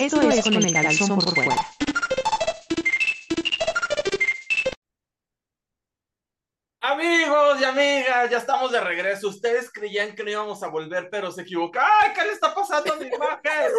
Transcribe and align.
Esto 0.00 0.20
es 0.22 0.42
con 0.42 0.54
el 0.54 0.72
calzón 0.72 1.18
por 1.20 1.34
fuera. 1.34 1.56
Amigos 6.80 7.60
y 7.60 7.64
amigas, 7.64 8.30
ya 8.30 8.38
estamos 8.38 8.72
de 8.72 8.80
regreso. 8.80 9.28
Ustedes 9.28 9.70
creían 9.72 10.14
que 10.14 10.24
no 10.24 10.30
íbamos 10.30 10.62
a 10.62 10.68
volver, 10.68 11.08
pero 11.10 11.30
se 11.30 11.42
equivocaron. 11.42 11.88
¡Ay, 12.02 12.10
qué 12.12 12.22
le 12.24 12.32
está 12.32 12.54
pasando 12.54 12.92
a 12.92 12.96
mi 12.96 13.06
imagen! 13.06 13.72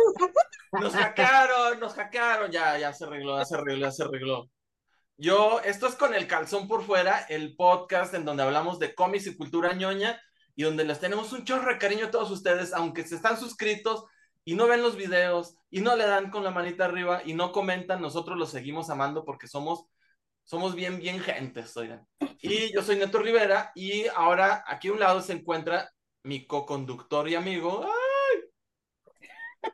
Nos 0.71 0.93
hackearon, 0.93 1.80
nos 1.80 1.93
hackearon. 1.93 2.52
Ya, 2.52 2.78
ya 2.78 2.93
se 2.93 3.04
arregló, 3.04 3.38
ya 3.38 3.46
se 3.46 3.56
arregló, 3.56 3.86
ya 3.86 3.92
se 3.92 4.04
arregló. 4.04 4.50
Yo, 5.18 5.60
esto 5.66 5.88
es 5.88 5.96
con 5.96 6.14
el 6.14 6.28
calzón 6.28 6.68
por 6.68 6.84
fuera, 6.84 7.25
el 7.29 7.56
podcast 7.56 8.14
en 8.14 8.25
donde 8.25 8.43
hablamos 8.43 8.79
de 8.79 8.96
cómics 8.96 9.28
y 9.28 9.36
cultura 9.36 9.74
ñoña 9.74 10.21
y 10.56 10.64
donde 10.64 10.86
les 10.86 11.00
tenemos 11.00 11.34
un 11.34 11.43
chorro 11.43 11.71
de 11.71 11.78
cariño 11.78 12.06
a 12.06 12.11
todos 12.11 12.32
ustedes, 12.32 12.74
aunque 12.74 13.04
se 13.04 13.16
están 13.16 13.38
suscritos 13.38 14.06
y 14.46 14.56
no 14.56 14.68
ven 14.68 14.82
los 14.82 14.96
videos 14.96 15.58
y 15.70 15.82
no 15.82 15.96
le 15.98 16.06
dan 16.06 16.30
con 16.30 16.44
la 16.44 16.52
manita 16.52 16.86
arriba 16.86 17.22
y 17.26 17.34
no 17.34 17.52
comentan, 17.52 18.02
nosotros 18.02 18.38
los 18.38 18.52
seguimos 18.52 18.90
amando 18.90 19.26
porque 19.26 19.48
somos 19.48 19.88
somos 20.46 20.76
bien, 20.76 21.00
bien 21.00 21.20
gentes, 21.20 21.76
oigan. 21.76 22.08
Y 22.40 22.71
yo 22.74 22.84
soy 22.84 22.98
Neto 22.98 23.18
Rivera 23.18 23.71
y 23.74 24.06
ahora 24.16 24.64
aquí 24.68 24.88
a 24.90 24.94
un 24.94 25.00
lado 25.00 25.20
se 25.21 25.34
encuentra 25.34 25.92
mi 26.24 26.46
co-conductor 26.46 27.28
y 27.28 27.36
amigo. 27.36 27.84
¡Ay! 27.84 29.71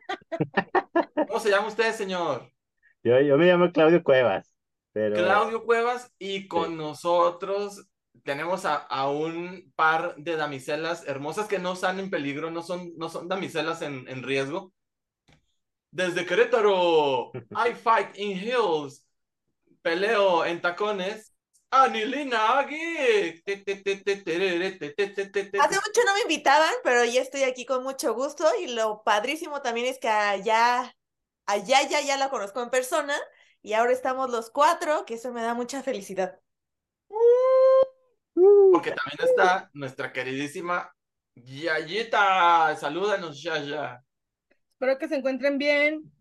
¿Cómo 1.28 1.40
se 1.40 1.50
llama 1.50 1.68
usted, 1.68 1.94
señor? 1.94 2.50
Yo, 3.04 3.20
yo 3.20 3.38
me 3.38 3.48
llamo 3.48 3.72
Claudio 3.72 4.02
Cuevas. 4.02 4.50
Pero... 4.94 5.16
Claudio 5.16 5.66
Cuevas 5.66 6.14
y 6.18 6.48
con 6.48 6.78
nosotros 6.78 7.86
tenemos 8.24 8.66
a, 8.66 8.76
a, 8.76 9.10
un 9.10 9.72
par 9.76 10.16
de 10.18 10.36
damiselas 10.36 11.08
hermosas 11.08 11.48
que 11.48 11.60
no 11.60 11.74
están 11.74 12.00
en 12.00 12.10
peligro, 12.10 12.52
no 12.52 12.64
son, 12.64 12.94
no 12.98 13.10
son 13.10 13.28
damiselas 13.28 13.82
en, 13.82 14.08
en 14.08 14.24
riesgo. 14.24 14.74
Desde 15.92 16.26
Querétaro, 16.26 17.32
I 17.52 17.74
fight 17.74 18.18
in 18.18 18.38
hills 18.38 19.06
peleo 19.82 20.46
en 20.46 20.62
tacones. 20.62 21.34
Anilina 21.74 22.60
Agui. 22.60 23.42
Hace 25.56 25.76
mucho 25.76 26.02
no 26.06 26.14
me 26.14 26.22
invitaban, 26.24 26.74
pero 26.84 27.06
ya 27.06 27.22
estoy 27.22 27.44
aquí 27.44 27.66
con 27.66 27.84
mucho 27.84 28.14
gusto 28.14 28.46
y 28.60 28.68
lo 28.68 29.04
padrísimo 29.04 29.62
también 29.62 29.88
es 29.88 29.98
que 29.98 30.10
allá, 30.10 30.94
allá 31.46 31.82
ya, 31.88 32.02
ya 32.02 32.18
la 32.18 32.30
conozco 32.30 32.62
en 32.62 32.70
persona 32.70 33.18
y 33.62 33.72
ahora 33.74 33.94
estamos 33.94 34.30
los 34.30 34.50
cuatro, 34.50 35.06
que 35.06 35.14
eso 35.14 35.32
me 35.32 35.44
da 35.44 35.54
mucha 35.54 35.82
felicidad. 35.82 36.38
Porque 38.70 38.92
también 38.92 39.30
está 39.30 39.70
nuestra 39.74 40.12
queridísima 40.14 40.92
Yayita. 41.36 42.76
Salúdanos, 42.76 43.42
Yaya. 43.42 44.04
Espero 44.74 44.98
que 45.00 45.08
se 45.08 45.16
encuentren 45.16 45.58
bien. 45.58 46.12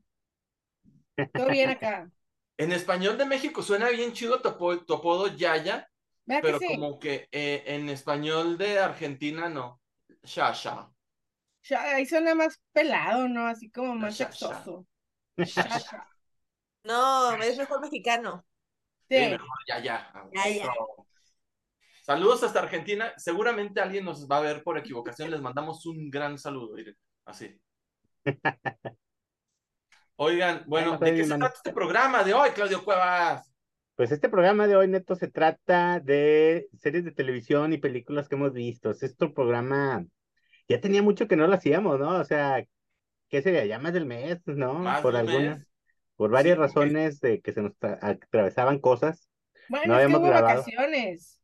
Todo 1.35 1.49
bien 1.51 1.71
acá. 1.71 2.11
En 2.59 2.73
español 2.73 3.19
de 3.19 3.27
México 3.27 3.63
suena 3.63 3.89
bien 3.91 4.13
chido 4.13 4.41
tu, 4.41 4.49
apodo, 4.51 4.85
tu 4.85 4.95
apodo 4.95 5.29
Yaya, 5.29 5.89
¿Verdad 6.25 6.43
pero 6.43 6.59
que 6.59 6.67
sí? 6.67 6.67
como 6.67 6.99
que 6.99 7.29
eh, 7.33 7.65
en 7.67 7.89
español 7.89 8.59
de 8.59 8.79
Argentina 8.79 9.49
no. 9.49 9.81
Shasha. 10.25 10.91
Ya, 11.63 11.83
ahí 11.97 12.07
suena 12.07 12.35
más 12.35 12.61
pelado, 12.73 13.29
¿no? 13.29 13.47
Así 13.47 13.71
como 13.71 13.95
más 13.95 14.17
Ya, 14.19 14.31
ya. 14.31 14.31
sexoso. 14.31 14.87
Shasha. 15.43 16.07
No, 16.85 17.35
es 17.43 17.59
mejor 17.59 17.81
mexicano. 17.81 18.47
Sí, 19.09 19.17
Sí. 19.17 19.29
mejor 19.29 19.49
Yaya. 19.69 20.13
Yaya. 20.33 20.67
So, 20.67 21.07
Saludos 22.11 22.43
hasta 22.43 22.59
Argentina. 22.59 23.13
Seguramente 23.17 23.81
alguien 23.81 24.05
nos 24.05 24.27
va 24.29 24.39
a 24.39 24.41
ver 24.41 24.65
por 24.65 24.77
equivocación. 24.77 25.31
Les 25.31 25.41
mandamos 25.41 25.87
un 25.87 26.11
gran 26.11 26.39
saludo. 26.39 26.75
miren, 26.75 26.97
Así. 27.25 27.57
Oigan, 30.17 30.65
bueno, 30.67 30.99
¿de 30.99 31.15
qué 31.15 31.23
se 31.25 31.29
trata 31.39 31.55
este 31.55 31.73
programa 31.73 32.25
de 32.25 32.35
hoy, 32.35 32.51
Claudio 32.51 32.83
Cuevas? 32.85 33.55
Pues 33.95 34.11
este 34.11 34.29
programa 34.29 34.67
de 34.67 34.75
hoy, 34.75 34.89
Neto, 34.89 35.15
se 35.15 35.29
trata 35.29 36.01
de 36.01 36.67
series 36.81 37.05
de 37.05 37.13
televisión 37.13 37.73
y 37.73 37.79
películas 37.79 38.29
que 38.29 38.35
hemos 38.35 38.53
visto. 38.53 38.91
Es 38.91 39.05
Este 39.05 39.29
programa, 39.29 40.05
ya 40.69 40.81
tenía 40.81 41.03
mucho 41.05 41.29
que 41.29 41.37
no 41.37 41.47
lo 41.47 41.55
hacíamos, 41.55 42.01
¿no? 42.01 42.19
O 42.19 42.25
sea, 42.25 42.65
¿qué 43.29 43.41
sería? 43.41 43.65
Ya 43.67 43.79
más 43.79 43.93
del 43.93 44.07
mes, 44.07 44.41
¿no? 44.47 44.75
Más 44.75 45.01
por 45.01 45.15
algunas, 45.15 45.59
mes. 45.61 45.69
por 46.17 46.31
varias 46.33 46.57
Sí, 46.57 46.59
porque- 46.61 46.81
razones 46.81 47.21
de 47.21 47.41
que 47.41 47.53
se 47.53 47.63
nos 47.63 47.73
tra- 47.79 47.99
atravesaban 48.03 48.81
cosas. 48.81 49.29
Bueno, 49.69 49.87
No 49.87 49.93
es 49.95 49.99
que 49.99 50.03
habíamos 50.03 50.21
hubo 50.21 50.27
grabado. 50.29 50.59
vacaciones. 50.59 51.40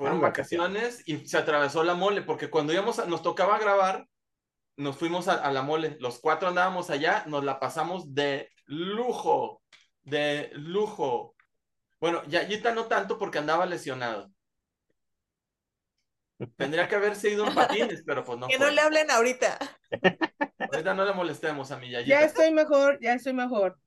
Fueron 0.00 0.18
Ah, 0.20 0.28
vacaciones 0.28 1.02
y 1.06 1.26
se 1.26 1.36
atravesó 1.36 1.84
la 1.84 1.92
mole, 1.92 2.22
porque 2.22 2.48
cuando 2.48 2.72
íbamos 2.72 2.98
a- 2.98 3.04
nos 3.04 3.22
tocaba 3.22 3.58
grabar, 3.58 4.06
nos 4.78 4.96
fuimos 4.96 5.28
a, 5.28 5.34
a 5.34 5.52
la 5.52 5.60
mole. 5.60 5.98
Los 6.00 6.20
cuatro 6.20 6.48
andábamos 6.48 6.88
allá, 6.88 7.24
nos 7.26 7.44
la 7.44 7.60
pasamos 7.60 8.14
de 8.14 8.48
lujo, 8.64 9.60
de 10.02 10.50
lujo. 10.54 11.34
Bueno, 12.00 12.22
Yayita 12.28 12.72
no 12.72 12.86
tanto 12.86 13.18
porque 13.18 13.36
andaba 13.40 13.66
lesionado. 13.66 14.30
Tendría 16.56 16.88
que 16.88 16.96
haberse 16.96 17.28
ido 17.30 17.46
en 17.46 17.54
patines, 17.54 18.02
pero 18.06 18.24
pues 18.24 18.38
no 18.38 18.48
Que 18.48 18.58
no 18.58 18.70
le 18.70 18.80
hablen 18.80 19.10
ahorita. 19.10 19.58
Ahorita 20.58 20.94
no 20.94 21.04
le 21.04 21.12
molestemos 21.12 21.70
a 21.72 21.76
mi 21.76 21.90
Ya 21.90 22.00
Yayita. 22.00 22.24
estoy 22.24 22.50
mejor, 22.52 22.98
ya 23.02 23.12
estoy 23.12 23.34
mejor. 23.34 23.78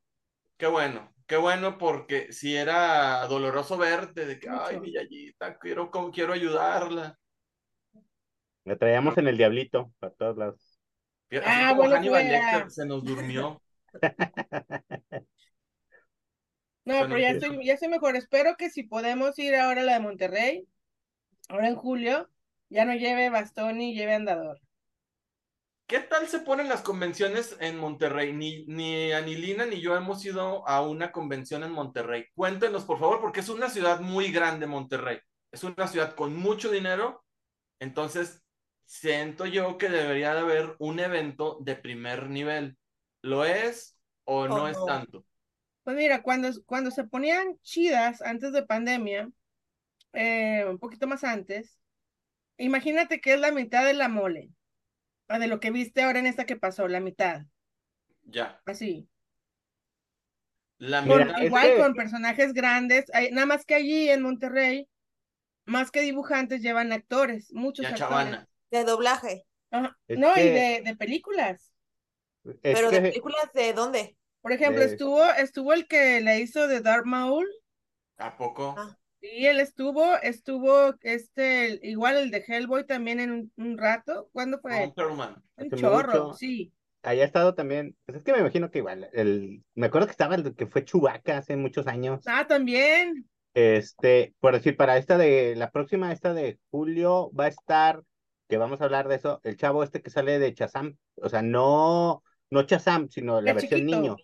Qué 0.58 0.68
bueno, 0.68 1.12
qué 1.28 1.38
bueno 1.38 1.78
porque 1.78 2.32
si 2.32 2.56
era 2.56 3.26
doloroso 3.28 3.78
verte 3.78 4.26
de 4.26 4.40
que, 4.40 4.50
ay, 4.50 4.80
Yayita, 4.92 5.58
quiero, 5.58 5.92
quiero 6.12 6.34
ayudarla. 6.34 7.18
La 8.66 8.78
traíamos 8.78 9.18
en 9.18 9.28
el 9.28 9.38
diablito, 9.38 9.92
para 10.00 10.14
todos 10.14 10.38
lados. 10.38 10.80
Ah, 11.46 11.74
bueno. 11.76 12.00
Lecter 12.00 12.70
se 12.70 12.86
nos 12.86 13.04
durmió. 13.04 13.62
No, 16.86 16.96
Bueno, 16.96 17.16
pero 17.16 17.22
ya 17.22 17.30
estoy, 17.30 17.66
ya 17.66 17.76
estoy 17.76 17.88
mejor. 17.88 18.18
Espero 18.18 18.58
que 18.58 18.70
si 18.70 18.84
podemos 18.84 19.40
ir 19.40 19.56
ahora 19.56 19.84
a 19.84 19.84
la 19.86 19.94
de 19.94 20.00
Monterrey, 20.02 20.68
ahora 21.48 21.70
en 21.70 21.78
julio, 21.78 22.30
ya 22.68 22.84
no 22.84 22.94
lleve 22.94 23.30
bastón 23.30 23.78
ni 23.78 23.96
lleve 23.96 24.16
andador. 24.16 24.60
¿Qué 25.88 26.00
tal 26.00 26.28
se 26.28 26.40
ponen 26.40 26.70
las 26.70 26.82
convenciones 26.82 27.56
en 27.60 27.78
Monterrey? 27.78 28.34
Ni, 28.34 28.66
ni 28.66 29.12
Anilina 29.12 29.66
ni 29.66 29.80
yo 29.82 29.96
hemos 29.96 30.24
ido 30.26 30.68
a 30.68 30.82
una 30.82 31.12
convención 31.12 31.64
en 31.64 31.72
Monterrey. 31.72 32.26
Cuéntenos, 32.36 32.84
por 32.86 33.00
favor, 33.00 33.20
porque 33.22 33.42
es 33.42 33.50
una 33.50 33.70
ciudad 33.70 34.00
muy 34.00 34.32
grande, 34.32 34.66
Monterrey. 34.66 35.20
Es 35.52 35.64
una 35.64 35.88
ciudad 35.88 36.16
con 36.16 36.36
mucho 36.36 36.72
dinero. 36.72 37.24
Entonces, 37.80 38.44
siento 38.86 39.46
yo 39.46 39.78
que 39.78 39.90
debería 39.90 40.34
de 40.34 40.42
haber 40.42 40.76
un 40.80 41.00
evento 41.00 41.60
de 41.62 41.76
primer 41.76 42.30
nivel. 42.30 42.78
¿Lo 43.22 43.46
es 43.46 43.98
o 44.26 44.48
no 44.48 44.68
Oh, 44.68 44.68
es 44.68 44.78
no. 44.78 44.86
tanto? 44.86 45.26
Pues 45.84 45.98
mira, 45.98 46.22
cuando, 46.24 46.50
cuando 46.66 46.92
se 46.92 47.04
ponían 47.06 47.60
chidas 47.62 48.22
antes 48.22 48.54
de 48.54 48.64
pandemia, 48.66 49.30
eh, 50.14 50.66
un 50.70 50.80
poquito 50.80 51.08
más 51.08 51.24
antes, 51.24 51.80
imagínate 52.58 53.22
que 53.22 53.34
es 53.36 53.40
la 53.42 53.52
mitad 53.52 53.86
de 53.86 53.94
la 53.96 54.10
mole, 54.10 54.52
o 55.30 55.40
de 55.40 55.48
lo 55.48 55.60
que 55.60 55.72
viste 55.72 56.02
ahora 56.04 56.20
en 56.20 56.28
esta 56.28 56.46
que 56.46 56.56
pasó, 56.56 56.88
la 56.88 57.00
mitad, 57.00 57.44
Ya. 58.26 58.62
así. 58.66 59.08
La 60.78 61.02
Mira, 61.02 61.26
mitad- 61.26 61.42
Igual 61.44 61.78
con 61.78 61.94
personajes 61.94 62.54
grandes, 62.54 63.06
hay- 63.14 63.32
nada 63.32 63.46
más 63.46 63.66
que 63.66 63.76
allí 63.76 64.10
en 64.10 64.22
Monterrey, 64.22 64.88
más 65.66 65.92
que 65.92 66.02
dibujantes 66.02 66.62
llevan 66.62 66.92
actores, 66.92 67.54
muchos 67.54 67.84
ya 67.84 67.90
actores. 67.90 68.10
chavana. 68.10 68.48
De 68.72 68.84
doblaje. 68.84 69.46
Ajá. 69.72 69.98
Es 70.08 70.18
No, 70.20 70.32
y 70.36 70.42
de, 70.44 70.82
de 70.84 70.96
películas. 70.98 71.72
Es 72.44 72.58
Pero 72.62 72.92
de 72.92 73.02
películas 73.02 73.50
de 73.54 73.74
dónde? 73.74 74.18
Por 74.42 74.52
ejemplo, 74.52 74.82
De- 74.82 74.88
estuvo, 74.88 75.24
estuvo 75.24 75.72
el 75.74 75.88
que 75.88 76.20
le 76.20 76.40
hizo 76.42 76.68
de 76.68 76.82
Darth 76.82 77.06
Maul, 77.06 77.48
¿A 78.18 78.36
poco? 78.38 78.76
Ah. 78.78 78.98
Y 79.24 79.46
él 79.46 79.62
estuvo, 79.62 80.18
estuvo 80.18 80.96
este, 81.02 81.80
igual 81.82 82.18
el 82.18 82.30
de 82.30 82.44
Hellboy 82.46 82.86
también 82.86 83.22
en 83.22 83.32
un, 83.32 83.52
un 83.56 83.78
rato. 83.78 84.30
¿Cuándo 84.34 84.60
fue? 84.60 84.94
Un 84.96 85.38
hace 85.56 85.70
chorro, 85.78 86.26
mucho. 86.26 86.34
sí. 86.34 86.74
haya 87.04 87.24
estado 87.24 87.56
también, 87.56 87.96
pues 88.06 88.18
es 88.18 88.24
que 88.24 88.34
me 88.34 88.40
imagino 88.40 88.70
que 88.70 88.80
igual, 88.80 89.10
el, 89.14 89.64
me 89.76 89.88
acuerdo 89.88 90.08
que 90.08 90.12
estaba 90.12 90.36
el 90.36 90.56
que 90.56 90.68
fue 90.68 90.84
Chewbacca 90.84 91.38
hace 91.38 91.56
muchos 91.56 91.88
años. 91.88 92.22
Ah, 92.26 92.46
también. 92.48 93.26
Este, 93.54 94.34
por 94.42 94.54
decir, 94.54 94.76
para 94.76 94.98
esta 94.98 95.18
de, 95.18 95.56
la 95.56 95.72
próxima, 95.72 96.12
esta 96.12 96.34
de 96.34 96.60
julio, 96.70 97.32
va 97.34 97.46
a 97.46 97.50
estar, 97.50 98.04
que 98.50 98.58
vamos 98.58 98.82
a 98.82 98.86
hablar 98.86 99.08
de 99.08 99.16
eso, 99.16 99.40
el 99.44 99.56
chavo 99.56 99.84
este 99.84 100.02
que 100.02 100.10
sale 100.10 100.38
de 100.38 100.54
Chazam, 100.54 100.98
o 101.16 101.30
sea, 101.30 101.42
no, 101.42 102.24
no 102.50 102.64
Chazam, 102.64 103.08
sino 103.10 103.40
la 103.40 103.52
El 103.52 103.56
versión 103.56 103.82
chiquito. 103.82 104.02
niño, 104.02 104.18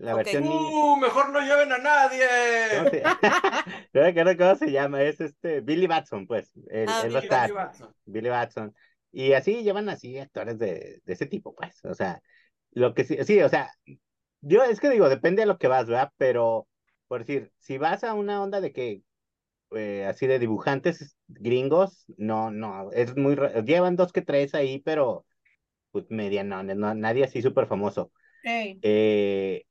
la 0.00 0.14
versión. 0.14 0.44
¡Uh! 0.46 0.96
Mejor 0.96 1.30
no 1.30 1.40
lleven 1.40 1.72
a 1.72 1.78
nadie. 1.78 2.26
¿Cómo 2.76 2.90
se, 2.90 3.02
no 3.92 4.00
me 4.00 4.08
acuerdo 4.08 4.36
cómo 4.36 4.54
se 4.56 4.72
llama, 4.72 5.02
es 5.02 5.20
este, 5.20 5.60
Billy 5.60 5.86
Batson, 5.86 6.26
pues, 6.26 6.50
Ah, 6.86 7.02
a 7.02 7.06
Billy 7.06 7.28
Batson. 7.28 7.94
Billy 8.06 8.28
Batson, 8.28 8.74
y 9.12 9.32
así 9.34 9.62
llevan 9.62 9.88
así 9.88 10.18
actores 10.18 10.58
de, 10.58 11.00
de 11.04 11.12
ese 11.12 11.26
tipo, 11.26 11.54
pues, 11.54 11.84
o 11.84 11.94
sea, 11.94 12.20
lo 12.72 12.94
que 12.94 13.04
sí, 13.04 13.18
sí, 13.24 13.40
o 13.42 13.48
sea, 13.48 13.70
yo 14.40 14.64
es 14.64 14.80
que 14.80 14.88
digo, 14.88 15.08
depende 15.08 15.42
de 15.42 15.46
lo 15.46 15.58
que 15.58 15.68
vas, 15.68 15.86
¿verdad? 15.86 16.12
Pero, 16.16 16.66
por 17.06 17.20
decir, 17.24 17.52
si 17.58 17.76
vas 17.76 18.02
a 18.04 18.14
una 18.14 18.42
onda 18.42 18.60
de 18.60 18.72
que 18.72 19.02
eh, 19.72 20.06
así 20.06 20.26
de 20.26 20.38
dibujantes 20.38 21.16
gringos, 21.28 22.06
no, 22.16 22.50
no, 22.50 22.90
es 22.92 23.16
muy, 23.16 23.36
llevan 23.64 23.96
dos 23.96 24.12
que 24.12 24.22
tres 24.22 24.54
ahí, 24.54 24.80
pero 24.80 25.26
pues 25.90 26.06
medianones, 26.08 26.76
no, 26.76 26.94
nadie 26.94 27.24
así 27.24 27.42
súper 27.42 27.66
famoso. 27.66 28.12
Ey. 28.44 28.78
Eh, 28.82 29.64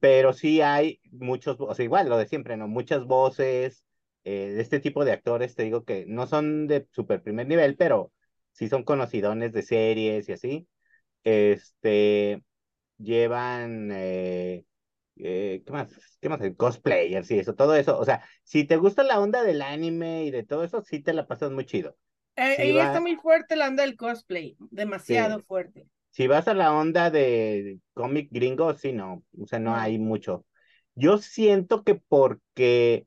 pero 0.00 0.32
sí 0.32 0.60
hay 0.62 1.00
muchos, 1.12 1.56
o 1.60 1.74
sea, 1.74 1.84
igual 1.84 2.08
lo 2.08 2.18
de 2.18 2.28
siempre, 2.28 2.56
¿no? 2.56 2.68
Muchas 2.68 3.04
voces 3.06 3.84
eh, 4.24 4.52
de 4.54 4.62
este 4.62 4.80
tipo 4.80 5.04
de 5.04 5.12
actores, 5.12 5.54
te 5.54 5.64
digo 5.64 5.84
que 5.84 6.04
no 6.08 6.26
son 6.26 6.66
de 6.66 6.88
super 6.92 7.22
primer 7.22 7.46
nivel, 7.46 7.76
pero 7.76 8.12
sí 8.52 8.68
son 8.68 8.84
conocidones 8.84 9.52
de 9.52 9.62
series 9.62 10.28
y 10.28 10.32
así. 10.32 10.68
Este, 11.24 12.42
llevan, 12.98 13.90
eh, 13.92 14.64
eh, 15.16 15.62
¿qué 15.66 15.72
más? 15.72 16.18
¿Qué 16.20 16.28
más? 16.28 16.40
Cosplayers 16.56 17.30
y 17.30 17.38
eso, 17.40 17.54
todo 17.54 17.74
eso. 17.76 17.98
O 17.98 18.04
sea, 18.04 18.24
si 18.44 18.64
te 18.64 18.76
gusta 18.76 19.02
la 19.04 19.20
onda 19.20 19.42
del 19.42 19.62
anime 19.62 20.24
y 20.24 20.30
de 20.30 20.44
todo 20.44 20.64
eso, 20.64 20.82
sí 20.82 21.00
te 21.00 21.12
la 21.14 21.26
pasas 21.26 21.52
muy 21.52 21.66
chido. 21.66 21.96
Eh, 22.36 22.56
Sí, 22.56 22.72
y 22.72 22.78
va- 22.78 22.80
está 22.80 23.00
muy 23.00 23.16
fuerte 23.16 23.56
la 23.56 23.68
onda 23.68 23.82
del 23.82 23.96
cosplay, 23.96 24.56
demasiado 24.70 25.40
Sí. 25.40 25.46
fuerte. 25.46 25.86
Si 26.16 26.26
vas 26.28 26.48
a 26.48 26.54
la 26.54 26.72
onda 26.72 27.10
de 27.10 27.78
cómic 27.92 28.28
gringo, 28.30 28.72
sí, 28.72 28.90
no, 28.92 29.22
o 29.38 29.46
sea, 29.46 29.58
no 29.58 29.74
hay 29.76 29.98
mucho. 29.98 30.46
Yo 30.94 31.18
siento 31.18 31.84
que 31.84 31.94
porque 31.96 33.06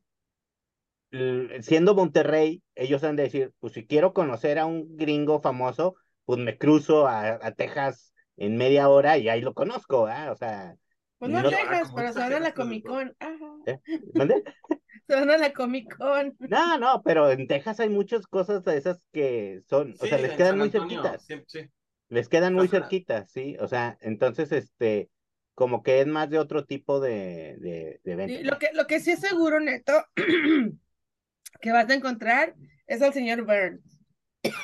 siendo 1.61 1.95
Monterrey, 1.95 2.61
ellos 2.75 3.03
han 3.03 3.15
de 3.15 3.23
decir, 3.23 3.51
pues 3.59 3.73
si 3.73 3.87
quiero 3.87 4.13
conocer 4.13 4.59
a 4.59 4.67
un 4.67 4.95
gringo 4.95 5.41
famoso, 5.41 5.95
pues 6.25 6.39
me 6.39 6.59
cruzo 6.59 7.07
a, 7.07 7.39
a 7.41 7.51
Texas 7.53 8.13
en 8.37 8.57
media 8.57 8.89
hora 8.89 9.17
y 9.17 9.27
ahí 9.27 9.41
lo 9.41 9.55
conozco, 9.55 10.05
¿ah? 10.05 10.31
O 10.31 10.35
sea, 10.35 10.75
Pues 11.17 11.31
no 11.31 11.41
No- 11.41 11.49
Texas, 11.49 11.91
pero 11.95 12.13
se 12.13 12.19
van 12.19 12.33
a 12.33 12.39
la 12.39 12.53
Comic 12.53 12.85
Con. 12.85 13.15
Ajá. 13.19 13.57
¿eh? 13.65 13.79
¿Mande? 14.13 14.43
Se 15.07 15.15
van 15.15 15.31
a 15.31 15.37
la 15.37 15.51
Comic 15.51 15.97
Con. 15.97 16.37
No, 16.37 16.77
no, 16.77 17.01
pero 17.01 17.31
en 17.31 17.47
Texas 17.47 17.79
hay 17.79 17.89
muchas 17.89 18.27
cosas 18.27 18.63
de 18.63 18.77
esas 18.77 18.99
que 19.11 19.63
son, 19.67 19.95
o 19.99 20.05
sea, 20.05 20.19
les 20.19 20.33
quedan 20.33 20.59
muy 20.59 20.69
cerquitas. 20.69 21.25
sí, 21.25 21.41
sí. 21.47 21.69
Les 22.09 22.27
quedan 22.27 22.53
muy 22.55 22.67
Ajá. 22.67 22.79
cerquitas, 22.79 23.31
sí, 23.31 23.55
o 23.59 23.67
sea, 23.67 23.97
entonces, 24.01 24.51
este, 24.51 25.09
como 25.53 25.83
que 25.83 26.01
es 26.01 26.07
más 26.07 26.29
de 26.29 26.39
otro 26.39 26.65
tipo 26.65 26.99
de, 26.99 27.55
de, 27.59 28.01
de 28.03 28.11
evento. 28.11 28.37
Sí, 28.37 28.43
lo 28.43 28.57
que, 28.57 28.69
lo 28.73 28.87
que 28.87 28.99
sí 28.99 29.11
es 29.11 29.19
seguro, 29.19 29.59
Neto, 29.59 29.93
que 31.61 31.71
vas 31.71 31.89
a 31.89 31.93
encontrar 31.93 32.55
es 32.87 33.01
al 33.01 33.13
señor 33.13 33.43
Burns. 33.45 33.99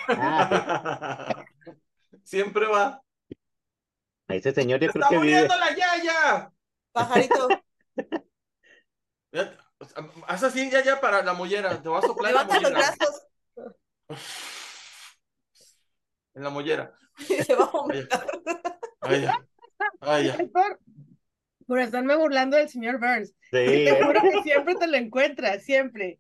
Ah, 0.07 1.45
Siempre 2.23 2.65
va. 2.65 3.01
Ese 4.27 4.51
señor 4.53 4.79
yo 4.79 4.87
¡Se 4.87 4.93
creo 4.93 5.03
está 5.03 5.19
que 5.19 5.23
vive, 5.23 5.47
muriendo 5.47 5.57
la 5.57 5.75
yaya! 5.75 6.51
Pajarito, 6.91 7.49
Ya- 9.31 9.57
Haz 10.27 10.41
así, 10.43 10.71
ya, 10.71 10.81
ya, 10.83 11.01
para 11.01 11.21
la 11.21 11.33
mollera. 11.33 11.81
Te 11.81 11.89
voy 11.89 11.99
a 11.99 12.01
soplar 12.01 12.31
en 12.31 12.37
la 12.37 12.43
levanta 12.43 12.61
los 12.61 12.71
mollera. 12.71 12.95
brazos 12.97 13.27
En 16.35 16.43
la 16.43 16.49
mollera. 16.49 16.93
y 17.17 17.23
se 17.43 17.55
va 17.55 17.65
a 17.65 17.71
vomitar. 17.71 18.25
Ay. 19.01 19.27
Ay. 20.01 20.27
Es 20.29 20.49
por, 20.49 20.79
por 21.67 21.79
estarme 21.79 22.15
burlando 22.15 22.57
del 22.57 22.69
señor 22.69 22.99
Burns. 22.99 23.29
sí, 23.29 23.35
Te 23.51 23.89
¿eh? 23.89 24.03
juro 24.03 24.21
que 24.21 24.43
siempre 24.43 24.75
te 24.75 24.87
lo 24.87 24.97
encuentras, 24.97 25.63
siempre. 25.63 26.19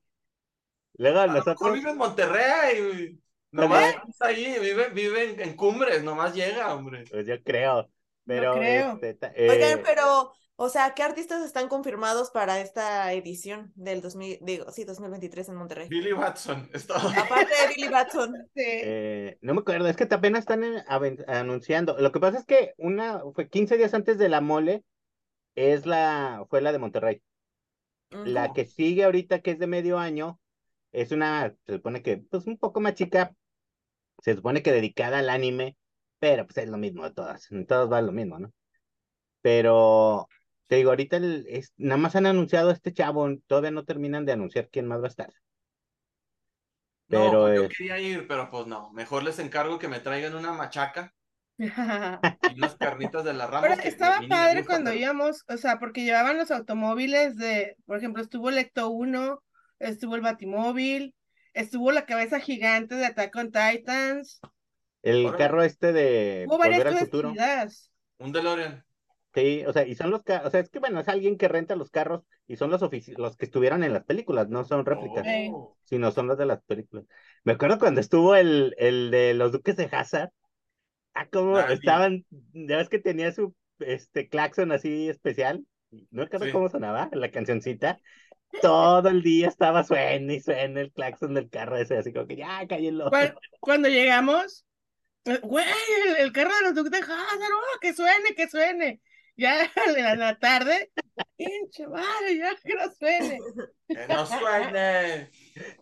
luego 0.97 1.19
A 1.19 1.27
lo 1.27 1.33
mejor 1.33 1.47
nosotros, 1.47 1.73
vive 1.73 1.89
en 1.91 1.97
Monterrey. 1.97 3.19
Nomás 3.51 3.95
está 4.09 4.27
ahí, 4.27 4.57
vive, 4.59 4.89
vive 4.89 5.31
en, 5.31 5.39
en 5.39 5.55
cumbres, 5.55 6.03
nomás 6.03 6.33
llega, 6.35 6.73
hombre. 6.73 7.05
pues 7.09 7.25
yo 7.25 7.41
creo, 7.43 7.89
pero, 8.25 8.53
creo. 8.55 8.93
este, 8.93 9.13
ta- 9.13 9.33
Oigan, 9.37 9.79
eh, 9.79 9.81
pero, 9.83 10.33
o 10.57 10.69
sea, 10.69 10.93
¿qué 10.95 11.03
artistas 11.03 11.43
están 11.43 11.67
confirmados 11.67 12.31
para 12.31 12.59
esta 12.61 13.11
edición 13.13 13.71
del 13.75 14.01
2000, 14.01 14.39
digo, 14.41 14.71
sí, 14.71 14.83
2023 14.85 15.49
en 15.49 15.55
Monterrey? 15.55 15.87
Billy 15.89 16.13
Watson, 16.13 16.69
es 16.73 16.87
todo. 16.87 16.97
Aparte 16.97 17.53
de 17.61 17.75
Billy 17.75 17.89
Batson. 17.89 18.33
Sí. 18.55 18.63
eh, 18.63 19.37
no 19.41 19.53
me 19.53 19.59
acuerdo, 19.59 19.87
es 19.87 19.97
que 19.97 20.05
apenas 20.05 20.41
están 20.41 20.63
anunciando, 21.27 21.97
lo 21.99 22.11
que 22.11 22.19
pasa 22.19 22.39
es 22.39 22.45
que 22.45 22.73
una, 22.77 23.21
fue 23.33 23.49
15 23.49 23.77
días 23.77 23.93
antes 23.93 24.17
de 24.17 24.29
la 24.29 24.39
mole, 24.41 24.83
es 25.55 25.85
la, 25.85 26.45
fue 26.49 26.61
la 26.61 26.71
de 26.71 26.79
Monterrey. 26.79 27.21
La 28.11 28.53
que 28.53 28.65
sigue 28.65 29.03
ahorita, 29.03 29.39
que 29.39 29.51
es 29.51 29.59
de 29.59 29.67
medio 29.67 29.97
año, 29.97 30.39
es 30.93 31.11
una, 31.11 31.53
se 31.65 31.73
supone 31.73 32.01
que, 32.01 32.17
pues 32.17 32.45
un 32.47 32.57
poco 32.57 32.79
más 32.79 32.93
chica, 32.93 33.33
se 34.19 34.35
supone 34.35 34.63
que 34.63 34.71
dedicada 34.71 35.19
al 35.19 35.29
anime, 35.29 35.75
pero 36.19 36.45
pues 36.45 36.57
es 36.57 36.69
lo 36.69 36.77
mismo 36.77 37.03
de 37.03 37.11
todas, 37.11 37.51
en 37.51 37.65
todas 37.65 37.91
va 37.91 38.01
lo 38.01 38.13
mismo, 38.13 38.39
¿no? 38.39 38.53
Pero, 39.41 40.27
te 40.67 40.75
digo, 40.77 40.89
ahorita 40.91 41.17
el- 41.17 41.45
es, 41.47 41.73
nada 41.77 41.97
más 41.97 42.15
han 42.15 42.25
anunciado 42.25 42.69
a 42.69 42.73
este 42.73 42.93
chavo, 42.93 43.27
todavía 43.47 43.71
no 43.71 43.85
terminan 43.85 44.25
de 44.25 44.33
anunciar 44.33 44.69
quién 44.69 44.87
más 44.87 44.99
va 45.01 45.05
a 45.05 45.09
estar. 45.09 45.33
No, 47.07 47.31
pues 47.31 47.61
yo 47.61 47.69
quería 47.69 47.99
ir, 47.99 48.27
pero 48.27 48.49
pues 48.49 48.65
no. 48.65 48.91
Mejor 48.91 49.23
les 49.23 49.37
encargo 49.39 49.77
que 49.77 49.87
me 49.87 49.99
traigan 49.99 50.33
una 50.35 50.53
machaca 50.53 51.13
y 51.59 52.57
unas 52.57 52.75
carnitas 52.77 53.23
de 53.23 53.33
la 53.33 53.45
Ramos. 53.47 53.69
Pero 53.69 53.81
estaba 53.87 54.19
padre 54.27 54.59
gusta, 54.61 54.73
cuando 54.73 54.89
pero- 54.91 55.01
íbamos, 55.01 55.43
o 55.47 55.57
sea, 55.57 55.77
porque 55.79 56.03
llevaban 56.03 56.37
los 56.37 56.49
automóviles 56.51 57.35
de, 57.37 57.75
por 57.85 57.97
ejemplo, 57.97 58.23
estuvo 58.23 58.49
el 58.49 58.57
Ecto 58.57 58.89
1, 58.89 59.41
estuvo 59.79 60.15
el 60.15 60.21
Batimóvil, 60.21 61.13
estuvo 61.53 61.91
la 61.91 62.05
cabeza 62.05 62.39
gigante 62.39 62.95
de 62.95 63.05
Attack 63.05 63.35
on 63.35 63.51
Titans, 63.51 64.41
el 65.03 65.31
carro 65.37 65.61
este 65.61 65.93
de 65.93 66.45
hubo 66.47 66.57
varias 66.57 66.79
Volver 66.79 66.87
al 66.87 66.93
cosas 66.93 67.05
Futuro. 67.09 67.33
Un 68.17 68.31
DeLorean. 68.31 68.84
Sí, 69.35 69.63
o 69.67 69.73
sea, 69.73 69.85
y 69.85 69.93
son 69.95 70.09
los 70.09 70.21
o 70.21 70.49
sea, 70.49 70.59
es 70.59 70.69
que 70.69 70.79
bueno, 70.79 70.99
es 70.99 71.07
alguien 71.07 71.37
que 71.37 71.47
renta 71.47 71.75
los 71.75 71.91
carros 71.91 72.23
y 72.47 72.55
son 72.55 72.71
los 72.71 72.81
los 72.81 73.37
que 73.37 73.45
estuvieron 73.45 73.83
en 73.83 73.93
las 73.93 74.03
películas, 74.05 74.49
no 74.49 74.63
son 74.63 74.85
réplicas. 74.85 75.25
Oh. 75.51 75.77
sino 75.83 76.11
son 76.11 76.27
los 76.27 76.37
de 76.37 76.45
las 76.47 76.63
películas. 76.63 77.05
Me 77.43 77.53
acuerdo 77.53 77.77
cuando 77.77 78.01
estuvo 78.01 78.35
el, 78.35 78.73
el 78.79 79.11
de 79.11 79.33
los 79.35 79.51
Duques 79.51 79.75
de 79.75 79.89
Hazard. 79.91 80.31
Ah, 81.13 81.27
como 81.31 81.57
Ah, 81.57 81.71
estaban, 81.71 82.25
ya 82.53 82.77
ves 82.77 82.89
que 82.89 82.99
tenía 82.99 83.31
su 83.31 83.55
este 83.79 84.27
claxon 84.27 84.71
así 84.71 85.09
especial. 85.09 85.65
No 85.91 86.21
me 86.21 86.23
acuerdo 86.23 86.45
Sí. 86.47 86.51
cómo 86.51 86.69
sonaba 86.69 87.09
la 87.13 87.31
cancioncita. 87.31 87.99
Todo 88.61 89.09
el 89.09 89.21
día 89.21 89.47
estaba 89.47 89.83
suena 89.83 90.33
y 90.33 90.39
suena 90.39 90.81
el 90.81 90.91
claxon 90.91 91.33
del 91.33 91.49
carro 91.49 91.77
ese, 91.77 91.97
así 91.97 92.13
como 92.13 92.27
que 92.27 92.37
ya 92.37 92.65
cállenlo. 92.67 93.09
Cuan- 93.09 93.35
Cuando 93.59 93.89
llegamos, 93.89 94.65
eh, 95.25 95.39
güey, 95.43 95.65
el, 96.07 96.15
el 96.17 96.31
carro 96.31 96.51
de 96.55 96.61
los 96.63 96.75
Duques 96.75 96.91
de 96.91 96.97
Hazard, 96.99 97.13
oh, 97.53 97.79
que 97.81 97.93
suene, 97.93 98.35
que 98.35 98.47
suene. 98.49 99.01
Ya 99.37 99.69
en 99.75 100.19
la 100.19 100.37
tarde, 100.39 100.91
pinche 101.35 101.87
madre, 101.87 102.37
ya 102.37 102.55
que 102.55 102.73
no 102.73 102.93
suene. 102.97 103.39
Que 103.87 104.07
no 104.07 104.25
suene. 104.25 105.29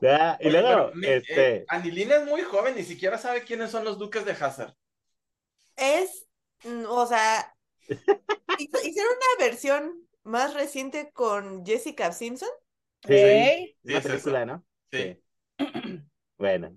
Ah, 0.03 0.37
y 0.39 0.47
Oye, 0.47 0.61
luego, 0.61 0.67
pero 0.69 0.95
mi- 0.95 1.07
este, 1.07 1.55
eh, 1.57 1.65
Anilina 1.67 2.15
es 2.17 2.25
muy 2.25 2.41
joven, 2.41 2.75
ni 2.75 2.83
siquiera 2.83 3.17
sabe 3.17 3.43
quiénes 3.43 3.71
son 3.71 3.83
los 3.85 3.97
duques 3.99 4.25
de 4.25 4.31
Hazard. 4.31 4.73
Es, 5.75 6.27
mm, 6.63 6.85
o 6.87 7.05
sea, 7.05 7.55
hicieron 8.57 9.13
una 9.13 9.45
versión 9.45 10.07
más 10.23 10.53
reciente 10.53 11.11
con 11.13 11.65
Jessica 11.65 12.11
Simpson. 12.11 12.49
sí, 13.05 13.13
es 13.13 14.03
película, 14.03 14.39
esa. 14.39 14.45
¿no? 14.45 14.65
Sí. 14.91 15.19
Bueno. 16.37 16.75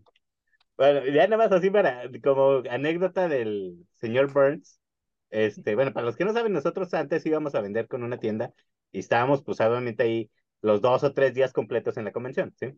Bueno, 0.77 1.05
ya 1.07 1.27
nada 1.27 1.39
más 1.39 1.53
así 1.53 1.71
para, 1.71 2.03
como 2.23 2.63
anécdota 2.71 3.27
del 3.29 3.87
señor 3.97 4.33
Burns. 4.33 4.79
Este, 5.31 5.75
bueno, 5.75 5.93
para 5.93 6.07
los 6.07 6.17
que 6.17 6.25
no 6.25 6.33
saben, 6.33 6.53
nosotros 6.53 6.93
antes 6.95 7.27
íbamos 7.27 7.55
a 7.55 7.61
vender 7.61 7.89
con 7.89 8.03
una 8.03 8.19
tienda 8.19 8.53
y 8.93 9.01
estábamos, 9.01 9.43
pues, 9.43 9.61
obviamente 9.61 10.03
ahí 10.05 10.31
los 10.63 10.81
dos 10.81 11.05
o 11.05 11.13
tres 11.13 11.35
días 11.35 11.53
completos 11.53 11.97
en 11.97 12.05
la 12.05 12.13
convención, 12.13 12.55
¿sí? 12.59 12.73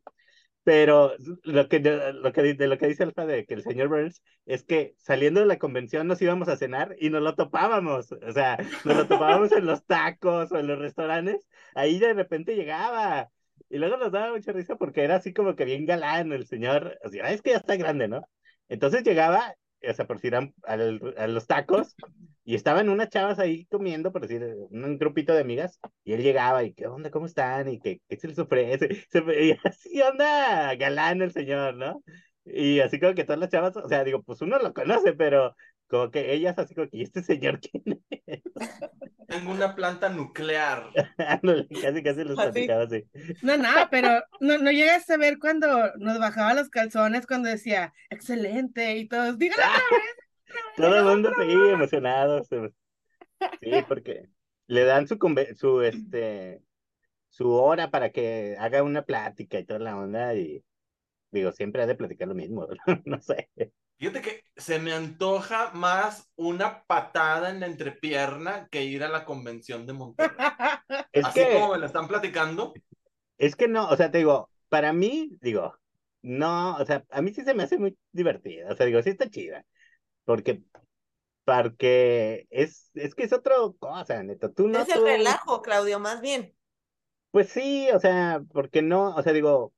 Pero 0.64 1.14
lo 1.44 1.68
que, 1.68 1.80
lo 1.80 2.32
que, 2.32 2.54
de 2.54 2.66
lo 2.66 2.76
que 2.76 2.88
dice 2.88 3.02
Alfa 3.02 3.24
de 3.24 3.46
que 3.46 3.54
el 3.54 3.62
señor 3.62 3.88
Burns 3.88 4.22
es 4.44 4.64
que 4.64 4.94
saliendo 4.98 5.40
de 5.40 5.46
la 5.46 5.58
convención 5.58 6.06
nos 6.06 6.20
íbamos 6.20 6.48
a 6.48 6.56
cenar 6.56 6.94
y 6.98 7.08
nos 7.08 7.22
lo 7.22 7.34
topábamos. 7.34 8.12
O 8.12 8.32
sea, 8.32 8.58
nos 8.84 8.96
lo 8.96 9.06
topábamos 9.06 9.50
en 9.52 9.64
los 9.64 9.86
tacos 9.86 10.52
o 10.52 10.58
en 10.58 10.66
los 10.66 10.78
restaurantes. 10.78 11.46
Ahí 11.74 11.98
de 11.98 12.12
repente 12.12 12.54
llegaba. 12.54 13.30
Y 13.70 13.78
luego 13.78 13.96
nos 13.96 14.12
daba 14.12 14.32
mucha 14.32 14.52
risa 14.52 14.76
porque 14.76 15.04
era 15.04 15.16
así 15.16 15.32
como 15.32 15.56
que 15.56 15.64
bien 15.64 15.86
galán 15.86 16.32
el 16.32 16.46
señor. 16.46 16.98
O 17.02 17.08
es 17.08 17.40
que 17.40 17.50
ya 17.50 17.56
está 17.56 17.76
grande, 17.76 18.08
¿no? 18.08 18.28
Entonces 18.68 19.04
llegaba, 19.04 19.54
o 19.88 19.94
sea, 19.94 20.06
por 20.06 20.16
decir, 20.16 20.34
a, 20.34 20.50
al- 20.64 21.14
a 21.16 21.26
los 21.28 21.46
tacos 21.46 21.94
y 22.48 22.54
estaban 22.54 22.88
unas 22.88 23.10
chavas 23.10 23.38
ahí 23.38 23.66
comiendo, 23.66 24.10
por 24.10 24.22
decir, 24.26 24.42
un 24.70 24.96
grupito 24.98 25.34
de 25.34 25.42
amigas, 25.42 25.78
y 26.02 26.14
él 26.14 26.22
llegaba 26.22 26.64
y, 26.64 26.72
¿qué 26.72 26.86
onda? 26.86 27.10
¿Cómo 27.10 27.26
están? 27.26 27.68
Y, 27.68 27.78
¿qué, 27.78 28.00
qué 28.08 28.16
se 28.16 28.26
les 28.26 28.38
ofrece? 28.38 28.88
Se, 29.10 29.18
y 29.44 29.54
así 29.64 30.00
onda 30.00 30.74
galán 30.76 31.20
el 31.20 31.30
señor, 31.30 31.74
¿no? 31.74 32.02
Y 32.46 32.80
así 32.80 32.98
como 32.98 33.12
que 33.14 33.24
todas 33.24 33.38
las 33.38 33.50
chavas, 33.50 33.76
o 33.76 33.86
sea, 33.86 34.02
digo, 34.02 34.22
pues 34.22 34.40
uno 34.40 34.58
lo 34.58 34.72
conoce, 34.72 35.12
pero 35.12 35.54
como 35.88 36.10
que 36.10 36.32
ellas 36.32 36.58
así 36.58 36.74
como 36.74 36.88
que, 36.88 36.96
¿y 36.96 37.02
este 37.02 37.22
señor 37.22 37.60
quién 37.84 38.02
es? 38.08 38.40
Tengo 39.26 39.52
una 39.52 39.74
planta 39.74 40.08
nuclear. 40.08 40.88
Casi, 41.82 42.02
casi 42.02 42.24
les 42.24 42.38
Así. 42.38 42.38
platicaba 42.38 42.84
así. 42.84 43.04
No, 43.42 43.58
no, 43.58 43.68
pero 43.90 44.22
no, 44.40 44.56
no 44.56 44.70
llegas 44.70 45.10
a 45.10 45.18
ver 45.18 45.38
cuando 45.38 45.92
nos 45.98 46.18
bajaba 46.18 46.54
los 46.54 46.70
calzones, 46.70 47.26
cuando 47.26 47.50
decía, 47.50 47.92
excelente, 48.08 48.96
y 48.96 49.06
todos, 49.06 49.36
dígalo 49.36 49.62
otra 49.64 49.82
vez. 49.98 50.27
Todo 50.76 50.96
el 50.96 51.04
mundo 51.04 51.32
sí, 51.38 51.52
emocionado. 51.52 52.42
Sí, 53.60 53.70
porque 53.86 54.28
le 54.66 54.84
dan 54.84 55.06
su, 55.06 55.16
su, 55.56 55.80
este, 55.82 56.60
su 57.28 57.52
hora 57.52 57.90
para 57.90 58.10
que 58.10 58.56
haga 58.58 58.82
una 58.82 59.02
plática 59.02 59.60
y 59.60 59.64
toda 59.64 59.78
la 59.78 59.96
onda 59.96 60.34
y 60.34 60.64
digo, 61.30 61.52
siempre 61.52 61.82
ha 61.82 61.86
de 61.86 61.94
platicar 61.94 62.28
lo 62.28 62.34
mismo, 62.34 62.66
no 63.04 63.20
sé. 63.20 63.48
Fíjate 63.98 64.20
que 64.20 64.44
se 64.56 64.78
me 64.78 64.92
antoja 64.92 65.72
más 65.72 66.30
una 66.36 66.84
patada 66.84 67.50
en 67.50 67.60
la 67.60 67.66
entrepierna 67.66 68.68
que 68.70 68.84
ir 68.84 69.02
a 69.02 69.08
la 69.08 69.24
convención 69.24 69.86
de 69.86 69.92
Monterrey. 69.92 70.36
Es 71.12 71.24
Así 71.24 71.40
que, 71.40 71.52
como 71.52 71.72
me 71.72 71.78
lo 71.78 71.86
están 71.86 72.06
platicando. 72.06 72.72
es 73.38 73.56
que 73.56 73.66
no, 73.66 73.88
o 73.88 73.96
sea, 73.96 74.10
te 74.10 74.18
digo, 74.18 74.50
para 74.68 74.92
mí, 74.92 75.36
digo, 75.40 75.76
no, 76.22 76.76
o 76.76 76.84
sea, 76.84 77.04
a 77.10 77.22
mí 77.22 77.32
sí 77.32 77.42
se 77.42 77.54
me 77.54 77.64
hace 77.64 77.78
muy 77.78 77.96
divertida, 78.12 78.70
o 78.70 78.76
sea, 78.76 78.86
digo, 78.86 79.02
sí 79.02 79.10
está 79.10 79.28
chida, 79.28 79.64
porque, 80.28 80.62
porque 81.46 82.46
es, 82.50 82.90
es 82.92 83.14
que 83.14 83.22
es 83.24 83.32
otra 83.32 83.54
cosa, 83.78 84.22
neto, 84.22 84.52
tú 84.52 84.68
no, 84.68 84.78
es 84.78 84.88
el 84.90 84.98
tú- 84.98 85.04
relajo, 85.06 85.62
Claudio, 85.62 85.98
más 85.98 86.20
bien. 86.20 86.54
Pues 87.30 87.48
sí, 87.48 87.88
o 87.94 87.98
sea, 87.98 88.42
porque 88.52 88.82
no, 88.82 89.14
o 89.16 89.22
sea, 89.22 89.32
digo, 89.32 89.72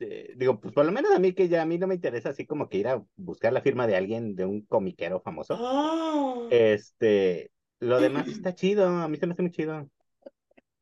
eh, 0.00 0.32
digo, 0.36 0.60
pues 0.60 0.74
por 0.74 0.84
lo 0.84 0.90
menos 0.90 1.12
a 1.12 1.20
mí 1.20 1.32
que 1.32 1.48
ya 1.48 1.62
a 1.62 1.64
mí 1.64 1.78
no 1.78 1.86
me 1.86 1.94
interesa 1.94 2.30
así 2.30 2.44
como 2.44 2.68
que 2.68 2.78
ir 2.78 2.88
a 2.88 3.04
buscar 3.14 3.52
la 3.52 3.60
firma 3.60 3.86
de 3.86 3.94
alguien, 3.94 4.34
de 4.34 4.44
un 4.46 4.62
comiquero 4.62 5.20
famoso. 5.20 5.56
Ah. 5.60 6.48
Este, 6.50 7.52
lo 7.78 8.00
demás 8.00 8.26
está 8.28 8.52
chido, 8.56 8.88
a 8.88 9.06
mí 9.06 9.16
se 9.16 9.28
me 9.28 9.34
hace 9.34 9.42
muy 9.42 9.52
chido. 9.52 9.88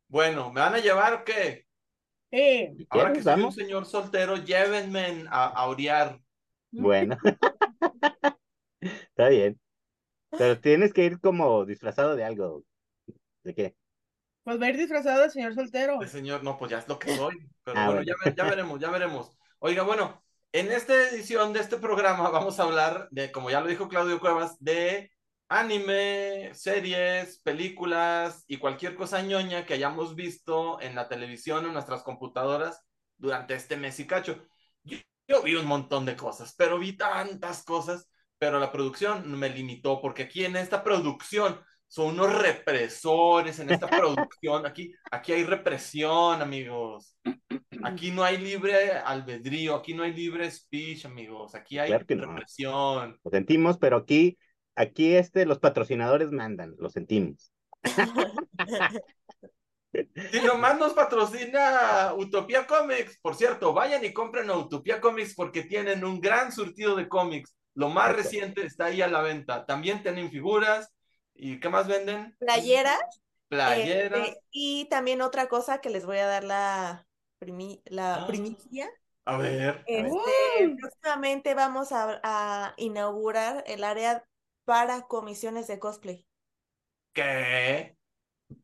Bueno, 0.09 0.51
¿me 0.51 0.61
van 0.63 0.75
a 0.75 0.79
llevar 0.79 1.13
o 1.13 1.25
qué? 1.25 1.67
Eh, 2.31 2.75
Ahora 2.89 3.13
que 3.13 3.23
soy 3.23 3.43
un 3.43 3.53
señor 3.53 3.85
soltero, 3.85 4.37
llévenme 4.37 5.07
en- 5.09 5.29
a, 5.29 5.49
a 5.49 5.67
orear. 5.67 6.19
Bueno, 6.71 7.19
está 9.23 9.29
bien. 9.29 9.61
Pero 10.31 10.61
tienes 10.61 10.93
que 10.93 11.05
ir 11.05 11.21
como 11.21 11.65
disfrazado 11.65 12.17
de 12.17 12.25
algo. 12.25 12.65
¿De 13.45 13.55
qué? 13.55 13.77
pues 14.45 14.61
va 14.61 14.67
a 14.67 14.71
ir 14.71 14.77
disfrazado 14.77 15.23
de 15.23 15.31
señor 15.31 15.55
soltero. 15.55 16.03
El 16.03 16.09
señor, 16.09 16.43
no, 16.43 16.59
pues 16.59 16.71
ya 16.71 16.79
es 16.79 16.89
lo 16.89 16.99
que 16.99 17.15
soy. 17.15 17.39
Pero 17.63 17.79
Ah, 17.79 17.87
bueno, 17.87 18.03
bueno. 18.03 18.17
Ya, 18.25 18.35
ya 18.35 18.51
veremos, 18.51 18.81
ya 18.81 18.91
veremos. 18.91 19.31
Oiga, 19.61 19.85
bueno, 19.85 20.21
en 20.51 20.73
esta 20.73 20.95
edición 21.11 21.53
de 21.53 21.61
este 21.61 21.77
programa 21.77 22.29
vamos 22.31 22.59
a 22.59 22.65
hablar 22.65 23.09
de, 23.11 23.31
como 23.31 23.51
ya 23.51 23.61
lo 23.61 23.69
dijo 23.69 23.89
Claudio 23.89 24.19
Cuevas, 24.19 24.57
de 24.59 25.13
anime, 25.49 26.51
series, 26.55 27.41
películas 27.43 28.45
y 28.49 28.57
cualquier 28.57 28.97
cosa 28.97 29.23
ñoña 29.23 29.65
que 29.65 29.75
hayamos 29.75 30.17
visto 30.17 30.81
en 30.81 30.95
la 30.97 31.09
televisión 31.09 31.65
o 31.65 31.69
en 31.69 31.75
nuestras 31.75 32.03
computadoras 32.03 32.81
durante 33.19 33.55
este 33.55 33.77
mes 33.77 34.01
y 34.01 34.07
cacho. 34.07 34.43
Yo, 34.83 34.99
yo 35.29 35.43
vi 35.43 35.55
un 35.55 35.67
montón 35.67 36.05
de 36.05 36.17
cosas, 36.17 36.55
pero 36.57 36.79
vi 36.79 36.97
tantas 36.97 37.63
cosas, 37.65 38.09
pero 38.43 38.59
la 38.59 38.73
producción 38.73 39.39
me 39.39 39.49
limitó 39.49 40.01
porque 40.01 40.25
aquí 40.25 40.45
en 40.45 40.57
esta 40.57 40.83
producción 40.83 41.61
son 41.87 42.15
unos 42.15 42.43
represores 42.43 43.61
en 43.61 43.71
esta 43.71 43.87
producción. 43.87 44.67
Aquí, 44.67 44.93
aquí 45.13 45.33
hay 45.33 45.45
represión, 45.45 46.43
amigos. 46.43 47.17
Aquí 47.85 48.11
no 48.11 48.25
hay 48.25 48.39
libre 48.39 48.95
albedrío, 48.95 49.77
aquí 49.77 49.95
no 49.95 50.03
hay 50.03 50.13
libre 50.13 50.51
speech, 50.51 51.05
amigos. 51.05 51.55
Aquí 51.55 51.79
hay 51.79 51.91
Claro 51.91 52.05
que 52.05 52.17
no. 52.17 52.27
represión. 52.27 53.17
Lo 53.23 53.31
sentimos, 53.31 53.79
pero 53.79 53.99
aquí, 53.99 54.37
aquí 54.75 55.15
este, 55.15 55.47
los 55.47 55.61
patrocinadores 55.61 56.33
mandan, 56.33 56.75
lo 56.79 56.91
sentimos. 56.91 57.53
Si 60.33 60.41
nomás 60.41 60.81
nos 60.81 60.95
patrocina 60.95 62.13
Utopía 62.17 62.67
Comics, 62.67 63.21
por 63.21 63.37
cierto, 63.37 63.73
vayan 63.73 64.05
y 64.05 64.13
compren 64.13 64.51
a 64.51 64.57
Utopía 64.57 65.01
Comics 65.01 65.37
porque 65.37 65.63
tienen 65.63 66.05
un 66.05 66.21
gran 66.21 66.51
surtido 66.51 66.97
de 66.97 67.09
cómics. 67.09 67.55
Lo 67.75 67.89
más 67.89 68.15
reciente 68.15 68.65
está 68.65 68.87
ahí 68.87 69.03
a 69.03 69.09
la 69.09 69.23
venta. 69.23 69.65
También 69.67 70.03
tienen 70.03 70.31
figuras. 70.31 70.93
¿Y 71.35 71.61
qué 71.61 71.69
más 71.69 71.89
venden? 71.89 72.37
Playeras. 72.39 73.01
Playeras. 73.49 74.29
este, 74.29 74.41
y 74.51 74.87
también 74.87 75.21
otra 75.23 75.49
cosa 75.49 75.81
que 75.81 75.91
les 75.91 76.07
voy 76.07 76.19
a 76.19 76.27
dar 76.27 76.45
la, 76.45 77.07
primi- 77.41 77.83
la 77.87 78.15
Ah. 78.17 78.27
primicia. 78.27 78.91
A 79.25 79.37
ver. 79.37 79.83
Este, 79.87 80.77
próximamente 80.81 81.55
vamos 81.55 81.93
a, 81.93 82.21
a 82.23 82.75
inaugurar 82.77 83.63
el 83.67 83.85
área 83.85 84.25
para 84.65 85.03
comisiones 85.03 85.67
de 85.67 85.79
cosplay. 85.79 86.27
¿Qué? 87.13 87.97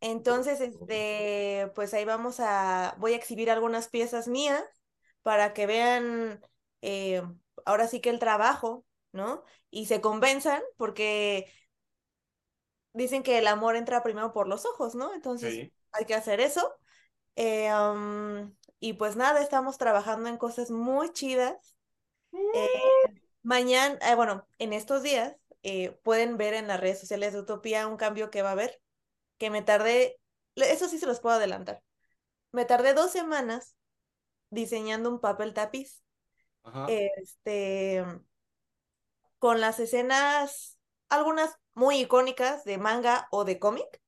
Entonces, 0.00 0.60
este, 0.60 1.70
pues 1.74 1.94
ahí 1.94 2.04
vamos 2.04 2.40
a, 2.40 2.94
voy 2.98 3.12
a 3.12 3.16
exhibir 3.16 3.50
algunas 3.50 3.88
piezas 3.88 4.28
mías 4.28 4.62
para 5.22 5.52
que 5.54 5.66
vean 5.66 6.40
eh, 6.82 7.22
ahora 7.64 7.88
sí 7.88 8.00
que 8.00 8.10
el 8.10 8.18
trabajo, 8.18 8.84
¿no? 9.12 9.42
Y 9.70 9.86
se 9.86 10.00
convenzan 10.00 10.62
porque 10.76 11.50
dicen 12.92 13.22
que 13.22 13.38
el 13.38 13.46
amor 13.46 13.76
entra 13.76 14.02
primero 14.02 14.32
por 14.32 14.48
los 14.48 14.66
ojos, 14.66 14.94
¿no? 14.94 15.14
Entonces 15.14 15.54
Sí. 15.54 15.72
hay 15.92 16.04
que 16.04 16.14
hacer 16.14 16.40
eso. 16.40 16.74
Eh, 17.36 17.72
um, 17.72 18.54
y 18.80 18.94
pues 18.94 19.16
nada, 19.16 19.40
estamos 19.40 19.78
trabajando 19.78 20.28
en 20.28 20.36
cosas 20.36 20.70
muy 20.70 21.12
chidas. 21.12 21.76
Eh, 22.32 22.68
mañana, 23.42 23.98
eh, 24.02 24.14
bueno, 24.14 24.46
en 24.58 24.72
estos 24.72 25.02
días 25.02 25.36
pueden 26.02 26.36
ver 26.36 26.54
en 26.54 26.66
las 26.66 26.80
redes 26.80 26.98
sociales 26.98 27.32
de 27.32 27.40
Utopía 27.40 27.86
un 27.86 27.96
cambio 27.96 28.30
que 28.30 28.42
va 28.42 28.50
a 28.50 28.52
haber, 28.52 28.80
que 29.36 29.50
me 29.50 29.62
tardé, 29.62 30.18
eso 30.54 30.88
sí 30.88 30.98
se 30.98 31.06
los 31.06 31.20
puedo 31.20 31.36
adelantar. 31.36 31.82
Me 32.52 32.64
tardé 32.64 32.94
dos 32.94 33.12
semanas 33.12 33.76
diseñando 34.50 35.10
un 35.10 35.20
papel 35.20 35.52
tapiz, 35.52 36.02
Ajá. 36.64 36.86
este, 36.88 38.04
con 39.38 39.60
las 39.60 39.80
escenas, 39.80 40.78
algunas 41.08 41.56
muy 41.74 42.00
icónicas 42.00 42.64
de 42.64 42.78
manga 42.78 43.28
o 43.30 43.44
de 43.44 43.58
cómic, 43.58 44.00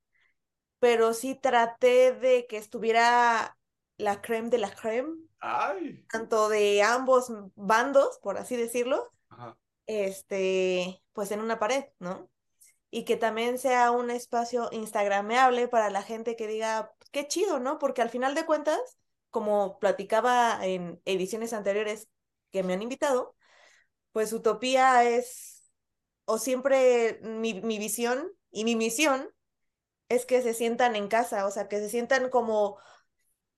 pero 0.79 1.13
sí 1.13 1.35
traté 1.35 2.13
de 2.13 2.47
que 2.47 2.57
estuviera 2.57 3.57
la 3.97 4.21
creme 4.21 4.49
de 4.49 4.57
la 4.57 4.73
creme, 4.73 5.13
Ay. 5.39 6.05
tanto 6.11 6.49
de 6.49 6.81
ambos 6.83 7.31
bandos, 7.55 8.19
por 8.19 8.37
así 8.37 8.55
decirlo, 8.55 9.11
Ajá. 9.29 9.57
este, 9.87 11.01
pues 11.13 11.31
en 11.31 11.41
una 11.41 11.59
pared, 11.59 11.85
¿no? 11.99 12.29
Y 12.89 13.05
que 13.05 13.17
también 13.17 13.57
sea 13.57 13.91
un 13.91 14.11
espacio 14.11 14.69
instagrameable 14.71 15.67
para 15.67 15.89
la 15.89 16.03
gente 16.03 16.35
que 16.35 16.47
diga, 16.47 16.93
"Pues, 16.99 17.09
qué 17.11 17.27
chido, 17.27 17.59
¿no? 17.59 17.79
Porque 17.79 18.01
al 18.01 18.09
final 18.09 18.35
de 18.35 18.45
cuentas, 18.45 18.79
como 19.29 19.79
platicaba 19.79 20.59
en 20.65 21.01
ediciones 21.05 21.53
anteriores 21.53 22.09
que 22.51 22.63
me 22.63 22.73
han 22.73 22.81
invitado, 22.81 23.35
pues 24.11 24.33
Utopía 24.33 25.03
es, 25.05 25.71
o 26.25 26.37
siempre 26.39 27.19
mi, 27.23 27.55
mi 27.61 27.79
visión 27.79 28.31
y 28.51 28.65
mi 28.65 28.75
misión 28.75 29.29
es 30.09 30.25
que 30.25 30.41
se 30.41 30.53
sientan 30.53 30.95
en 30.95 31.07
casa, 31.07 31.45
o 31.47 31.51
sea, 31.51 31.67
que 31.69 31.79
se 31.79 31.89
sientan 31.89 32.29
como, 32.29 32.79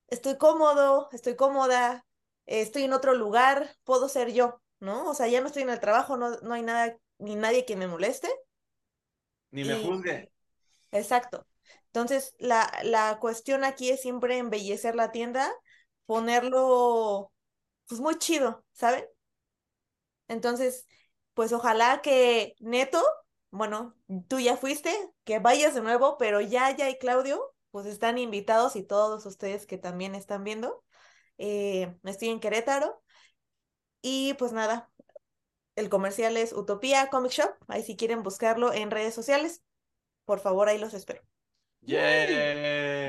estoy 0.08 0.38
cómodo, 0.38 1.08
estoy 1.12 1.36
cómoda, 1.36 2.06
estoy 2.46 2.84
en 2.84 2.92
otro 2.94 3.14
lugar, 3.14 3.76
puedo 3.84 4.08
ser 4.08 4.32
yo, 4.32 4.62
¿no? 4.80 5.08
O 5.10 5.14
sea, 5.14 5.28
ya 5.28 5.40
no 5.40 5.48
estoy 5.48 5.62
en 5.62 5.70
el 5.70 5.80
trabajo, 5.80 6.16
no, 6.16 6.30
no 6.42 6.54
hay 6.54 6.62
nada 6.62 6.96
ni 7.18 7.36
nadie 7.36 7.64
que 7.66 7.76
me 7.76 7.86
moleste. 7.88 8.28
Ni 9.52 9.64
me 9.64 9.76
Y- 9.76 9.84
juzgue. 9.86 10.18
Exacto. 10.92 11.46
Entonces, 11.86 12.34
la, 12.38 12.70
la 12.84 13.18
cuestión 13.20 13.64
aquí 13.64 13.90
es 13.90 14.00
siempre 14.02 14.38
embellecer 14.38 14.94
la 14.96 15.12
tienda, 15.12 15.50
ponerlo, 16.06 17.32
pues 17.88 18.00
muy 18.00 18.18
chido, 18.18 18.64
¿saben? 18.72 19.06
Entonces, 20.28 20.86
pues 21.34 21.52
ojalá 21.52 22.00
que 22.02 22.54
Neto, 22.60 23.02
bueno, 23.50 23.96
tú 24.28 24.40
ya 24.40 24.56
fuiste, 24.56 24.94
que 25.24 25.38
vayas 25.38 25.74
de 25.74 25.82
nuevo, 25.82 26.16
pero 26.18 26.40
Yaya 26.40 26.90
y 26.90 26.98
Claudio, 26.98 27.54
pues 27.70 27.86
están 27.86 28.18
invitados 28.18 28.76
y 28.76 28.82
todos 28.82 29.26
ustedes 29.26 29.66
que 29.66 29.78
también 29.78 30.14
están 30.14 30.44
viendo. 30.44 30.84
Eh, 31.38 31.96
estoy 32.04 32.28
en 32.28 32.40
Querétaro 32.40 33.02
y 34.00 34.34
pues 34.34 34.52
nada, 34.52 34.90
el 35.76 35.88
comercial 35.88 36.36
es 36.36 36.52
Utopía 36.52 37.08
Comic 37.10 37.32
Shop, 37.32 37.50
ahí 37.68 37.82
si 37.82 37.96
quieren 37.96 38.22
buscarlo 38.22 38.72
en 38.72 38.90
redes 38.90 39.14
sociales, 39.14 39.62
por 40.24 40.40
favor, 40.40 40.68
ahí 40.68 40.78
los 40.78 40.94
espero. 40.94 41.22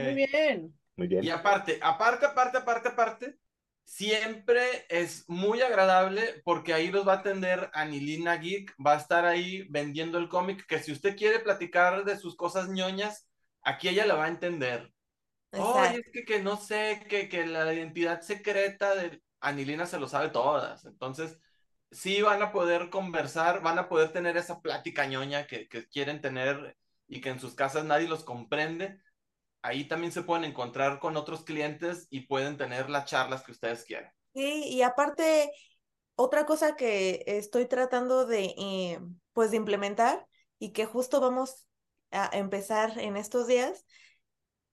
Muy 0.06 0.16
bien. 0.16 0.80
Muy 0.96 1.08
bien. 1.08 1.24
Y 1.24 1.30
aparte, 1.30 1.80
aparte, 1.82 2.26
aparte, 2.26 2.58
aparte, 2.58 2.90
aparte, 2.90 3.40
siempre 3.86 4.86
es 4.90 5.24
muy 5.30 5.62
agradable 5.62 6.42
porque 6.44 6.74
ahí 6.74 6.92
los 6.92 7.08
va 7.08 7.14
a 7.14 7.18
atender 7.18 7.70
Anilina 7.74 8.36
Geek, 8.36 8.76
va 8.86 8.94
a 8.94 8.98
estar 8.98 9.26
ahí 9.26 9.66
vendiendo 9.70 10.18
el 10.18 10.28
cómic, 10.28 10.66
que 10.66 10.80
si 10.80 10.92
usted 10.92 11.16
quiere 11.16 11.40
platicar 11.40 12.04
de 12.04 12.18
sus 12.18 12.36
cosas 12.36 12.68
ñoñas, 12.70 13.30
aquí 13.62 13.88
ella 13.88 14.06
la 14.06 14.16
va 14.16 14.26
a 14.26 14.30
entender. 14.30 14.92
Exacto. 15.52 16.00
es 16.00 16.12
que, 16.12 16.26
que 16.26 16.42
no 16.42 16.58
sé, 16.58 17.06
que, 17.08 17.30
que 17.30 17.46
la 17.46 17.74
identidad 17.74 18.22
secreta 18.22 18.96
de 18.96 19.22
Anilina 19.40 19.86
se 19.86 20.00
lo 20.00 20.08
sabe 20.08 20.30
todas. 20.30 20.84
Entonces, 20.86 21.38
sí 21.92 22.22
van 22.22 22.42
a 22.42 22.52
poder 22.52 22.90
conversar, 22.90 23.62
van 23.62 23.80
a 23.80 23.88
poder 23.88 24.12
tener 24.12 24.36
esa 24.36 24.60
plática 24.62 25.06
ñoña 25.06 25.48
que, 25.48 25.70
que 25.70 25.88
quieren 25.88 26.20
tener 26.20 26.76
y 27.08 27.22
que 27.22 27.30
en 27.30 27.40
sus 27.40 27.56
casas 27.56 27.86
nadie 27.86 28.08
los 28.08 28.24
comprende. 28.24 29.00
Ahí 29.66 29.88
también 29.88 30.12
se 30.12 30.22
pueden 30.22 30.46
encontrar 30.46 31.00
con 31.00 31.18
otros 31.18 31.44
clientes 31.44 32.06
y 32.12 32.28
pueden 32.28 32.56
tener 32.56 32.88
las 32.88 33.06
charlas 33.06 33.42
que 33.42 33.52
ustedes 33.52 33.84
quieran. 33.84 34.12
Sí, 34.36 34.64
y 34.66 34.84
aparte, 34.84 35.52
otra 36.14 36.46
cosa 36.46 36.76
que 36.76 37.24
estoy 37.26 37.66
tratando 37.66 38.28
de, 38.28 38.54
eh, 38.60 39.00
pues, 39.34 39.50
de 39.50 39.58
implementar 39.58 40.28
y 40.60 40.72
que 40.72 40.86
justo 40.86 41.20
vamos 41.20 41.66
a 42.12 42.30
empezar 42.38 43.00
en 43.00 43.18
estos 43.18 43.48
días, 43.48 43.88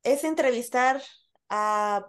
es 0.03 0.25
entrevistar 0.25 1.03
a, 1.49 2.09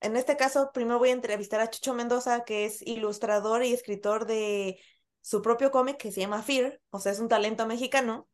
en 0.00 0.16
este 0.16 0.38
caso, 0.38 0.70
primero 0.72 0.98
voy 0.98 1.10
a 1.10 1.12
entrevistar 1.12 1.60
a 1.60 1.68
Chucho 1.68 1.92
Mendoza, 1.92 2.44
que 2.44 2.64
es 2.64 2.80
ilustrador 2.80 3.62
y 3.64 3.74
escritor 3.74 4.24
de 4.24 4.80
su 5.20 5.42
propio 5.42 5.70
cómic 5.70 5.98
que 5.98 6.10
se 6.10 6.20
llama 6.20 6.42
Fear, 6.42 6.80
o 6.88 7.00
sea, 7.00 7.12
es 7.12 7.18
un 7.18 7.28
talento 7.28 7.66
mexicano, 7.66 8.30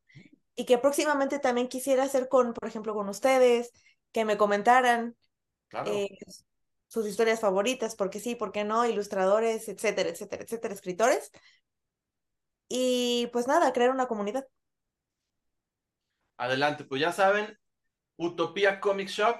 y 0.61 0.67
que 0.67 0.77
próximamente 0.77 1.39
también 1.39 1.69
quisiera 1.69 2.03
hacer 2.03 2.29
con, 2.29 2.53
por 2.53 2.69
ejemplo, 2.69 2.93
con 2.93 3.09
ustedes, 3.09 3.73
que 4.13 4.27
me 4.27 4.37
comentaran 4.37 5.17
Claro. 5.69 5.91
eh, 5.91 6.19
sus 6.87 7.07
historias 7.07 7.41
favoritas, 7.41 7.97
porque 7.97 8.21
sí, 8.21 8.35
por 8.35 8.53
qué 8.53 8.63
no, 8.65 8.85
ilustradores, 8.85 9.71
etcétera, 9.71 10.11
etcétera, 10.11 10.43
etcétera, 10.43 10.75
escritores. 10.75 11.31
Y 12.69 13.31
pues 13.33 13.47
nada, 13.47 13.73
crear 13.73 13.91
una 13.91 14.07
comunidad. 14.07 14.47
Adelante, 16.37 16.85
pues 16.85 17.01
ya 17.01 17.13
saben, 17.13 17.59
Utopía 18.19 18.81
Comic 18.81 19.09
Shop, 19.09 19.37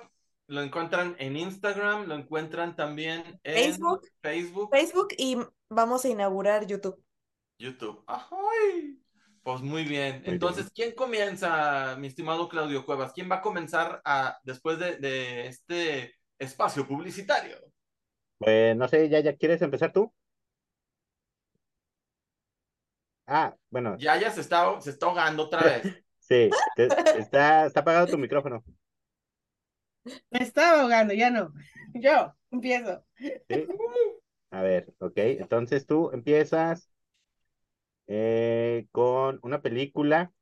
lo 0.47 0.63
encuentran 0.63 1.17
en 1.19 1.37
Instagram, 1.37 2.07
lo 2.07 2.15
encuentran 2.15 2.77
también 2.77 3.39
en 3.43 3.55
Facebook. 3.55 4.09
Facebook, 4.23 4.71
Facebook 4.71 5.09
y 5.19 5.37
vamos 5.69 6.03
a 6.07 6.09
inaugurar 6.09 6.67
YouTube. 6.67 6.99
YouTube. 7.59 8.03
¡Ay! 8.07 8.99
Pues 9.53 9.63
muy 9.63 9.85
bien. 9.85 10.23
Muy 10.27 10.35
Entonces, 10.35 10.71
¿quién 10.75 10.93
comienza, 10.95 11.97
mi 11.99 12.07
estimado 12.07 12.49
Claudio 12.49 12.85
Cuevas? 12.87 13.13
¿Quién 13.13 13.31
va 13.31 13.37
a 13.37 13.41
comenzar 13.43 14.01
a, 14.05 14.39
después 14.45 14.79
de, 14.79 14.97
de 14.97 15.47
este 15.49 16.15
espacio 16.39 16.87
publicitario? 16.87 17.57
Pues 18.39 18.77
no 18.77 18.89
sé, 18.89 19.09
ya, 19.09 19.21
ya 19.21 19.37
quieres 19.37 19.63
empezar 19.63 19.93
tú. 19.93 20.13
Ah, 23.27 23.57
bueno, 23.71 23.97
Ya, 23.99 24.17
ya 24.21 24.31
se 24.31 24.41
está, 24.41 24.81
se 24.81 24.91
está 24.91 25.07
ahogando 25.07 25.45
otra 25.45 25.65
vez. 25.65 25.83
sí, 26.21 26.51
te- 26.75 26.87
está, 27.13 27.67
está 27.67 27.81
apagado 27.81 28.09
tu 28.09 28.19
micrófono. 28.19 28.65
Me 30.31 30.41
estaba 30.43 30.81
ahogando, 30.83 31.15
ya 31.15 31.31
no. 31.31 31.53
Yo 31.95 32.35
empiezo. 32.51 33.05
¿sí? 33.49 33.67
A 34.51 34.63
ver, 34.63 34.93
ok, 34.99 35.13
entonces 35.17 35.87
tú 35.87 36.11
empiezas 36.13 36.90
eh, 38.13 38.89
con 38.91 39.39
una 39.45 39.63
película. 39.63 40.33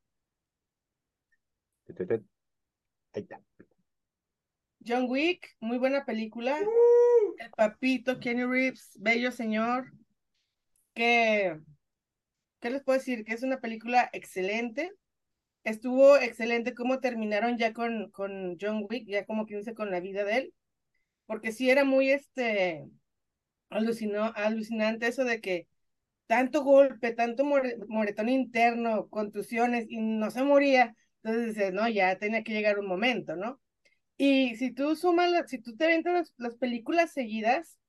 Ahí 3.13 3.21
está. 3.21 3.39
John 4.83 5.05
Wick, 5.07 5.55
muy 5.59 5.77
buena 5.77 6.03
película. 6.03 6.57
El 7.37 7.51
papito, 7.51 8.19
Kenny 8.19 8.43
Reeves, 8.43 8.97
bello 8.99 9.31
señor. 9.31 9.93
Que, 10.95 11.59
¿qué 12.59 12.71
les 12.71 12.81
puedo 12.81 12.97
decir? 12.97 13.23
Que 13.23 13.33
es 13.33 13.43
una 13.43 13.59
película 13.59 14.09
excelente. 14.13 14.91
Estuvo 15.63 16.17
excelente 16.17 16.73
cómo 16.73 16.99
terminaron 16.99 17.59
ya 17.59 17.71
con, 17.71 18.09
con 18.09 18.57
John 18.59 18.87
Wick, 18.89 19.07
ya 19.07 19.27
como 19.27 19.45
que 19.45 19.57
dice 19.57 19.75
con 19.75 19.91
la 19.91 19.99
vida 19.99 20.23
de 20.23 20.37
él. 20.37 20.53
Porque 21.27 21.51
sí 21.51 21.69
era 21.69 21.83
muy 21.83 22.09
este 22.09 22.89
alucinó, 23.69 24.33
alucinante 24.35 25.05
eso 25.05 25.23
de 25.23 25.39
que 25.39 25.67
tanto 26.29 26.63
golpe, 26.63 27.13
tanto 27.13 27.43
more- 27.45 27.77
moretón 27.89 28.29
interno, 28.29 29.09
contusiones, 29.09 29.87
y 29.89 29.99
no 29.99 30.31
se 30.31 30.43
moría. 30.45 30.95
Entonces 31.23 31.55
dices, 31.55 31.73
no, 31.73 31.89
ya 31.89 32.17
tenía 32.19 32.43
que 32.45 32.53
llegar 32.53 32.79
un 32.79 32.87
momento, 32.87 33.35
¿no? 33.37 33.61
Y 34.17 34.55
si 34.57 34.71
tú 34.73 34.95
sumas, 34.95 35.31
si 35.49 35.59
tú 35.59 35.75
te 35.77 35.85
aventas 35.85 36.13
las, 36.13 36.33
las 36.37 36.55
películas 36.57 37.11
seguidas, 37.13 37.79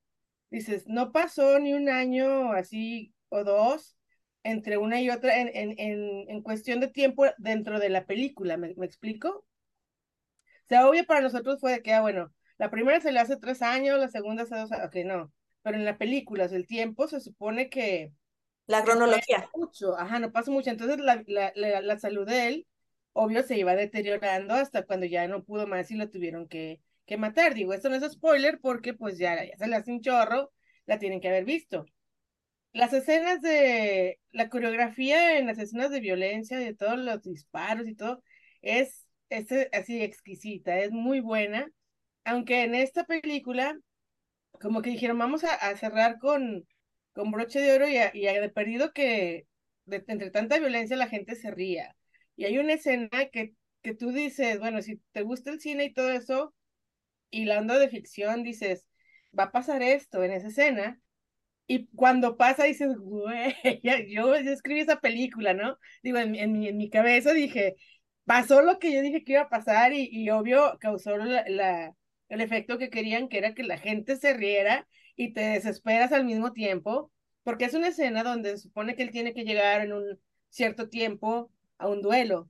dices, 0.50 0.84
no 0.88 1.12
pasó 1.12 1.58
ni 1.60 1.74
un 1.74 1.88
año 1.88 2.52
así 2.52 3.14
o 3.30 3.44
dos 3.44 3.96
entre 4.44 4.78
una 4.78 5.00
y 5.02 5.10
otra 5.10 5.38
en, 5.40 5.48
en, 5.54 5.74
en, 5.78 6.30
en 6.30 6.42
cuestión 6.42 6.80
de 6.80 6.88
tiempo 6.88 7.26
dentro 7.38 7.80
de 7.80 7.90
la 7.90 8.06
película, 8.06 8.56
¿me, 8.58 8.74
me 8.76 8.86
explico? 8.86 9.28
O 9.30 9.44
sea, 10.68 10.88
obvio 10.88 11.04
para 11.06 11.20
nosotros 11.20 11.58
fue 11.60 11.72
de 11.72 11.82
que, 11.82 11.92
ah, 11.92 12.00
bueno, 12.00 12.32
la 12.58 12.70
primera 12.70 13.00
se 13.00 13.12
le 13.12 13.20
hace 13.20 13.36
tres 13.36 13.62
años, 13.62 13.98
la 13.98 14.08
segunda 14.08 14.44
hace 14.44 14.56
dos 14.56 14.70
años, 14.72 14.86
ok, 14.86 14.96
no, 15.04 15.32
pero 15.62 15.76
en 15.76 15.84
la 15.84 15.98
película, 15.98 16.44
o 16.44 16.48
sea, 16.48 16.58
el 16.58 16.66
tiempo 16.66 17.08
se 17.08 17.20
supone 17.20 17.68
que 17.70 18.12
La 18.70 18.84
cronología. 18.84 19.50
mucho, 19.54 19.98
ajá, 19.98 20.20
no 20.20 20.30
pasa 20.30 20.52
mucho. 20.52 20.70
Entonces 20.70 20.98
la, 21.00 21.24
la, 21.26 21.52
la, 21.56 21.80
la 21.80 21.98
salud 21.98 22.24
de 22.24 22.46
él, 22.46 22.66
obvio, 23.12 23.42
se 23.42 23.58
iba 23.58 23.74
deteriorando 23.74 24.54
hasta 24.54 24.86
cuando 24.86 25.06
ya 25.06 25.26
no 25.26 25.42
pudo 25.42 25.66
más 25.66 25.90
y 25.90 25.96
lo 25.96 26.08
tuvieron 26.08 26.46
que, 26.46 26.80
que 27.04 27.16
matar. 27.16 27.54
Digo, 27.54 27.72
esto 27.72 27.88
no 27.90 27.96
es 27.96 28.12
spoiler 28.12 28.60
porque 28.60 28.94
pues 28.94 29.18
ya, 29.18 29.44
ya 29.44 29.56
se 29.56 29.66
le 29.66 29.74
hace 29.74 29.90
un 29.90 30.00
chorro, 30.00 30.52
la 30.86 31.00
tienen 31.00 31.20
que 31.20 31.28
haber 31.28 31.44
visto. 31.44 31.84
Las 32.72 32.92
escenas 32.92 33.42
de, 33.42 34.20
la 34.30 34.48
coreografía 34.48 35.36
en 35.38 35.46
las 35.48 35.58
escenas 35.58 35.90
de 35.90 35.98
violencia, 35.98 36.56
de 36.56 36.72
todos 36.72 36.96
los 36.96 37.22
disparos 37.22 37.88
y 37.88 37.96
todo, 37.96 38.22
es, 38.62 39.04
es 39.30 39.48
así 39.72 40.00
exquisita, 40.00 40.78
es 40.78 40.92
muy 40.92 41.18
buena. 41.18 41.68
Aunque 42.22 42.62
en 42.62 42.76
esta 42.76 43.02
película, 43.02 43.76
como 44.60 44.80
que 44.82 44.90
dijeron, 44.90 45.18
vamos 45.18 45.42
a, 45.42 45.54
a 45.54 45.76
cerrar 45.76 46.18
con, 46.20 46.64
con 47.20 47.32
broche 47.32 47.60
de 47.60 47.74
oro 47.74 47.86
y, 47.86 47.98
a, 47.98 48.10
de 48.12 48.48
perdido 48.48 48.94
que 48.94 49.46
entre 49.86 50.30
tanta 50.30 50.58
violencia 50.58 50.96
la 50.96 51.06
gente 51.08 51.34
se 51.34 51.50
ría. 51.50 51.94
Y 52.34 52.46
hay 52.46 52.56
una 52.56 52.72
escena 52.72 53.10
que, 53.30 53.52
que 53.82 53.94
tú 53.94 54.10
dices, 54.10 54.58
bueno, 54.58 54.80
si 54.80 55.02
te 55.12 55.20
gusta 55.20 55.50
el 55.50 55.60
cine 55.60 55.84
y 55.84 55.92
todo 55.92 56.10
eso, 56.10 56.54
y 57.30 57.44
la 57.44 57.58
onda 57.58 57.78
de 57.78 57.90
ficción, 57.90 58.42
dices, 58.42 58.86
va 59.38 59.44
a 59.44 59.52
pasar 59.52 59.82
esto 59.82 60.24
en 60.24 60.32
esa 60.32 60.48
escena. 60.48 60.98
Y 61.66 61.88
cuando 61.88 62.38
pasa 62.38 62.64
dices, 62.64 62.96
güey, 62.98 63.54
yo, 64.08 64.34
escribí 64.34 64.80
esa 64.80 65.00
película, 65.00 65.52
¿no? 65.52 65.76
Digo, 66.02 66.18
en, 66.18 66.30
mi- 66.32 66.40
en, 66.40 66.76
mi, 66.78 66.90
cabeza 66.90 67.34
dije, 67.34 67.76
pasó 68.24 68.62
lo 68.62 68.78
que 68.78 68.92
yo 68.94 69.02
dije 69.02 69.24
que 69.24 69.32
iba 69.32 69.42
a 69.42 69.50
pasar 69.50 69.92
y, 69.92 70.08
y 70.10 70.30
obvio 70.30 70.78
causó 70.80 71.18
la, 71.18 71.94
el 72.30 72.40
efecto 72.40 72.78
que 72.78 72.88
querían, 72.88 73.28
que 73.28 73.38
era 73.38 73.54
que 73.54 73.64
la 73.64 73.76
gente 73.76 74.16
se 74.16 74.32
riera 74.32 74.88
y 75.20 75.34
te 75.34 75.42
desesperas 75.42 76.12
al 76.12 76.24
mismo 76.24 76.54
tiempo, 76.54 77.12
porque 77.42 77.66
es 77.66 77.74
una 77.74 77.88
escena 77.88 78.24
donde 78.24 78.52
se 78.52 78.62
supone 78.62 78.96
que 78.96 79.02
él 79.02 79.10
tiene 79.10 79.34
que 79.34 79.44
llegar 79.44 79.82
en 79.82 79.92
un 79.92 80.18
cierto 80.48 80.88
tiempo 80.88 81.52
a 81.76 81.88
un 81.88 82.00
duelo. 82.00 82.48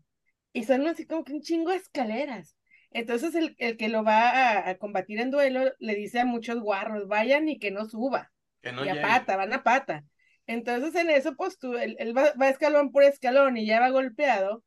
Y 0.53 0.63
son 0.63 0.87
así 0.87 1.05
como 1.05 1.25
que 1.25 1.33
un 1.33 1.41
chingo 1.41 1.73
de 1.73 1.79
escaleras. 1.79 2.57
Entonces 2.93 3.35
el, 3.35 3.57
el 3.59 3.77
que 3.77 3.89
lo 3.89 4.05
va 4.05 4.31
a, 4.31 4.69
a 4.71 4.79
combatir 4.79 5.19
en 5.19 5.33
duelo 5.33 5.73
le 5.81 5.97
dice 5.97 6.21
a 6.21 6.25
muchos 6.25 6.61
guarros, 6.61 7.09
vayan 7.09 7.49
y 7.49 7.59
que 7.59 7.73
no 7.73 7.87
suba. 7.87 8.31
Que 8.63 8.71
no 8.71 8.85
y 8.85 8.89
a 8.89 9.03
pata, 9.03 9.37
van 9.37 9.53
a 9.53 9.65
pata. 9.65 10.05
Entonces 10.47 10.95
en 10.95 11.11
eso, 11.11 11.35
pues 11.35 11.59
tú, 11.59 11.75
él, 11.75 11.97
él 11.99 12.17
va, 12.17 12.33
va 12.41 12.51
escalón 12.51 12.93
por 12.93 13.03
escalón 13.03 13.57
y 13.57 13.67
ya 13.67 13.81
va 13.81 13.91
golpeado 13.91 14.63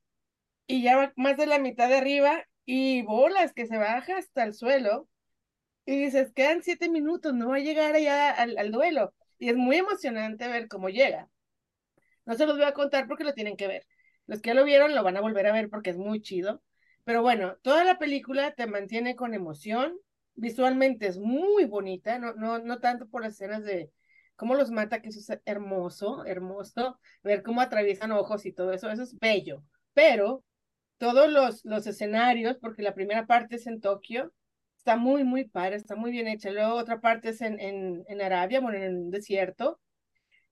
y 0.68 0.84
ya 0.84 0.98
va 0.98 1.13
más 1.16 1.38
de 1.38 1.46
la 1.46 1.58
mitad 1.58 1.88
de 1.88 2.00
arriba 2.00 2.44
y 2.66 3.02
bolas 3.04 3.54
que 3.54 3.66
se 3.66 3.78
baja 3.78 4.18
hasta 4.18 4.44
el 4.44 4.54
suelo 4.54 5.08
y 5.86 5.98
dices, 5.98 6.32
quedan 6.34 6.63
siete 6.63 6.89
minutos, 6.89 7.34
no 7.34 7.50
va 7.50 7.58
a 7.58 7.60
llegar 7.60 7.96
allá 7.96 8.32
al, 8.32 8.72
duelo. 8.72 9.13
Y 9.38 9.50
es 9.50 9.56
muy 9.56 9.78
emocionante 9.78 10.48
ver 10.48 10.67
cómo 10.67 10.89
llega. 10.89 11.30
No 12.26 12.36
se 12.36 12.46
los 12.46 12.58
voy 12.58 12.65
a 12.65 12.74
contar 12.74 13.08
porque 13.08 13.24
lo 13.24 13.34
tienen 13.34 13.58
que 13.58 13.67
ver. 13.67 13.86
Los 14.26 14.41
que 14.41 14.50
ya 14.52 14.54
lo 14.54 14.63
vieron 14.63 14.96
lo 14.96 15.04
van 15.04 15.17
a 15.17 15.22
volver 15.22 15.48
a 15.48 15.54
ver 15.54 15.69
porque 15.69 15.89
es 15.89 15.98
muy 15.98 16.22
chido. 16.22 16.63
Pero 17.04 17.22
bueno, 17.22 17.58
toda 17.62 17.84
la 17.84 18.00
película 18.00 18.54
te 18.54 18.67
mantiene 18.67 19.15
con 19.15 19.34
emoción. 19.34 19.98
Visualmente 20.36 21.08
es 21.08 21.17
muy 21.19 21.65
bonita, 21.65 22.17
no, 22.17 22.34
no, 22.34 22.60
no 22.60 22.80
tanto 22.80 23.08
por 23.08 23.22
las 23.22 23.34
escenas 23.34 23.63
de 23.63 23.91
cómo 24.36 24.56
los 24.56 24.72
mata, 24.72 25.02
que 25.02 25.10
eso 25.10 25.19
es 25.19 25.41
hermoso, 25.46 26.26
hermoso. 26.26 27.00
Ver 27.24 27.43
cómo 27.43 27.62
atraviesan 27.62 28.12
ojos 28.13 28.46
y 28.46 28.54
todo 28.54 28.72
eso, 28.74 28.89
eso 28.89 29.04
es 29.04 29.19
bello. 29.19 29.63
Pero 29.93 30.43
todos 30.98 31.30
los, 31.30 31.65
los 31.65 31.86
escenarios, 31.88 32.58
porque 32.58 32.82
la 32.84 32.96
primera 32.96 33.28
parte 33.28 33.58
es 33.58 33.67
en 33.67 33.82
Tokio, 33.82 34.34
está 34.84 34.98
muy, 34.98 35.24
muy 35.24 35.46
padre, 35.46 35.78
está 35.78 35.96
muy 35.96 36.12
bien 36.12 36.28
hecha. 36.28 36.52
Luego 36.52 36.74
otra 36.76 37.00
parte 37.00 37.30
es 37.30 37.39
en, 37.39 37.58
en, 37.62 38.04
en 38.06 38.22
Arabia, 38.22 38.60
bueno, 38.60 38.78
en 38.78 38.84
el 38.84 39.12
desierto. 39.12 39.80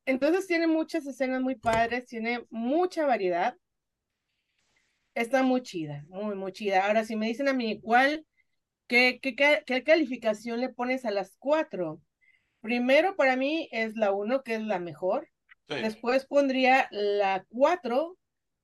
Entonces 0.06 0.48
tiene 0.48 0.68
muchas 0.68 1.06
escenas 1.06 1.42
muy 1.42 1.56
padres, 1.56 2.06
tiene 2.06 2.46
mucha 2.50 3.06
variedad. 3.06 3.58
Está 5.16 5.44
muy 5.44 5.62
chida, 5.62 6.06
muy, 6.08 6.36
muy 6.36 6.54
chida. 6.54 6.88
Ahora, 6.88 7.04
si 7.04 7.18
me 7.18 7.28
dicen 7.28 7.50
a 7.50 7.54
mí, 7.54 7.82
¿cuál, 7.82 8.26
qué, 8.88 9.20
qué, 9.22 9.36
qué, 9.36 9.64
qué 9.66 9.84
calificación 9.84 10.62
le 10.62 10.70
pones 10.70 11.04
a 11.04 11.12
las 11.12 11.36
cuatro? 11.38 12.02
Primero 12.62 13.18
para 13.18 13.36
mí 13.36 13.68
es 13.74 13.98
la 13.98 14.14
uno, 14.14 14.44
que 14.44 14.56
es 14.56 14.62
la 14.62 14.80
mejor. 14.80 15.28
Sí. 15.68 15.76
Después 15.76 16.26
pondría 16.26 16.88
la 16.92 17.46
cuatro, 17.50 18.18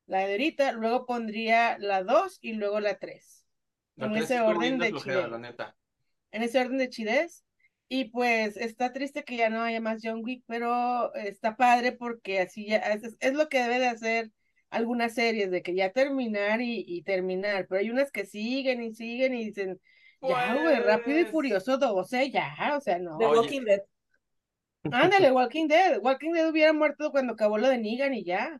la 0.05 0.19
de 0.19 0.31
ahorita, 0.31 0.71
luego 0.71 1.05
pondría 1.05 1.77
la 1.77 2.03
dos 2.03 2.37
y 2.39 2.53
luego 2.53 2.79
la 2.79 2.97
tres. 2.97 3.36
En 3.97 4.15
ese 4.15 4.39
orden 4.41 4.77
de 4.77 4.89
flojera, 4.89 5.17
chidez. 5.17 5.31
la 5.31 5.37
neta. 5.39 5.75
En 6.31 6.43
ese 6.43 6.59
orden 6.59 6.77
de 6.77 6.89
chidez. 6.89 7.43
Y 7.89 8.05
pues 8.05 8.57
está 8.57 8.91
triste 8.91 9.23
que 9.23 9.37
ya 9.37 9.49
no 9.49 9.61
haya 9.61 9.79
más 9.79 10.01
John 10.03 10.21
Wick, 10.23 10.43
pero 10.45 11.13
está 11.15 11.55
padre 11.55 11.93
porque 11.93 12.41
así 12.41 12.67
ya 12.67 12.77
es, 12.77 13.15
es 13.19 13.33
lo 13.33 13.47
que 13.47 13.59
debe 13.63 13.79
de 13.79 13.87
hacer 13.87 14.31
algunas 14.69 15.13
series, 15.13 15.49
de 15.51 15.61
que 15.61 15.73
ya 15.73 15.93
terminar 15.93 16.59
y, 16.59 16.83
y 16.85 17.03
terminar, 17.03 17.65
pero 17.69 17.79
hay 17.79 17.89
unas 17.89 18.11
que 18.11 18.25
siguen 18.25 18.83
y 18.83 18.93
siguen 18.93 19.33
y 19.33 19.45
dicen, 19.45 19.79
ya, 20.21 20.55
güey, 20.55 20.79
Rápido 20.81 21.19
y 21.19 21.23
Pues- 21.23 21.31
Furioso 21.31 21.77
12, 21.77 22.29
ya, 22.31 22.73
o 22.75 22.81
sea, 22.81 22.99
no. 22.99 23.17
The 23.17 23.25
Oye. 23.25 23.39
Walking 23.39 23.61
Dead. 23.61 23.81
Ándale, 24.91 25.31
Walking 25.31 25.67
Dead. 25.67 25.99
Walking 26.01 26.31
Dead 26.33 26.49
hubiera 26.49 26.73
muerto 26.73 27.11
cuando 27.11 27.33
acabó 27.33 27.57
lo 27.57 27.69
de 27.69 27.77
Negan 27.77 28.13
y 28.13 28.23
ya. 28.25 28.59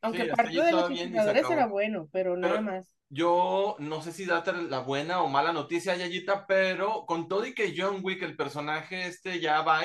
Aunque 0.00 0.22
hasta 0.22 0.34
parte 0.36 0.60
de 0.60 0.72
los 0.72 0.88
jugadores 0.88 1.50
era 1.50 1.66
bueno, 1.66 2.08
pero 2.12 2.36
nada 2.36 2.60
más. 2.60 2.93
Yo 3.08 3.76
no 3.78 4.02
sé 4.02 4.12
si 4.12 4.24
darte 4.24 4.52
la 4.52 4.80
buena 4.80 5.22
o 5.22 5.28
mala 5.28 5.52
noticia, 5.52 5.96
Yayita, 5.96 6.46
pero 6.46 7.06
con 7.06 7.28
todo 7.28 7.46
y 7.46 7.54
que 7.54 7.74
John 7.76 8.00
Wick, 8.02 8.22
el 8.22 8.36
personaje 8.36 9.06
este 9.06 9.40
ya 9.40 9.62
va, 9.62 9.82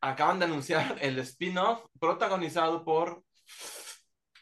acaban 0.00 0.38
de 0.38 0.46
anunciar 0.46 0.98
el 1.00 1.18
spin-off 1.20 1.84
protagonizado 2.00 2.84
por 2.84 3.24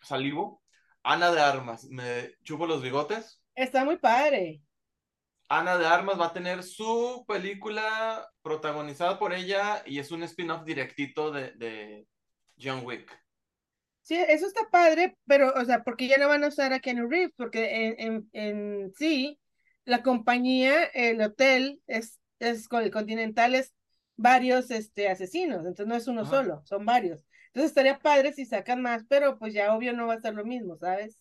Salivo, 0.02 0.62
Ana 1.02 1.30
de 1.32 1.40
Armas. 1.40 1.84
Me 1.84 2.34
chupo 2.42 2.66
los 2.66 2.82
bigotes. 2.82 3.42
Está 3.54 3.84
muy 3.84 3.96
padre. 3.96 4.62
Ana 5.48 5.78
de 5.78 5.86
Armas 5.86 6.18
va 6.20 6.26
a 6.26 6.32
tener 6.32 6.62
su 6.62 7.24
película 7.28 8.28
protagonizada 8.42 9.18
por 9.18 9.32
ella 9.32 9.82
y 9.86 9.98
es 10.00 10.10
un 10.10 10.22
spin-off 10.24 10.64
directito 10.64 11.30
de, 11.30 11.52
de 11.52 12.08
John 12.60 12.84
Wick. 12.84 13.25
Sí, 14.06 14.14
eso 14.16 14.46
está 14.46 14.68
padre, 14.70 15.16
pero, 15.26 15.52
o 15.54 15.64
sea, 15.64 15.82
porque 15.82 16.06
ya 16.06 16.16
no 16.18 16.28
van 16.28 16.44
a 16.44 16.48
usar 16.48 16.72
a 16.72 16.78
Keanu 16.80 17.08
Reeves, 17.08 17.32
porque 17.36 17.86
en, 17.88 17.96
en, 18.00 18.30
en 18.32 18.92
sí, 18.94 19.40
la 19.84 20.02
compañía, 20.04 20.84
el 20.94 21.20
hotel, 21.22 21.82
es, 21.88 22.20
es 22.38 22.68
con 22.68 22.84
el 22.84 22.92
Continental, 22.92 23.56
es 23.56 23.74
varios 24.16 24.70
este, 24.70 25.08
asesinos, 25.08 25.58
entonces 25.60 25.86
no 25.88 25.96
es 25.96 26.06
uno 26.06 26.24
Ajá. 26.24 26.24
solo, 26.24 26.62
son 26.66 26.86
varios. 26.86 27.24
Entonces 27.48 27.70
estaría 27.70 27.98
padre 27.98 28.32
si 28.32 28.46
sacan 28.46 28.80
más, 28.80 29.04
pero 29.08 29.38
pues 29.40 29.52
ya 29.54 29.74
obvio 29.74 29.92
no 29.92 30.06
va 30.06 30.14
a 30.14 30.20
ser 30.20 30.34
lo 30.34 30.44
mismo, 30.44 30.76
¿sabes? 30.78 31.18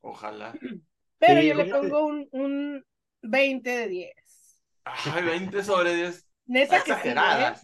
Ojalá. 0.00 0.60
Pero 1.18 1.40
Sí, 1.40 1.46
yo 1.46 1.54
le 1.54 1.66
pongo 1.66 2.04
un, 2.06 2.28
un 2.32 2.84
20 3.22 3.70
de 3.70 3.88
10. 3.88 4.58
Ay, 4.84 5.22
20 5.24 5.62
sobre 5.64 5.94
10. 5.94 6.26
Neta 6.46 6.82
que 6.84 6.94
sí, 6.96 7.24
¿eh? 7.28 7.56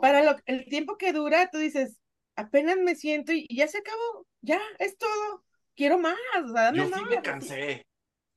Para 0.00 0.22
lo- 0.22 0.36
el 0.46 0.66
tiempo 0.68 0.96
que 0.98 1.12
dura, 1.12 1.50
tú 1.50 1.58
dices, 1.58 1.98
apenas 2.38 2.78
me 2.78 2.94
siento 2.96 3.32
y, 3.32 3.46
y 3.48 3.56
ya 3.58 3.68
se 3.68 3.78
acabó, 3.78 4.26
ya, 4.42 4.60
es 4.78 4.96
todo. 4.98 5.44
Quiero 5.76 5.98
más, 5.98 6.16
o 6.44 6.48
sea, 6.52 6.64
dame 6.64 6.84
Yo 6.84 6.88
sí 6.88 6.92
más. 7.00 7.02
me 7.04 7.22
cansé. 7.22 7.86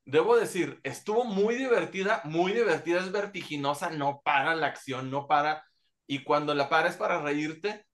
Debo 0.04 0.36
decir, 0.36 0.80
estuvo 0.82 1.24
muy 1.24 1.54
divertida, 1.56 2.22
muy 2.24 2.52
divertida, 2.52 3.00
es 3.00 3.12
vertiginosa, 3.12 3.90
no 3.90 4.20
para 4.24 4.54
la 4.56 4.66
acción, 4.68 5.10
no 5.10 5.26
para. 5.28 5.64
Y 6.06 6.24
cuando 6.24 6.54
la 6.54 6.68
para 6.68 6.88
es 6.88 6.96
para 6.96 7.22
reírte. 7.22 7.86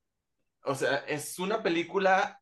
O 0.64 0.74
sea, 0.74 0.98
es 1.08 1.38
una 1.38 1.62
película 1.62 2.40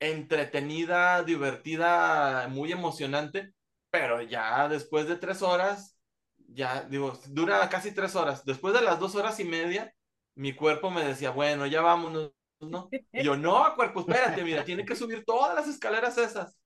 entretenida, 0.00 1.22
divertida, 1.24 2.48
muy 2.48 2.72
emocionante, 2.72 3.54
pero 3.90 4.22
ya 4.22 4.68
después 4.68 5.08
de 5.08 5.16
tres 5.16 5.42
horas, 5.42 5.98
ya 6.38 6.82
digo, 6.84 7.18
dura 7.28 7.68
casi 7.68 7.92
tres 7.94 8.16
horas. 8.16 8.44
Después 8.44 8.74
de 8.74 8.82
las 8.82 8.98
dos 9.00 9.14
horas 9.16 9.40
y 9.40 9.44
media, 9.44 9.94
mi 10.36 10.54
cuerpo 10.54 10.90
me 10.90 11.04
decía, 11.04 11.30
bueno, 11.30 11.66
ya 11.66 11.82
vámonos, 11.82 12.32
¿no? 12.60 12.90
Y 13.14 13.22
yo, 13.22 13.36
no, 13.36 13.74
cuerpo, 13.74 14.00
espérate, 14.00 14.42
mira, 14.44 14.64
tiene 14.64 14.84
que 14.84 14.96
subir 14.96 15.24
todas 15.24 15.54
las 15.54 15.68
escaleras 15.68 16.18
esas. 16.18 16.56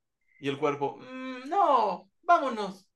Y 0.40 0.48
el 0.48 0.58
cuerpo, 0.58 0.96
"Mm, 0.98 1.48
no, 1.48 2.10
vámonos. 2.22 2.86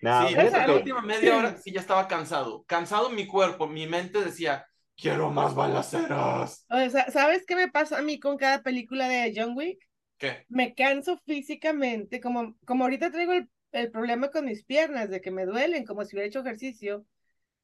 No, 0.00 0.28
sí, 0.28 0.34
la 0.34 0.72
última 0.72 1.02
media 1.02 1.36
hora 1.36 1.56
sí 1.56 1.72
ya 1.72 1.80
estaba 1.80 2.06
cansado. 2.06 2.64
Cansado 2.64 3.10
mi 3.10 3.26
cuerpo, 3.26 3.66
mi 3.66 3.86
mente 3.86 4.22
decía, 4.24 4.66
quiero 4.96 5.30
más 5.30 5.54
balaceras. 5.54 6.66
O 6.68 6.90
sea, 6.90 7.10
¿sabes 7.10 7.44
qué 7.46 7.56
me 7.56 7.68
pasa 7.68 7.98
a 7.98 8.02
mí 8.02 8.18
con 8.20 8.36
cada 8.36 8.62
película 8.62 9.08
de 9.08 9.32
John 9.34 9.56
Wick? 9.56 9.78
¿Qué? 10.18 10.46
Me 10.48 10.74
canso 10.74 11.18
físicamente, 11.26 12.20
como, 12.20 12.56
como 12.66 12.84
ahorita 12.84 13.10
traigo 13.10 13.32
el, 13.32 13.48
el 13.72 13.90
problema 13.90 14.30
con 14.30 14.44
mis 14.46 14.64
piernas, 14.64 15.10
de 15.10 15.20
que 15.20 15.30
me 15.30 15.46
duelen, 15.46 15.84
como 15.84 16.04
si 16.04 16.14
hubiera 16.16 16.28
hecho 16.28 16.40
ejercicio. 16.40 17.04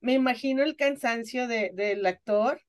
Me 0.00 0.14
imagino 0.14 0.62
el 0.62 0.76
cansancio 0.76 1.48
de, 1.48 1.70
del 1.74 2.04
actor, 2.06 2.60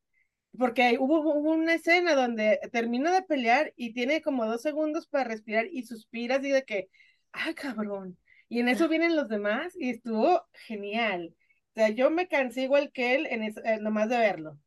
porque 0.57 0.97
hubo, 0.99 1.19
hubo 1.21 1.51
una 1.53 1.75
escena 1.75 2.15
donde 2.15 2.59
termina 2.71 3.11
de 3.11 3.23
pelear 3.23 3.73
y 3.75 3.93
tiene 3.93 4.21
como 4.21 4.45
dos 4.45 4.61
segundos 4.61 5.07
para 5.07 5.25
respirar 5.25 5.67
y 5.71 5.83
suspira 5.83 6.35
así 6.37 6.49
de 6.51 6.63
que, 6.65 6.89
¡ay, 7.31 7.53
cabrón! 7.55 8.17
Y 8.49 8.59
en 8.59 8.69
eso 8.69 8.87
vienen 8.89 9.15
los 9.15 9.29
demás 9.29 9.73
y 9.77 9.89
estuvo 9.89 10.45
genial. 10.53 11.35
O 11.71 11.73
sea, 11.75 11.89
yo 11.89 12.09
me 12.11 12.27
cansé 12.27 12.61
igual 12.63 12.91
que 12.91 13.15
él 13.15 13.27
en 13.27 13.43
eso, 13.43 13.61
eh, 13.65 13.79
nomás 13.81 14.09
de 14.09 14.17
verlo. 14.19 14.59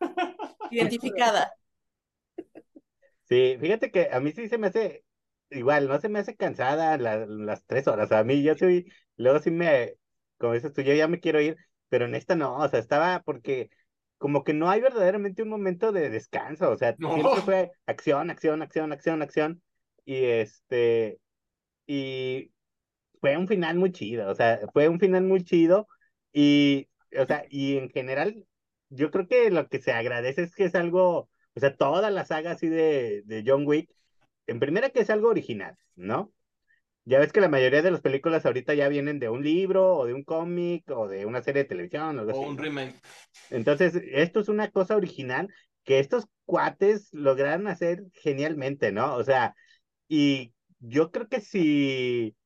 Identificada. 0.70 1.52
Sí, 3.24 3.56
fíjate 3.60 3.90
que 3.90 4.08
a 4.12 4.20
mí 4.20 4.32
sí 4.32 4.48
se 4.48 4.58
me 4.58 4.68
hace 4.68 5.04
igual, 5.50 5.88
no 5.88 6.00
se 6.00 6.08
me 6.08 6.18
hace 6.20 6.36
cansada 6.36 6.96
la- 6.98 7.26
las 7.26 7.64
tres 7.66 7.88
horas. 7.88 8.12
A 8.12 8.24
mí 8.24 8.42
yo 8.42 8.54
soy, 8.56 8.92
luego 9.16 9.40
sí 9.40 9.50
me, 9.50 9.94
como 10.38 10.52
dices 10.54 10.72
tú, 10.72 10.82
yo 10.82 10.94
ya 10.94 11.08
me 11.08 11.20
quiero 11.20 11.40
ir, 11.40 11.56
pero 11.88 12.04
en 12.06 12.14
esta 12.14 12.36
no, 12.36 12.56
o 12.56 12.68
sea, 12.68 12.78
estaba 12.80 13.22
porque 13.22 13.70
como 14.18 14.44
que 14.44 14.54
no 14.54 14.70
hay 14.70 14.80
verdaderamente 14.80 15.42
un 15.42 15.48
momento 15.50 15.92
de 15.92 16.10
descanso, 16.10 16.70
o 16.70 16.76
sea, 16.78 16.96
No. 16.98 17.14
siempre 17.14 17.42
fue 17.42 17.70
acción, 17.86 18.30
acción, 18.30 18.62
acción, 18.62 18.92
acción, 18.92 19.22
acción, 19.22 19.62
y 20.04 20.24
este, 20.24 21.18
y 21.86 22.52
fue 23.20 23.36
un 23.36 23.48
final 23.48 23.76
muy 23.76 23.92
chido, 23.92 24.30
o 24.30 24.34
sea, 24.34 24.60
fue 24.72 24.88
un 24.88 25.00
final 25.00 25.24
muy 25.24 25.44
chido, 25.44 25.88
y, 26.32 26.88
o 27.18 27.26
sea, 27.26 27.44
y 27.50 27.76
en 27.78 27.90
general, 27.90 28.46
yo 28.90 29.10
creo 29.10 29.26
que 29.28 29.50
lo 29.50 29.68
que 29.68 29.80
se 29.80 29.92
agradece 29.92 30.42
es 30.42 30.54
que 30.54 30.64
es 30.64 30.74
algo, 30.74 31.30
o 31.54 31.60
sea, 31.60 31.76
toda 31.76 32.10
la 32.10 32.24
saga 32.24 32.52
así 32.52 32.68
de, 32.68 33.22
de 33.26 33.44
John 33.46 33.66
Wick, 33.66 33.90
en 34.46 34.60
primera 34.60 34.90
que 34.90 35.00
es 35.00 35.10
algo 35.10 35.28
original, 35.28 35.76
¿no? 35.96 36.32
Ya 37.06 37.20
ves 37.20 37.32
que 37.32 37.40
la 37.40 37.48
mayoría 37.48 37.82
de 37.82 37.90
las 37.92 38.00
películas 38.00 38.44
ahorita 38.46 38.74
ya 38.74 38.88
vienen 38.88 39.18
de 39.20 39.28
un 39.28 39.42
libro 39.42 39.96
o 39.96 40.06
de 40.06 40.14
un 40.14 40.24
cómic 40.24 40.90
o 40.90 41.08
de 41.08 41.24
una 41.24 41.40
serie 41.42 41.62
de 41.62 41.68
televisión 41.68 42.18
o 42.18 42.20
algo 42.22 42.32
O 42.32 42.40
así, 42.40 42.50
un 42.50 42.58
remake. 42.58 42.94
Entonces, 43.50 43.94
esto 44.12 44.40
es 44.40 44.48
una 44.48 44.70
cosa 44.70 44.96
original 44.96 45.52
que 45.84 46.00
estos 46.00 46.26
cuates 46.44 47.08
lograron 47.12 47.68
hacer 47.68 48.02
genialmente, 48.12 48.90
¿no? 48.92 49.14
O 49.16 49.24
sea, 49.24 49.54
y 50.08 50.54
yo 50.80 51.12
creo 51.12 51.28
que 51.28 51.40
si, 51.40 52.36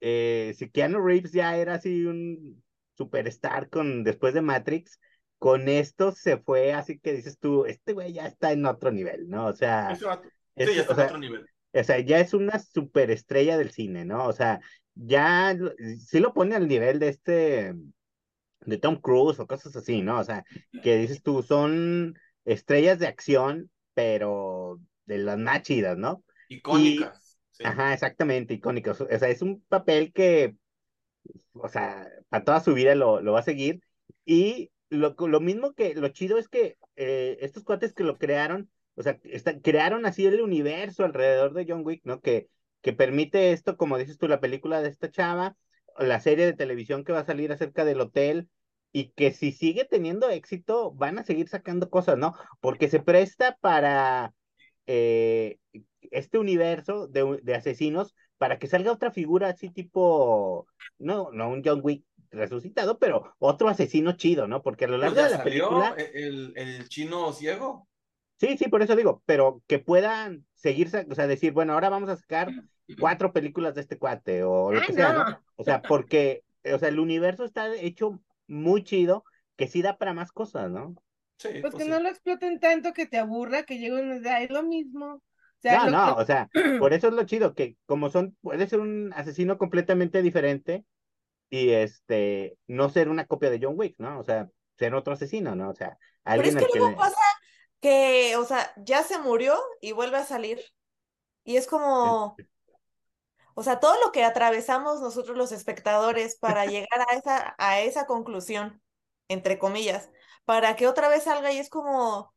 eh, 0.00 0.54
si 0.56 0.70
Keanu 0.70 1.00
Reeves 1.04 1.32
ya 1.32 1.56
era 1.56 1.74
así 1.74 2.04
un 2.06 2.62
superstar 2.94 3.68
con, 3.70 4.04
después 4.04 4.34
de 4.34 4.42
Matrix, 4.42 5.00
con 5.38 5.68
esto 5.68 6.12
se 6.12 6.38
fue 6.38 6.72
así 6.72 6.98
que 7.00 7.12
dices 7.14 7.38
tú, 7.38 7.66
este 7.66 7.92
güey 7.92 8.12
ya 8.12 8.26
está 8.26 8.52
en 8.52 8.66
otro 8.66 8.92
nivel, 8.92 9.28
¿no? 9.28 9.46
O 9.46 9.54
sea, 9.54 10.02
es- 10.56 10.70
Sí, 10.70 10.76
ya 10.76 10.82
está 10.82 10.92
o 10.92 10.96
en 10.96 11.00
sea, 11.00 11.06
otro 11.06 11.18
nivel. 11.18 11.46
O 11.74 11.84
sea, 11.84 12.00
ya 12.00 12.20
es 12.20 12.34
una 12.34 12.58
superestrella 12.58 13.56
del 13.58 13.70
cine, 13.70 14.04
¿no? 14.04 14.26
O 14.26 14.32
sea, 14.32 14.60
ya 14.94 15.54
lo- 15.54 15.72
sí 15.98 16.20
lo 16.20 16.34
pone 16.34 16.54
al 16.56 16.68
nivel 16.68 16.98
de 16.98 17.08
este, 17.08 17.74
de 18.62 18.78
Tom 18.78 18.96
Cruise 19.00 19.38
o 19.40 19.46
cosas 19.46 19.76
así, 19.76 20.02
¿no? 20.02 20.20
O 20.20 20.24
sea, 20.24 20.44
que 20.80 20.96
dices 20.96 21.22
tú, 21.22 21.42
son 21.42 22.14
estrellas 22.44 22.98
de 22.98 23.06
acción, 23.06 23.70
pero 23.94 24.80
de 25.06 25.18
las 25.18 25.38
más 25.38 25.62
chidas, 25.62 25.98
¿no? 25.98 26.24
Icónicas. 26.48 27.38
sí. 27.52 27.64
Ajá, 27.64 27.94
exactamente, 27.94 28.54
icónicos. 28.54 29.00
O 29.00 29.06
sea, 29.08 29.28
es 29.28 29.42
un 29.42 29.62
papel 29.68 30.12
que, 30.12 30.56
o 31.54 31.68
sea, 31.68 32.08
para 32.28 32.44
toda 32.44 32.60
su 32.60 32.74
vida 32.74 32.94
lo, 32.94 33.20
lo 33.20 33.32
va 33.32 33.40
a 33.40 33.42
seguir. 33.42 33.80
Y 34.24 34.70
lo, 34.90 35.14
lo 35.18 35.40
mismo 35.40 35.74
que, 35.74 35.94
lo 35.94 36.08
chido 36.08 36.38
es 36.38 36.48
que 36.48 36.76
eh, 36.96 37.38
estos 37.40 37.64
cuates 37.64 37.92
que 37.94 38.04
lo 38.04 38.18
crearon, 38.18 38.70
o 38.96 39.02
sea, 39.02 39.18
está- 39.24 39.60
crearon 39.60 40.06
así 40.06 40.26
el 40.26 40.40
universo 40.40 41.04
alrededor 41.04 41.52
de 41.54 41.66
John 41.68 41.82
Wick, 41.84 42.02
¿no? 42.04 42.20
Que, 42.20 42.48
que 42.82 42.92
permite 42.92 43.52
esto, 43.52 43.76
como 43.76 43.98
dices 43.98 44.18
tú, 44.18 44.28
la 44.28 44.40
película 44.40 44.82
de 44.82 44.88
esta 44.88 45.10
chava, 45.10 45.56
la 45.98 46.20
serie 46.20 46.46
de 46.46 46.52
televisión 46.52 47.04
que 47.04 47.12
va 47.12 47.20
a 47.20 47.26
salir 47.26 47.52
acerca 47.52 47.84
del 47.84 48.00
hotel, 48.00 48.48
y 48.96 49.10
que 49.10 49.32
si 49.32 49.50
sigue 49.50 49.84
teniendo 49.84 50.30
éxito, 50.30 50.92
van 50.92 51.18
a 51.18 51.24
seguir 51.24 51.48
sacando 51.48 51.90
cosas, 51.90 52.16
¿no? 52.16 52.32
Porque 52.60 52.88
se 52.88 53.00
presta 53.00 53.58
para 53.60 54.32
eh, 54.86 55.58
este 56.12 56.38
universo 56.38 57.08
de, 57.08 57.54
asesinos 57.56 58.14
para 58.38 58.60
que 58.60 58.68
salga 58.68 58.92
otra 58.92 59.10
figura 59.10 59.48
así 59.48 59.68
tipo, 59.70 60.68
no, 60.98 61.32
no 61.32 61.48
un 61.48 61.62
John 61.64 61.80
Wick 61.82 62.04
resucitado, 62.30 62.98
pero 62.98 63.34
otro 63.40 63.68
asesino 63.68 64.12
chido, 64.12 64.46
¿no? 64.46 64.62
Porque 64.62 64.84
a 64.84 64.88
lo 64.88 64.98
largo 64.98 65.16
de 65.16 65.22
la 65.22 65.38
salió 65.38 65.68
película, 65.68 65.96
el, 66.14 66.52
el 66.56 66.88
chino 66.88 67.32
ciego. 67.32 67.88
Sí, 68.38 68.56
sí, 68.58 68.68
por 68.68 68.82
eso 68.82 68.96
digo, 68.96 69.22
pero 69.26 69.62
que 69.66 69.78
puedan 69.78 70.46
seguir, 70.54 70.90
sa- 70.90 71.04
o 71.10 71.14
sea, 71.14 71.26
decir, 71.26 71.52
bueno, 71.52 71.72
ahora 71.74 71.88
vamos 71.90 72.10
a 72.10 72.16
sacar 72.16 72.56
cuatro 72.98 73.32
películas 73.32 73.74
de 73.74 73.80
este 73.82 73.98
cuate 73.98 74.44
o 74.44 74.72
lo 74.72 74.82
¡Ah, 74.82 74.84
que 74.84 74.92
sea, 74.92 75.12
¿no? 75.12 75.26
no! 75.26 75.44
O 75.56 75.64
sea, 75.64 75.84
porque, 75.86 76.44
o 76.72 76.78
sea, 76.78 76.88
el 76.88 76.98
universo 77.00 77.44
está 77.44 77.74
hecho 77.74 78.20
muy 78.46 78.84
chido 78.84 79.24
que 79.56 79.68
sí 79.68 79.82
da 79.82 79.98
para 79.98 80.14
más 80.14 80.32
cosas, 80.32 80.70
¿no? 80.70 80.94
Sí, 81.38 81.50
Pues 81.60 81.74
pues 81.74 81.76
que 81.76 81.84
sí. 81.84 81.90
no 81.90 82.00
lo 82.00 82.08
exploten 82.08 82.60
tanto 82.60 82.92
que 82.92 83.06
te 83.06 83.18
aburra, 83.18 83.64
que 83.64 83.78
llegue 83.78 84.00
uno 84.02 84.20
de, 84.20 84.30
"Ah, 84.30 84.42
es 84.42 84.50
lo 84.50 84.62
mismo. 84.62 85.14
O 85.16 85.22
sea, 85.60 85.78
No, 85.78 85.88
lo- 85.88 85.90
no, 85.90 86.14
o 86.16 86.24
sea, 86.26 86.50
por 86.76 86.92
eso 86.92 87.08
es 87.08 87.14
lo 87.14 87.24
chido, 87.24 87.54
que 87.54 87.76
como 87.86 88.10
son, 88.10 88.36
puede 88.42 88.66
ser 88.66 88.80
un 88.80 89.12
asesino 89.14 89.56
completamente 89.58 90.22
diferente 90.22 90.84
y 91.50 91.70
este, 91.70 92.58
no 92.68 92.90
ser 92.90 93.08
una 93.10 93.26
copia 93.26 93.50
de 93.50 93.60
John 93.62 93.74
Wick, 93.78 93.96
¿no? 93.98 94.20
O 94.20 94.24
sea, 94.24 94.50
ser 94.78 94.94
otro 94.94 95.14
asesino, 95.14 95.56
¿no? 95.56 95.70
O 95.70 95.74
sea, 95.74 95.98
Pero 96.34 96.48
es 96.48 96.54
alguien 96.54 96.56
que 96.56 96.64
al 96.64 96.70
que 96.70 96.80
luego 96.80 96.94
le... 96.96 96.96
pasa 96.96 97.20
que, 97.84 98.36
o 98.38 98.44
sea, 98.46 98.72
ya 98.78 99.02
se 99.04 99.18
murió 99.18 99.58
y 99.82 99.92
vuelve 99.92 100.18
a 100.18 100.24
salir. 100.26 100.60
Y 101.44 101.56
es 101.58 101.66
como, 101.68 102.42
o 103.54 103.62
sea, 103.62 103.80
todo 103.80 103.94
lo 104.04 104.12
que 104.12 104.24
atravesamos 104.24 105.00
nosotros 105.00 105.36
los 105.36 105.52
espectadores 105.52 106.36
para 106.36 106.66
llegar 106.66 107.00
a 107.08 107.14
esa, 107.16 107.54
a 107.58 107.80
esa 107.80 108.06
conclusión, 108.06 108.82
entre 109.28 109.58
comillas, 109.58 110.10
para 110.44 110.76
que 110.76 110.86
otra 110.88 111.08
vez 111.08 111.24
salga 111.24 111.52
y 111.52 111.58
es 111.58 111.70
como, 111.70 112.34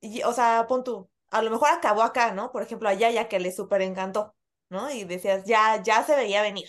y- 0.00 0.24
o 0.24 0.32
sea, 0.32 0.66
pon 0.68 0.84
tú, 0.84 1.10
a 1.30 1.42
lo 1.42 1.50
mejor 1.50 1.70
acabó 1.70 2.02
acá, 2.02 2.32
¿no? 2.32 2.52
Por 2.52 2.62
ejemplo, 2.64 2.88
a 2.90 2.94
Yaya 2.94 3.28
que 3.28 3.40
le 3.40 3.52
súper 3.52 3.82
encantó, 3.82 4.36
¿no? 4.70 4.90
Y 4.92 5.04
decías, 5.04 5.44
ya, 5.46 5.82
ya 5.82 6.04
se 6.04 6.16
veía 6.16 6.42
venir. 6.42 6.68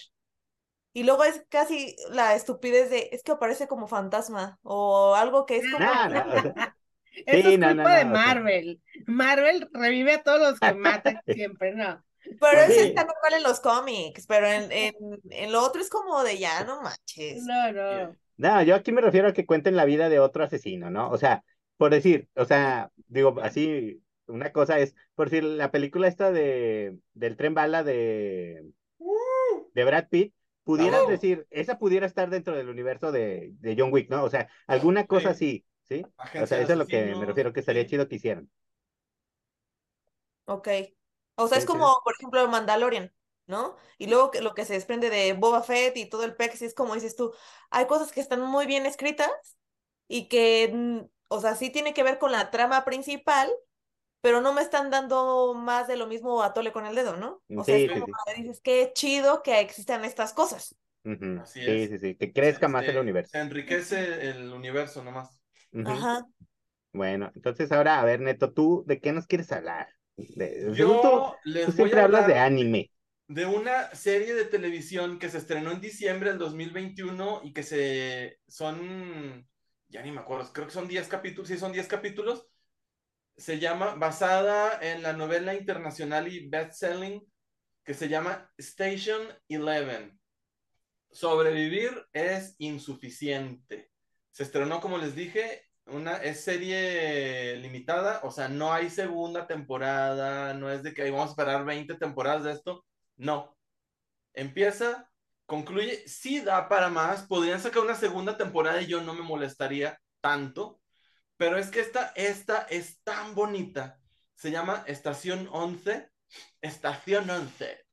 Y 0.94 1.04
luego 1.04 1.24
es 1.24 1.44
casi 1.50 1.96
la 2.10 2.36
estupidez 2.36 2.90
de, 2.90 3.10
es 3.12 3.24
que 3.24 3.32
aparece 3.34 3.68
como 3.68 3.88
fantasma 3.88 4.60
o 4.64 5.16
algo 5.16 5.46
que 5.46 5.58
es 5.58 5.70
como... 5.70 5.94
O 5.94 6.10
sea, 6.10 6.77
Eso 7.26 7.50
Sí, 7.50 7.54
es 7.54 7.60
no, 7.60 7.68
culpa 7.68 7.90
no, 7.90 7.98
de. 7.98 8.06
Marvel. 8.06 8.82
Marvel 9.06 9.70
revive 9.74 10.14
a 10.14 10.24
todos 10.24 10.40
los 10.40 10.60
que 10.60 10.74
matan 10.74 11.20
siempre, 11.28 11.74
¿no? 11.76 12.04
Pero 12.40 12.62
eso 12.62 12.82
Sí. 12.82 12.88
está 12.90 13.04
normal 13.06 13.34
en 13.36 13.44
los 13.44 13.60
cómics, 13.60 14.26
pero 14.28 14.48
en, 14.48 14.72
en, 14.72 14.94
en 15.30 15.52
lo 15.52 15.64
otro 15.64 15.82
es 15.82 15.90
como 15.90 16.24
de 16.24 16.38
ya, 16.40 16.64
no 16.66 16.82
manches. 16.82 17.44
No, 17.46 17.72
no. 17.72 18.16
No, 18.38 18.62
yo 18.64 18.76
aquí 18.76 18.92
me 18.92 19.02
refiero 19.02 19.28
a 19.30 19.34
que 19.34 19.46
cuenten 19.46 19.76
la 19.76 19.86
vida 19.86 20.10
de 20.10 20.20
otro 20.20 20.44
asesino, 20.44 20.92
¿no? 20.92 21.10
O 21.10 21.18
sea, 21.18 21.44
por 21.78 21.92
decir, 21.92 22.30
o 22.36 22.46
sea, 22.46 22.92
digo, 23.08 23.36
así, 23.42 24.04
una 24.28 24.52
cosa 24.52 24.78
es, 24.80 24.96
por 25.16 25.30
decir, 25.30 25.44
la 25.44 25.72
película 25.72 26.08
esta 26.08 26.32
de, 26.32 27.00
del 27.14 27.36
tren 27.36 27.54
bala 27.56 27.84
de, 27.84 28.64
de 29.74 29.84
Brad 29.86 30.08
Pitt, 30.10 30.34
pudieras 30.64 31.06
Oh. 31.06 31.08
decir, 31.08 31.48
esa 31.50 31.78
pudiera 31.80 32.06
estar 32.06 32.30
dentro 32.30 32.56
del 32.56 32.70
universo 32.70 33.12
de, 33.12 33.52
de 33.60 33.76
John 33.78 33.92
Wick, 33.94 34.10
¿no? 34.10 34.24
O 34.24 34.30
sea, 34.30 34.50
alguna 34.68 35.08
cosa 35.08 35.30
así, 35.32 35.66
¿sí? 35.90 36.14
O 36.36 36.46
sea, 36.48 36.60
eso 36.62 36.74
es 36.74 36.78
lo 36.80 36.88
que 36.88 37.16
me 37.16 37.26
refiero 37.26 37.54
que 37.54 37.60
estaría 37.62 37.86
sí. 37.86 37.88
chido 37.88 38.08
que 38.08 38.16
hicieran. 38.16 38.50
Ok. 40.46 40.68
O 41.36 41.48
sea, 41.48 41.58
es 41.58 41.66
Sí, 41.66 41.68
sí. 41.68 41.78
como, 41.78 42.02
por 42.04 42.14
ejemplo, 42.16 42.48
Mandalorian, 42.48 43.14
¿no? 43.48 43.76
Y 43.98 44.08
luego 44.08 44.32
que 44.32 44.42
lo 44.42 44.54
que 44.54 44.66
se 44.66 44.74
desprende 44.74 45.10
de 45.10 45.34
Boba 45.34 45.62
Fett 45.64 45.96
y 45.98 46.08
todo 46.10 46.24
el 46.24 46.36
pex, 46.36 46.62
es 46.62 46.74
como 46.74 46.96
dices 46.96 47.16
tú, 47.16 47.34
hay 47.70 47.86
cosas 47.88 48.12
que 48.12 48.22
están 48.22 48.42
muy 48.42 48.66
bien 48.66 48.86
escritas 48.86 49.30
y 50.08 50.28
que, 50.30 50.72
mm, 50.74 51.00
o 51.30 51.42
sea, 51.42 51.56
sí 51.56 51.70
tiene 51.72 51.94
que 51.94 52.04
ver 52.04 52.20
con 52.20 52.32
la 52.32 52.52
trama 52.52 52.86
principal, 52.86 53.52
pero 54.22 54.42
no 54.42 54.54
me 54.54 54.62
están 54.64 54.92
dando 54.92 55.54
más 55.56 55.88
de 55.88 55.98
lo 55.98 56.08
mismo 56.08 56.44
a 56.44 56.54
tole 56.54 56.74
con 56.74 56.86
el 56.86 56.96
dedo, 56.96 57.18
¿no? 57.18 57.44
O 57.56 57.64
sea, 57.66 57.76
Sí, 57.76 57.78
es 57.78 57.86
sí, 57.90 58.02
como 58.02 58.06
sí. 58.06 58.20
dices, 58.38 58.62
qué 58.62 58.92
chido 58.96 59.44
que 59.44 59.60
existan 59.62 60.06
estas 60.06 60.34
cosas. 60.34 60.78
Así 61.36 61.62
Sí, 61.66 61.88
es. 61.88 61.90
sí, 61.90 62.00
sí, 62.00 62.16
que 62.16 62.32
crezca 62.34 62.68
más 62.68 62.88
el 62.88 62.98
universo. 62.98 63.34
Se 63.34 63.40
enriquece 63.40 64.30
el 64.30 64.52
universo 64.54 65.04
nomás. 65.04 65.37
Ajá. 65.84 66.26
Bueno, 66.94 67.32
entonces 67.36 67.72
ahora, 67.72 68.00
a 68.00 68.06
ver, 68.06 68.20
Neto, 68.22 68.54
¿tú 68.54 68.84
de 68.88 69.00
qué 69.02 69.12
nos 69.14 69.28
quieres 69.28 69.52
hablar? 69.52 69.88
De, 70.18 70.74
según 70.76 71.00
tú, 71.00 71.10
Yo 71.12 71.42
les 71.44 71.66
tú 71.66 71.74
voy 71.76 71.92
siempre 71.92 72.02
a 72.02 72.06
hablas 72.06 72.26
de 72.28 72.38
anime. 72.40 72.92
de 73.28 73.46
una 73.46 73.94
serie 73.96 74.34
de 74.36 74.46
televisión 74.46 75.20
que 75.20 75.30
se 75.30 75.38
estrenó 75.40 75.72
en 75.72 75.82
diciembre 75.82 76.30
del 76.30 76.40
2021 76.40 77.42
y 77.44 77.54
que 77.54 77.64
se 77.64 78.40
son, 78.48 79.48
ya 79.90 80.02
ni 80.02 80.12
me 80.12 80.20
acuerdo, 80.22 80.52
creo 80.54 80.68
que 80.68 80.74
son 80.74 80.88
10 80.88 81.08
capítulos, 81.08 81.50
sí, 81.50 81.58
son 81.58 81.74
10 81.74 81.88
capítulos. 81.88 82.48
Se 83.38 83.60
llama, 83.60 83.96
basada 83.96 84.80
en 84.82 85.04
la 85.04 85.14
novela 85.14 85.54
internacional 85.56 86.28
y 86.32 86.50
best-selling 86.50 87.22
que 87.84 87.94
se 87.94 88.10
llama 88.10 88.52
Station 88.58 89.22
Eleven. 89.50 90.20
Sobrevivir 91.12 92.06
es 92.14 92.56
insuficiente. 92.60 93.92
Se 94.38 94.44
estrenó, 94.44 94.80
como 94.82 95.00
les 95.00 95.16
dije, 95.16 95.64
una 95.88 96.18
es 96.18 96.44
serie 96.44 97.56
limitada, 97.58 98.20
o 98.22 98.30
sea, 98.30 98.48
no 98.48 98.72
hay 98.72 98.92
segunda 98.92 99.48
temporada, 99.48 100.54
no 100.54 100.70
es 100.72 100.84
de 100.84 100.94
que 100.94 101.02
"Ay, 101.02 101.10
vamos 101.10 101.30
a 101.30 101.32
esperar 101.32 101.66
20 101.66 101.96
temporadas 101.96 102.44
de 102.44 102.52
esto, 102.52 102.86
no. 103.16 103.58
Empieza, 104.34 105.10
concluye, 105.48 106.08
sí 106.08 106.40
da 106.42 106.70
para 106.70 106.90
más, 106.90 107.24
podrían 107.24 107.60
sacar 107.60 107.82
una 107.82 107.96
segunda 107.96 108.38
temporada 108.38 108.80
y 108.80 108.86
yo 108.86 109.02
no 109.02 109.16
me 109.16 109.24
molestaría 109.24 110.00
tanto, 110.22 110.80
pero 111.38 111.58
es 111.58 111.72
que 111.72 111.80
esta, 111.80 112.14
esta 112.16 112.62
es 112.70 113.02
tan 113.04 113.34
bonita. 113.34 114.00
Se 114.36 114.52
llama 114.52 114.84
Estación 114.86 115.50
11, 115.52 116.12
Estación 116.62 117.28
11. 117.28 117.86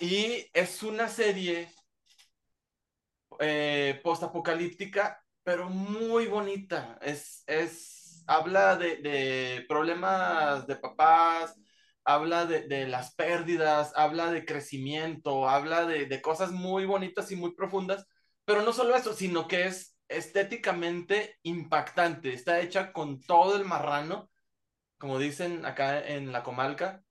Y 0.00 0.46
es 0.52 0.82
una 0.82 1.08
serie 1.08 1.70
eh, 3.38 3.98
postapocalíptica, 4.04 5.19
pero 5.42 5.68
muy 5.70 6.26
bonita. 6.26 6.98
Es, 7.02 7.42
es, 7.46 8.24
habla 8.26 8.76
de, 8.76 8.96
de 8.96 9.64
problemas 9.68 10.66
de 10.66 10.76
papás, 10.76 11.54
habla 12.04 12.46
de, 12.46 12.66
de 12.68 12.86
las 12.86 13.14
pérdidas, 13.14 13.92
habla 13.96 14.30
de 14.30 14.44
crecimiento, 14.44 15.48
habla 15.48 15.86
de, 15.86 16.06
de 16.06 16.22
cosas 16.22 16.52
muy 16.52 16.84
bonitas 16.86 17.30
y 17.32 17.36
muy 17.36 17.54
profundas, 17.54 18.06
pero 18.44 18.62
no 18.62 18.72
solo 18.72 18.94
eso, 18.96 19.14
sino 19.14 19.48
que 19.48 19.66
es 19.66 19.96
estéticamente 20.08 21.38
impactante. 21.42 22.32
Está 22.32 22.60
hecha 22.60 22.92
con 22.92 23.20
todo 23.22 23.56
el 23.56 23.64
marrano, 23.64 24.30
como 24.98 25.18
dicen 25.20 25.66
acá 25.66 26.00
en 26.06 26.32
la 26.32 26.42
comarca. 26.44 27.02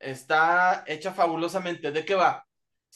Está 0.00 0.84
hecha 0.88 1.14
fabulosamente. 1.14 1.92
¿De 1.92 2.06
qué 2.06 2.16
va? 2.16 2.47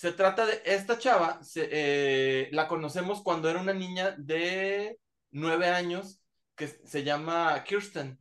Se 0.02 0.10
trata 0.10 0.44
de 0.46 0.60
esta 0.64 0.98
chava, 0.98 1.38
eh, 1.54 2.48
la 2.50 2.66
conocemos 2.66 3.22
cuando 3.22 3.48
era 3.48 3.60
una 3.60 3.72
niña 3.72 4.16
de 4.18 4.98
nueve 5.30 5.68
años 5.68 6.20
que 6.56 6.66
se 6.66 7.04
llama 7.04 7.62
Kirsten. 7.62 8.18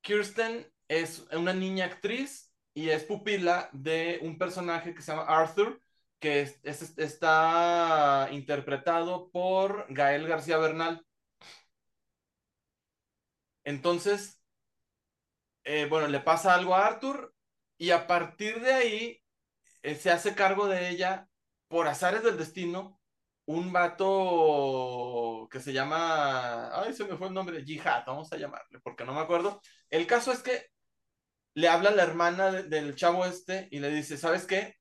Kirsten 0.00 0.72
es 0.86 1.26
una 1.32 1.52
niña 1.52 1.86
actriz 1.86 2.54
y 2.72 2.90
es 2.90 3.02
pupila 3.02 3.68
de 3.72 4.20
un 4.22 4.38
personaje 4.38 4.94
que 4.94 5.02
se 5.02 5.10
llama 5.10 5.24
Arthur, 5.24 5.80
que 6.20 6.42
es, 6.42 6.60
está 6.98 8.28
interpretado 8.30 9.28
por 9.32 9.86
Gael 9.92 10.28
García 10.28 10.58
Bernal. 10.58 11.04
Entonces, 13.64 14.40
eh, 15.64 15.86
bueno, 15.90 16.06
le 16.06 16.20
pasa 16.20 16.54
algo 16.54 16.76
a 16.76 16.86
Arthur 16.86 17.34
y 17.76 17.90
a 17.90 18.06
partir 18.06 18.60
de 18.60 18.72
ahí 18.72 19.23
eh, 19.84 19.96
se 19.96 20.10
hace 20.10 20.34
cargo 20.34 20.66
de 20.68 20.90
ella 20.90 21.28
por 21.68 21.88
azares 21.88 22.22
del 22.24 22.38
destino 22.38 23.00
un 23.46 23.72
vato 23.72 25.48
que 25.50 25.60
se 25.60 25.72
llama, 25.72 26.70
ay, 26.82 26.94
se 26.94 27.04
me 27.04 27.16
fue 27.16 27.28
el 27.28 27.34
nombre, 27.34 27.62
Jihad, 27.64 28.04
vamos 28.06 28.32
a 28.32 28.36
llamarle, 28.38 28.80
porque 28.80 29.04
no 29.04 29.14
me 29.14 29.20
acuerdo. 29.20 29.60
El 29.90 30.06
caso 30.06 30.32
es 30.32 30.40
que 30.42 30.68
le 31.54 31.68
habla 31.68 31.90
la 31.90 32.02
hermana 32.04 32.50
de, 32.50 32.62
del 32.64 32.96
chavo 32.96 33.26
este 33.26 33.68
y 33.70 33.80
le 33.80 33.90
dice, 33.90 34.16
¿sabes 34.16 34.46
qué? 34.46 34.76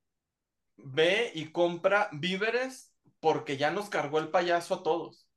Ve 0.78 1.32
y 1.36 1.52
compra 1.52 2.10
víveres 2.13 2.94
porque 3.20 3.58
ya 3.58 3.72
nos 3.72 3.89
cargó 3.89 4.20
el 4.20 4.30
payaso 4.32 4.76
a 4.76 4.84
todos. 4.84 5.28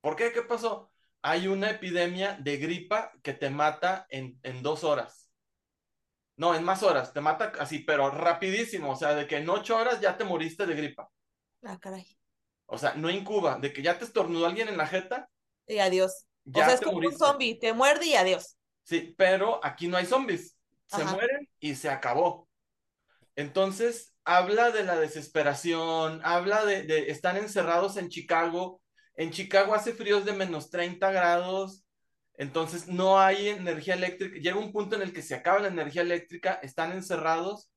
¿Por 0.00 0.16
qué? 0.16 0.32
¿Qué 0.32 0.42
pasó? 0.42 0.90
Hay 1.22 1.48
una 1.48 1.70
epidemia 1.70 2.38
de 2.40 2.56
gripa 2.58 3.12
que 3.22 3.34
te 3.34 3.50
mata 3.50 4.06
en, 4.10 4.38
en 4.42 4.62
dos 4.62 4.84
horas. 4.84 5.25
No, 6.36 6.54
en 6.54 6.64
más 6.64 6.82
horas, 6.82 7.12
te 7.12 7.20
mata 7.20 7.52
así, 7.60 7.80
pero 7.80 8.10
rapidísimo, 8.10 8.92
o 8.92 8.96
sea, 8.96 9.14
de 9.14 9.26
que 9.26 9.38
en 9.38 9.48
ocho 9.50 9.76
horas 9.76 10.00
ya 10.00 10.16
te 10.16 10.24
moriste 10.24 10.66
de 10.66 10.74
gripa. 10.74 11.10
Ah, 11.62 11.76
caray. 11.78 12.06
O 12.66 12.78
sea, 12.78 12.94
no 12.94 13.10
incuba, 13.10 13.58
de 13.58 13.72
que 13.72 13.82
ya 13.82 13.98
te 13.98 14.04
estornudó 14.04 14.46
alguien 14.46 14.68
en 14.68 14.76
la 14.76 14.86
jeta, 14.86 15.28
Y 15.66 15.78
adiós. 15.78 16.26
ya 16.44 16.62
o 16.62 16.64
sea, 16.64 16.74
es 16.74 16.80
como 16.80 17.00
moriste. 17.00 17.14
un 17.14 17.18
zombie, 17.18 17.58
te 17.58 17.72
muerde 17.72 18.06
y 18.06 18.14
adiós. 18.16 18.56
Sí, 18.84 19.14
pero 19.18 19.60
aquí 19.64 19.88
no 19.88 19.96
hay 19.96 20.06
zombies. 20.06 20.56
Se 20.86 21.02
Ajá. 21.02 21.12
mueren 21.12 21.48
y 21.58 21.74
se 21.74 21.90
acabó. 21.90 22.48
Entonces, 23.36 24.14
habla 24.24 24.72
de 24.72 24.84
la 24.84 24.96
desesperación, 24.98 26.22
habla 26.24 26.64
de, 26.66 26.84
de 26.84 27.10
están 27.12 27.38
encerrados 27.38 27.98
en 27.98 28.10
Chicago. 28.10 28.82
En 29.16 29.32
Chicago 29.32 29.74
hace 29.74 29.94
fríos 29.94 30.26
de 30.26 30.34
menos 30.34 30.70
30 30.70 31.12
grados, 31.12 31.85
entonces 32.38 32.88
no 32.88 33.18
hay 33.18 33.48
energía 33.48 33.94
eléctrica. 33.94 34.38
Llega 34.38 34.58
un 34.58 34.72
punto 34.72 34.96
en 34.96 35.02
el 35.02 35.12
que 35.12 35.22
se 35.22 35.34
acaba 35.34 35.60
la 35.60 35.68
energía 35.68 36.02
eléctrica, 36.02 36.54
están 36.62 36.92
encerrados. 36.92 37.70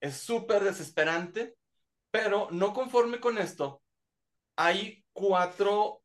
Es 0.00 0.18
súper 0.18 0.64
desesperante, 0.64 1.56
pero 2.10 2.48
no 2.50 2.74
conforme 2.74 3.20
con 3.20 3.38
esto, 3.38 3.82
hay 4.56 5.04
cuatro, 5.12 6.02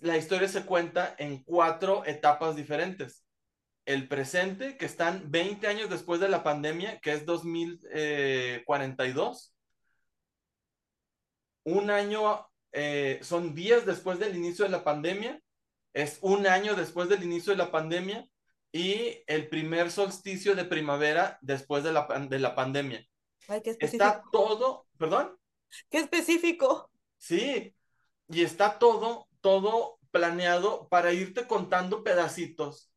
la 0.00 0.16
historia 0.16 0.48
se 0.48 0.64
cuenta 0.64 1.14
en 1.18 1.42
cuatro 1.44 2.04
etapas 2.06 2.56
diferentes 2.56 3.26
el 3.86 4.08
presente, 4.08 4.76
que 4.76 4.84
están 4.84 5.30
20 5.30 5.66
años 5.68 5.88
después 5.88 6.20
de 6.20 6.28
la 6.28 6.42
pandemia, 6.42 6.98
que 7.00 7.12
es 7.12 7.24
2042. 7.24 9.54
Un 11.64 11.90
año, 11.90 12.46
eh, 12.72 13.20
son 13.22 13.54
días 13.54 13.86
después 13.86 14.18
del 14.18 14.36
inicio 14.36 14.64
de 14.64 14.72
la 14.72 14.84
pandemia, 14.84 15.40
es 15.96 16.18
un 16.20 16.46
año 16.46 16.74
después 16.74 17.08
del 17.08 17.22
inicio 17.22 17.52
de 17.52 17.58
la 17.58 17.70
pandemia 17.70 18.28
y 18.70 19.22
el 19.26 19.48
primer 19.48 19.90
solsticio 19.90 20.54
de 20.54 20.64
primavera 20.64 21.38
después 21.40 21.82
de 21.82 21.92
la, 21.92 22.06
de 22.28 22.38
la 22.38 22.54
pandemia. 22.54 23.06
Ay, 23.48 23.62
qué 23.62 23.76
Está 23.80 24.22
todo, 24.30 24.86
perdón, 24.98 25.36
Qué 25.90 25.98
específico. 25.98 26.90
sí, 27.18 27.74
y 28.28 28.42
está 28.42 28.78
todo, 28.78 29.28
todo 29.40 29.98
planeado 30.10 30.88
para 30.88 31.12
irte 31.12 31.46
contando 31.46 32.04
pedacitos 32.04 32.90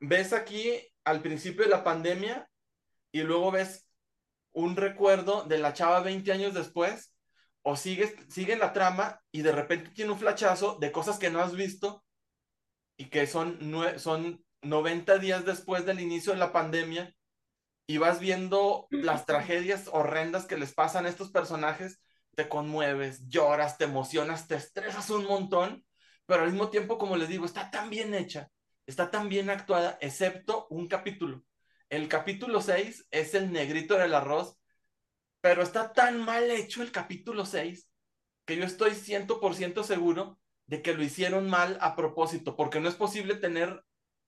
ves 0.00 0.32
aquí 0.32 0.72
al 1.04 1.22
principio 1.22 1.64
de 1.64 1.70
la 1.70 1.84
pandemia 1.84 2.48
y 3.12 3.22
luego 3.22 3.50
ves 3.50 3.86
un 4.52 4.76
recuerdo 4.76 5.44
de 5.44 5.58
la 5.58 5.72
chava 5.72 6.00
20 6.00 6.32
años 6.32 6.54
después, 6.54 7.14
o 7.68 7.74
sigues, 7.74 8.14
sigue 8.28 8.56
la 8.56 8.72
trama 8.72 9.20
y 9.32 9.42
de 9.42 9.50
repente 9.50 9.90
tiene 9.90 10.12
un 10.12 10.18
flachazo 10.20 10.78
de 10.80 10.92
cosas 10.92 11.18
que 11.18 11.30
no 11.30 11.40
has 11.40 11.52
visto 11.52 12.04
y 12.96 13.06
que 13.06 13.26
son, 13.26 13.58
son 13.98 14.44
90 14.62 15.18
días 15.18 15.44
después 15.44 15.84
del 15.84 15.98
inicio 15.98 16.32
de 16.32 16.38
la 16.38 16.52
pandemia 16.52 17.12
y 17.88 17.98
vas 17.98 18.20
viendo 18.20 18.86
las 18.90 19.26
tragedias 19.26 19.88
horrendas 19.92 20.46
que 20.46 20.56
les 20.56 20.74
pasan 20.74 21.06
a 21.06 21.08
estos 21.08 21.32
personajes 21.32 22.00
te 22.36 22.48
conmueves, 22.48 23.26
lloras, 23.28 23.78
te 23.78 23.84
emocionas, 23.84 24.46
te 24.46 24.54
estresas 24.54 25.10
un 25.10 25.24
montón, 25.24 25.84
pero 26.26 26.42
al 26.42 26.50
mismo 26.50 26.68
tiempo, 26.70 26.98
como 26.98 27.16
les 27.16 27.28
digo, 27.28 27.46
está 27.46 27.70
tan 27.70 27.90
bien 27.90 28.14
hecha, 28.14 28.50
está 28.86 29.10
tan 29.10 29.28
bien 29.28 29.50
actuada, 29.50 29.98
excepto 30.00 30.66
un 30.70 30.86
capítulo. 30.86 31.42
El 31.88 32.08
capítulo 32.08 32.60
6 32.60 33.08
es 33.10 33.34
el 33.34 33.50
negrito 33.50 33.96
del 33.96 34.14
arroz, 34.14 34.56
pero 35.46 35.62
está 35.62 35.92
tan 35.92 36.18
mal 36.18 36.50
hecho 36.50 36.82
el 36.82 36.90
capítulo 36.90 37.46
6 37.46 37.88
que 38.46 38.56
yo 38.56 38.64
estoy 38.64 38.94
100% 38.94 39.84
seguro 39.84 40.40
de 40.66 40.82
que 40.82 40.92
lo 40.92 41.04
hicieron 41.04 41.48
mal 41.48 41.78
a 41.80 41.94
propósito, 41.94 42.56
porque 42.56 42.80
no 42.80 42.88
es 42.88 42.96
posible 42.96 43.36
tener 43.36 43.80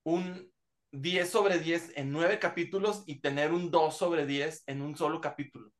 un 0.04 0.52
10 0.92 1.28
sobre 1.28 1.58
10 1.58 1.94
en 1.96 2.12
nueve 2.12 2.38
capítulos 2.38 3.02
y 3.04 3.20
tener 3.20 3.50
un 3.50 3.72
2 3.72 3.98
sobre 3.98 4.26
10 4.26 4.62
en 4.68 4.80
un 4.80 4.96
solo 4.96 5.20
capítulo. 5.20 5.72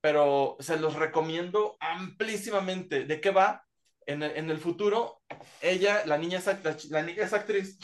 Pero 0.00 0.56
se 0.60 0.80
los 0.80 0.94
recomiendo 0.94 1.76
amplísimamente. 1.78 3.04
¿De 3.04 3.20
qué 3.20 3.30
va? 3.32 3.66
En 4.06 4.22
el, 4.22 4.58
futuro, 4.58 5.20
ella, 5.60 6.06
la 6.06 6.16
niña, 6.16 6.40
la, 6.46 6.76
la 6.88 7.02
niña 7.02 7.24
es 7.24 7.34
actriz, 7.34 7.78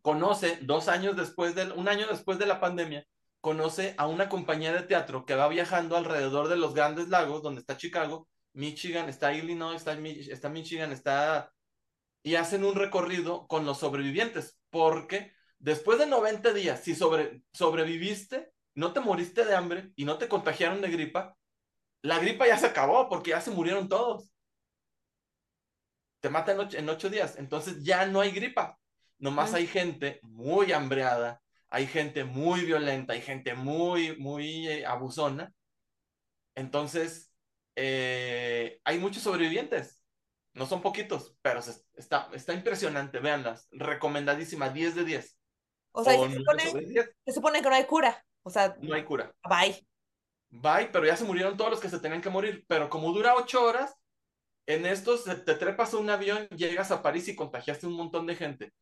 conoce 0.00 0.56
dos 0.62 0.88
años 0.88 1.18
después 1.18 1.54
del, 1.54 1.72
un 1.72 1.88
año 1.88 2.06
después 2.06 2.38
de 2.38 2.46
la 2.46 2.60
pandemia, 2.60 3.06
conoce 3.42 3.94
a 3.98 4.06
una 4.06 4.28
compañía 4.28 4.72
de 4.72 4.84
teatro 4.84 5.26
que 5.26 5.34
va 5.34 5.48
viajando 5.48 5.96
alrededor 5.96 6.48
de 6.48 6.56
los 6.56 6.74
grandes 6.74 7.08
lagos, 7.08 7.42
donde 7.42 7.60
está 7.60 7.76
Chicago, 7.76 8.28
Michigan, 8.54 9.08
está 9.08 9.34
Illinois, 9.34 9.76
está, 9.76 9.92
está 9.94 10.48
Michigan, 10.48 10.92
está... 10.92 11.52
Y 12.22 12.36
hacen 12.36 12.64
un 12.64 12.76
recorrido 12.76 13.48
con 13.48 13.66
los 13.66 13.80
sobrevivientes, 13.80 14.60
porque 14.70 15.32
después 15.58 15.98
de 15.98 16.06
90 16.06 16.52
días, 16.52 16.84
si 16.84 16.94
sobre, 16.94 17.42
sobreviviste, 17.52 18.52
no 18.76 18.92
te 18.92 19.00
moriste 19.00 19.44
de 19.44 19.56
hambre 19.56 19.90
y 19.96 20.04
no 20.04 20.18
te 20.18 20.28
contagiaron 20.28 20.80
de 20.80 20.90
gripa, 20.90 21.36
la 22.00 22.20
gripa 22.20 22.46
ya 22.46 22.56
se 22.56 22.66
acabó 22.66 23.08
porque 23.08 23.30
ya 23.30 23.40
se 23.40 23.50
murieron 23.50 23.88
todos. 23.88 24.30
Te 26.20 26.30
matan 26.30 26.54
en 26.54 26.60
ocho, 26.60 26.78
en 26.78 26.88
ocho 26.88 27.10
días, 27.10 27.36
entonces 27.36 27.82
ya 27.82 28.06
no 28.06 28.20
hay 28.20 28.30
gripa. 28.30 28.78
Nomás 29.18 29.52
hay 29.52 29.66
gente 29.66 30.20
muy 30.22 30.70
hambreada, 30.72 31.41
hay 31.72 31.86
gente 31.86 32.24
muy 32.24 32.66
violenta, 32.66 33.14
hay 33.14 33.22
gente 33.22 33.54
muy, 33.54 34.14
muy 34.18 34.68
eh, 34.68 34.84
abusona. 34.84 35.54
Entonces, 36.54 37.32
eh, 37.76 38.78
hay 38.84 38.98
muchos 38.98 39.22
sobrevivientes. 39.22 40.02
No 40.52 40.66
son 40.66 40.82
poquitos, 40.82 41.34
pero 41.40 41.62
se, 41.62 41.82
está, 41.94 42.28
está 42.34 42.52
impresionante. 42.52 43.20
Véanlas. 43.20 43.68
Recomendadísima, 43.70 44.68
10 44.68 44.96
de 44.96 45.04
10. 45.04 45.38
O 45.92 46.04
sea, 46.04 46.12
se 46.12 46.36
supone, 46.36 46.62
se 47.24 47.32
supone, 47.32 47.62
que 47.62 47.70
no 47.70 47.74
hay 47.74 47.86
cura. 47.86 48.22
O 48.42 48.50
sea, 48.50 48.76
no 48.82 48.94
hay 48.94 49.04
cura. 49.04 49.34
Bye. 49.48 49.86
Bye, 50.50 50.90
pero 50.92 51.06
ya 51.06 51.16
se 51.16 51.24
murieron 51.24 51.56
todos 51.56 51.70
los 51.70 51.80
que 51.80 51.88
se 51.88 52.00
tenían 52.00 52.20
que 52.20 52.28
morir. 52.28 52.66
Pero 52.68 52.90
como 52.90 53.12
dura 53.12 53.34
8 53.34 53.64
horas, 53.64 53.94
en 54.66 54.84
estos 54.84 55.24
te 55.24 55.54
trepas 55.54 55.94
a 55.94 55.96
un 55.96 56.10
avión, 56.10 56.46
llegas 56.50 56.90
a 56.90 57.00
París 57.00 57.28
y 57.28 57.34
contagiaste 57.34 57.86
un 57.86 57.94
montón 57.94 58.26
de 58.26 58.36
gente 58.36 58.74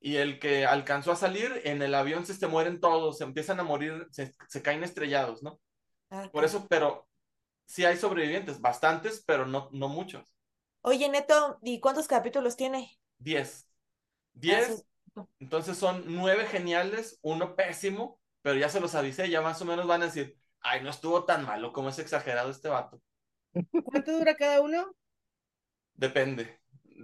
y 0.00 0.16
el 0.16 0.38
que 0.40 0.66
alcanzó 0.66 1.12
a 1.12 1.16
salir, 1.16 1.60
en 1.64 1.82
el 1.82 1.94
avión 1.94 2.26
se, 2.26 2.34
se 2.34 2.46
mueren 2.46 2.80
todos, 2.80 3.18
se 3.18 3.24
empiezan 3.24 3.60
a 3.60 3.64
morir, 3.64 4.06
se, 4.10 4.34
se 4.48 4.62
caen 4.62 4.84
estrellados, 4.84 5.42
¿no? 5.42 5.60
Ah, 6.10 6.30
Por 6.30 6.44
eso, 6.44 6.66
pero 6.68 7.08
sí 7.66 7.84
hay 7.86 7.96
sobrevivientes, 7.98 8.60
bastantes, 8.60 9.24
pero 9.26 9.46
no, 9.46 9.70
no 9.72 9.88
muchos. 9.88 10.34
Oye, 10.82 11.08
Neto, 11.08 11.58
¿y 11.62 11.78
cuántos 11.80 12.08
capítulos 12.08 12.56
tiene? 12.56 12.98
Diez. 13.18 13.68
Diez, 14.34 14.84
ah, 15.16 15.26
entonces 15.40 15.78
son 15.78 16.04
nueve 16.06 16.46
geniales, 16.46 17.18
uno 17.22 17.56
pésimo, 17.56 18.20
pero 18.42 18.58
ya 18.58 18.68
se 18.68 18.80
los 18.80 18.94
avisé, 18.94 19.30
ya 19.30 19.42
más 19.42 19.60
o 19.62 19.66
menos 19.66 19.86
van 19.86 20.02
a 20.02 20.06
decir, 20.06 20.38
ay, 20.60 20.82
no 20.82 20.90
estuvo 20.90 21.24
tan 21.26 21.46
malo 21.46 21.72
como 21.72 21.90
es 21.90 21.98
exagerado 21.98 22.50
este 22.50 22.68
vato. 22.68 23.02
¿Cuánto 23.84 24.12
dura 24.12 24.34
cada 24.36 24.60
uno? 24.60 24.94
Depende. 25.94 26.57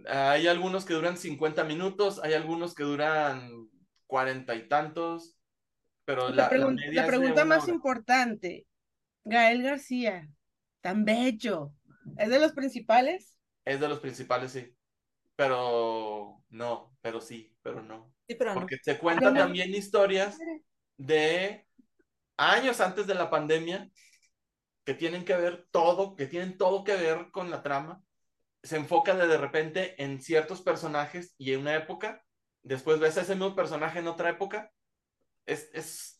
Hay 0.08 0.46
algunos 0.48 0.84
que 0.84 0.94
duran 0.94 1.16
50 1.16 1.64
minutos, 1.64 2.20
hay 2.22 2.34
algunos 2.34 2.74
que 2.74 2.82
duran 2.84 3.68
cuarenta 4.06 4.54
y 4.54 4.68
tantos, 4.68 5.36
pero 6.04 6.30
la, 6.30 6.48
pregun 6.48 6.76
la, 6.90 7.02
la 7.02 7.06
pregunta 7.06 7.44
más 7.44 7.64
hora. 7.64 7.74
importante, 7.74 8.66
Gael 9.24 9.62
García, 9.62 10.28
tan 10.80 11.04
bello, 11.04 11.72
¿es 12.16 12.28
de 12.30 12.38
los 12.40 12.52
principales? 12.52 13.38
Es 13.64 13.80
de 13.80 13.88
los 13.88 14.00
principales, 14.00 14.52
sí, 14.52 14.76
pero 15.36 16.42
no, 16.50 16.96
pero 17.00 17.20
sí, 17.20 17.56
pero 17.62 17.82
no. 17.82 18.14
Sí, 18.28 18.34
pero 18.36 18.52
Porque 18.52 18.76
no. 18.76 18.80
se 18.82 18.98
cuentan 18.98 19.36
también 19.36 19.74
historias 19.74 20.46
de 20.96 21.66
años 22.36 22.80
antes 22.80 23.06
de 23.06 23.14
la 23.14 23.30
pandemia 23.30 23.90
que 24.84 24.94
tienen 24.94 25.24
que 25.24 25.36
ver 25.36 25.66
todo, 25.70 26.16
que 26.16 26.26
tienen 26.26 26.58
todo 26.58 26.84
que 26.84 26.96
ver 26.96 27.30
con 27.30 27.50
la 27.50 27.62
trama 27.62 28.02
se 28.64 28.76
enfoca 28.76 29.14
de, 29.14 29.28
de 29.28 29.38
repente 29.38 30.02
en 30.02 30.20
ciertos 30.20 30.62
personajes 30.62 31.34
y 31.38 31.52
en 31.52 31.60
una 31.60 31.76
época, 31.76 32.24
después 32.62 32.98
ves 32.98 33.16
a 33.18 33.22
ese 33.22 33.36
mismo 33.36 33.54
personaje 33.54 34.00
en 34.00 34.08
otra 34.08 34.30
época, 34.30 34.72
es, 35.46 35.70
es 35.72 36.18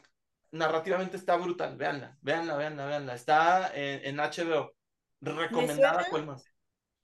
narrativamente 0.53 1.17
está 1.17 1.37
brutal, 1.37 1.77
véanla, 1.77 2.17
véanla, 2.21 2.57
véanla, 2.57 2.87
véanla, 2.87 3.15
está 3.15 3.75
en, 3.75 4.05
en 4.05 4.21
HBO, 4.21 4.73
recomendada 5.21 6.07
cuál 6.11 6.27
más. 6.27 6.45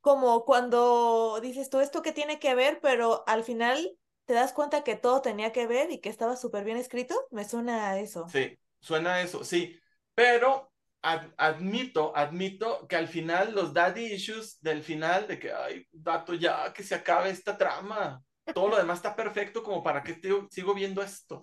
Como 0.01 0.45
cuando 0.47 1.41
dices 1.43 1.69
tú 1.69 1.81
esto 1.81 2.03
que 2.03 2.13
tiene 2.13 2.39
que 2.39 2.55
ver, 2.55 2.81
pero 2.81 3.25
al 3.27 3.45
final 3.45 3.99
te 4.25 4.33
das 4.35 4.53
cuenta 4.53 4.83
que 4.83 4.97
todo 4.97 5.21
tenía 5.21 5.53
que 5.53 5.67
ver 5.67 5.91
y 5.91 6.01
que 6.01 6.09
estaba 6.09 6.37
súper 6.37 6.65
bien 6.65 6.77
escrito, 6.79 7.15
me 7.31 7.45
suena 7.45 7.91
a 7.91 7.99
eso. 8.01 8.27
Sí, 8.29 8.59
suena 8.79 9.15
a 9.15 9.23
eso, 9.23 9.45
sí, 9.45 9.79
pero 10.15 10.70
Ad, 11.03 11.29
admito, 11.39 12.15
admito 12.15 12.87
que 12.87 12.97
al 12.97 13.09
final 13.09 13.55
los 13.55 13.73
daddy 13.73 14.13
issues 14.13 14.61
del 14.61 14.83
final 14.83 15.27
de 15.27 15.39
que, 15.39 15.53
ay, 15.53 15.87
dato, 15.91 16.35
ya 16.35 16.73
que 16.73 16.83
se 16.83 16.95
acabe 16.95 17.31
esta 17.31 17.57
trama. 17.57 18.23
Todo 18.55 18.69
lo 18.69 18.77
demás 18.77 18.99
está 18.99 19.17
perfecto 19.17 19.63
como 19.63 19.83
para 19.83 20.03
que 20.03 20.15
te, 20.15 20.31
sigo 20.51 20.75
viendo 20.75 21.03
esto. 21.03 21.41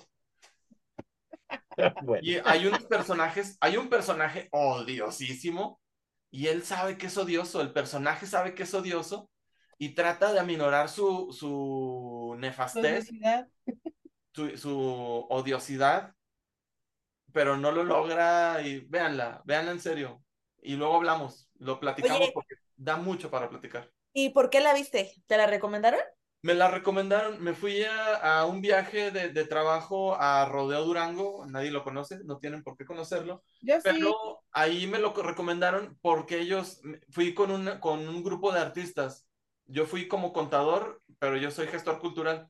Bueno. 2.04 2.22
Y 2.24 2.42
hay 2.44 2.66
unos 2.66 2.86
personajes, 2.86 3.56
hay 3.62 3.78
un 3.78 3.88
personaje 3.88 4.50
odiosísimo 4.52 5.80
y 6.32 6.48
él 6.48 6.64
sabe 6.64 6.98
que 6.98 7.06
es 7.06 7.16
odioso, 7.18 7.62
el 7.62 7.72
personaje 7.72 8.26
sabe 8.26 8.56
que 8.56 8.64
es 8.64 8.74
odioso 8.74 9.30
y 9.78 9.94
trata 9.94 10.34
de 10.34 10.40
aminorar 10.40 10.90
su, 10.90 11.32
su 11.32 12.36
nefastez, 12.40 13.10
su, 14.34 14.58
su 14.58 15.26
odiosidad 15.30 16.17
pero 17.34 17.58
no 17.58 17.72
lo 17.72 17.84
logra 17.84 18.62
y 18.62 18.82
véanla, 18.82 19.42
véanla 19.46 19.72
en 19.72 19.80
serio. 19.80 20.24
Y 20.62 20.76
luego 20.76 20.96
hablamos, 20.96 21.50
lo 21.60 21.80
platicamos 21.80 22.22
Oye, 22.22 22.32
porque 22.34 22.56
da 22.76 22.98
mucho 22.98 23.30
para 23.30 23.50
platicar. 23.50 23.92
¿Y 24.14 24.30
por 24.30 24.50
qué 24.50 24.60
la 24.62 24.74
viste? 24.74 25.14
¿Te 25.28 25.38
la 25.38 25.48
recomendaron? 25.48 26.00
Me 26.42 26.54
la 26.54 26.70
recomendaron, 26.70 27.42
me 27.44 27.54
fui 27.54 27.84
a, 27.84 28.40
a 28.40 28.46
un 28.46 28.62
viaje 28.62 29.12
de, 29.12 29.30
de, 29.30 29.46
trabajo 29.46 30.16
a 30.16 30.46
Rodeo 30.46 30.86
Durango, 30.86 31.46
nadie 31.48 31.72
lo 31.72 31.84
conoce, 31.84 32.20
no 32.24 32.38
tienen 32.38 32.64
por 32.64 32.78
qué 32.78 32.86
conocerlo, 32.86 33.44
Yo 33.62 33.76
pero 33.84 34.10
sí. 34.10 34.48
ahí 34.52 34.88
me 34.88 35.00
lo 35.00 35.14
recomendaron 35.14 35.98
porque 36.02 36.40
ellos, 36.40 36.80
fui 37.10 37.34
con, 37.34 37.50
una, 37.50 37.80
con 37.80 38.08
un 38.08 38.24
grupo 38.24 38.52
de 38.52 38.60
artistas, 38.60 39.28
yo 39.66 39.86
fui 39.88 40.08
como 40.08 40.32
contador, 40.32 41.02
pero 41.20 41.38
yo 41.38 41.50
soy 41.50 41.68
gestor 41.68 42.00
cultural, 42.00 42.50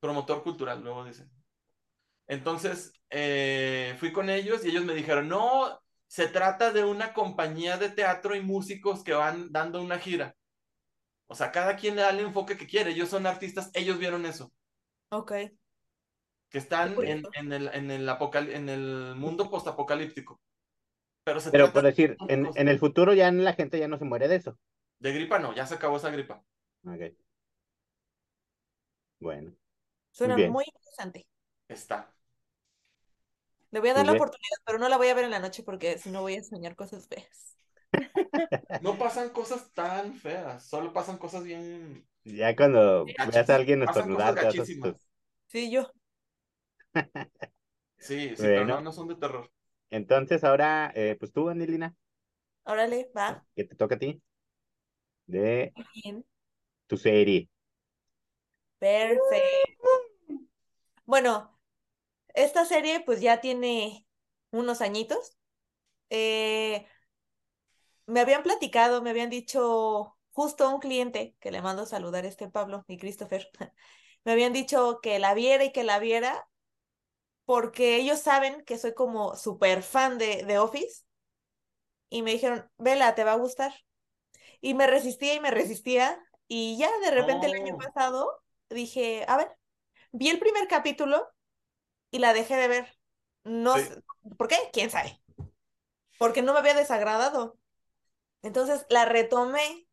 promotor 0.00 0.42
cultural, 0.42 0.82
luego 0.82 1.04
dicen. 1.04 1.30
Entonces, 2.28 2.92
eh, 3.10 3.96
fui 3.98 4.12
con 4.12 4.28
ellos 4.30 4.64
y 4.64 4.68
ellos 4.68 4.84
me 4.84 4.94
dijeron, 4.94 5.28
no, 5.28 5.80
se 6.06 6.28
trata 6.28 6.72
de 6.72 6.84
una 6.84 7.14
compañía 7.14 7.78
de 7.78 7.88
teatro 7.90 8.34
y 8.34 8.40
músicos 8.40 9.02
que 9.02 9.14
van 9.14 9.50
dando 9.50 9.82
una 9.82 9.98
gira. 9.98 10.36
O 11.26 11.34
sea, 11.34 11.50
cada 11.52 11.76
quien 11.76 11.96
le 11.96 12.02
da 12.02 12.10
el 12.10 12.20
enfoque 12.20 12.56
que 12.56 12.66
quiere. 12.66 12.90
Ellos 12.90 13.08
son 13.08 13.26
artistas, 13.26 13.70
ellos 13.74 13.98
vieron 13.98 14.24
eso. 14.24 14.52
Ok. 15.10 15.32
Que 16.50 16.58
están 16.58 16.94
en, 17.02 17.22
en, 17.34 17.52
el, 17.52 17.68
en, 17.68 17.90
el, 17.90 18.08
apocal 18.08 18.48
en 18.50 18.68
el 18.68 19.14
mundo 19.16 19.50
postapocalíptico. 19.50 20.40
Pero, 21.24 21.40
se 21.40 21.50
Pero 21.50 21.70
por 21.72 21.82
decir, 21.82 22.16
en, 22.28 22.48
en, 22.54 22.68
el 22.68 22.78
futuro 22.78 23.12
ya 23.12 23.30
la 23.30 23.52
gente 23.52 23.78
ya 23.78 23.88
no 23.88 23.98
se 23.98 24.06
muere 24.06 24.28
de 24.28 24.36
eso. 24.36 24.58
De 24.98 25.12
gripa 25.12 25.38
no, 25.38 25.54
ya 25.54 25.66
se 25.66 25.74
acabó 25.74 25.98
esa 25.98 26.10
gripa. 26.10 26.42
Ok. 26.86 27.14
Bueno. 29.20 29.52
Suena 30.10 30.36
muy, 30.36 30.48
muy 30.48 30.64
interesante. 30.66 31.26
Está. 31.68 32.14
Le 33.70 33.80
voy 33.80 33.90
a 33.90 33.94
dar 33.94 34.06
la 34.06 34.12
oportunidad, 34.12 34.56
pero 34.64 34.78
no 34.78 34.88
la 34.88 34.96
voy 34.96 35.08
a 35.08 35.14
ver 35.14 35.24
en 35.24 35.30
la 35.30 35.40
noche 35.40 35.62
porque 35.62 35.98
si 35.98 36.10
no 36.10 36.22
voy 36.22 36.36
a 36.36 36.42
soñar 36.42 36.74
cosas 36.76 37.06
feas. 37.06 37.56
No 38.82 38.96
pasan 38.98 39.30
cosas 39.30 39.70
tan 39.74 40.14
feas, 40.14 40.64
solo 40.64 40.92
pasan 40.92 41.18
cosas 41.18 41.44
bien. 41.44 42.06
Ya 42.24 42.54
cuando 42.54 43.04
veas 43.04 43.50
a 43.50 43.56
alguien 43.56 43.82
estornudar. 43.82 44.36
Sí, 45.48 45.70
yo. 45.70 45.90
sí, 47.98 48.30
sí, 48.30 48.34
bueno. 48.36 48.54
pero 48.54 48.66
no, 48.66 48.80
no 48.82 48.92
son 48.92 49.08
de 49.08 49.16
terror. 49.16 49.50
Entonces 49.90 50.44
ahora, 50.44 50.92
eh, 50.94 51.16
pues 51.18 51.32
tú, 51.32 51.48
Anilina. 51.48 51.94
Órale, 52.64 53.10
va. 53.16 53.44
Que 53.56 53.64
te 53.64 53.74
toca 53.74 53.94
a 53.94 53.98
ti. 53.98 54.20
De 55.26 55.72
Bien. 55.94 56.24
tu 56.86 56.96
serie. 56.96 57.48
Perfecto. 58.78 59.88
Bueno, 61.06 61.57
esta 62.44 62.64
serie 62.64 63.00
pues 63.00 63.20
ya 63.20 63.40
tiene 63.40 64.06
unos 64.50 64.80
añitos. 64.80 65.36
Eh, 66.10 66.86
me 68.06 68.20
habían 68.20 68.42
platicado, 68.42 69.02
me 69.02 69.10
habían 69.10 69.30
dicho 69.30 70.16
justo 70.32 70.68
un 70.72 70.80
cliente, 70.80 71.36
que 71.40 71.50
le 71.50 71.62
mando 71.62 71.82
a 71.82 71.86
saludar 71.86 72.24
a 72.24 72.28
este 72.28 72.48
Pablo 72.48 72.84
y 72.88 72.98
Christopher, 72.98 73.48
me 74.24 74.32
habían 74.32 74.52
dicho 74.52 75.00
que 75.02 75.18
la 75.18 75.34
viera 75.34 75.64
y 75.64 75.72
que 75.72 75.84
la 75.84 75.98
viera 75.98 76.48
porque 77.44 77.96
ellos 77.96 78.20
saben 78.20 78.64
que 78.64 78.78
soy 78.78 78.94
como 78.94 79.36
súper 79.36 79.82
fan 79.82 80.18
de, 80.18 80.44
de 80.44 80.58
Office 80.58 81.04
y 82.10 82.22
me 82.22 82.32
dijeron, 82.32 82.70
vela, 82.78 83.14
te 83.14 83.24
va 83.24 83.32
a 83.32 83.36
gustar. 83.36 83.72
Y 84.60 84.74
me 84.74 84.86
resistía 84.86 85.34
y 85.34 85.40
me 85.40 85.50
resistía 85.50 86.20
y 86.48 86.78
ya 86.78 86.90
de 87.00 87.10
repente 87.10 87.46
el 87.46 87.52
año 87.54 87.74
Oh. 87.74 87.78
pasado 87.78 88.42
dije, 88.70 89.24
a 89.28 89.36
ver, 89.38 89.50
vi 90.12 90.28
el 90.30 90.38
primer 90.40 90.68
capítulo 90.68 91.28
y 92.10 92.18
la 92.18 92.32
dejé 92.32 92.56
de 92.56 92.68
ver. 92.68 92.98
No 93.44 93.76
Sí. 93.76 93.88
¿por 94.36 94.48
qué? 94.48 94.56
¿Quién 94.72 94.90
sabe? 94.90 95.20
Porque 96.18 96.42
no 96.42 96.52
me 96.52 96.58
había 96.58 96.74
desagradado. 96.74 97.58
Entonces 98.42 98.86
la 98.88 99.04
retomé 99.04 99.88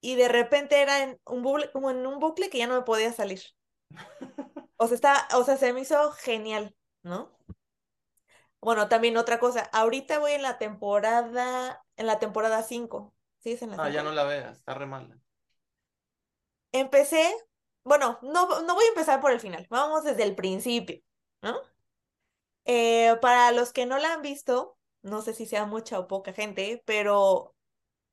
y 0.00 0.16
de 0.16 0.28
repente 0.28 0.80
era 0.80 1.02
en 1.02 1.20
un 1.26 1.42
bucle, 1.42 1.70
como 1.72 1.90
en 1.90 2.06
un 2.06 2.18
bucle 2.18 2.50
que 2.50 2.58
ya 2.58 2.66
no 2.66 2.74
me 2.76 2.82
podía 2.82 3.12
salir. 3.12 3.42
O 4.76 4.86
sea, 4.86 4.94
está, 4.94 5.28
o 5.34 5.44
sea, 5.44 5.58
se 5.58 5.72
me 5.72 5.80
hizo 5.80 6.12
genial, 6.12 6.74
¿no? 7.02 7.30
Bueno, 8.62 8.88
también 8.88 9.16
otra 9.16 9.38
cosa, 9.38 9.68
ahorita 9.72 10.18
voy 10.18 10.32
en 10.32 10.42
la 10.42 10.58
temporada, 10.58 11.84
en 11.96 12.06
la 12.06 12.18
temporada 12.18 12.62
5. 12.62 13.14
Sí, 13.38 13.52
es 13.52 13.62
en 13.62 13.70
la 13.70 13.76
Ah, 13.84 13.90
ya 13.90 14.02
no 14.02 14.12
la 14.12 14.24
veas, 14.24 14.58
está 14.58 14.74
re 14.74 14.86
mala. 14.86 15.18
Empecé, 16.72 17.30
bueno, 17.84 18.18
no, 18.22 18.62
no 18.62 18.74
voy 18.74 18.84
a 18.84 18.88
empezar 18.88 19.20
por 19.20 19.32
el 19.32 19.40
final, 19.40 19.66
vamos 19.70 20.04
desde 20.04 20.22
el 20.22 20.34
principio, 20.34 21.00
¿no? 21.42 21.60
Eh, 22.64 23.16
para 23.20 23.52
los 23.52 23.72
que 23.72 23.86
no 23.86 23.98
la 23.98 24.12
han 24.12 24.22
visto, 24.22 24.76
no 25.02 25.22
sé 25.22 25.34
si 25.34 25.46
sea 25.46 25.66
mucha 25.66 25.98
o 25.98 26.06
poca 26.06 26.32
gente, 26.32 26.82
pero 26.84 27.54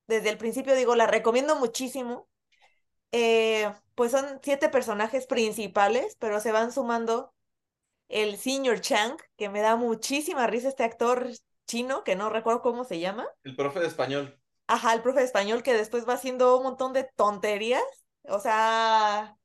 desde 0.07 0.29
el 0.29 0.37
principio 0.37 0.75
digo, 0.75 0.95
la 0.95 1.07
recomiendo 1.07 1.55
muchísimo. 1.55 2.27
Eh, 3.11 3.71
pues 3.95 4.11
son 4.11 4.39
siete 4.43 4.69
personajes 4.69 5.27
principales, 5.27 6.15
pero 6.19 6.39
se 6.39 6.51
van 6.51 6.71
sumando 6.71 7.33
el 8.09 8.37
señor 8.37 8.81
Chang, 8.81 9.17
que 9.37 9.49
me 9.49 9.61
da 9.61 9.75
muchísima 9.75 10.47
risa 10.47 10.69
este 10.69 10.83
actor 10.83 11.29
chino, 11.65 12.03
que 12.03 12.15
no 12.15 12.29
recuerdo 12.29 12.61
cómo 12.61 12.83
se 12.83 12.99
llama. 12.99 13.27
El 13.43 13.55
profe 13.55 13.79
de 13.79 13.87
español. 13.87 14.39
Ajá, 14.67 14.93
el 14.93 15.01
profe 15.01 15.19
de 15.19 15.25
español 15.25 15.63
que 15.63 15.73
después 15.73 16.07
va 16.07 16.13
haciendo 16.13 16.57
un 16.57 16.63
montón 16.63 16.93
de 16.93 17.03
tonterías. 17.15 17.83
O 18.23 18.39
sea, 18.39 19.37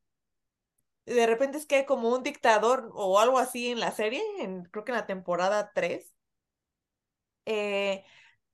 de 1.07 1.27
repente 1.27 1.59
es 1.59 1.67
que 1.67 1.85
como 1.87 2.11
un 2.11 2.23
dictador 2.23 2.91
o 2.95 3.19
algo 3.19 3.39
así 3.39 3.71
en 3.71 3.81
la 3.81 3.93
serie, 3.93 4.23
en, 4.41 4.65
creo 4.65 4.85
que 4.85 4.93
en 4.93 4.99
la 4.99 5.07
temporada 5.07 5.73
3. 5.75 6.15
Eh, 7.47 8.05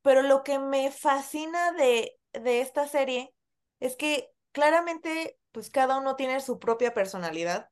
pero 0.02 0.22
lo 0.22 0.42
que 0.42 0.58
me 0.58 0.90
fascina 0.90 1.72
de, 1.72 2.18
de 2.32 2.60
esta 2.60 2.86
serie 2.88 3.34
es 3.80 3.96
que 3.96 4.30
claramente, 4.52 5.38
pues 5.52 5.70
cada 5.70 5.98
uno 5.98 6.16
tiene 6.16 6.40
su 6.40 6.58
propia 6.58 6.94
personalidad, 6.94 7.70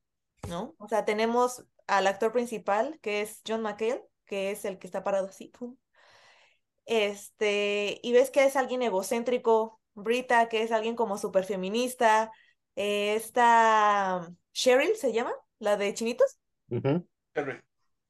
¿no? 0.49 0.75
O 0.79 0.89
sea, 0.89 1.05
tenemos 1.05 1.65
al 1.87 2.07
actor 2.07 2.33
principal, 2.33 2.99
que 3.01 3.23
es 3.23 3.43
John 3.47 3.63
McHale, 3.63 4.05
que 4.27 4.51
es 4.51 4.65
el 4.65 4.79
que 4.79 4.87
está 4.87 5.05
parado 5.05 5.29
así, 5.29 5.49
pum. 5.49 5.77
Este, 6.85 7.99
y 8.03 8.13
ves 8.13 8.31
que 8.31 8.45
es 8.45 8.57
alguien 8.57 8.83
egocéntrico, 8.83 9.81
Brita, 9.95 10.49
que 10.49 10.63
es 10.63 10.73
alguien 10.73 10.95
como 10.95 11.19
súper 11.19 11.45
feminista, 11.45 12.31
eh, 12.77 13.15
esta 13.17 14.29
Cheryl 14.57 14.97
se 14.97 15.13
llama, 15.13 15.35
la 15.59 15.77
de 15.77 15.93
Chinitos. 15.93 16.39
Henry. 16.71 17.61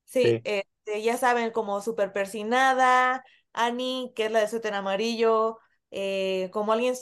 Sí, 0.05 0.23
Sí. 0.23 0.41
este, 0.45 1.03
ya 1.03 1.17
saben, 1.17 1.51
como 1.51 1.81
súper 1.81 2.13
persinada, 2.13 3.25
Annie, 3.53 4.13
que 4.15 4.27
es 4.27 4.31
la 4.31 4.39
de 4.39 4.49
suéter 4.49 4.73
amarillo, 4.75 5.59
eh, 5.91 6.49
como 6.53 6.73
alguien 6.73 6.95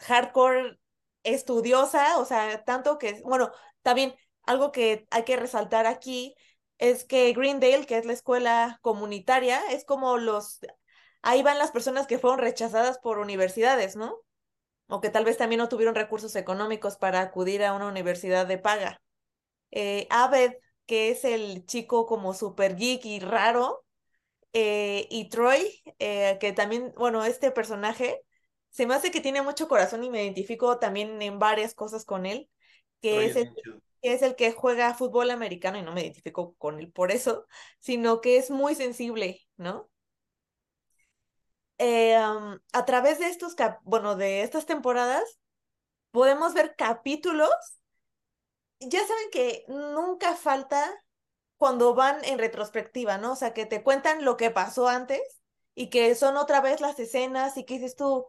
hardcore 0.00 0.80
estudiosa, 1.22 2.18
o 2.18 2.24
sea, 2.24 2.64
tanto 2.64 2.98
que, 2.98 3.22
bueno, 3.22 3.52
también 3.82 4.16
algo 4.46 4.72
que 4.72 5.06
hay 5.12 5.22
que 5.22 5.36
resaltar 5.36 5.86
aquí 5.86 6.34
es 6.78 7.04
que 7.04 7.32
Greendale, 7.32 7.86
que 7.86 7.98
es 7.98 8.04
la 8.04 8.14
escuela 8.14 8.80
comunitaria, 8.82 9.60
es 9.70 9.84
como 9.84 10.18
los, 10.18 10.58
ahí 11.22 11.44
van 11.44 11.58
las 11.58 11.70
personas 11.70 12.08
que 12.08 12.18
fueron 12.18 12.40
rechazadas 12.40 12.98
por 12.98 13.18
universidades, 13.18 13.94
¿no? 13.94 14.18
O 14.94 15.00
que 15.00 15.10
tal 15.10 15.24
vez 15.24 15.38
también 15.38 15.58
no 15.58 15.70
tuvieron 15.70 15.94
recursos 15.94 16.36
económicos 16.36 16.96
para 16.96 17.20
acudir 17.22 17.64
a 17.64 17.72
una 17.72 17.88
universidad 17.88 18.46
de 18.46 18.58
paga 18.58 19.00
eh, 19.70 20.06
Abed, 20.10 20.52
que 20.86 21.10
es 21.10 21.24
el 21.24 21.64
chico 21.66 22.06
como 22.06 22.34
super 22.34 22.76
geek 22.76 23.04
y 23.06 23.20
raro, 23.20 23.84
eh, 24.52 25.06
y 25.10 25.30
Troy, 25.30 25.82
eh, 25.98 26.36
que 26.40 26.52
también, 26.52 26.92
bueno, 26.96 27.24
este 27.24 27.50
personaje 27.50 28.20
se 28.68 28.86
me 28.86 28.94
hace 28.94 29.10
que 29.10 29.22
tiene 29.22 29.40
mucho 29.42 29.66
corazón 29.66 30.04
y 30.04 30.10
me 30.10 30.24
identifico 30.24 30.78
también 30.78 31.22
en 31.22 31.38
varias 31.38 31.74
cosas 31.74 32.04
con 32.04 32.26
él, 32.26 32.50
que 33.00 33.12
Troy 33.12 33.26
es 33.26 33.36
el, 33.36 33.54
que 34.02 34.12
es 34.12 34.22
el 34.22 34.36
que 34.36 34.52
juega 34.52 34.94
fútbol 34.94 35.30
americano 35.30 35.78
y 35.78 35.82
no 35.82 35.92
me 35.92 36.02
identifico 36.02 36.54
con 36.58 36.78
él 36.78 36.92
por 36.92 37.12
eso, 37.12 37.46
sino 37.78 38.20
que 38.20 38.36
es 38.36 38.50
muy 38.50 38.74
sensible, 38.74 39.40
¿no? 39.56 39.88
Eh, 41.84 42.14
a 42.16 42.84
través 42.84 43.18
de 43.18 43.26
estos, 43.26 43.56
bueno, 43.82 44.14
de 44.14 44.42
estas 44.42 44.66
temporadas, 44.66 45.40
podemos 46.12 46.54
ver 46.54 46.76
capítulos 46.76 47.50
ya 48.88 49.06
saben 49.06 49.30
que 49.30 49.64
nunca 49.68 50.34
falta 50.34 50.92
cuando 51.56 51.94
van 51.94 52.24
en 52.24 52.38
retrospectiva, 52.38 53.18
¿no? 53.18 53.32
O 53.32 53.36
sea, 53.36 53.54
que 53.54 53.66
te 53.66 53.82
cuentan 53.82 54.24
lo 54.24 54.36
que 54.36 54.50
pasó 54.50 54.88
antes 54.88 55.20
y 55.74 55.90
que 55.90 56.14
son 56.14 56.36
otra 56.36 56.60
vez 56.60 56.80
las 56.80 56.98
escenas 56.98 57.56
y 57.56 57.64
que 57.64 57.74
dices 57.74 57.96
tú, 57.96 58.26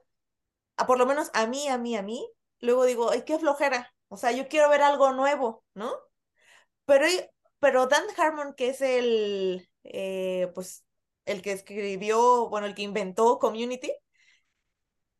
a 0.77 0.85
por 0.87 0.97
lo 0.99 1.05
menos 1.05 1.31
a 1.33 1.47
mí, 1.47 1.67
a 1.67 1.77
mí, 1.77 1.95
a 1.97 2.03
mí, 2.03 2.29
luego 2.59 2.85
digo, 2.85 3.11
ay, 3.11 3.23
qué 3.23 3.39
flojera. 3.39 3.93
O 4.09 4.17
sea, 4.17 4.31
yo 4.31 4.47
quiero 4.47 4.69
ver 4.69 4.81
algo 4.83 5.11
nuevo, 5.13 5.63
¿no? 5.73 5.91
Pero, 6.85 7.05
pero 7.59 7.87
Dan 7.87 8.03
Harmon, 8.17 8.53
que 8.55 8.69
es 8.69 8.81
el, 8.81 9.69
eh, 9.83 10.51
pues, 10.53 10.83
el 11.25 11.41
que 11.41 11.51
escribió, 11.51 12.49
bueno, 12.49 12.67
el 12.67 12.75
que 12.75 12.81
inventó 12.81 13.39
Community, 13.39 13.91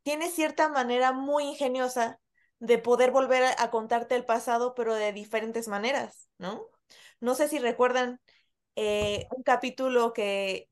tiene 0.04 0.30
cierta 0.30 0.70
manera 0.70 1.12
muy 1.12 1.46
ingeniosa 1.46 2.20
de 2.60 2.78
poder 2.78 3.12
volver 3.12 3.44
a, 3.58 3.72
contarte 3.72 4.16
el 4.16 4.26
pasado, 4.26 4.74
pero 4.76 4.94
de 4.94 5.12
diferentes 5.14 5.68
maneras, 5.68 6.30
¿no? 6.38 6.68
No 7.20 7.36
sé 7.36 7.48
si 7.48 7.60
recuerdan 7.60 8.22
eh, 8.76 9.28
un 9.36 9.44
capítulo 9.44 10.14
que 10.14 10.70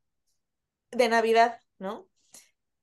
de 0.92 1.10
Navidad, 1.10 1.60
¿no? 1.80 2.08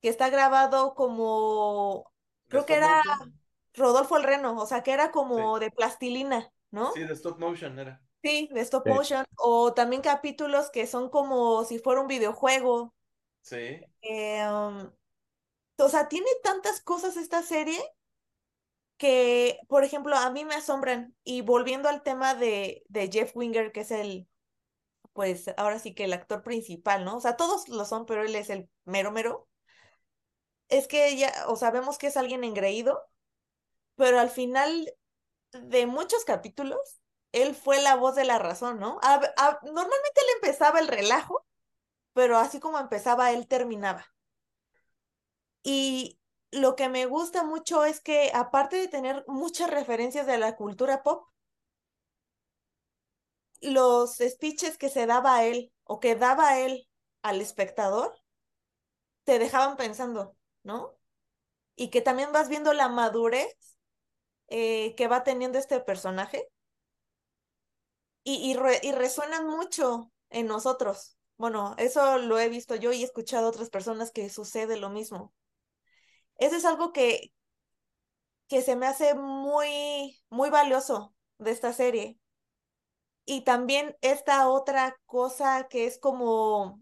Que 0.01 0.09
está 0.09 0.31
grabado 0.31 0.95
como, 0.95 2.13
¿De 2.47 2.51
creo 2.51 2.67
que 2.67 2.75
era 2.75 3.03
motion? 3.05 3.41
Rodolfo 3.75 4.17
el 4.17 4.25
Reno, 4.25 4.57
o 4.57 4.67
sea, 4.67 4.83
que 4.83 4.93
era 4.93 5.07
Sí. 5.07 5.11
como 5.13 5.59
de 5.59 5.71
plastilina, 5.71 6.51
¿no? 6.71 6.93
Sí, 6.93 7.05
de 7.05 7.15
stop 7.15 7.39
motion 7.39 7.79
era. 7.79 8.03
Sí, 8.23 8.49
de 8.53 8.61
stop 8.63 8.85
Sí. 8.85 8.91
motion, 8.91 9.25
o 9.37 9.75
también 9.75 10.03
capítulos 10.03 10.71
que 10.71 10.87
son 10.87 11.09
como 11.11 11.65
si 11.65 11.79
fuera 11.79 12.01
un 12.01 12.09
videojuego. 12.09 12.95
Sí. 13.43 13.81
Eh, 14.03 14.43
um, 14.49 14.91
o 15.79 15.89
sea, 15.89 16.09
tiene 16.09 16.29
tantas 16.45 16.81
cosas 16.83 17.17
esta 17.17 17.43
serie 17.43 17.79
que, 18.97 19.59
por 19.69 19.85
ejemplo, 19.85 20.17
a 20.17 20.31
mí 20.31 20.45
me 20.45 20.55
asombran. 20.55 21.15
Y 21.25 21.43
volviendo 21.43 21.89
al 21.89 22.03
tema 22.03 22.35
de, 22.35 22.85
de 22.89 23.11
Jeff 23.11 23.33
Winger, 23.37 23.73
que 23.73 23.81
es 23.81 23.91
el, 23.91 24.29
pues 25.15 25.51
ahora 25.59 25.79
sí 25.81 25.95
que 25.95 26.05
el 26.07 26.13
actor 26.15 26.43
principal, 26.43 27.05
¿no? 27.07 27.17
O 27.19 27.21
sea, 27.21 27.37
todos 27.37 27.69
lo 27.69 27.85
son, 27.87 28.07
pero 28.07 28.25
él 28.25 28.35
es 28.37 28.51
el 28.51 28.71
mero 28.85 29.13
mero. 29.13 29.49
Es 30.69 30.87
que 30.89 31.17
ya, 31.17 31.33
o 31.49 31.57
sea, 31.57 31.71
vemos 31.71 31.99
que 31.99 32.09
es 32.09 32.17
alguien 32.17 32.45
engreído, 32.45 33.03
pero 33.97 34.21
al 34.21 34.31
final 34.31 34.93
de 35.53 35.87
muchos 35.87 36.25
capítulos, 36.25 36.98
él 37.33 37.55
fue 37.55 37.81
la 37.83 37.97
voz 37.97 38.15
de 38.15 38.25
la 38.25 38.39
razón, 38.39 38.79
¿no? 38.81 39.01
Normalmente 39.63 40.21
él 40.21 40.27
empezaba 40.37 40.81
el 40.81 40.89
relajo, 40.89 41.45
pero 42.13 42.39
así 42.39 42.61
como 42.61 42.79
empezaba, 42.79 43.33
él 43.33 43.47
terminaba. 43.47 44.07
Y 45.63 46.19
lo 46.51 46.77
que 46.77 46.89
me 46.89 47.07
gusta 47.07 47.45
mucho 47.45 47.85
es 47.85 48.01
que 48.01 48.31
aparte 48.35 48.77
de 48.77 48.89
tener 48.89 49.25
muchas 49.29 49.71
referencias 49.71 50.27
de 50.27 50.39
la 50.39 50.57
cultura 50.57 51.03
pop, 51.03 51.29
los 53.61 54.17
speeches 54.19 54.79
que 54.79 54.89
se 54.89 55.07
daba 55.07 55.37
a 55.37 55.45
él 55.45 55.73
o 55.85 56.01
que 56.01 56.15
daba 56.15 56.49
a 56.51 56.61
él 56.61 56.89
al 57.23 57.41
espectador, 57.41 58.19
te 59.25 59.39
dejaban 59.39 59.77
pensando, 59.77 60.37
¿no? 60.63 60.97
Y 61.77 61.91
que 61.91 62.01
también 62.01 62.33
vas 62.33 62.49
viendo 62.49 62.73
la 62.73 62.89
madurez 62.89 63.79
eh, 64.49 64.95
que 64.97 65.09
va 65.09 65.25
teniendo 65.25 65.59
este 65.59 65.81
personaje 65.81 66.49
y, 68.25 68.35
y, 68.53 68.55
re- 68.55 68.81
y 68.83 68.93
resuenan 68.93 69.47
mucho 69.49 70.13
en 70.31 70.47
nosotros. 70.47 71.17
Bueno, 71.37 71.75
eso 71.79 72.19
lo 72.19 72.39
he 72.39 72.49
visto 72.49 72.77
yo 72.77 72.93
y 72.93 73.03
he 73.03 73.05
escuchado 73.05 73.47
a 73.47 73.51
otras 73.51 73.71
personas 73.71 74.11
que 74.13 74.29
sucede 74.31 74.77
lo 74.79 74.91
mismo. 74.91 75.35
Eso 76.39 76.57
es 76.57 76.65
algo 76.65 76.93
que, 76.93 77.33
que 78.49 78.63
se 78.63 78.77
me 78.77 78.87
hace 78.87 79.15
muy, 79.15 80.21
muy 80.31 80.51
valioso 80.51 81.15
de 81.39 81.51
esta 81.53 81.73
serie. 81.73 82.19
Y 83.25 83.43
también 83.43 83.97
esta 84.01 84.49
otra 84.49 84.97
cosa 85.07 85.69
que 85.69 85.87
es 85.87 85.99
como 85.99 86.81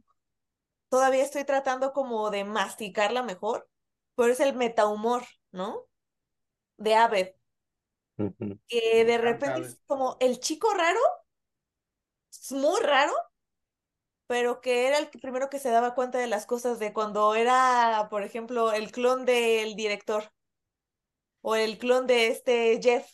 todavía 0.90 1.24
estoy 1.24 1.44
tratando 1.44 1.92
como 1.94 2.30
de 2.30 2.44
masticarla 2.44 3.22
mejor, 3.24 3.68
pero 4.16 4.32
es 4.32 4.40
el 4.40 4.54
metahumor, 4.56 5.24
¿no? 5.52 5.86
De 6.78 6.94
Ujú. 8.18 8.58
que 8.68 9.04
de 9.04 9.18
repente 9.18 9.60
es 9.60 9.80
como 9.86 10.16
el 10.20 10.40
chico 10.40 10.72
raro, 10.74 10.98
muy 12.50 12.80
raro, 12.80 13.12
pero 14.26 14.60
que 14.60 14.88
era 14.88 14.98
el 14.98 15.08
primero 15.08 15.48
que 15.50 15.58
se 15.58 15.70
daba 15.70 15.94
cuenta 15.94 16.18
de 16.18 16.26
las 16.26 16.46
cosas 16.46 16.78
de 16.78 16.92
cuando 16.92 17.34
era, 17.34 18.08
por 18.10 18.22
ejemplo, 18.22 18.72
el 18.72 18.90
clon 18.90 19.24
del 19.24 19.76
director 19.76 20.32
o 21.42 21.54
el 21.56 21.78
clon 21.78 22.06
de 22.06 22.28
este 22.28 22.80
Jeff. 22.82 23.08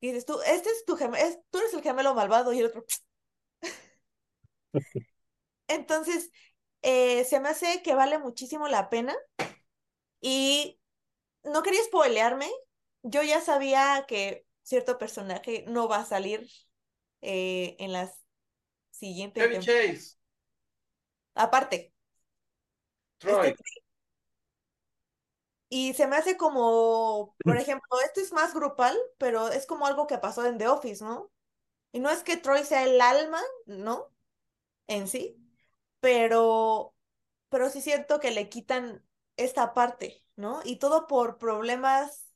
Y 0.00 0.08
dices 0.08 0.26
tú, 0.26 0.40
este 0.46 0.70
es 0.70 0.84
tu 0.84 0.96
gemelo, 0.96 1.24
tú 1.50 1.58
eres 1.58 1.72
el 1.74 1.82
gemelo 1.82 2.14
malvado 2.14 2.52
y 2.52 2.58
el 2.60 2.66
otro. 2.66 2.84
Entonces, 5.68 6.30
eh, 6.82 7.24
se 7.24 7.40
me 7.40 7.48
hace 7.48 7.82
que 7.82 7.94
vale 7.94 8.18
muchísimo 8.18 8.68
la 8.68 8.90
pena 8.90 9.14
y 10.20 10.78
no 11.44 11.62
quería 11.62 11.82
spoilearme. 11.84 12.50
Yo 13.02 13.22
ya 13.22 13.40
sabía 13.40 14.04
que 14.08 14.46
cierto 14.62 14.98
personaje 14.98 15.64
no 15.68 15.88
va 15.88 15.98
a 15.98 16.06
salir 16.06 16.48
eh, 17.24 17.76
en 17.80 17.92
las 17.92 18.20
siguientes 18.90 19.42
Chevy. 19.50 19.58
Chase, 19.60 20.16
Aparte, 21.34 21.92
Troy. 23.18 23.48
este, 23.48 23.64
y 25.68 25.94
se 25.94 26.06
me 26.06 26.16
hace 26.16 26.36
como, 26.36 27.36
por 27.44 27.56
ejemplo, 27.58 27.88
esto 28.04 28.20
es 28.20 28.32
más 28.32 28.54
grupal, 28.54 28.96
pero 29.18 29.48
es 29.48 29.66
como 29.66 29.86
algo 29.86 30.06
que 30.06 30.18
pasó 30.18 30.46
en 30.46 30.58
The 30.58 30.68
Office, 30.68 31.04
¿no? 31.04 31.32
Y 31.92 32.00
no 32.00 32.10
es 32.10 32.22
que 32.24 32.36
Troy 32.36 32.64
sea 32.64 32.84
el 32.84 33.00
alma, 33.00 33.40
¿no? 33.66 34.10
En 34.88 35.08
sí, 35.08 35.40
pero, 36.00 36.94
pero 37.50 37.70
sí 37.70 37.82
siento 37.82 38.20
que 38.20 38.32
le 38.32 38.48
quitan 38.50 39.04
esta 39.36 39.74
parte, 39.74 40.24
¿no? 40.36 40.60
Y 40.64 40.78
todo 40.78 41.06
por 41.08 41.38
problemas 41.38 42.26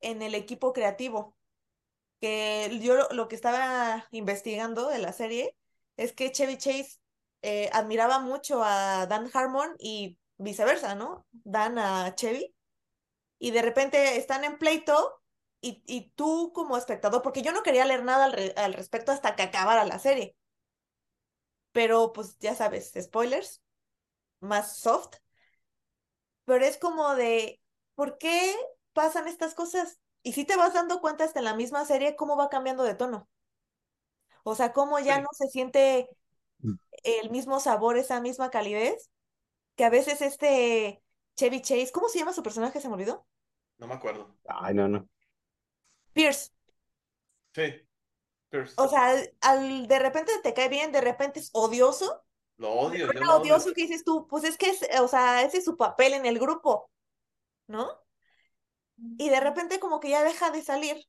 en 0.00 0.22
el 0.22 0.34
equipo 0.34 0.72
creativo. 0.72 1.36
Que 2.20 2.78
yo 2.82 3.08
lo, 3.12 3.28
que 3.28 3.34
estaba 3.36 4.06
investigando 4.10 4.88
de 4.88 4.98
la 4.98 5.12
serie 5.12 5.56
es 5.96 6.12
que 6.12 6.32
Chevy 6.32 6.58
Chase 6.58 6.98
eh, 7.42 7.70
admiraba 7.72 8.18
mucho 8.20 8.62
a 8.64 9.06
Dan 9.06 9.30
Harmon 9.32 9.74
y 9.78 10.18
viceversa, 10.38 10.94
¿no? 10.94 11.26
Dan 11.32 11.78
a 11.78 12.14
Chevy. 12.14 12.54
Y 13.38 13.52
de 13.52 13.62
repente 13.62 14.16
están 14.18 14.44
en 14.44 14.58
pleito 14.58 15.22
y, 15.60 15.82
y 15.86 16.10
tú 16.16 16.52
como 16.54 16.76
espectador, 16.76 17.22
porque 17.22 17.42
yo 17.42 17.52
no 17.52 17.62
quería 17.62 17.84
leer 17.86 18.04
nada 18.04 18.26
al, 18.26 18.32
re- 18.32 18.54
al 18.56 18.74
respecto 18.74 19.12
hasta 19.12 19.36
que 19.36 19.42
acabara 19.44 19.84
la 19.86 19.98
serie. 19.98 20.36
Pero 21.72 22.12
pues 22.12 22.38
ya 22.38 22.54
sabes, 22.54 22.92
spoilers, 23.00 23.60
más 24.40 24.78
soft. 24.78 25.16
Pero 26.44 26.64
es 26.64 26.76
como 26.78 27.14
de, 27.14 27.60
¿por 27.94 28.18
qué 28.18 28.54
pasan 28.92 29.28
estas 29.28 29.54
cosas? 29.54 29.98
Y 30.22 30.32
si 30.32 30.44
te 30.44 30.56
vas 30.56 30.74
dando 30.74 31.00
cuenta 31.00 31.24
hasta 31.24 31.40
en 31.40 31.44
la 31.46 31.54
misma 31.56 31.84
serie 31.84 32.16
cómo 32.16 32.36
va 32.36 32.48
cambiando 32.48 32.82
de 32.84 32.94
tono. 32.94 33.28
O 34.42 34.54
sea, 34.54 34.72
cómo 34.72 34.98
ya 34.98 35.16
Sí. 35.16 35.22
no 35.22 35.28
se 35.32 35.48
siente 35.48 36.08
el 37.04 37.30
mismo 37.30 37.60
sabor, 37.60 37.96
esa 37.98 38.20
misma 38.20 38.50
calidez, 38.50 39.10
que 39.76 39.84
a 39.84 39.90
veces 39.90 40.22
este 40.22 41.02
Chevy 41.36 41.62
Chase, 41.62 41.92
¿cómo 41.92 42.08
se 42.08 42.18
llama 42.18 42.32
su 42.34 42.42
personaje? 42.42 42.80
Se 42.80 42.88
me 42.88 42.94
olvidó. 42.94 43.26
No 43.78 43.86
me 43.86 43.94
acuerdo. 43.94 44.36
Ay, 44.46 44.74
no, 44.74 44.88
no. 44.88 45.08
Pierce. 46.12 46.50
Sí, 47.54 47.62
Pierce. 48.50 48.74
O 48.76 48.88
sea, 48.88 49.10
al, 49.10 49.34
al- 49.40 49.86
de 49.88 49.98
repente 49.98 50.32
te 50.42 50.54
cae 50.54 50.68
bien, 50.68 50.92
de 50.92 51.00
repente 51.00 51.40
es 51.40 51.50
odioso. 51.52 52.24
Lo 52.58 52.70
odio, 52.72 53.06
yo 53.06 53.08
Pero 53.08 53.24
lo 53.24 53.32
odio. 53.36 53.42
odioso 53.54 53.72
que 53.74 53.82
dices 53.82 54.04
tú, 54.04 54.26
pues 54.28 54.44
es 54.44 54.56
que 54.58 54.70
es, 54.70 54.86
o 55.00 55.08
sea, 55.08 55.42
ese 55.42 55.58
es 55.58 55.64
su 55.64 55.76
papel 55.76 56.12
en 56.14 56.26
el 56.26 56.38
grupo, 56.38 56.90
¿no? 57.68 57.88
Y 59.18 59.30
de 59.30 59.40
repente 59.40 59.80
como 59.80 60.00
que 60.00 60.10
ya 60.10 60.24
deja 60.24 60.50
de 60.50 60.62
salir. 60.62 61.06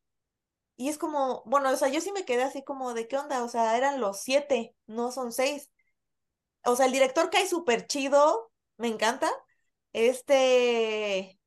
Y 0.78 0.90
es 0.90 0.98
como, 0.98 1.44
bueno, 1.46 1.72
o 1.72 1.78
sea, 1.78 1.90
yo 1.90 2.02
sí 2.02 2.12
me 2.14 2.26
quedé 2.26 2.44
así 2.44 2.64
como 2.64 2.94
de 2.94 3.08
qué 3.08 3.18
onda, 3.18 3.44
o 3.44 3.50
sea, 3.50 3.78
eran 3.78 4.02
los 4.02 4.22
siete, 4.22 4.76
no 4.88 5.12
son 5.12 5.32
seis. 5.34 5.72
O 6.66 6.76
sea, 6.76 6.86
el 6.88 6.92
director 6.94 7.30
cae 7.30 7.48
súper 7.48 7.88
chido, 7.88 8.52
me 8.78 8.88
encanta. 8.90 9.32
Este 9.94 11.40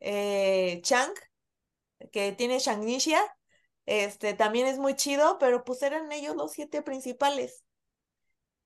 eh, 0.00 0.80
Chang, 0.84 1.12
que 2.12 2.32
tiene 2.32 2.58
Shangnisha, 2.58 3.20
este 3.86 4.34
también 4.34 4.66
es 4.66 4.78
muy 4.78 4.94
chido, 4.96 5.38
pero 5.38 5.64
pues 5.64 5.82
eran 5.82 6.10
ellos 6.12 6.36
los 6.36 6.52
siete 6.52 6.82
principales. 6.82 7.64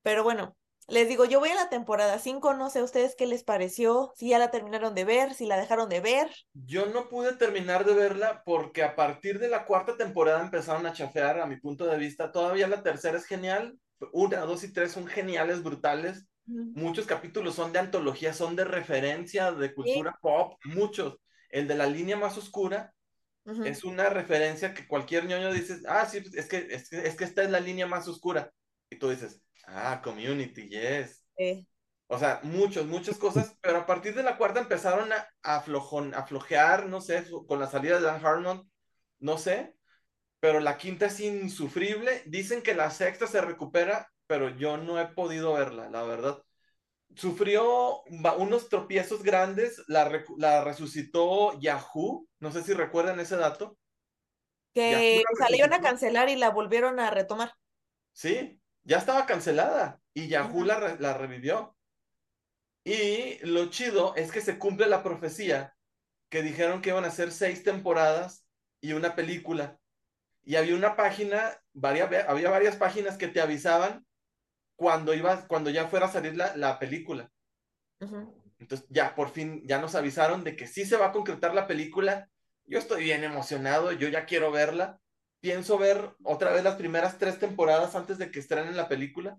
Pero 0.02 0.24
bueno, 0.24 0.56
les 0.88 1.06
digo, 1.06 1.26
yo 1.26 1.38
voy 1.38 1.50
a 1.50 1.54
la 1.54 1.68
temporada 1.68 2.18
5, 2.18 2.54
no 2.54 2.70
sé 2.70 2.78
a 2.78 2.84
ustedes 2.84 3.14
qué 3.14 3.26
les 3.26 3.44
pareció, 3.44 4.12
si 4.16 4.30
ya 4.30 4.38
la 4.38 4.50
terminaron 4.50 4.94
de 4.94 5.04
ver, 5.04 5.34
si 5.34 5.44
la 5.44 5.58
dejaron 5.58 5.90
de 5.90 6.00
ver. 6.00 6.30
Yo 6.54 6.86
no 6.86 7.10
pude 7.10 7.34
terminar 7.34 7.84
de 7.84 7.92
verla 7.92 8.42
porque 8.46 8.82
a 8.82 8.96
partir 8.96 9.38
de 9.38 9.48
la 9.48 9.66
cuarta 9.66 9.98
temporada 9.98 10.40
empezaron 10.40 10.86
a 10.86 10.94
chafear, 10.94 11.40
a 11.40 11.46
mi 11.46 11.56
punto 11.56 11.86
de 11.86 11.98
vista. 11.98 12.32
Todavía 12.32 12.68
la 12.68 12.82
tercera 12.82 13.18
es 13.18 13.26
genial. 13.26 13.78
Una, 14.12 14.40
dos 14.40 14.64
y 14.64 14.72
tres 14.72 14.92
son 14.92 15.06
geniales, 15.06 15.62
brutales. 15.62 16.26
Muchos 16.46 17.04
capítulos 17.04 17.54
son 17.54 17.74
de 17.74 17.80
antología, 17.80 18.32
son 18.32 18.56
de 18.56 18.64
referencia, 18.64 19.52
de 19.52 19.74
cultura 19.74 20.18
pop, 20.22 20.54
muchos. 20.64 21.18
El 21.50 21.68
de 21.68 21.74
la 21.74 21.86
línea 21.86 22.16
más 22.16 22.38
oscura 22.38 22.94
es 23.64 23.84
una 23.84 24.08
referencia 24.08 24.72
que 24.72 24.86
cualquier 24.86 25.26
ñoño 25.26 25.52
dice, 25.52 25.80
ah, 25.86 26.06
sí, 26.06 26.22
es 26.34 26.48
que, 26.48 26.66
es 26.70 26.88
que, 26.88 27.06
es 27.06 27.14
que 27.14 27.24
esta 27.24 27.42
es 27.42 27.50
la 27.50 27.60
línea 27.60 27.86
más 27.86 28.08
oscura. 28.08 28.50
Y 28.88 28.96
tú 28.96 29.10
dices, 29.10 29.42
ah, 29.68 30.00
community, 30.02 30.68
yes. 30.68 31.24
Eh, 31.38 31.64
O 32.08 32.18
sea, 32.18 32.40
muchos, 32.44 32.86
muchas 32.86 33.18
cosas, 33.18 33.56
pero 33.62 33.78
a 33.78 33.86
partir 33.86 34.14
de 34.14 34.22
la 34.22 34.36
cuarta 34.38 34.60
empezaron 34.60 35.12
a, 35.12 35.28
a, 35.42 35.62
aflojon- 35.64 36.14
a 36.14 36.26
flojear, 36.26 36.86
no 36.88 37.00
sé, 37.00 37.24
con 37.46 37.60
la 37.60 37.68
salida 37.68 37.96
de 37.96 38.02
Dan 38.06 38.24
Harmon, 38.24 38.70
no 39.20 39.38
sé, 39.38 39.74
pero 40.40 40.60
la 40.60 40.78
quinta 40.78 41.06
es 41.06 41.20
insufrible. 41.20 42.22
Dicen 42.26 42.62
que 42.62 42.74
la 42.74 42.90
sexta 42.90 43.26
se 43.26 43.40
recupera, 43.40 44.08
pero 44.26 44.50
yo 44.50 44.76
no 44.78 45.00
he 45.00 45.06
podido 45.08 45.54
verla, 45.54 45.90
la 45.90 46.02
verdad. 46.04 46.38
Sufrió 47.16 48.02
unos 48.38 48.68
tropiezos 48.68 49.22
grandes, 49.22 49.82
la, 49.88 50.08
resucitó 50.64 51.58
Yahoo, 51.60 52.26
no 52.40 52.52
sé 52.52 52.62
si 52.62 52.74
recuerdan 52.74 53.20
ese 53.20 53.36
dato. 53.36 53.78
que, 54.74 54.90
Yahoo 54.90 55.18
la 55.18 55.32
o 55.32 55.36
sea, 55.36 55.50
la 55.50 55.56
iban 55.56 55.72
a 55.74 55.80
cancelar 55.82 56.28
y 56.30 56.36
la 56.36 56.50
volvieron 56.50 57.00
a 57.00 57.10
retomar. 57.10 57.52
Sí, 58.12 58.60
ya 58.84 58.98
estaba 58.98 59.26
cancelada 59.26 60.00
y 60.14 60.28
Yahoo 60.28 60.64
la, 60.64 60.80
re- 60.80 60.98
la 61.00 61.14
revivió. 61.14 61.76
Y 62.84 63.38
lo 63.46 63.66
chido 63.70 64.14
es 64.16 64.32
que 64.32 64.40
se 64.40 64.58
cumple 64.58 64.86
la 64.86 65.02
profecía 65.02 65.76
que 66.30 66.42
dijeron 66.42 66.80
que 66.80 66.90
iban 66.90 67.04
a 67.04 67.08
hacer 67.08 67.32
seis 67.32 67.62
temporadas 67.62 68.46
y 68.80 68.92
una 68.92 69.14
película. 69.14 69.78
Y 70.42 70.56
había 70.56 70.74
una 70.74 70.96
página, 70.96 71.60
varias, 71.74 72.10
había 72.28 72.50
varias 72.50 72.76
páginas 72.76 73.18
que 73.18 73.28
te 73.28 73.40
avisaban 73.40 74.06
cuando 74.76 75.12
ibas, 75.14 75.44
cuando 75.46 75.70
ya 75.70 75.88
fuera 75.88 76.06
a 76.06 76.12
salir 76.12 76.36
la, 76.36 76.56
la 76.56 76.78
película. 76.78 77.30
Entonces 78.58 78.86
ya 78.90 79.14
por 79.14 79.30
fin 79.30 79.62
ya 79.66 79.78
nos 79.80 79.94
avisaron 79.94 80.44
de 80.44 80.56
que 80.56 80.66
sí 80.66 80.84
se 80.84 80.96
va 80.96 81.06
a 81.06 81.12
concretar 81.12 81.54
la 81.54 81.66
película. 81.66 82.28
Yo 82.66 82.78
estoy 82.78 83.04
bien 83.04 83.24
emocionado, 83.24 83.92
yo 83.92 84.08
ya 84.08 84.26
quiero 84.26 84.50
verla. 84.50 85.00
Pienso 85.40 85.78
ver 85.78 86.14
otra 86.24 86.52
vez 86.52 86.64
las 86.64 86.76
primeras 86.76 87.18
tres 87.18 87.38
temporadas 87.38 87.94
antes 87.94 88.18
de 88.18 88.30
que 88.30 88.40
estrenen 88.40 88.76
la 88.76 88.88
película. 88.88 89.38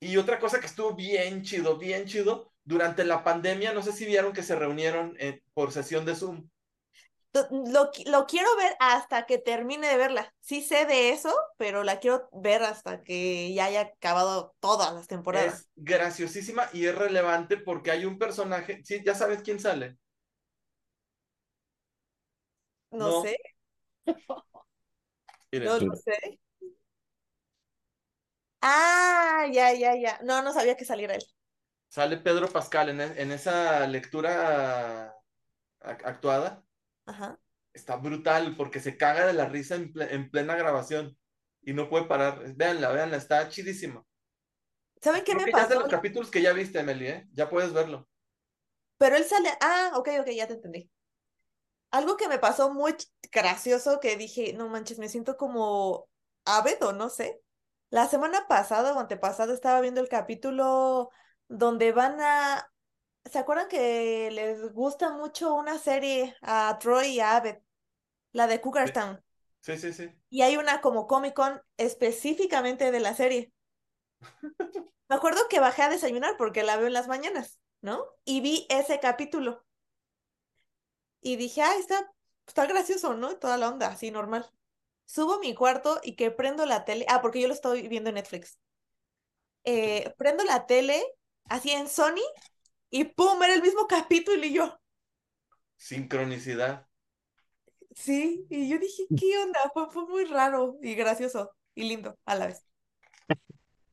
Y 0.00 0.16
otra 0.16 0.38
cosa 0.38 0.60
que 0.60 0.66
estuvo 0.66 0.94
bien 0.94 1.42
chido, 1.42 1.78
bien 1.78 2.06
chido, 2.06 2.52
durante 2.64 3.04
la 3.04 3.22
pandemia, 3.22 3.72
no 3.72 3.82
sé 3.82 3.92
si 3.92 4.06
vieron 4.06 4.32
que 4.32 4.42
se 4.42 4.56
reunieron 4.56 5.16
eh, 5.18 5.42
por 5.54 5.72
sesión 5.72 6.04
de 6.04 6.14
Zoom. 6.14 6.48
Lo, 7.32 7.90
lo 8.06 8.26
quiero 8.26 8.54
ver 8.56 8.76
hasta 8.78 9.26
que 9.26 9.38
termine 9.38 9.88
de 9.88 9.96
verla. 9.96 10.32
Sí 10.40 10.62
sé 10.62 10.86
de 10.86 11.10
eso, 11.10 11.34
pero 11.58 11.82
la 11.82 11.98
quiero 11.98 12.28
ver 12.32 12.62
hasta 12.62 13.02
que 13.02 13.52
ya 13.52 13.64
haya 13.64 13.80
acabado 13.80 14.54
todas 14.60 14.94
las 14.94 15.08
temporadas. 15.08 15.60
Es 15.60 15.68
graciosísima 15.74 16.68
y 16.72 16.86
es 16.86 16.94
relevante 16.94 17.56
porque 17.56 17.90
hay 17.90 18.04
un 18.04 18.18
personaje, 18.18 18.82
sí, 18.84 19.02
ya 19.04 19.16
sabes 19.16 19.42
quién 19.42 19.58
sale. 19.58 19.96
No, 22.92 22.98
no. 22.98 23.22
sé, 23.22 23.36
no 25.62 25.78
lo 25.78 25.94
sé. 25.96 26.40
Ah, 28.62 29.46
ya, 29.52 29.72
ya, 29.74 29.94
ya. 29.96 30.18
No, 30.24 30.42
no 30.42 30.52
sabía 30.52 30.76
que 30.76 30.84
saliera 30.84 31.14
él. 31.14 31.22
sale 31.88 32.18
Pedro 32.18 32.52
Pascal 32.52 32.90
en, 32.90 33.00
e- 33.00 33.22
en 33.22 33.32
esa 33.32 33.86
lectura 33.86 35.14
ac- 35.80 36.02
actuada. 36.04 36.64
Ajá. 37.06 37.38
Está 37.74 37.96
brutal 37.96 38.56
porque 38.56 38.80
se 38.80 38.96
caga 38.96 39.26
de 39.26 39.34
la 39.34 39.46
risa 39.46 39.74
en, 39.76 39.92
ple- 39.92 40.08
en 40.10 40.30
plena 40.30 40.56
grabación 40.56 41.18
y 41.62 41.72
no 41.74 41.88
puede 41.90 42.06
parar. 42.06 42.54
Véanla, 42.56 42.90
véanla, 42.90 43.16
está 43.18 43.48
chidísima. 43.48 44.04
¿Saben 45.00 45.22
qué 45.24 45.32
Creo 45.32 45.40
me 45.40 45.44
que 45.44 45.52
ya 45.52 45.62
es 45.64 45.68
de 45.68 45.74
los 45.76 45.88
capítulos 45.88 46.30
que 46.30 46.40
ya 46.42 46.52
viste, 46.54 46.80
Emily, 46.80 47.06
¿eh? 47.08 47.28
Ya 47.34 47.48
puedes 47.50 47.72
verlo. 47.74 48.08
Pero 48.98 49.16
él 49.16 49.24
sale. 49.24 49.50
Ah, 49.60 49.92
ok, 49.94 50.08
ok, 50.20 50.30
ya 50.30 50.46
te 50.48 50.54
entendí. 50.54 50.90
Algo 51.94 52.16
que 52.16 52.26
me 52.26 52.40
pasó 52.40 52.74
muy 52.74 52.96
gracioso 53.30 54.00
que 54.00 54.16
dije, 54.16 54.52
no 54.52 54.68
manches, 54.68 54.98
me 54.98 55.08
siento 55.08 55.36
como 55.36 56.08
Abed 56.44 56.82
o 56.82 56.92
no 56.92 57.08
sé. 57.08 57.40
La 57.88 58.08
semana 58.08 58.48
pasada 58.48 58.92
o 58.92 58.98
antepasada 58.98 59.54
estaba 59.54 59.80
viendo 59.80 60.00
el 60.00 60.08
capítulo 60.08 61.10
donde 61.46 61.92
van 61.92 62.20
a... 62.20 62.68
¿Se 63.30 63.38
acuerdan 63.38 63.68
que 63.68 64.28
les 64.32 64.72
gusta 64.72 65.10
mucho 65.10 65.54
una 65.54 65.78
serie 65.78 66.34
a 66.42 66.76
Troy 66.80 67.10
y 67.10 67.20
a 67.20 67.36
Abed? 67.36 67.58
La 68.32 68.48
de 68.48 68.60
Cougar 68.60 68.92
Town. 68.92 69.22
Sí, 69.60 69.78
sí, 69.78 69.92
sí. 69.92 70.10
Y 70.30 70.42
hay 70.42 70.56
una 70.56 70.80
como 70.80 71.06
Comic 71.06 71.34
Con 71.34 71.62
específicamente 71.76 72.90
de 72.90 72.98
la 72.98 73.14
serie. 73.14 73.52
Me 75.08 75.14
acuerdo 75.14 75.46
que 75.48 75.60
bajé 75.60 75.82
a 75.82 75.90
desayunar 75.90 76.34
porque 76.38 76.64
la 76.64 76.76
veo 76.76 76.88
en 76.88 76.92
las 76.92 77.06
mañanas, 77.06 77.60
¿no? 77.82 78.04
Y 78.24 78.40
vi 78.40 78.66
ese 78.68 78.98
capítulo. 78.98 79.64
Y 81.24 81.36
dije, 81.36 81.62
ah, 81.62 81.74
está, 81.78 82.12
está 82.46 82.66
gracioso, 82.66 83.14
¿no? 83.14 83.38
Toda 83.38 83.56
la 83.56 83.70
onda, 83.70 83.88
así 83.88 84.10
normal. 84.10 84.46
Subo 85.06 85.34
a 85.34 85.38
mi 85.40 85.54
cuarto 85.54 85.98
y 86.02 86.16
que 86.16 86.30
prendo 86.30 86.66
la 86.66 86.84
tele. 86.84 87.06
Ah, 87.08 87.22
porque 87.22 87.40
yo 87.40 87.48
lo 87.48 87.54
estoy 87.54 87.88
viendo 87.88 88.10
en 88.10 88.16
Netflix. 88.16 88.58
Eh, 89.64 90.12
prendo 90.18 90.44
la 90.44 90.66
tele, 90.66 91.02
así 91.46 91.70
en 91.70 91.88
Sony, 91.88 92.20
y 92.90 93.04
¡pum! 93.04 93.42
Era 93.42 93.54
el 93.54 93.62
mismo 93.62 93.86
capítulo 93.86 94.44
y 94.44 94.52
yo. 94.52 94.78
Sincronicidad. 95.78 96.86
Sí, 97.94 98.46
y 98.50 98.68
yo 98.68 98.78
dije, 98.78 99.04
¿qué 99.18 99.38
onda? 99.38 99.60
Fue, 99.72 99.90
fue 99.90 100.06
muy 100.06 100.26
raro 100.26 100.76
y 100.82 100.94
gracioso 100.94 101.56
y 101.74 101.84
lindo 101.84 102.18
a 102.26 102.34
la 102.34 102.48
vez. 102.48 102.66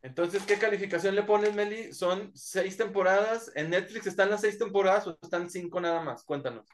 Entonces, 0.02 0.44
¿qué 0.46 0.58
calificación 0.58 1.16
le 1.16 1.24
pones, 1.24 1.54
Meli? 1.54 1.94
¿Son 1.94 2.30
seis 2.36 2.76
temporadas? 2.76 3.50
¿En 3.56 3.70
Netflix 3.70 4.08
están 4.08 4.30
las 4.30 4.42
seis 4.42 4.58
temporadas 4.58 5.08
o 5.08 5.18
están 5.22 5.50
cinco 5.50 5.80
nada 5.80 6.02
más? 6.02 6.26
Cuéntanos. 6.26 6.66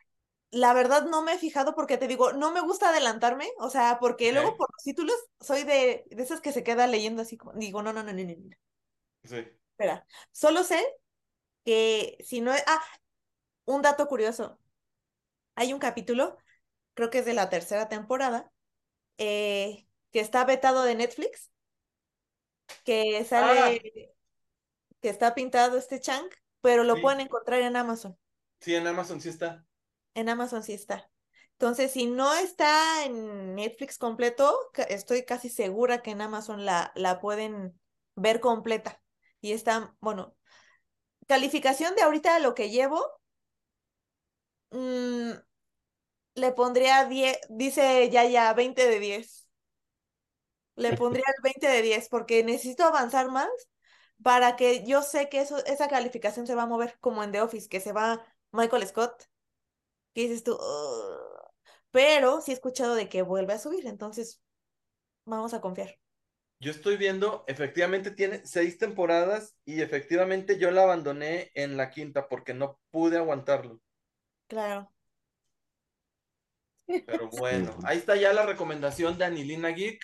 La 0.52 0.74
verdad 0.74 1.06
no 1.06 1.22
me 1.24 1.34
he 1.34 1.38
fijado 1.39 1.76
porque 1.76 1.98
te 1.98 2.08
digo, 2.08 2.34
no 2.34 2.52
me 2.52 2.62
gusta 2.62 2.89
adelantarme, 2.89 3.50
o 3.60 3.70
sea, 3.70 3.98
porque 4.00 4.32
luego 4.34 4.56
por 4.58 4.70
los 4.74 4.84
títulos 4.84 5.16
soy 5.41 5.64
de, 5.64 6.06
de 6.10 6.24
esas 6.24 6.41
que 6.41 6.52
se 6.54 6.64
queda 6.64 6.88
leyendo 6.88 7.22
así 7.22 7.38
como, 7.38 7.54
digo, 7.54 7.82
no, 7.84 7.93
no, 7.93 8.04
no, 8.04 8.14
no, 8.14 8.24
no, 8.24 8.36
no. 8.36 8.58
Sí. 9.24 9.45
Espera, 9.72 10.06
solo 10.32 10.64
sé 10.64 10.84
que 11.66 12.18
si 12.26 12.41
no 12.41 12.54
es... 12.54 12.64
Ah, 12.68 12.84
un 13.66 13.82
dato 13.84 14.08
curioso. 14.08 14.60
Hay 15.56 15.74
un 15.74 15.80
capítulo, 15.80 16.38
creo 16.95 17.10
que 17.12 17.20
es 17.20 17.26
de 17.26 17.34
la 17.36 17.50
tercera 17.50 17.89
temporada, 17.89 18.52
eh, 19.20 19.88
que 20.12 20.20
está 20.22 20.45
vetado 20.45 20.84
de 20.84 20.95
Netflix, 20.95 21.52
que 22.84 23.24
sale, 23.26 23.82
que 25.02 25.10
está 25.10 25.36
pintado 25.36 25.78
este 25.78 26.00
Chang, 26.00 26.30
pero 26.62 26.84
lo 26.84 26.95
Sí. 26.95 27.02
pueden 27.02 27.22
encontrar 27.22 27.62
en 27.62 27.76
Amazon. 27.76 28.18
Sí, 28.60 28.76
en 28.76 28.86
Amazon 28.88 29.20
sí 29.22 29.30
está. 29.30 29.66
En 30.18 30.30
Amazon 30.30 30.63
sí 30.63 30.74
está. 30.74 31.11
Entonces, 31.51 31.91
si 31.91 32.07
no 32.07 32.34
está 32.34 33.05
en 33.05 33.53
Netflix 33.53 33.99
completo, 33.99 34.57
estoy 34.89 35.26
casi 35.26 35.47
segura 35.47 36.01
que 36.01 36.09
en 36.09 36.22
Amazon 36.22 36.65
la, 36.65 36.91
la 36.95 37.20
pueden 37.20 37.80
ver 38.15 38.39
completa. 38.39 38.99
Y 39.41 39.51
está, 39.51 39.95
bueno, 39.99 40.36
calificación 41.28 41.95
de 41.95 42.01
ahorita 42.01 42.39
lo 42.39 42.55
que 42.55 42.72
llevo, 42.72 43.05
mm, 44.72 45.34
le 46.34 46.51
pondría 46.53 47.05
10, 47.05 47.38
dice 47.49 48.09
ya 48.09 48.26
ya, 48.26 48.51
20 48.53 48.88
de 48.88 48.99
10. 48.99 49.47
Le 50.76 50.93
pondría 50.93 51.26
el 51.28 51.43
20 51.43 51.68
de 51.68 51.82
10 51.84 52.09
porque 52.09 52.43
necesito 52.43 52.86
avanzar 52.86 53.30
más 53.30 53.49
para 54.24 54.55
que 54.55 54.84
yo 54.84 55.03
sé 55.03 55.30
que 55.30 55.41
eso, 55.41 55.63
esa 55.65 55.88
calificación 55.88 56.47
se 56.47 56.55
va 56.55 56.63
a 56.63 56.68
mover 56.68 56.97
como 57.01 57.24
en 57.24 57.32
The 57.32 57.41
Office, 57.41 57.70
que 57.70 57.80
se 57.80 57.93
va 57.93 58.26
Michael 58.51 58.88
Scott, 58.88 59.28
que 60.18 60.24
dices 60.24 60.43
tú, 60.43 60.53
"Ugh". 60.53 61.51
pero 61.91 62.41
sí 62.41 62.49
he 62.49 62.55
escuchado 62.55 62.95
de 62.95 63.07
que 63.07 63.22
vuelve 63.22 63.53
a 63.53 63.59
subir, 63.59 63.86
entonces 63.86 64.41
vamos 65.26 65.53
a 65.53 65.61
confiar. 65.61 65.95
Yo 66.59 66.72
estoy 66.72 66.97
viendo, 66.97 67.43
efectivamente 67.47 68.09
tiene 68.09 68.41
seis 68.43 68.80
temporadas 68.80 69.55
y 69.63 69.80
efectivamente 69.82 70.57
yo 70.57 70.72
la 70.72 70.82
abandoné 70.82 71.51
en 71.53 71.78
la 71.78 71.91
quinta 71.91 72.28
porque 72.30 72.55
no 72.55 72.80
pude 72.89 73.18
aguantarlo. 73.18 73.80
Claro. 74.47 74.91
Pero 76.88 77.30
bueno, 77.32 77.78
ahí 77.84 77.99
está 77.99 78.15
ya 78.15 78.34
la 78.34 78.47
recomendación 78.47 79.20
de 79.20 79.26
Anilina 79.26 79.70
Geek. 79.70 80.03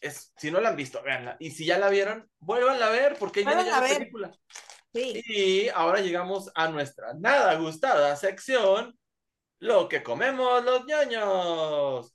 Es, 0.00 0.32
si 0.36 0.52
no 0.52 0.60
la 0.60 0.68
han 0.68 0.76
visto, 0.76 1.02
véanla. 1.02 1.36
Y 1.40 1.50
si 1.50 1.66
ya 1.66 1.78
la 1.78 1.88
vieron, 1.88 2.30
vuélvanla 2.38 2.86
a 2.86 2.90
ver 2.90 3.16
porque 3.18 3.40
ahí 3.40 3.46
viene 3.46 3.64
ya 3.64 3.80
la 3.80 3.88
película. 3.88 4.32
Sí. 4.94 5.20
Y 5.26 5.68
ahora 5.70 6.00
llegamos 6.00 6.48
a 6.54 6.68
nuestra 6.68 7.12
nada 7.14 7.56
gustada 7.56 8.14
sección, 8.14 8.96
lo 9.58 9.88
que 9.88 10.02
comemos 10.02 10.64
los 10.64 10.84
ñoños. 10.86 12.12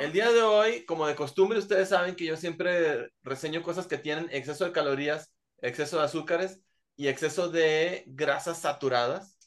El 0.00 0.12
día 0.12 0.30
de 0.32 0.42
hoy, 0.42 0.84
como 0.84 1.06
de 1.06 1.14
costumbre, 1.14 1.58
ustedes 1.58 1.88
saben 1.88 2.16
que 2.16 2.24
yo 2.24 2.36
siempre 2.36 3.10
reseño 3.22 3.62
cosas 3.62 3.86
que 3.86 3.98
tienen 3.98 4.28
exceso 4.32 4.64
de 4.64 4.72
calorías, 4.72 5.32
exceso 5.58 5.98
de 5.98 6.04
azúcares 6.04 6.60
y 6.96 7.08
exceso 7.08 7.48
de 7.48 8.04
grasas 8.06 8.60
saturadas. 8.60 9.38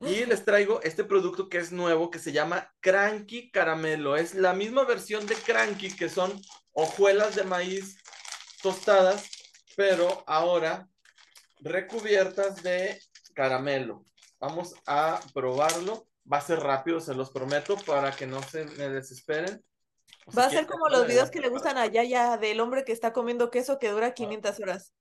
Y 0.00 0.24
les 0.26 0.44
traigo 0.44 0.80
este 0.82 1.02
producto 1.02 1.48
que 1.48 1.58
es 1.58 1.72
nuevo, 1.72 2.10
que 2.10 2.20
se 2.20 2.32
llama 2.32 2.72
Cranky 2.80 3.50
Caramelo. 3.50 4.16
Es 4.16 4.34
la 4.34 4.52
misma 4.52 4.84
versión 4.84 5.26
de 5.26 5.34
Cranky, 5.34 5.90
que 5.90 6.08
son 6.08 6.40
hojuelas 6.72 7.34
de 7.34 7.42
maíz 7.42 7.98
tostadas, 8.62 9.28
pero 9.76 10.22
ahora 10.28 10.88
recubiertas 11.60 12.62
de 12.62 13.00
caramelo. 13.34 14.04
Vamos 14.40 14.74
a 14.86 15.20
probarlo. 15.34 16.06
Va 16.30 16.38
a 16.38 16.42
ser 16.42 16.60
rápido, 16.60 17.00
se 17.00 17.14
los 17.14 17.30
prometo, 17.30 17.76
para 17.86 18.12
que 18.12 18.26
no 18.26 18.42
se 18.42 18.64
me 18.64 18.88
desesperen. 18.88 19.64
O 20.26 20.30
si 20.30 20.36
Va 20.36 20.44
a 20.44 20.50
ser 20.50 20.66
como 20.66 20.88
los 20.88 21.06
videos 21.06 21.30
que 21.30 21.40
le 21.40 21.48
gustan 21.48 21.78
a 21.78 21.86
Yaya 21.86 22.36
del 22.36 22.60
hombre 22.60 22.84
que 22.84 22.92
está 22.92 23.12
comiendo 23.12 23.50
queso 23.50 23.78
que 23.78 23.90
dura 23.90 24.12
500 24.14 24.60
horas 24.60 24.94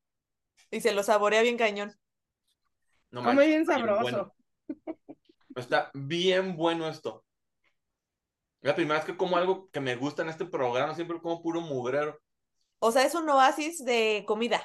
y 0.72 0.82
se 0.82 0.94
lo 0.94 1.04
saborea 1.04 1.42
bien 1.42 1.58
cañón. 1.58 1.94
No 3.12 3.22
Come 3.22 3.34
manches, 3.36 3.48
bien 3.48 3.66
sabroso. 3.66 4.02
bueno. 4.02 4.36
Está 5.56 5.92
bien 5.94 6.56
bueno 6.56 6.88
esto. 6.88 7.26
Es 8.62 8.70
la 8.70 8.76
primera 8.76 9.00
vez 9.00 9.06
que 9.06 9.18
como 9.18 9.38
algo 9.38 9.70
que 9.72 9.80
me 9.80 9.96
gusta 9.96 10.24
en 10.24 10.30
este 10.30 10.46
programa, 10.46 10.96
siempre 10.96 11.20
como 11.22 11.42
puro 11.42 11.62
mugrero. 11.62 12.20
O 12.80 12.92
sea, 12.92 13.04
es 13.04 13.16
un 13.16 13.30
oasis 13.30 13.84
de 13.84 14.24
comida. 14.28 14.64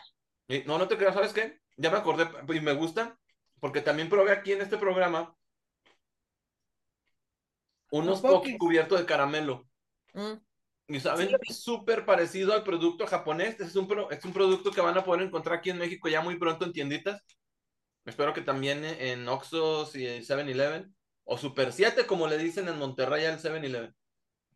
Y 0.48 0.60
no, 0.64 0.78
no 0.78 0.88
te 0.88 0.96
creas, 0.96 1.14
¿sabes 1.14 1.32
qué? 1.32 1.60
Ya 1.76 1.90
me 1.90 1.98
acordé 1.98 2.28
y 2.54 2.60
me 2.60 2.74
gusta, 2.74 3.18
porque 3.62 3.80
también 3.80 4.08
probé 4.08 4.32
aquí 4.32 4.50
en 4.50 4.60
este 4.60 4.76
programa 4.76 5.36
unos 7.92 8.20
Pokis. 8.20 8.58
cubiertos 8.58 8.98
de 8.98 9.06
caramelo. 9.06 9.68
Mm. 10.14 10.32
Y 10.88 10.98
saben, 10.98 11.30
súper 11.48 12.04
parecido 12.04 12.54
al 12.54 12.64
producto 12.64 13.06
japonés. 13.06 13.60
Es 13.60 13.76
un, 13.76 13.86
pro- 13.86 14.10
es 14.10 14.24
un 14.24 14.32
producto 14.32 14.72
que 14.72 14.80
van 14.80 14.98
a 14.98 15.04
poder 15.04 15.22
encontrar 15.22 15.58
aquí 15.58 15.70
en 15.70 15.78
México 15.78 16.08
ya 16.08 16.20
muy 16.20 16.36
pronto 16.38 16.64
en 16.64 16.72
tienditas. 16.72 17.22
Espero 18.04 18.32
que 18.34 18.40
también 18.40 18.84
en 18.84 19.28
Oxxos 19.28 19.94
y 19.94 20.06
7-Eleven. 20.06 20.92
O 21.24 21.38
Super 21.38 21.72
7, 21.72 22.04
como 22.04 22.26
le 22.26 22.36
dicen 22.38 22.66
en 22.66 22.78
Monterrey 22.78 23.24
al 23.26 23.38
7-Eleven. 23.38 23.94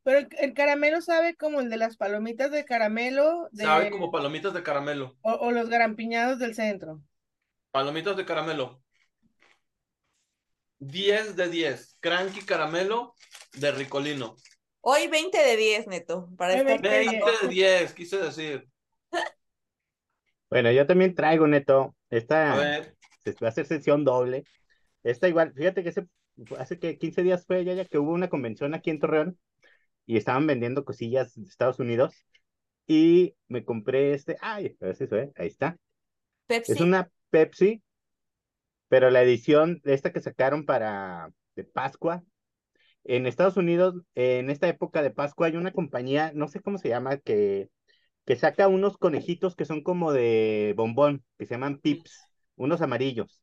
Pero 0.02 0.18
el, 0.18 0.28
el 0.38 0.52
caramelo 0.52 1.00
sabe 1.00 1.36
como 1.36 1.60
el 1.60 1.70
de 1.70 1.76
las 1.76 1.96
palomitas 1.96 2.50
de 2.50 2.64
caramelo 2.64 3.48
de, 3.52 3.62
Sabe 3.62 3.90
como 3.90 4.10
palomitas 4.10 4.52
de 4.52 4.64
caramelo. 4.64 5.16
o, 5.22 5.32
o 5.32 5.52
los 5.52 5.68
garampiñados 5.68 6.40
del 6.40 6.56
centro. 6.56 7.00
Palomitas 7.70 8.16
de 8.16 8.24
caramelo. 8.24 8.82
10 10.78 11.36
de 11.36 11.48
10. 11.48 11.96
Cranky 12.00 12.42
caramelo 12.42 13.14
de 13.54 13.72
Ricolino. 13.72 14.36
Hoy 14.80 15.08
20 15.08 15.36
de 15.36 15.56
10, 15.56 15.86
neto, 15.88 16.28
para 16.36 16.54
estar 16.54 16.80
20 16.80 16.88
de 16.88 16.98
20 16.98 17.24
de 17.42 17.48
10, 17.48 17.92
quise 17.92 18.18
decir. 18.18 18.68
Bueno, 20.48 20.70
yo 20.70 20.86
también 20.86 21.14
traigo, 21.16 21.48
Neto. 21.48 21.96
A 22.08 22.16
Esta 22.16 22.56
ver, 22.56 22.96
se 23.24 23.32
va 23.32 23.48
a 23.48 23.50
hacer 23.50 23.66
sesión 23.66 24.04
doble. 24.04 24.44
Esta 25.02 25.28
igual, 25.28 25.52
fíjate 25.52 25.82
que 25.82 25.88
hace, 25.88 26.06
hace 26.56 26.78
que 26.78 26.98
15 26.98 27.24
días 27.24 27.44
fue 27.44 27.64
ya, 27.64 27.74
ya 27.74 27.84
que 27.84 27.98
hubo 27.98 28.12
una 28.12 28.28
convención 28.28 28.72
aquí 28.72 28.90
en 28.90 29.00
Torreón 29.00 29.38
y 30.06 30.16
estaban 30.16 30.46
vendiendo 30.46 30.84
cosillas 30.84 31.34
de 31.34 31.48
Estados 31.48 31.80
Unidos 31.80 32.14
y 32.86 33.34
me 33.48 33.64
compré 33.64 34.14
este, 34.14 34.36
ay, 34.40 34.76
a 34.80 34.86
ver 34.86 34.96
si 34.96 35.06
se 35.08 35.14
ve, 35.16 35.32
ahí 35.36 35.48
está. 35.48 35.76
Pepsi. 36.46 36.72
Es 36.72 36.80
una 36.80 37.10
Pepsi, 37.30 37.82
pero 38.88 39.10
la 39.10 39.22
edición 39.22 39.80
de 39.84 39.94
esta 39.94 40.12
que 40.12 40.20
sacaron 40.20 40.64
para 40.66 41.30
de 41.56 41.64
Pascua. 41.64 42.22
En 43.04 43.26
Estados 43.26 43.56
Unidos, 43.56 44.02
en 44.14 44.50
esta 44.50 44.68
época 44.68 45.02
de 45.02 45.10
Pascua, 45.10 45.46
hay 45.48 45.56
una 45.56 45.72
compañía, 45.72 46.32
no 46.34 46.48
sé 46.48 46.60
cómo 46.60 46.78
se 46.78 46.88
llama, 46.88 47.18
que, 47.18 47.70
que 48.26 48.36
saca 48.36 48.68
unos 48.68 48.98
conejitos 48.98 49.56
que 49.56 49.64
son 49.64 49.82
como 49.82 50.12
de 50.12 50.74
bombón, 50.76 51.24
que 51.38 51.46
se 51.46 51.54
llaman 51.54 51.78
Pips, 51.80 52.12
unos 52.56 52.82
amarillos. 52.82 53.42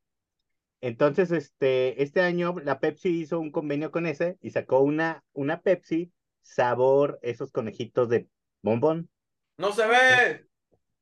Entonces, 0.82 1.32
este, 1.32 2.04
este 2.04 2.22
año 2.22 2.56
la 2.64 2.80
Pepsi 2.80 3.10
hizo 3.22 3.40
un 3.40 3.52
convenio 3.52 3.92
con 3.92 4.06
ese 4.06 4.38
y 4.42 4.52
sacó 4.52 4.82
una, 4.82 5.24
una 5.34 5.62
Pepsi 5.62 6.12
sabor 6.42 7.20
esos 7.22 7.52
conejitos 7.52 8.10
de 8.10 8.28
bombón. 8.62 9.10
no 9.58 9.72
se 9.72 9.88
ve. 9.88 10.48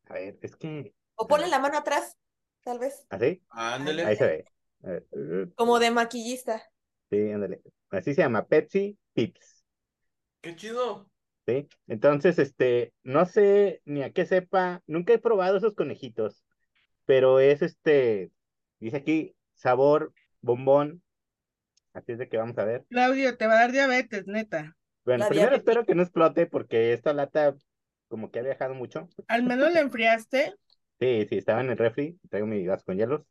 A 0.10 0.14
ver, 0.14 0.38
es 0.42 0.56
que, 0.56 0.94
O 1.16 1.28
ponle 1.28 1.48
la 1.48 1.60
mano 1.60 1.78
atrás, 1.78 2.18
tal 2.64 2.80
vez, 2.80 3.06
¿así? 3.10 3.42
Ándele. 3.50 4.06
Ahí 4.06 4.16
se 4.16 4.26
ve. 4.26 4.46
Como 5.56 5.80
de 5.80 5.92
maquillista. 5.92 6.62
Sí, 7.10 7.32
ándale. 7.32 7.62
Así 7.90 8.14
se 8.14 8.22
llama, 8.22 8.46
Pepsi 8.46 8.98
Pips. 9.14 9.64
Qué 10.42 10.56
chido. 10.56 11.08
¿Sí? 11.48 11.68
Entonces, 11.88 12.40
este, 12.40 12.94
no 13.04 13.26
sé 13.26 13.82
ni 13.86 14.04
a 14.04 14.12
qué 14.12 14.26
sepa, 14.26 14.82
nunca 14.88 15.14
he 15.14 15.20
probado 15.20 15.58
esos 15.58 15.74
conejitos, 15.76 16.44
pero 17.06 17.40
es 17.40 17.62
este, 17.62 18.32
dice 18.80 18.98
aquí, 18.98 19.36
sabor 19.56 20.14
bombón. 20.42 21.02
Así 21.94 22.14
es 22.14 22.20
de 22.20 22.30
que 22.30 22.38
vamos 22.38 22.58
a 22.58 22.64
ver. 22.64 22.86
Claudio, 22.90 23.38
te 23.38 23.48
va 23.48 23.54
a 23.54 23.60
dar 23.62 23.72
diabetes, 23.72 24.26
neta. 24.28 24.78
Bueno, 25.04 25.24
La 25.24 25.30
primero 25.30 25.50
diabetes. 25.50 25.60
espero 25.60 25.86
que 25.86 25.96
no 25.96 26.04
explote 26.04 26.46
porque 26.46 26.94
esta 26.94 27.14
lata 27.14 27.56
como 28.08 28.32
que 28.32 28.40
ha 28.40 28.44
viajado 28.44 28.74
mucho. 28.74 29.10
Al 29.28 29.44
menos 29.44 29.74
la 29.74 29.82
enfriaste. 29.82 30.54
Sí, 31.02 31.26
sí, 31.28 31.38
estaba 31.40 31.62
en 31.62 31.72
el 31.72 31.78
refri, 31.78 32.20
traigo 32.30 32.48
mi 32.48 32.64
gas 32.64 32.84
con 32.84 32.96
hielos. 32.96 33.24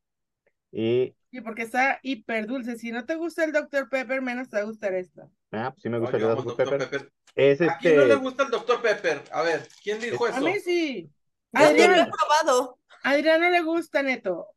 Y, 0.73 1.15
Y 1.31 1.41
porque 1.41 1.63
está 1.63 2.01
hiper 2.03 2.47
dulce. 2.47 2.77
Si 2.77 2.91
no 2.93 3.05
te 3.07 3.15
gusta 3.15 3.45
el 3.45 3.53
Dr. 3.53 3.89
Pepper, 3.89 4.23
menos 4.23 4.49
te 4.51 4.57
va 4.57 4.63
a 4.63 4.67
gustar 4.67 4.93
esta. 4.95 5.29
ah, 5.53 5.71
pues 5.73 5.83
sí 5.83 5.89
me 5.89 5.99
gusta 5.99 6.17
Oye, 6.17 6.27
el 6.27 6.37
Dr. 6.37 6.57
Pepper. 6.57 6.79
Pepper. 6.91 7.13
Es 7.37 7.61
¿A 7.61 7.79
quién 7.79 7.97
no 7.97 8.05
le 8.05 8.15
gusta 8.17 8.43
el 8.45 8.51
Dr. 8.51 8.83
Pepper? 8.83 9.23
A 9.33 9.43
ver, 9.43 9.69
¿quién 9.83 10.01
dijo 10.01 10.27
A 10.27 10.31
eso? 10.31 10.41
mí 10.41 10.59
sí. 10.61 11.13
Ni 11.53 11.61
lo 11.61 11.65
he 11.67 11.69
Adrián, 11.69 12.11
probado. 12.11 12.79
a 13.05 13.11
Adrián 13.11 13.41
no 13.41 13.51
le 13.51 13.61
gusta, 13.63 14.03
Neto. 14.03 14.49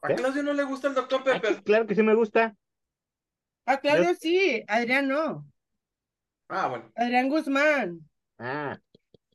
¿A 0.00 0.08
¿Qué? 0.08 0.14
Claudio 0.16 0.42
no 0.42 0.52
le 0.54 0.64
gusta 0.64 0.88
el 0.88 0.94
Dr. 0.94 1.20
ah, 1.20 1.24
Pepper? 1.24 1.56
sí, 1.56 1.62
claro 1.62 1.86
que 1.86 1.94
sí 1.94 2.02
me 2.02 2.14
gusta. 2.14 2.56
A 3.66 3.80
Claudio 3.80 4.14
sí, 4.14 4.62
Adrián 4.68 5.08
no. 5.08 5.44
Ah, 6.48 6.68
bueno, 6.68 6.92
Adrián 6.94 7.28
Guzmán. 7.28 8.08
Ah, 8.38 8.78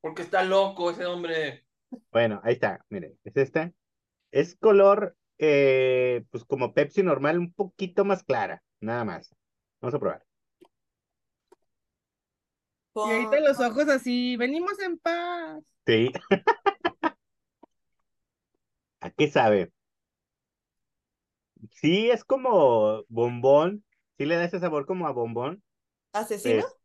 porque 0.02 0.24
está 0.24 0.44
loco 0.44 0.92
ese 0.92 1.06
hombre. 1.06 1.66
Bueno, 2.12 2.42
ahí 2.44 2.54
está, 2.54 2.86
mire, 2.90 3.16
es 3.24 3.38
esta. 3.38 3.72
Es 4.32 4.56
color, 4.56 5.16
eh, 5.38 6.24
pues 6.32 6.44
como 6.46 6.74
Pepsi 6.74 7.04
normal, 7.04 7.40
un 7.40 7.54
poquito 7.54 8.06
más 8.06 8.24
clara, 8.24 8.64
nada 8.80 9.04
más. 9.06 9.36
Vamos 9.82 9.96
a 9.96 10.00
probar. 10.00 10.26
Y 12.96 13.00
ahorita 13.00 13.40
los 13.42 13.60
ojos 13.60 13.88
así, 13.90 14.36
venimos 14.38 14.80
en 14.80 14.98
paz. 14.98 15.64
Sí. 15.86 16.12
¿A 19.00 19.12
qué 19.12 19.30
sabe? 19.30 19.72
Sí, 21.72 22.10
es 22.10 22.24
como 22.24 23.04
bombón. 23.08 23.84
Sí 24.18 24.26
le 24.26 24.36
da 24.36 24.46
ese 24.46 24.60
sabor 24.60 24.86
como 24.88 25.08
a 25.08 25.12
bombón. 25.12 25.64
¿Asesino? 26.14 26.66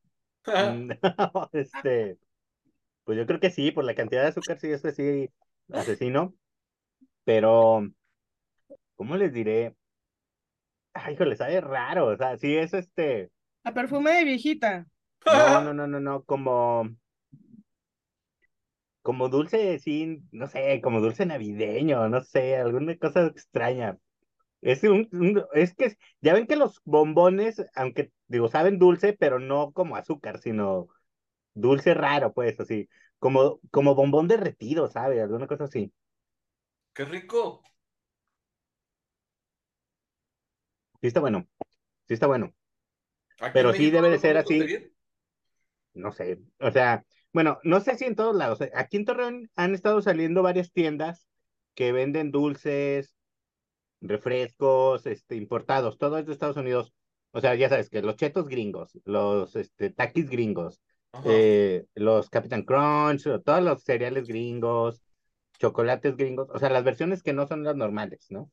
No, 0.44 1.48
este, 1.52 2.18
pues 3.04 3.18
yo 3.18 3.26
creo 3.26 3.40
que 3.40 3.50
sí, 3.50 3.72
por 3.72 3.84
la 3.84 3.94
cantidad 3.94 4.22
de 4.22 4.28
azúcar, 4.28 4.58
sí, 4.60 4.68
es 4.70 4.82
sí, 4.96 5.30
asesino. 5.72 6.34
Pero, 7.24 7.82
¿cómo 8.96 9.16
les 9.16 9.32
diré? 9.32 9.76
Ay, 10.94 11.14
híjole, 11.14 11.36
sabe 11.36 11.60
raro, 11.60 12.06
o 12.08 12.16
sea, 12.16 12.36
sí 12.38 12.54
es 12.56 12.72
este, 12.74 13.30
A 13.64 13.72
perfume 13.74 14.12
de 14.12 14.24
viejita. 14.24 14.86
no, 15.26 15.60
no, 15.60 15.72
no, 15.74 15.86
no, 15.86 16.00
no, 16.00 16.24
como, 16.24 16.88
como 19.02 19.28
dulce, 19.28 19.78
sí, 19.78 20.22
no 20.32 20.46
sé, 20.46 20.80
como 20.82 21.00
dulce 21.00 21.26
navideño, 21.26 22.08
no 22.08 22.20
sé, 22.22 22.56
alguna 22.56 22.96
cosa 22.98 23.26
extraña. 23.26 23.98
Es 24.62 24.84
un, 24.84 25.08
un- 25.12 25.44
es 25.54 25.74
que, 25.74 25.96
ya 26.22 26.34
ven 26.34 26.46
que 26.48 26.56
los 26.56 26.82
bombones, 26.84 27.64
aunque, 27.76 28.12
digo, 28.28 28.48
saben 28.48 28.78
dulce, 28.78 29.14
pero 29.14 29.38
no 29.40 29.72
como 29.72 29.96
azúcar, 29.96 30.40
sino 30.40 30.88
dulce 31.54 31.94
raro, 31.94 32.32
pues, 32.32 32.58
así, 32.60 32.88
como, 33.18 33.60
como 33.70 33.94
bombón 33.94 34.28
derretido, 34.28 34.88
¿sabe? 34.88 35.20
Alguna 35.22 35.46
cosa 35.46 35.64
así. 35.64 35.92
Qué 36.94 37.04
rico. 37.04 37.62
Sí 41.00 41.08
está 41.08 41.20
bueno, 41.20 41.48
sí 42.06 42.14
está 42.14 42.26
bueno, 42.28 42.54
Pero 43.52 43.72
sí 43.72 43.90
debe 43.90 44.08
de 44.10 44.18
ser 44.18 44.36
así. 44.36 44.64
no 45.94 46.12
sé, 46.12 46.38
o 46.60 46.70
sea, 46.70 47.04
bueno, 47.32 47.58
no 47.64 47.80
sé 47.80 47.96
si 47.96 48.04
en 48.04 48.14
todos 48.14 48.36
lados, 48.36 48.60
aquí 48.74 48.98
en 48.98 49.04
Torreón 49.04 49.50
han 49.56 49.74
estado 49.74 50.00
saliendo 50.00 50.42
varias 50.42 50.70
tiendas 50.72 51.26
que 51.74 51.90
venden 51.90 52.30
dulces, 52.30 53.16
refrescos, 54.00 55.06
este, 55.06 55.36
importados, 55.36 55.98
todo 55.98 56.18
es 56.18 56.26
de 56.26 56.32
Estados 56.32 56.56
Unidos, 56.56 56.92
o 57.32 57.40
sea, 57.40 57.54
ya 57.54 57.68
sabes 57.68 57.88
que 57.88 58.02
los 58.02 58.16
chetos 58.16 58.48
gringos, 58.48 58.98
los, 59.04 59.56
este, 59.56 59.90
taquis 59.90 60.28
gringos. 60.28 60.80
Eh, 61.24 61.86
los 61.94 62.30
Captain 62.30 62.64
Crunch, 62.64 63.24
todos 63.44 63.62
los 63.62 63.82
cereales 63.84 64.26
gringos, 64.26 65.02
chocolates 65.58 66.16
gringos, 66.16 66.48
o 66.52 66.58
sea, 66.58 66.70
las 66.70 66.84
versiones 66.84 67.22
que 67.22 67.32
no 67.32 67.46
son 67.46 67.64
las 67.64 67.76
normales, 67.76 68.26
¿no? 68.30 68.50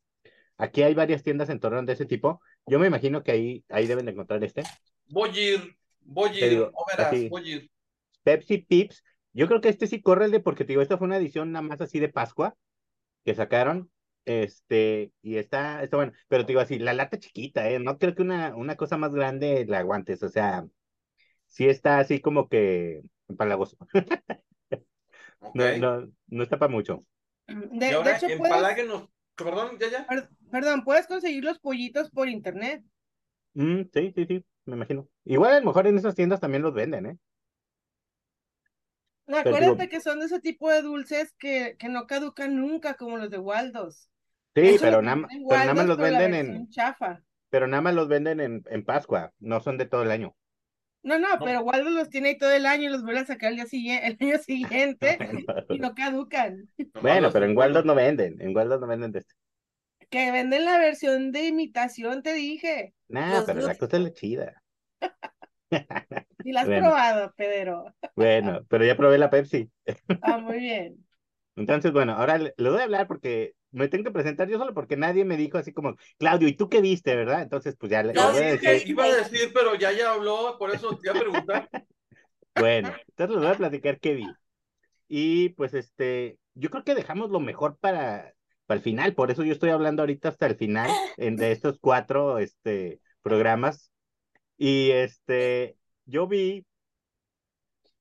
Aquí 0.58 0.84
hay 0.84 0.94
varias 0.96 1.24
tiendas 1.24 1.50
en 1.50 1.60
Torreón 1.60 1.86
de 1.86 1.94
ese 1.94 2.06
tipo. 2.06 2.42
Yo 2.68 2.80
me 2.80 2.88
imagino 2.88 3.24
que 3.24 3.32
ahí, 3.32 3.66
ahí 3.70 3.88
deben 3.88 4.06
de 4.06 4.12
encontrar 4.14 4.44
este. 4.44 4.64
Voy 5.08 5.30
a 5.38 5.42
ir, 5.54 5.78
voy 6.02 6.30
a 6.30 6.34
Te 6.38 6.46
ir, 6.46 6.50
digo, 6.50 6.72
o 6.74 6.86
verás, 6.88 7.14
así. 7.14 7.30
voy 7.30 7.44
a 7.52 7.56
ir. 7.56 7.72
Pepsi 8.24 8.60
Pips. 8.60 9.04
Yo 9.34 9.48
creo 9.48 9.62
que 9.62 9.70
este 9.70 9.88
sí 9.88 10.02
corre 10.02 10.26
el 10.26 10.32
de 10.32 10.40
porque 10.40 10.66
te 10.66 10.74
digo, 10.74 10.82
esta 10.82 10.98
fue 10.98 11.08
una 11.08 11.18
edición 11.18 11.52
nada 11.52 11.64
más 11.64 11.82
así 11.82 12.00
de 12.00 12.10
Pascua 12.10 12.56
que 13.26 13.36
sacaron. 13.36 13.92
Este, 14.26 15.14
y 15.22 15.38
está, 15.38 15.84
está 15.84 15.98
bueno. 15.98 16.14
Pero 16.30 16.46
te 16.46 16.54
digo 16.54 16.62
así, 16.62 16.80
la 16.80 16.94
lata 16.94 17.20
chiquita, 17.20 17.70
¿eh? 17.70 17.80
No 17.80 17.98
creo 18.00 18.16
que 18.16 18.24
una, 18.24 18.56
una 18.56 18.76
cosa 18.78 18.98
más 18.98 19.14
grande 19.16 19.66
la 19.68 19.80
aguantes. 19.80 20.24
O 20.24 20.30
sea, 20.30 20.68
sí 21.50 21.68
está 21.68 22.00
así 22.00 22.22
como 22.22 22.50
que 22.50 23.04
empalagoso. 23.28 23.78
Ok. 25.42 25.56
No, 25.56 25.78
no, 25.78 26.12
no 26.28 26.44
está 26.44 26.60
para 26.60 26.72
mucho. 26.72 27.06
De, 27.48 27.88
y 27.88 27.90
de 27.90 27.94
ahora 27.94 28.18
hecho, 28.18 28.28
puedes, 28.28 28.54
empaláguenos. 28.54 29.10
Perdón, 29.36 29.78
ya, 29.80 29.90
ya. 29.90 30.08
per- 30.08 30.30
perdón, 30.52 30.84
puedes 30.84 31.08
conseguir 31.08 31.44
los 31.44 31.60
pollitos 31.60 32.10
por 32.12 32.28
internet. 32.30 32.84
Mm, 33.54 33.82
sí, 33.94 34.12
sí, 34.16 34.26
sí, 34.28 34.46
me 34.66 34.76
imagino. 34.76 35.08
Igual 35.26 35.54
a 35.54 35.60
lo 35.60 35.66
mejor 35.68 35.88
en 35.88 35.98
esas 35.98 36.16
tiendas 36.16 36.40
también 36.40 36.64
los 36.64 36.74
venden, 36.74 37.06
¿eh? 37.06 37.18
No, 39.28 39.38
acuérdate 39.38 39.84
digo- 39.84 39.90
que 39.90 40.02
son 40.02 40.20
de 40.20 40.26
ese 40.26 40.40
tipo 40.40 40.70
de 40.72 40.82
dulces 40.82 41.34
que, 41.38 41.76
que 41.78 41.88
no 41.88 42.08
caducan 42.08 42.56
nunca, 42.56 42.96
como 42.96 43.18
los 43.18 43.30
de 43.30 43.38
Waldos. 43.38 44.10
Sí, 44.56 44.62
Eso 44.76 44.82
pero 44.82 45.02
nada, 45.02 45.18
más 45.74 45.88
los 45.88 45.98
pero 45.98 46.04
venden 46.04 46.34
en, 46.34 46.70
chafa. 46.72 47.22
pero 47.50 47.68
nada 47.68 47.82
más 47.82 47.96
los 47.96 48.08
venden 48.08 48.40
en, 48.40 48.64
en 48.70 48.86
Pascua, 48.86 49.34
no 49.40 49.62
son 49.62 49.78
de 49.78 49.86
todo 49.86 50.04
el 50.04 50.12
año. 50.12 50.36
No, 51.04 51.18
no, 51.20 51.40
No. 51.40 51.46
pero 51.46 51.62
Waldos 51.62 51.94
los 51.94 52.10
tiene 52.10 52.30
ahí 52.30 52.38
todo 52.38 52.52
el 52.52 52.66
año 52.66 52.84
y 52.90 52.90
los 52.90 53.04
vuelve 53.04 53.22
a 53.22 53.26
sacar 53.26 53.52
el 53.52 53.56
día 53.58 53.66
siguiente, 53.66 54.08
el 54.08 54.18
año 54.34 54.40
siguiente 54.44 55.18
y 55.70 55.80
no 55.80 55.96
caducan. 55.96 56.70
Bueno, 57.02 57.22
los 57.22 57.34
pero 57.34 57.46
en. 57.46 57.58
Waldos 57.58 57.86
no 57.86 57.96
venden, 57.96 58.42
en 58.42 58.56
Waldos 58.56 58.80
no 58.82 58.88
venden 58.88 59.12
de 59.12 59.20
este. 59.20 59.34
Que 60.12 60.32
venden 60.32 60.66
la 60.66 60.78
versión 60.78 61.32
de 61.32 61.48
imitación, 61.48 62.22
te 62.24 62.34
dije. 62.34 62.94
Nah, 63.10 63.40
Los 63.40 63.46
pero 63.46 63.62
la 63.62 63.68
Nuts. 63.70 63.80
cosa 63.80 63.98
es 63.98 64.04
la 64.04 64.14
chida. 64.14 64.64
Y 66.44 66.52
la 66.54 66.62
has 66.62 66.68
Bueno. 66.68 66.82
probado, 66.82 67.34
Pedro. 67.38 67.96
Bueno, 68.16 68.66
pero 68.70 68.86
ya 68.86 68.98
probé 68.98 69.18
la 69.18 69.30
Pepsi. 69.30 69.72
Ah, 70.22 70.38
muy 70.38 70.60
bien. 70.60 71.06
Entonces, 71.56 71.92
bueno, 71.92 72.14
ahora 72.14 72.38
le, 72.38 72.54
le 72.58 72.70
voy 72.70 72.80
a 72.80 72.84
hablar 72.84 73.08
porque 73.08 73.54
me 73.72 73.88
tengo 73.88 74.06
que 74.06 74.12
presentar 74.12 74.48
yo 74.48 74.58
solo 74.58 74.74
porque 74.74 74.98
nadie 74.98 75.26
me 75.26 75.38
dijo 75.38 75.58
así 75.58 75.74
como, 75.74 75.96
Claudio, 76.18 76.48
¿y 76.48 76.54
tú 76.54 76.70
qué 76.70 76.82
viste, 76.82 77.16
verdad? 77.16 77.42
Entonces, 77.42 77.76
pues 77.78 77.92
ya 77.92 78.04
le, 78.04 78.14
voy 78.14 78.24
a 78.24 78.32
decir, 78.32 78.90
iba 78.90 79.06
a 79.06 79.16
decir, 79.16 79.52
pero 79.54 79.76
ya 79.76 79.92
ya 79.92 80.14
habló, 80.14 80.58
por 80.58 80.74
eso 80.74 80.98
te 80.98 81.10
iba 81.10 81.18
a 81.18 81.22
preguntar. 81.22 81.70
bueno, 82.56 82.94
entonces 83.08 83.36
les 83.36 83.46
voy 83.46 83.54
a 83.54 83.58
platicar 83.58 84.00
qué 84.00 84.16
vi. 84.16 84.28
Y 85.08 85.50
pues 85.50 85.74
este, 85.74 86.38
yo 86.54 86.70
creo 86.70 86.84
que 86.84 86.96
dejamos 86.96 87.30
lo 87.30 87.40
mejor 87.40 87.78
para, 87.78 88.34
para 88.66 88.78
el 88.78 88.84
final, 88.84 89.14
por 89.14 89.32
eso 89.32 89.44
yo 89.44 89.54
estoy 89.54 89.70
hablando 89.70 90.02
ahorita 90.02 90.30
hasta 90.30 90.46
el 90.46 90.56
final 90.56 90.90
en, 91.18 91.36
de 91.36 91.52
estos 91.52 91.80
cuatro 91.80 92.40
este, 92.40 93.02
programas. 93.22 93.92
Y 94.58 94.92
este, 94.92 95.78
yo 96.06 96.28
vi 96.28 96.66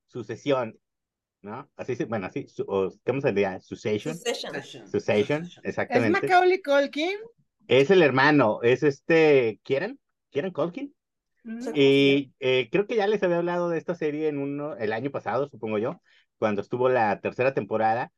Sucesión, 0.09 0.79
¿no? 1.43 1.68
Así 1.76 1.97
se, 1.97 2.05
bueno, 2.05 2.26
así, 2.26 2.47
su, 2.49 2.64
o, 2.66 2.93
¿cómo 3.05 3.20
se 3.20 3.28
diría? 3.28 3.61
Succession. 3.61 4.14
Succession. 4.14 4.89
Succession, 4.89 5.45
¿Es 5.45 5.59
exactamente. 5.64 6.20
Macaulay 6.20 6.61
Culkin? 6.61 7.16
Es 7.66 7.91
el 7.91 8.03
hermano, 8.03 8.61
es 8.62 8.82
este, 8.82 9.61
¿Kieran? 9.62 9.99
¿Kieran 10.30 10.53
Culkin? 10.53 10.95
Mm. 11.45 11.68
Y 11.74 12.32
eh, 12.41 12.68
creo 12.70 12.86
que 12.86 12.97
ya 12.97 13.07
les 13.07 13.22
había 13.22 13.39
hablado 13.39 13.68
de 13.68 13.78
esta 13.78 13.95
serie 13.95 14.28
en 14.28 14.39
uno, 14.39 14.76
el 14.76 14.93
año 14.93 15.11
pasado, 15.11 15.49
supongo 15.49 15.78
yo, 15.78 16.01
cuando 16.39 16.62
estuvo 16.62 16.89
la 16.89 17.20
tercera 17.20 17.55
temporada. 17.55 18.12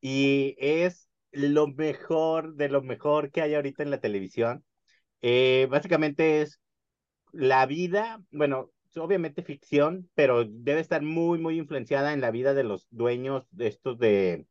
Y 0.00 0.54
es 0.58 1.08
lo 1.32 1.68
mejor 1.68 2.54
de 2.54 2.68
lo 2.68 2.82
mejor 2.82 3.30
que 3.30 3.42
hay 3.42 3.54
ahorita 3.54 3.82
en 3.82 3.90
la 3.90 4.00
televisión. 4.00 4.64
Eh, 5.22 5.66
básicamente 5.70 6.42
es 6.42 6.60
la 7.32 7.66
vida, 7.66 8.20
bueno, 8.30 8.70
obviamente 8.96 9.42
ficción, 9.42 10.10
pero 10.14 10.44
debe 10.44 10.80
estar 10.80 11.02
muy, 11.02 11.38
muy 11.38 11.58
influenciada 11.58 12.12
en 12.12 12.20
la 12.20 12.30
vida 12.30 12.54
de 12.54 12.64
los 12.64 12.86
dueños 12.90 13.46
de 13.50 13.66
estos 13.68 13.98
de, 13.98 14.46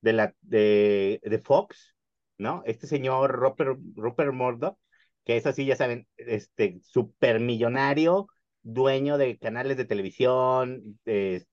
de, 0.00 0.12
la, 0.12 0.34
de, 0.42 1.20
de 1.22 1.38
Fox, 1.38 1.94
¿no? 2.38 2.62
Este 2.66 2.86
señor 2.86 3.32
Rupert, 3.32 3.78
Rupert 3.96 4.32
Murdoch, 4.32 4.78
que 5.24 5.36
es 5.36 5.46
así, 5.46 5.64
ya 5.66 5.76
saben, 5.76 6.06
este 6.16 6.80
supermillonario, 6.82 8.28
dueño 8.62 9.18
de 9.18 9.38
canales 9.38 9.76
de 9.76 9.84
televisión, 9.84 10.98
de 11.04 11.46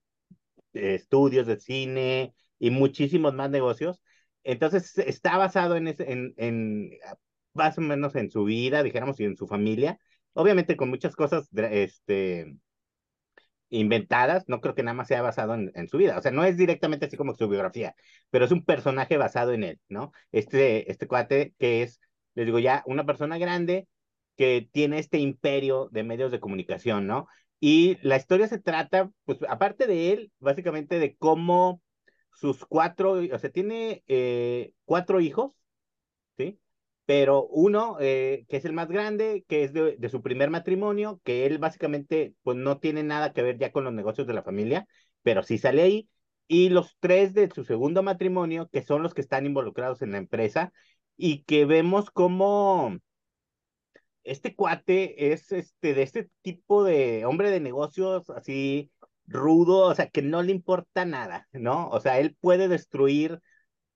estudios 0.72 1.46
de 1.46 1.60
cine 1.60 2.34
y 2.58 2.70
muchísimos 2.70 3.34
más 3.34 3.50
negocios. 3.50 4.02
Entonces 4.44 4.98
está 4.98 5.36
basado 5.38 5.76
en, 5.76 5.88
ese, 5.88 6.10
en, 6.10 6.34
en 6.36 6.90
más 7.54 7.78
o 7.78 7.80
menos 7.80 8.14
en 8.14 8.30
su 8.30 8.44
vida, 8.44 8.82
dijéramos, 8.82 9.20
y 9.20 9.24
en 9.24 9.36
su 9.36 9.46
familia, 9.46 9.98
obviamente 10.34 10.76
con 10.76 10.90
muchas 10.90 11.16
cosas 11.16 11.48
este, 11.52 12.56
inventadas, 13.70 14.44
no 14.48 14.60
creo 14.60 14.74
que 14.74 14.82
nada 14.82 14.94
más 14.94 15.08
sea 15.08 15.22
basado 15.22 15.54
en, 15.54 15.88
su 15.88 15.96
vida, 15.96 16.18
o 16.18 16.22
sea, 16.22 16.30
no 16.30 16.44
es 16.44 16.56
directamente 16.56 17.06
así 17.06 17.16
como 17.16 17.34
su 17.34 17.48
biografía, 17.48 17.94
pero 18.30 18.44
es 18.44 18.52
un 18.52 18.64
personaje 18.64 19.16
basado 19.16 19.52
en 19.52 19.64
él, 19.64 19.80
¿no? 19.88 20.12
Este, 20.30 20.90
este 20.90 21.06
cuate 21.06 21.54
que 21.58 21.82
es, 21.82 22.00
les 22.34 22.46
digo 22.46 22.58
ya, 22.58 22.82
una 22.86 23.06
persona 23.06 23.38
grande 23.38 23.88
que 24.36 24.68
tiene 24.72 24.98
este 24.98 25.18
imperio 25.18 25.88
de 25.90 26.04
medios 26.04 26.30
de 26.32 26.40
comunicación, 26.40 27.06
¿no? 27.06 27.28
Y 27.60 27.98
la 28.02 28.16
historia 28.16 28.48
se 28.48 28.58
trata, 28.58 29.10
pues 29.24 29.38
aparte 29.48 29.86
de 29.86 30.12
él, 30.12 30.32
básicamente 30.38 30.98
de 30.98 31.16
cómo 31.16 31.80
sus 32.32 32.64
cuatro, 32.66 33.12
o 33.12 33.38
sea, 33.38 33.50
tiene 33.50 34.02
eh, 34.08 34.72
cuatro 34.84 35.20
hijos, 35.20 35.52
¿sí? 36.36 36.58
Pero 37.04 37.46
uno, 37.46 37.96
eh, 38.00 38.44
que 38.48 38.56
es 38.58 38.64
el 38.64 38.72
más 38.72 38.88
grande, 38.88 39.44
que 39.48 39.64
es 39.64 39.72
de, 39.72 39.96
su 40.08 40.22
primer 40.22 40.50
matrimonio, 40.50 41.20
que 41.24 41.46
él 41.46 41.58
básicamente, 41.58 42.34
pues 42.42 42.56
no 42.56 42.78
tiene 42.78 43.02
nada 43.02 43.32
que 43.32 43.42
ver 43.42 43.58
ya 43.58 43.72
con 43.72 43.84
los 43.84 43.92
negocios 43.92 44.26
de 44.26 44.34
la 44.34 44.42
familia, 44.42 44.86
pero 45.22 45.42
sí 45.42 45.58
sale 45.58 45.82
ahí. 45.82 46.08
Y 46.48 46.68
los 46.68 46.96
tres 47.00 47.34
de 47.34 47.50
su 47.50 47.64
segundo 47.64 48.02
matrimonio, 48.02 48.68
que 48.72 48.82
son 48.82 49.02
los 49.02 49.14
que 49.14 49.20
están 49.22 49.46
involucrados 49.46 50.02
en 50.02 50.12
la 50.12 50.18
empresa, 50.18 50.72
y 51.16 51.44
que 51.44 51.64
vemos 51.66 52.10
como 52.10 52.98
este 54.24 54.54
cuate 54.54 55.32
es 55.32 55.52
este 55.52 55.94
de 55.94 56.02
este 56.02 56.30
tipo 56.42 56.84
de 56.84 57.24
hombre 57.26 57.50
de 57.50 57.60
negocios 57.60 58.30
así 58.30 58.90
rudo, 59.26 59.86
o 59.88 59.94
sea, 59.94 60.08
que 60.10 60.22
no 60.22 60.42
le 60.42 60.52
importa 60.52 61.04
nada, 61.04 61.48
¿no? 61.52 61.88
O 61.90 62.00
sea, 62.00 62.18
él 62.18 62.36
puede 62.40 62.68
destruir 62.68 63.40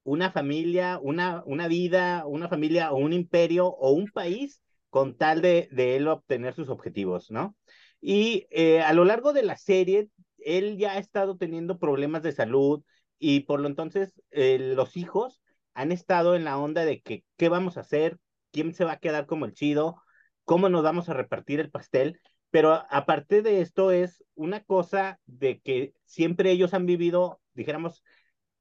una 0.07 0.31
familia, 0.31 1.01
una, 1.03 1.43
una 1.47 1.67
vida, 1.67 2.25
una 2.27 2.49
familia 2.49 2.93
o 2.93 2.97
un 2.97 3.13
imperio 3.13 3.67
o 3.67 3.91
un 3.91 4.07
país 4.09 4.63
con 4.89 5.17
tal 5.17 5.43
de, 5.43 5.69
de 5.73 5.97
él 5.97 6.07
obtener 6.07 6.55
sus 6.55 6.69
objetivos, 6.69 7.31
¿no? 7.31 7.57
Y 8.01 8.47
eh, 8.51 8.83
a 8.83 8.93
lo 8.93 9.05
largo 9.05 9.33
de 9.33 9.43
la 9.43 9.57
serie, 9.57 10.09
él 10.39 10.79
ya 10.79 10.93
ha 10.93 10.99
estado 10.99 11.37
teniendo 11.37 11.81
problemas 11.81 12.23
de 12.23 12.31
salud 12.31 12.85
y 13.19 13.41
por 13.41 13.61
lo 13.61 13.67
entonces 13.67 14.23
eh, 14.31 14.59
los 14.61 14.97
hijos 14.97 15.43
han 15.75 15.91
estado 15.91 16.37
en 16.37 16.45
la 16.45 16.57
onda 16.57 16.85
de 16.85 17.01
que, 17.01 17.25
¿qué 17.37 17.49
vamos 17.49 17.77
a 17.77 17.81
hacer? 17.81 18.19
¿Quién 18.53 18.75
se 18.75 18.85
va 18.85 18.93
a 18.93 19.01
quedar 19.01 19.27
como 19.27 19.45
el 19.45 19.55
chido? 19.55 19.97
¿Cómo 20.45 20.69
nos 20.69 20.85
vamos 20.85 21.09
a 21.09 21.15
repartir 21.15 21.59
el 21.59 21.71
pastel? 21.71 22.21
Pero 22.51 22.85
aparte 22.91 23.43
de 23.43 23.61
esto 23.61 23.91
es 23.91 24.25
una 24.37 24.63
cosa 24.63 25.19
de 25.27 25.61
que 25.61 25.95
siempre 26.05 26.53
ellos 26.53 26.75
han 26.75 26.87
vivido, 26.87 27.41
dijéramos, 27.55 28.05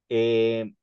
eh, 0.10 0.74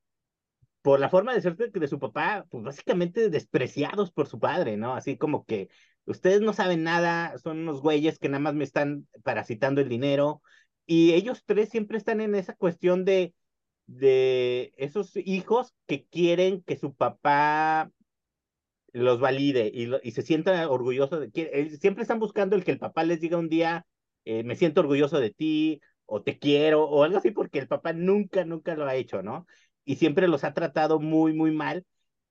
por 0.82 1.00
la 1.00 1.08
forma 1.08 1.34
de 1.34 1.40
ser 1.40 1.56
de, 1.56 1.68
de, 1.68 1.88
su 1.88 1.98
papá, 1.98 2.46
pues 2.50 2.64
básicamente 2.64 3.30
despreciados 3.30 4.12
por 4.12 4.26
su 4.28 4.38
padre, 4.40 4.76
¿no? 4.76 4.94
Así 4.94 5.16
como 5.16 5.44
que 5.44 5.68
ustedes 6.04 6.40
no 6.40 6.52
saben 6.52 6.82
nada, 6.82 7.38
son 7.38 7.60
unos 7.60 7.80
güeyes 7.80 8.18
que 8.18 8.28
nada 8.28 8.40
más 8.40 8.54
me 8.54 8.64
están 8.64 9.06
parasitando 9.22 9.80
el 9.80 9.88
dinero. 9.88 10.42
Y 10.86 11.14
ellos 11.14 11.44
tres 11.46 11.68
siempre 11.70 11.98
están 11.98 12.20
en 12.20 12.34
esa 12.34 12.54
cuestión 12.54 13.04
de, 13.04 13.34
de 13.86 14.72
esos 14.76 15.16
hijos 15.16 15.74
que 15.86 16.06
quieren 16.06 16.62
que 16.62 16.76
su 16.76 16.94
papá 16.94 17.90
los 18.92 19.20
valide 19.20 19.70
y, 19.72 20.10
se 20.10 20.22
sientan 20.22 20.68
orgullosos 20.68 21.20
de 21.20 21.30
que 21.30 21.70
siempre 21.80 22.02
están 22.02 22.18
buscando 22.18 22.56
el 22.56 22.64
que 22.64 22.72
el 22.72 22.78
papá 22.78 23.04
les 23.04 23.20
diga 23.20 23.38
un 23.38 23.48
día 23.48 23.86
eh, 24.24 24.44
me 24.44 24.54
siento 24.54 24.80
orgulloso 24.82 25.18
de 25.18 25.30
ti 25.30 25.80
o 26.04 26.22
te 26.22 26.38
quiero 26.38 26.84
o 26.84 27.02
algo 27.02 27.16
así 27.18 27.30
porque 27.30 27.58
el 27.58 27.68
papá 27.68 27.94
nunca 27.94 28.44
nunca 28.44 28.74
lo 28.74 28.86
ha 28.86 28.94
hecho 28.94 29.22
no 29.22 29.46
y 29.84 29.96
siempre 29.96 30.28
los 30.28 30.44
ha 30.44 30.54
tratado 30.54 31.00
muy 31.00 31.32
muy 31.32 31.50
mal 31.52 31.84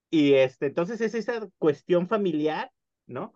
y 0.10 0.34
este 0.34 0.68
entonces 0.68 1.02
es 1.02 1.14
esa 1.16 1.48
cuestión 1.58 2.08
familiar 2.08 2.72
no 3.08 3.34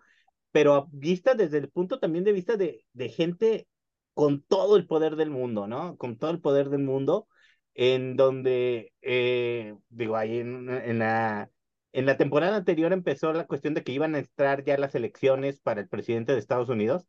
pero 0.52 0.88
vista 0.92 1.36
desde 1.36 1.58
el 1.58 1.70
punto 1.70 2.00
también 2.00 2.24
de 2.24 2.32
vista 2.32 2.58
de, 2.58 2.86
de 2.94 3.10
gente 3.10 3.68
con 4.14 4.42
todo 4.44 4.78
el 4.78 4.88
poder 4.88 5.16
del 5.16 5.30
mundo 5.30 5.68
no 5.68 5.98
con 5.98 6.18
todo 6.18 6.32
el 6.32 6.42
poder 6.42 6.70
del 6.70 6.84
mundo 6.84 7.28
en 7.74 8.16
donde 8.16 8.94
eh, 9.02 9.76
digo 9.90 10.16
ahí 10.16 10.40
en, 10.40 10.70
en 10.70 11.00
la 11.00 11.50
en 11.96 12.06
la 12.06 12.18
temporada 12.18 12.58
anterior 12.58 12.92
empezó 12.92 13.32
la 13.32 13.48
cuestión 13.48 13.74
de 13.74 13.84
que 13.84 13.94
iban 13.94 14.16
a 14.16 14.20
entrar 14.20 14.66
ya 14.66 14.78
las 14.78 14.96
elecciones 14.96 15.62
para 15.62 15.80
el 15.80 15.88
presidente 15.88 16.34
de 16.34 16.40
Estados 16.40 16.68
Unidos. 16.68 17.08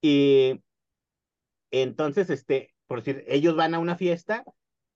Y 0.00 0.62
entonces, 1.72 2.30
este, 2.30 2.74
por 2.86 3.02
decir, 3.02 3.24
ellos 3.26 3.56
van 3.56 3.74
a 3.74 3.78
una 3.78 3.96
fiesta 3.96 4.44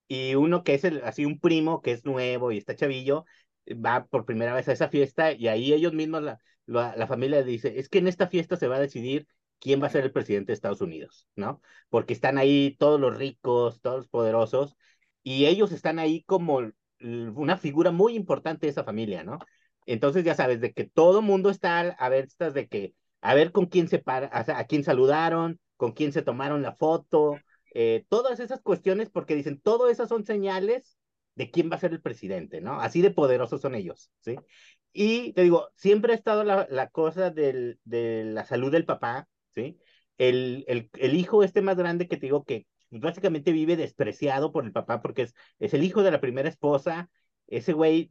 y 0.07 0.35
uno 0.35 0.63
que 0.63 0.73
es 0.75 0.83
el, 0.83 1.03
así 1.03 1.25
un 1.25 1.39
primo 1.39 1.81
que 1.81 1.91
es 1.91 2.05
nuevo 2.05 2.51
y 2.51 2.57
está 2.57 2.75
chavillo, 2.75 3.25
va 3.73 4.05
por 4.05 4.25
primera 4.25 4.53
vez 4.53 4.67
a 4.69 4.73
esa 4.73 4.89
fiesta 4.89 5.31
y 5.33 5.47
ahí 5.47 5.73
ellos 5.73 5.93
mismos, 5.93 6.23
la, 6.23 6.39
la, 6.65 7.07
familia 7.07 7.43
dice, 7.43 7.79
es 7.79 7.89
que 7.89 7.99
en 7.99 8.07
esta 8.07 8.27
fiesta 8.27 8.57
se 8.57 8.67
va 8.67 8.77
a 8.77 8.79
decidir 8.79 9.27
quién 9.59 9.81
va 9.81 9.87
a 9.87 9.89
ser 9.89 10.03
el 10.03 10.11
presidente 10.11 10.47
de 10.47 10.53
Estados 10.53 10.81
Unidos, 10.81 11.27
¿no? 11.35 11.61
Porque 11.89 12.13
están 12.13 12.37
ahí 12.37 12.75
todos 12.79 12.99
los 12.99 13.17
ricos, 13.17 13.81
todos 13.81 13.97
los 13.97 14.07
poderosos, 14.07 14.75
y 15.23 15.45
ellos 15.45 15.71
están 15.71 15.99
ahí 15.99 16.23
como 16.23 16.71
una 16.99 17.57
figura 17.57 17.91
muy 17.91 18.15
importante 18.15 18.65
de 18.67 18.71
esa 18.71 18.83
familia, 18.83 19.23
¿no? 19.23 19.39
Entonces 19.85 20.23
ya 20.23 20.35
sabes, 20.35 20.61
de 20.61 20.73
que 20.73 20.85
todo 20.85 21.21
mundo 21.21 21.49
está 21.49 21.79
a 21.79 22.09
ver 22.09 22.25
estas 22.25 22.53
de 22.53 22.67
que, 22.67 22.93
a 23.21 23.33
ver 23.33 23.51
con 23.51 23.65
quién 23.67 23.87
se 23.87 23.99
para, 23.99 24.43
sea, 24.43 24.59
a 24.59 24.65
quién 24.65 24.83
saludaron, 24.83 25.59
con 25.77 25.93
quién 25.93 26.11
se 26.11 26.21
tomaron 26.21 26.61
la 26.61 26.75
foto, 26.75 27.37
eh, 27.73 28.05
todas 28.09 28.39
esas 28.39 28.61
cuestiones, 28.61 29.09
porque 29.09 29.35
dicen, 29.35 29.59
todo 29.61 29.89
esas 29.89 30.09
son 30.09 30.25
señales 30.25 30.97
de 31.35 31.51
quién 31.51 31.69
va 31.71 31.75
a 31.75 31.79
ser 31.79 31.91
el 31.91 32.01
presidente, 32.01 32.61
¿no? 32.61 32.81
Así 32.81 33.01
de 33.01 33.11
poderosos 33.11 33.61
son 33.61 33.75
ellos, 33.75 34.11
¿sí? 34.21 34.37
Y 34.93 35.33
te 35.33 35.43
digo, 35.43 35.69
siempre 35.75 36.13
ha 36.13 36.15
estado 36.15 36.43
la, 36.43 36.67
la 36.69 36.89
cosa 36.89 37.29
del, 37.29 37.79
de 37.83 38.23
la 38.25 38.45
salud 38.45 38.71
del 38.71 38.85
papá, 38.85 39.27
¿sí? 39.53 39.77
El, 40.17 40.65
el, 40.67 40.89
el 40.93 41.15
hijo 41.15 41.43
este 41.43 41.61
más 41.61 41.77
grande 41.77 42.07
que 42.07 42.17
te 42.17 42.25
digo 42.25 42.43
que 42.43 42.65
básicamente 42.89 43.51
vive 43.51 43.75
despreciado 43.75 44.51
por 44.51 44.65
el 44.65 44.71
papá 44.71 45.01
porque 45.01 45.23
es, 45.23 45.35
es 45.59 45.73
el 45.73 45.83
hijo 45.83 46.01
de 46.03 46.11
la 46.11 46.21
primera 46.21 46.49
esposa. 46.49 47.09
Ese 47.47 47.73
güey, 47.73 48.09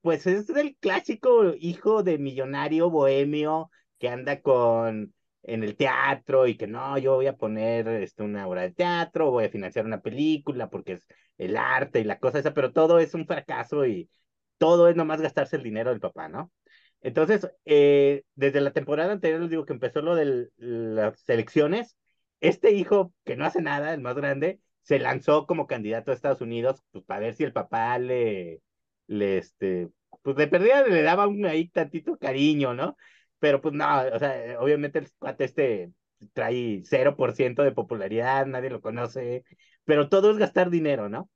pues 0.00 0.26
es 0.26 0.48
el 0.50 0.76
clásico 0.78 1.54
hijo 1.58 2.02
de 2.02 2.18
millonario 2.18 2.90
bohemio 2.90 3.70
que 3.98 4.08
anda 4.08 4.40
con 4.42 5.14
en 5.48 5.64
el 5.64 5.76
teatro 5.76 6.46
y 6.46 6.56
que 6.56 6.66
no, 6.66 6.98
yo 6.98 7.14
voy 7.16 7.26
a 7.26 7.36
poner 7.36 7.88
este, 7.88 8.22
una 8.22 8.46
obra 8.46 8.62
de 8.62 8.72
teatro, 8.72 9.30
voy 9.30 9.44
a 9.46 9.50
financiar 9.50 9.86
una 9.86 10.00
película 10.00 10.68
porque 10.70 10.94
es 10.94 11.06
el 11.38 11.56
arte 11.56 12.00
y 12.00 12.04
la 12.04 12.18
cosa 12.18 12.38
esa, 12.38 12.54
pero 12.54 12.72
todo 12.72 12.98
es 12.98 13.14
un 13.14 13.26
fracaso 13.26 13.86
y 13.86 14.10
todo 14.58 14.88
es 14.88 14.96
nomás 14.96 15.20
gastarse 15.20 15.56
el 15.56 15.62
dinero 15.62 15.90
del 15.90 16.00
papá, 16.00 16.28
¿no? 16.28 16.52
Entonces, 17.00 17.48
eh, 17.64 18.24
desde 18.34 18.60
la 18.60 18.72
temporada 18.72 19.12
anterior 19.12 19.40
les 19.40 19.50
digo 19.50 19.64
que 19.64 19.72
empezó 19.72 20.02
lo 20.02 20.14
de 20.16 20.48
las 20.58 21.28
elecciones 21.28 21.96
este 22.40 22.72
hijo, 22.72 23.12
que 23.24 23.36
no 23.36 23.44
hace 23.44 23.62
nada, 23.62 23.94
el 23.94 24.00
más 24.00 24.16
grande, 24.16 24.60
se 24.82 24.98
lanzó 24.98 25.46
como 25.46 25.66
candidato 25.66 26.10
a 26.10 26.14
Estados 26.14 26.40
Unidos, 26.40 26.82
pues 26.92 27.04
para 27.04 27.20
ver 27.20 27.34
si 27.34 27.44
el 27.44 27.52
papá 27.52 27.98
le, 27.98 28.62
le 29.06 29.38
este, 29.38 29.88
pues 30.22 30.36
de 30.36 30.46
perdida 30.48 30.86
le 30.86 31.02
daba 31.02 31.26
un 31.26 31.44
ahí 31.46 31.68
tantito 31.68 32.16
cariño, 32.18 32.74
¿no? 32.74 32.96
Pero 33.38 33.60
pues 33.60 33.74
no, 33.74 33.86
o 34.14 34.18
sea, 34.18 34.58
obviamente 34.60 34.98
el 34.98 35.10
cuate 35.18 35.44
este 35.44 35.92
trae 36.32 36.82
0% 36.84 37.62
de 37.62 37.72
popularidad, 37.72 38.46
nadie 38.46 38.70
lo 38.70 38.80
conoce, 38.80 39.44
pero 39.84 40.08
todo 40.08 40.30
es 40.30 40.38
gastar 40.38 40.70
dinero, 40.70 41.08
¿no? 41.08 41.30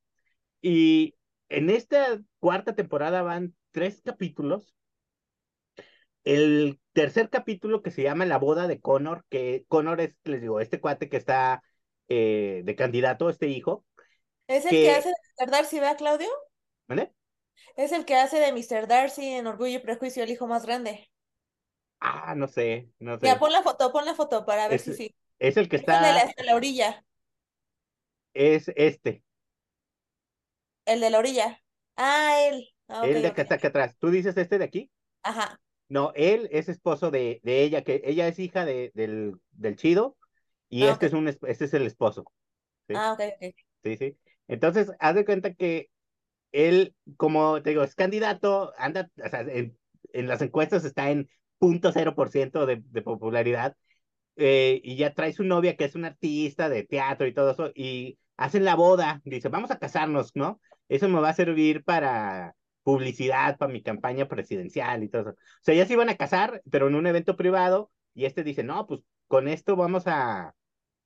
Y 0.60 1.16
en 1.48 1.70
esta 1.70 2.20
cuarta 2.40 2.74
temporada 2.74 3.22
van 3.22 3.54
tres 3.72 4.02
capítulos 4.04 4.74
el 6.24 6.80
tercer 6.92 7.30
capítulo 7.30 7.82
que 7.82 7.90
se 7.90 8.02
llama 8.02 8.26
La 8.26 8.38
boda 8.38 8.68
de 8.68 8.80
Connor, 8.80 9.24
que 9.28 9.64
Connor 9.68 10.00
es, 10.00 10.14
les 10.24 10.40
digo, 10.40 10.60
este 10.60 10.80
cuate 10.80 11.08
que 11.08 11.16
está 11.16 11.62
eh, 12.08 12.62
de 12.64 12.76
candidato, 12.76 13.28
este 13.28 13.48
hijo. 13.48 13.84
¿Es 14.46 14.64
el 14.64 14.70
que, 14.70 14.82
que 14.82 14.90
hace 14.90 15.08
de 15.08 15.46
Mr. 15.46 15.50
Darcy, 15.50 15.80
¿verdad, 15.80 15.98
Claudio? 15.98 16.28
¿Vale? 16.88 17.12
Es 17.76 17.92
el 17.92 18.04
que 18.04 18.16
hace 18.16 18.38
de 18.38 18.52
Mr. 18.52 18.86
Darcy 18.86 19.26
en 19.26 19.46
Orgullo 19.46 19.78
y 19.78 19.82
Prejuicio, 19.82 20.22
el 20.22 20.30
hijo 20.30 20.46
más 20.46 20.66
grande. 20.66 21.10
Ah, 22.04 22.34
no 22.36 22.48
sé, 22.48 22.90
no 22.98 23.18
sé. 23.18 23.28
Ya, 23.28 23.38
pon 23.38 23.52
la 23.52 23.62
foto, 23.62 23.92
pon 23.92 24.04
la 24.04 24.14
foto 24.14 24.44
para 24.44 24.68
ver 24.68 24.78
es, 24.78 24.82
si 24.82 24.92
sí. 24.94 25.14
Es 25.38 25.56
el 25.56 25.68
que 25.68 25.76
Es 25.76 25.82
está. 25.82 25.96
el 25.96 26.02
de 26.02 26.12
la, 26.12 26.24
de 26.36 26.44
la 26.44 26.54
orilla. 26.56 27.04
Es 28.34 28.70
este. 28.76 29.22
El 30.84 31.00
de 31.00 31.10
la 31.10 31.18
orilla. 31.18 31.60
Ah, 31.96 32.36
él. 32.48 32.68
Ah, 32.88 33.06
el 33.06 33.22
de 33.22 33.28
ok. 33.30 33.34
que 33.34 33.42
está 33.42 33.56
acá 33.56 33.68
atrás. 33.68 33.96
¿Tú 33.98 34.10
dices 34.10 34.36
este 34.36 34.58
de 34.58 34.64
aquí? 34.64 34.90
Ajá. 35.22 35.58
No, 35.88 36.12
él 36.14 36.48
es 36.52 36.68
esposo 36.68 37.10
de, 37.10 37.40
de 37.44 37.62
ella, 37.62 37.82
que 37.84 38.00
ella 38.04 38.28
es 38.28 38.38
hija 38.38 38.64
de, 38.64 38.92
del, 38.94 39.34
del 39.52 39.76
chido, 39.76 40.16
y 40.70 40.86
Ah, 40.86 40.92
este 40.92 41.06
es 41.06 41.12
un 41.12 41.28
es- 41.28 41.38
este 41.46 41.66
es 41.66 41.74
el 41.74 41.86
esposo. 41.86 42.24
¿sí? 42.88 42.94
Ah, 42.94 43.12
ok, 43.12 43.20
ok. 43.40 43.54
Sí, 43.84 43.96
sí. 43.98 44.18
Entonces, 44.48 44.90
haz 45.00 45.14
de 45.16 45.24
cuenta 45.26 45.54
que 45.54 45.90
él, 46.52 46.94
como 47.18 47.62
te 47.62 47.70
digo, 47.70 47.82
es 47.84 47.94
candidato, 47.96 48.72
anda, 48.78 49.10
o 49.24 49.28
sea, 49.30 49.42
en, 49.42 49.78
en 50.12 50.28
las 50.28 50.42
encuestas 50.42 50.84
está 50.84 51.10
en 51.10 51.30
0.0% 51.62 52.66
de, 52.66 52.82
de 52.84 53.02
popularidad, 53.02 53.76
eh, 54.36 54.80
y 54.82 54.96
ya 54.96 55.14
trae 55.14 55.32
su 55.32 55.44
novia, 55.44 55.76
que 55.76 55.84
es 55.84 55.94
una 55.94 56.08
artista 56.08 56.68
de 56.68 56.84
teatro 56.84 57.26
y 57.26 57.34
todo 57.34 57.50
eso, 57.52 57.70
y 57.74 58.18
hacen 58.36 58.64
la 58.64 58.74
boda, 58.74 59.20
dice, 59.24 59.48
vamos 59.48 59.70
a 59.70 59.78
casarnos, 59.78 60.32
¿no? 60.34 60.60
Eso 60.88 61.08
me 61.08 61.20
va 61.20 61.30
a 61.30 61.34
servir 61.34 61.84
para 61.84 62.54
publicidad, 62.82 63.58
para 63.58 63.72
mi 63.72 63.82
campaña 63.82 64.26
presidencial 64.28 65.02
y 65.04 65.08
todo 65.08 65.22
eso. 65.22 65.30
O 65.30 65.36
sea, 65.62 65.74
ya 65.74 65.86
se 65.86 65.92
iban 65.94 66.08
a 66.08 66.16
casar, 66.16 66.62
pero 66.70 66.88
en 66.88 66.94
un 66.94 67.06
evento 67.06 67.36
privado, 67.36 67.90
y 68.14 68.24
este 68.24 68.42
dice, 68.44 68.64
no, 68.64 68.86
pues 68.86 69.00
con 69.28 69.48
esto 69.48 69.76
vamos 69.76 70.04
a, 70.06 70.54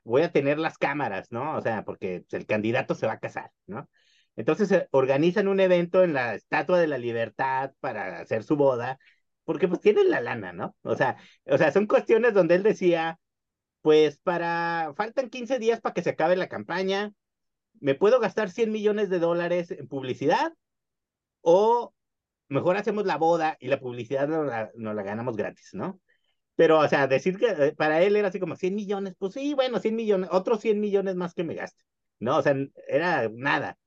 voy 0.05 0.23
a 0.23 0.33
tener 0.33 0.59
las 0.59 0.79
cámaras, 0.79 1.31
¿no? 1.33 1.57
O 1.57 1.61
sea, 1.61 1.85
porque 1.85 2.25
el 2.31 2.47
candidato 2.47 2.95
se 2.95 3.07
va 3.07 3.15
a 3.15 3.21
casar, 3.21 3.51
¿no? 3.67 3.89
Entonces 4.37 4.71
eh, 4.73 4.89
organizan 4.93 5.49
un 5.49 5.61
evento 5.61 6.05
en 6.05 6.13
la 6.15 6.35
Estatua 6.35 6.79
de 6.79 6.87
la 6.87 6.99
Libertad 6.99 7.73
para 7.81 8.21
hacer 8.21 8.45
su 8.45 8.57
boda, 8.57 8.99
porque 9.47 9.69
pues 9.69 9.81
tienen 9.81 10.11
la 10.11 10.21
lana, 10.21 10.53
¿no? 10.53 10.77
O 10.83 10.97
sea, 10.97 11.17
o 11.47 11.57
sea, 11.57 11.73
son 11.73 11.87
cuestiones 11.87 12.35
donde 12.35 12.57
él 12.57 12.63
decía, 12.63 13.19
pues 13.81 14.19
para, 14.19 14.93
faltan 14.97 15.31
15 15.31 15.59
días 15.59 15.81
para 15.81 15.95
que 15.95 16.03
se 16.03 16.11
acabe 16.11 16.37
la 16.37 16.49
campaña, 16.49 17.13
me 17.81 17.95
puedo 17.95 18.21
gastar 18.21 18.51
100 18.51 18.73
millones 18.73 19.09
de 19.09 19.21
dólares 19.21 19.71
en 19.71 19.89
publicidad 19.89 20.53
o 21.43 21.95
mejor 22.49 22.77
hacemos 22.77 23.07
la 23.07 23.17
boda 23.17 23.57
y 23.61 23.69
la 23.69 23.81
publicidad 23.81 24.29
nos 24.29 24.47
la, 24.49 25.03
ganamos 25.03 25.37
gratis, 25.37 25.71
¿no? 25.73 26.01
Pero, 26.57 26.81
o 26.81 26.89
sea, 26.89 27.07
decir 27.07 27.39
que 27.39 27.47
eh, 27.51 27.75
para 27.77 28.03
él 28.03 28.17
era 28.17 28.29
así 28.29 28.41
como 28.41 28.57
100 28.57 28.75
millones, 28.75 29.15
pues 29.19 29.35
sí, 29.35 29.55
bueno, 29.55 29.79
100 29.79 29.95
millones, 29.97 30.31
otros 30.33 30.61
100 30.61 30.81
millones 30.81 31.15
más 31.17 31.35
que 31.35 31.45
me 31.45 31.55
gaste, 31.55 31.85
¿no? 32.19 32.39
O 32.39 32.43
sea, 32.43 32.57
era 32.89 33.29
nada. 33.33 33.79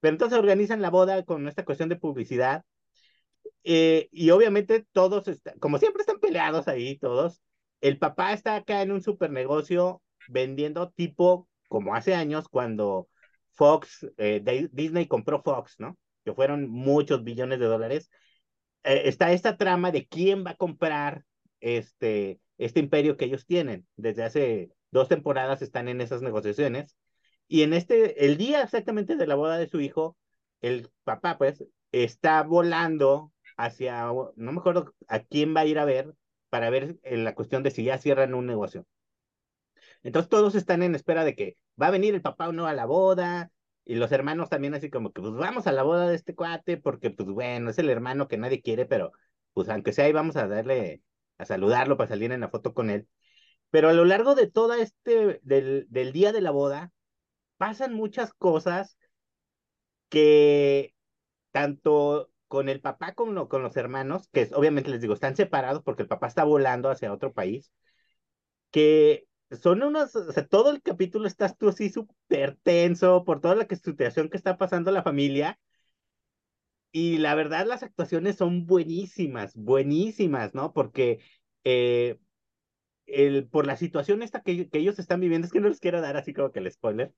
Pero 0.00 0.14
entonces 0.14 0.38
organizan 0.38 0.82
la 0.82 0.90
boda 0.90 1.24
con 1.24 1.48
esta 1.48 1.64
cuestión 1.64 1.88
de 1.88 1.96
publicidad. 1.96 2.64
Eh, 3.64 4.08
y 4.12 4.30
obviamente 4.30 4.86
todos, 4.92 5.24
como 5.60 5.78
siempre 5.78 6.00
están 6.02 6.20
peleados 6.20 6.68
ahí 6.68 6.98
todos. 6.98 7.42
El 7.80 7.98
papá 7.98 8.32
está 8.32 8.56
acá 8.56 8.82
en 8.82 8.92
un 8.92 9.02
super 9.02 9.30
negocio 9.30 10.02
vendiendo 10.28 10.90
tipo 10.90 11.48
como 11.68 11.94
hace 11.94 12.14
años 12.14 12.48
cuando 12.48 13.08
Fox, 13.52 14.06
eh, 14.16 14.68
Disney 14.72 15.06
compró 15.06 15.42
Fox, 15.42 15.76
¿no? 15.78 15.98
Que 16.24 16.34
fueron 16.34 16.68
muchos 16.70 17.24
billones 17.24 17.58
de 17.58 17.66
dólares. 17.66 18.10
Eh, 18.84 19.02
está 19.06 19.32
esta 19.32 19.56
trama 19.56 19.92
de 19.92 20.06
quién 20.06 20.44
va 20.44 20.52
a 20.52 20.56
comprar 20.56 21.24
este, 21.60 22.40
este 22.58 22.80
imperio 22.80 23.16
que 23.16 23.26
ellos 23.26 23.46
tienen. 23.46 23.86
Desde 23.96 24.24
hace 24.24 24.72
dos 24.90 25.08
temporadas 25.08 25.62
están 25.62 25.88
en 25.88 26.00
esas 26.00 26.22
negociaciones 26.22 26.96
y 27.50 27.62
en 27.62 27.74
este, 27.74 28.24
el 28.26 28.36
día 28.36 28.62
exactamente 28.62 29.16
de 29.16 29.26
la 29.26 29.34
boda 29.34 29.58
de 29.58 29.66
su 29.68 29.80
hijo, 29.80 30.16
el 30.60 30.88
papá, 31.02 31.36
pues, 31.36 31.64
está 31.92 32.42
volando 32.42 33.32
hacia, 33.56 34.06
no 34.06 34.52
me 34.52 34.58
acuerdo 34.58 34.94
a 35.08 35.20
quién 35.20 35.54
va 35.54 35.60
a 35.60 35.66
ir 35.66 35.78
a 35.78 35.84
ver, 35.84 36.14
para 36.48 36.70
ver 36.70 36.98
la 37.04 37.34
cuestión 37.34 37.62
de 37.62 37.70
si 37.70 37.84
ya 37.84 37.98
cierran 37.98 38.34
un 38.34 38.46
negocio. 38.46 38.86
Entonces 40.02 40.28
todos 40.28 40.54
están 40.54 40.82
en 40.82 40.94
espera 40.94 41.24
de 41.24 41.34
que 41.34 41.56
va 41.80 41.88
a 41.88 41.90
venir 41.90 42.14
el 42.14 42.22
papá 42.22 42.48
o 42.48 42.52
no 42.52 42.66
a 42.66 42.74
la 42.74 42.86
boda, 42.86 43.50
y 43.84 43.94
los 43.96 44.12
hermanos 44.12 44.48
también 44.48 44.74
así 44.74 44.90
como 44.90 45.12
que, 45.12 45.20
pues 45.20 45.34
vamos 45.34 45.66
a 45.66 45.72
la 45.72 45.82
boda 45.82 46.08
de 46.08 46.14
este 46.14 46.34
cuate, 46.34 46.76
porque 46.76 47.10
pues 47.10 47.28
bueno, 47.28 47.70
es 47.70 47.78
el 47.78 47.90
hermano 47.90 48.28
que 48.28 48.38
nadie 48.38 48.62
quiere, 48.62 48.86
pero 48.86 49.12
pues 49.52 49.68
aunque 49.68 49.92
sea 49.92 50.04
ahí 50.06 50.12
vamos 50.12 50.36
a 50.36 50.46
darle, 50.48 51.02
a 51.38 51.44
saludarlo 51.44 51.96
para 51.96 52.08
salir 52.08 52.32
en 52.32 52.40
la 52.40 52.50
foto 52.50 52.74
con 52.74 52.90
él. 52.90 53.08
Pero 53.70 53.88
a 53.88 53.92
lo 53.92 54.04
largo 54.04 54.34
de 54.34 54.50
todo 54.50 54.74
este, 54.74 55.40
del, 55.42 55.86
del 55.90 56.12
día 56.12 56.32
de 56.32 56.40
la 56.40 56.50
boda, 56.50 56.92
pasan 57.56 57.94
muchas 57.94 58.32
cosas 58.34 58.96
que 60.08 60.94
tanto 61.52 62.30
con 62.48 62.68
el 62.68 62.80
papá 62.80 63.14
como 63.14 63.48
con 63.48 63.62
los 63.62 63.76
hermanos, 63.76 64.28
que 64.32 64.50
obviamente 64.54 64.90
les 64.90 65.00
digo, 65.00 65.14
están 65.14 65.36
separados 65.36 65.82
porque 65.82 66.02
el 66.02 66.08
papá 66.08 66.26
está 66.26 66.44
volando 66.44 66.90
hacia 66.90 67.12
otro 67.12 67.32
país, 67.32 67.72
que 68.70 69.26
son 69.50 69.82
unos, 69.82 70.14
o 70.16 70.32
sea, 70.32 70.46
todo 70.46 70.70
el 70.70 70.82
capítulo 70.82 71.26
estás 71.26 71.56
tú 71.56 71.68
así 71.68 71.90
súper 71.90 72.56
tenso 72.62 73.24
por 73.24 73.40
toda 73.40 73.54
la 73.56 73.66
situación 73.68 74.28
que 74.30 74.36
está 74.36 74.56
pasando 74.58 74.90
la 74.92 75.02
familia. 75.02 75.58
Y 76.92 77.18
la 77.18 77.34
verdad, 77.36 77.66
las 77.66 77.82
actuaciones 77.82 78.36
son 78.36 78.66
buenísimas, 78.66 79.54
buenísimas, 79.54 80.54
¿no? 80.54 80.72
Porque 80.72 81.20
eh, 81.64 82.18
el, 83.06 83.48
por 83.48 83.66
la 83.66 83.76
situación 83.76 84.22
esta 84.22 84.42
que, 84.42 84.68
que, 84.68 84.78
ellos 84.78 84.98
están 84.98 85.20
viviendo, 85.20 85.46
es 85.46 85.52
que 85.52 85.60
no 85.60 85.68
les 85.68 85.80
quiero 85.80 86.00
dar 86.00 86.16
así 86.16 86.32
como 86.32 86.52
que 86.52 86.60
el 86.60 86.70
spoiler, 86.72 87.14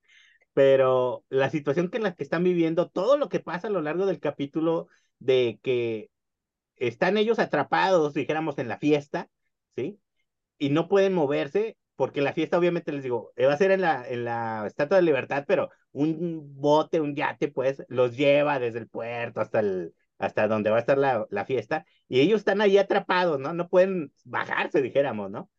pero 0.54 1.24
la 1.28 1.50
situación 1.50 1.88
que 1.88 1.98
en 1.98 2.04
la 2.04 2.14
que 2.14 2.22
están 2.22 2.44
viviendo, 2.44 2.88
todo 2.90 3.16
lo 3.16 3.28
que 3.28 3.40
pasa 3.40 3.68
a 3.68 3.70
lo 3.70 3.80
largo 3.82 4.06
del 4.06 4.20
capítulo 4.20 4.88
de 5.18 5.58
que 5.62 6.10
están 6.76 7.16
ellos 7.16 7.38
atrapados, 7.38 8.14
dijéramos, 8.14 8.58
en 8.58 8.68
la 8.68 8.78
fiesta, 8.78 9.28
¿sí? 9.76 10.00
Y 10.58 10.70
no 10.70 10.88
pueden 10.88 11.14
moverse, 11.14 11.76
porque 11.96 12.22
la 12.22 12.32
fiesta, 12.32 12.58
obviamente, 12.58 12.92
les 12.92 13.02
digo, 13.02 13.32
va 13.40 13.52
a 13.52 13.56
ser 13.58 13.70
en 13.72 13.80
la, 13.82 14.08
en 14.08 14.24
la 14.24 14.64
Estatua 14.66 14.98
de 14.98 15.02
Libertad, 15.04 15.44
pero 15.46 15.70
un 15.92 16.54
bote, 16.60 17.00
un 17.00 17.14
yate, 17.14 17.48
pues, 17.48 17.84
los 17.88 18.16
lleva 18.16 18.58
desde 18.58 18.78
el 18.80 18.88
puerto 18.88 19.40
hasta 19.40 19.60
el, 19.60 19.94
hasta 20.18 20.48
donde 20.48 20.70
va 20.70 20.76
a 20.76 20.80
estar 20.80 20.98
la, 20.98 21.26
la 21.30 21.44
fiesta, 21.44 21.84
y 22.08 22.20
ellos 22.20 22.40
están 22.40 22.60
ahí 22.60 22.78
atrapados, 22.78 23.40
¿no? 23.40 23.52
No 23.54 23.68
pueden 23.68 24.12
bajarse, 24.24 24.82
dijéramos, 24.82 25.30
¿no? 25.30 25.50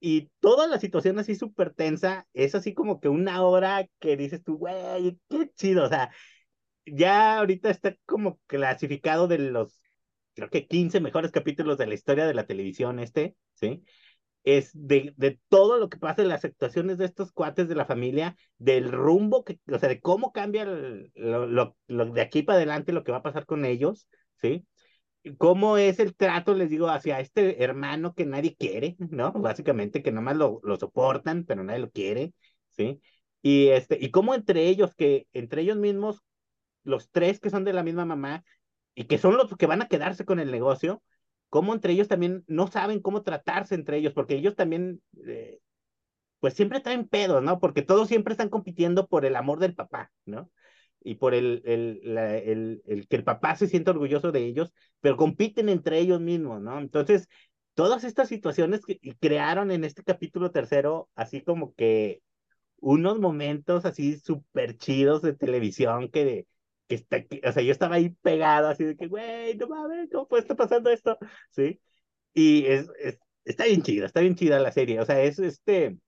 Y 0.00 0.30
toda 0.40 0.66
la 0.66 0.78
situación 0.78 1.18
así 1.18 1.34
súper 1.34 1.72
tensa, 1.74 2.26
es 2.34 2.54
así 2.54 2.74
como 2.74 3.00
que 3.00 3.08
una 3.08 3.42
hora 3.42 3.86
que 4.00 4.16
dices 4.16 4.42
tú, 4.44 4.58
güey, 4.58 5.18
qué 5.30 5.50
chido. 5.54 5.84
O 5.84 5.88
sea, 5.88 6.10
ya 6.86 7.38
ahorita 7.38 7.70
está 7.70 7.96
como 8.06 8.38
clasificado 8.46 9.28
de 9.28 9.38
los, 9.38 9.80
creo 10.34 10.50
que 10.50 10.66
15 10.66 11.00
mejores 11.00 11.32
capítulos 11.32 11.78
de 11.78 11.86
la 11.86 11.94
historia 11.94 12.26
de 12.26 12.34
la 12.34 12.46
televisión 12.46 12.98
este, 13.00 13.36
¿sí? 13.54 13.84
Es 14.44 14.70
de, 14.74 15.14
de 15.16 15.40
todo 15.48 15.78
lo 15.78 15.88
que 15.88 15.98
pasa 15.98 16.22
en 16.22 16.28
las 16.28 16.44
actuaciones 16.44 16.98
de 16.98 17.06
estos 17.06 17.32
cuates 17.32 17.68
de 17.68 17.74
la 17.76 17.86
familia, 17.86 18.36
del 18.58 18.92
rumbo, 18.92 19.44
que, 19.44 19.58
o 19.72 19.78
sea, 19.78 19.88
de 19.88 20.00
cómo 20.00 20.32
cambia 20.32 20.66
lo, 20.66 21.46
lo, 21.46 21.76
lo 21.88 22.06
de 22.06 22.20
aquí 22.20 22.42
para 22.42 22.56
adelante 22.58 22.92
lo 22.92 23.04
que 23.04 23.12
va 23.12 23.18
a 23.18 23.22
pasar 23.22 23.46
con 23.46 23.64
ellos, 23.64 24.08
¿sí? 24.40 24.66
Cómo 25.38 25.78
es 25.78 25.98
el 26.00 26.14
trato, 26.14 26.54
les 26.54 26.70
digo, 26.70 26.88
hacia 26.88 27.20
este 27.20 27.62
hermano 27.62 28.14
que 28.14 28.26
nadie 28.26 28.56
quiere, 28.56 28.96
¿no? 28.98 29.32
Básicamente 29.32 30.02
que 30.02 30.12
nomás 30.12 30.36
lo, 30.36 30.60
lo 30.64 30.76
soportan, 30.76 31.44
pero 31.44 31.64
nadie 31.64 31.80
lo 31.80 31.90
quiere, 31.90 32.34
¿sí? 32.72 33.00
Y, 33.42 33.68
este, 33.68 33.98
y 34.00 34.10
cómo 34.10 34.34
entre 34.34 34.66
ellos, 34.68 34.94
que 34.94 35.26
entre 35.32 35.62
ellos 35.62 35.76
mismos, 35.76 36.22
los 36.84 37.10
tres 37.10 37.40
que 37.40 37.50
son 37.50 37.64
de 37.64 37.72
la 37.72 37.82
misma 37.82 38.04
mamá 38.04 38.44
y 38.94 39.04
que 39.04 39.18
son 39.18 39.36
los 39.36 39.54
que 39.56 39.66
van 39.66 39.82
a 39.82 39.88
quedarse 39.88 40.24
con 40.24 40.40
el 40.40 40.50
negocio, 40.50 41.02
cómo 41.50 41.74
entre 41.74 41.92
ellos 41.92 42.08
también 42.08 42.44
no 42.46 42.66
saben 42.68 43.00
cómo 43.00 43.22
tratarse 43.22 43.74
entre 43.74 43.98
ellos, 43.98 44.12
porque 44.12 44.34
ellos 44.36 44.56
también, 44.56 45.02
eh, 45.26 45.60
pues 46.40 46.54
siempre 46.54 46.80
traen 46.80 47.08
pedos, 47.08 47.42
¿no? 47.42 47.58
Porque 47.60 47.82
todos 47.82 48.08
siempre 48.08 48.32
están 48.32 48.50
compitiendo 48.50 49.06
por 49.08 49.24
el 49.24 49.36
amor 49.36 49.58
del 49.60 49.74
papá, 49.74 50.12
¿no? 50.26 50.50
Y 51.04 51.16
por 51.16 51.34
el, 51.34 51.62
el, 51.66 52.00
el, 52.04 52.82
el, 52.86 53.06
que 53.08 53.16
el 53.16 53.24
papá 53.24 53.54
se 53.56 53.68
siente 53.68 53.90
orgulloso 53.90 54.32
de 54.32 54.44
ellos, 54.44 54.72
pero 55.00 55.16
compiten 55.16 55.68
entre 55.68 55.98
ellos 55.98 56.20
mismos, 56.20 56.62
¿no? 56.62 56.80
Entonces, 56.80 57.28
todas 57.74 58.04
estas 58.04 58.28
situaciones 58.28 58.80
que 58.86 58.98
crearon 59.20 59.70
en 59.70 59.84
este 59.84 60.02
capítulo 60.02 60.50
tercero, 60.50 61.10
así 61.14 61.42
como 61.42 61.74
que 61.74 62.22
unos 62.78 63.18
momentos 63.20 63.84
así 63.84 64.18
súper 64.18 64.78
chidos 64.78 65.22
de 65.22 65.34
televisión 65.34 66.10
que, 66.10 66.24
de, 66.24 66.48
que 66.88 66.94
está, 66.96 67.18
o 67.48 67.52
sea, 67.52 67.62
yo 67.62 67.72
estaba 67.72 67.96
ahí 67.96 68.10
pegado 68.22 68.68
así 68.68 68.84
de 68.84 68.96
que, 68.96 69.06
güey, 69.06 69.56
no 69.56 69.68
mames, 69.68 70.08
¿cómo 70.10 70.28
puede 70.28 70.42
estar 70.42 70.56
pasando 70.56 70.90
esto? 70.90 71.18
¿Sí? 71.50 71.80
Y 72.34 72.66
es, 72.66 72.88
es, 73.00 73.18
está 73.44 73.64
bien 73.66 73.82
chida, 73.82 74.06
está 74.06 74.20
bien 74.20 74.36
chida 74.36 74.58
la 74.58 74.72
serie, 74.72 75.00
o 75.00 75.06
sea, 75.06 75.22
es 75.22 75.38
este, 75.38 75.98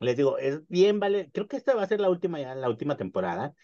les 0.00 0.16
digo, 0.16 0.38
es 0.38 0.66
bien, 0.68 1.00
vale, 1.00 1.30
creo 1.32 1.46
que 1.48 1.56
esta 1.56 1.74
va 1.74 1.82
a 1.82 1.88
ser 1.88 2.00
la 2.00 2.10
última 2.10 2.40
ya, 2.40 2.54
la 2.54 2.68
última 2.68 2.96
temporada, 2.96 3.54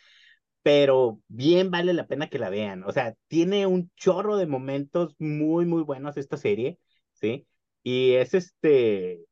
pero 0.66 1.20
bien 1.28 1.70
vale 1.70 1.92
la 1.94 2.08
pena 2.08 2.28
que 2.28 2.40
la 2.40 2.50
vean. 2.50 2.82
O 2.82 2.90
sea, 2.90 3.14
tiene 3.28 3.68
un 3.68 3.92
chorro 3.94 4.36
de 4.36 4.48
momentos 4.48 5.14
muy, 5.20 5.64
muy 5.64 5.82
buenos 5.84 6.16
esta 6.16 6.36
serie, 6.36 6.80
¿sí? 7.12 7.46
Y 7.84 8.14
es 8.14 8.34
este, 8.34 9.24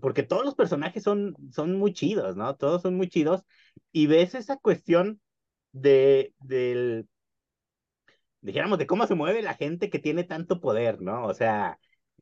porque 0.00 0.22
todos 0.22 0.44
los 0.44 0.54
personajes 0.54 1.02
son, 1.02 1.34
son 1.52 1.76
muy 1.78 1.92
chidos, 1.92 2.36
¿no? 2.36 2.56
Todos 2.56 2.82
son 2.82 2.96
muy 2.96 3.08
chidos. 3.08 3.42
Y 3.92 4.06
ves 4.06 4.36
esa 4.36 4.58
cuestión 4.58 5.20
de, 5.72 6.34
del, 6.40 7.08
dijéramos, 8.40 8.78
de 8.78 8.86
cómo 8.86 9.06
se 9.06 9.14
mueve 9.14 9.42
la 9.42 9.54
gente 9.54 9.90
que 9.90 9.98
tiene 9.98 10.24
tanto 10.24 10.60
poder, 10.60 11.00
¿no? 11.02 11.24
O 11.26 11.34
sea, 11.34 11.78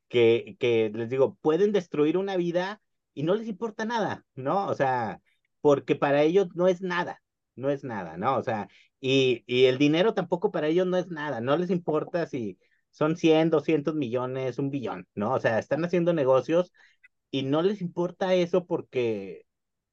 que, 0.09 0.57
que 0.59 0.91
les 0.95 1.11
digo, 1.11 1.37
pueden 1.43 1.73
destruir 1.73 2.17
una 2.17 2.37
vida 2.37 2.81
y 3.15 3.25
no 3.25 3.35
les 3.35 3.49
importa 3.49 3.85
nada, 3.85 4.25
¿no? 4.35 4.67
O 4.69 4.75
sea, 4.75 5.21
porque 5.61 5.97
para 5.97 6.23
ellos 6.23 6.49
no 6.55 6.69
es 6.69 6.81
nada, 6.83 7.23
no 7.59 7.71
es 7.71 7.85
nada, 7.85 8.17
¿no? 8.17 8.37
O 8.37 8.43
sea, 8.43 8.69
y, 9.01 9.45
y 9.47 9.67
el 9.67 9.79
dinero 9.79 10.15
tampoco 10.15 10.51
para 10.51 10.69
ellos 10.69 10.87
no 10.87 10.97
es 10.97 11.09
nada, 11.09 11.41
no 11.41 11.57
les 11.57 11.71
importa 11.71 12.27
si 12.27 12.59
son 12.91 13.17
100, 13.17 13.51
200 13.51 13.95
millones, 13.95 14.59
un 14.59 14.71
billón, 14.71 15.07
¿no? 15.15 15.35
O 15.35 15.41
sea, 15.41 15.59
están 15.59 15.85
haciendo 15.85 16.13
negocios 16.13 16.73
y 17.31 17.43
no 17.45 17.63
les 17.63 17.81
importa 17.81 18.35
eso 18.35 18.67
porque 18.67 19.47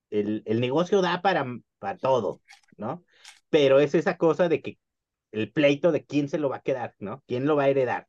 el, 0.09 0.43
el 0.45 0.61
negocio 0.61 1.01
da 1.01 1.21
para, 1.21 1.45
para 1.79 1.97
todo, 1.97 2.41
¿no? 2.77 3.03
Pero 3.49 3.79
es 3.79 3.95
esa 3.95 4.17
cosa 4.17 4.49
de 4.49 4.61
que 4.61 4.79
el 5.31 5.51
pleito 5.51 5.91
de 5.91 6.05
quién 6.05 6.29
se 6.29 6.37
lo 6.37 6.49
va 6.49 6.57
a 6.57 6.61
quedar, 6.61 6.95
¿no? 6.99 7.23
¿Quién 7.27 7.45
lo 7.45 7.55
va 7.55 7.63
a 7.63 7.69
heredar? 7.69 8.07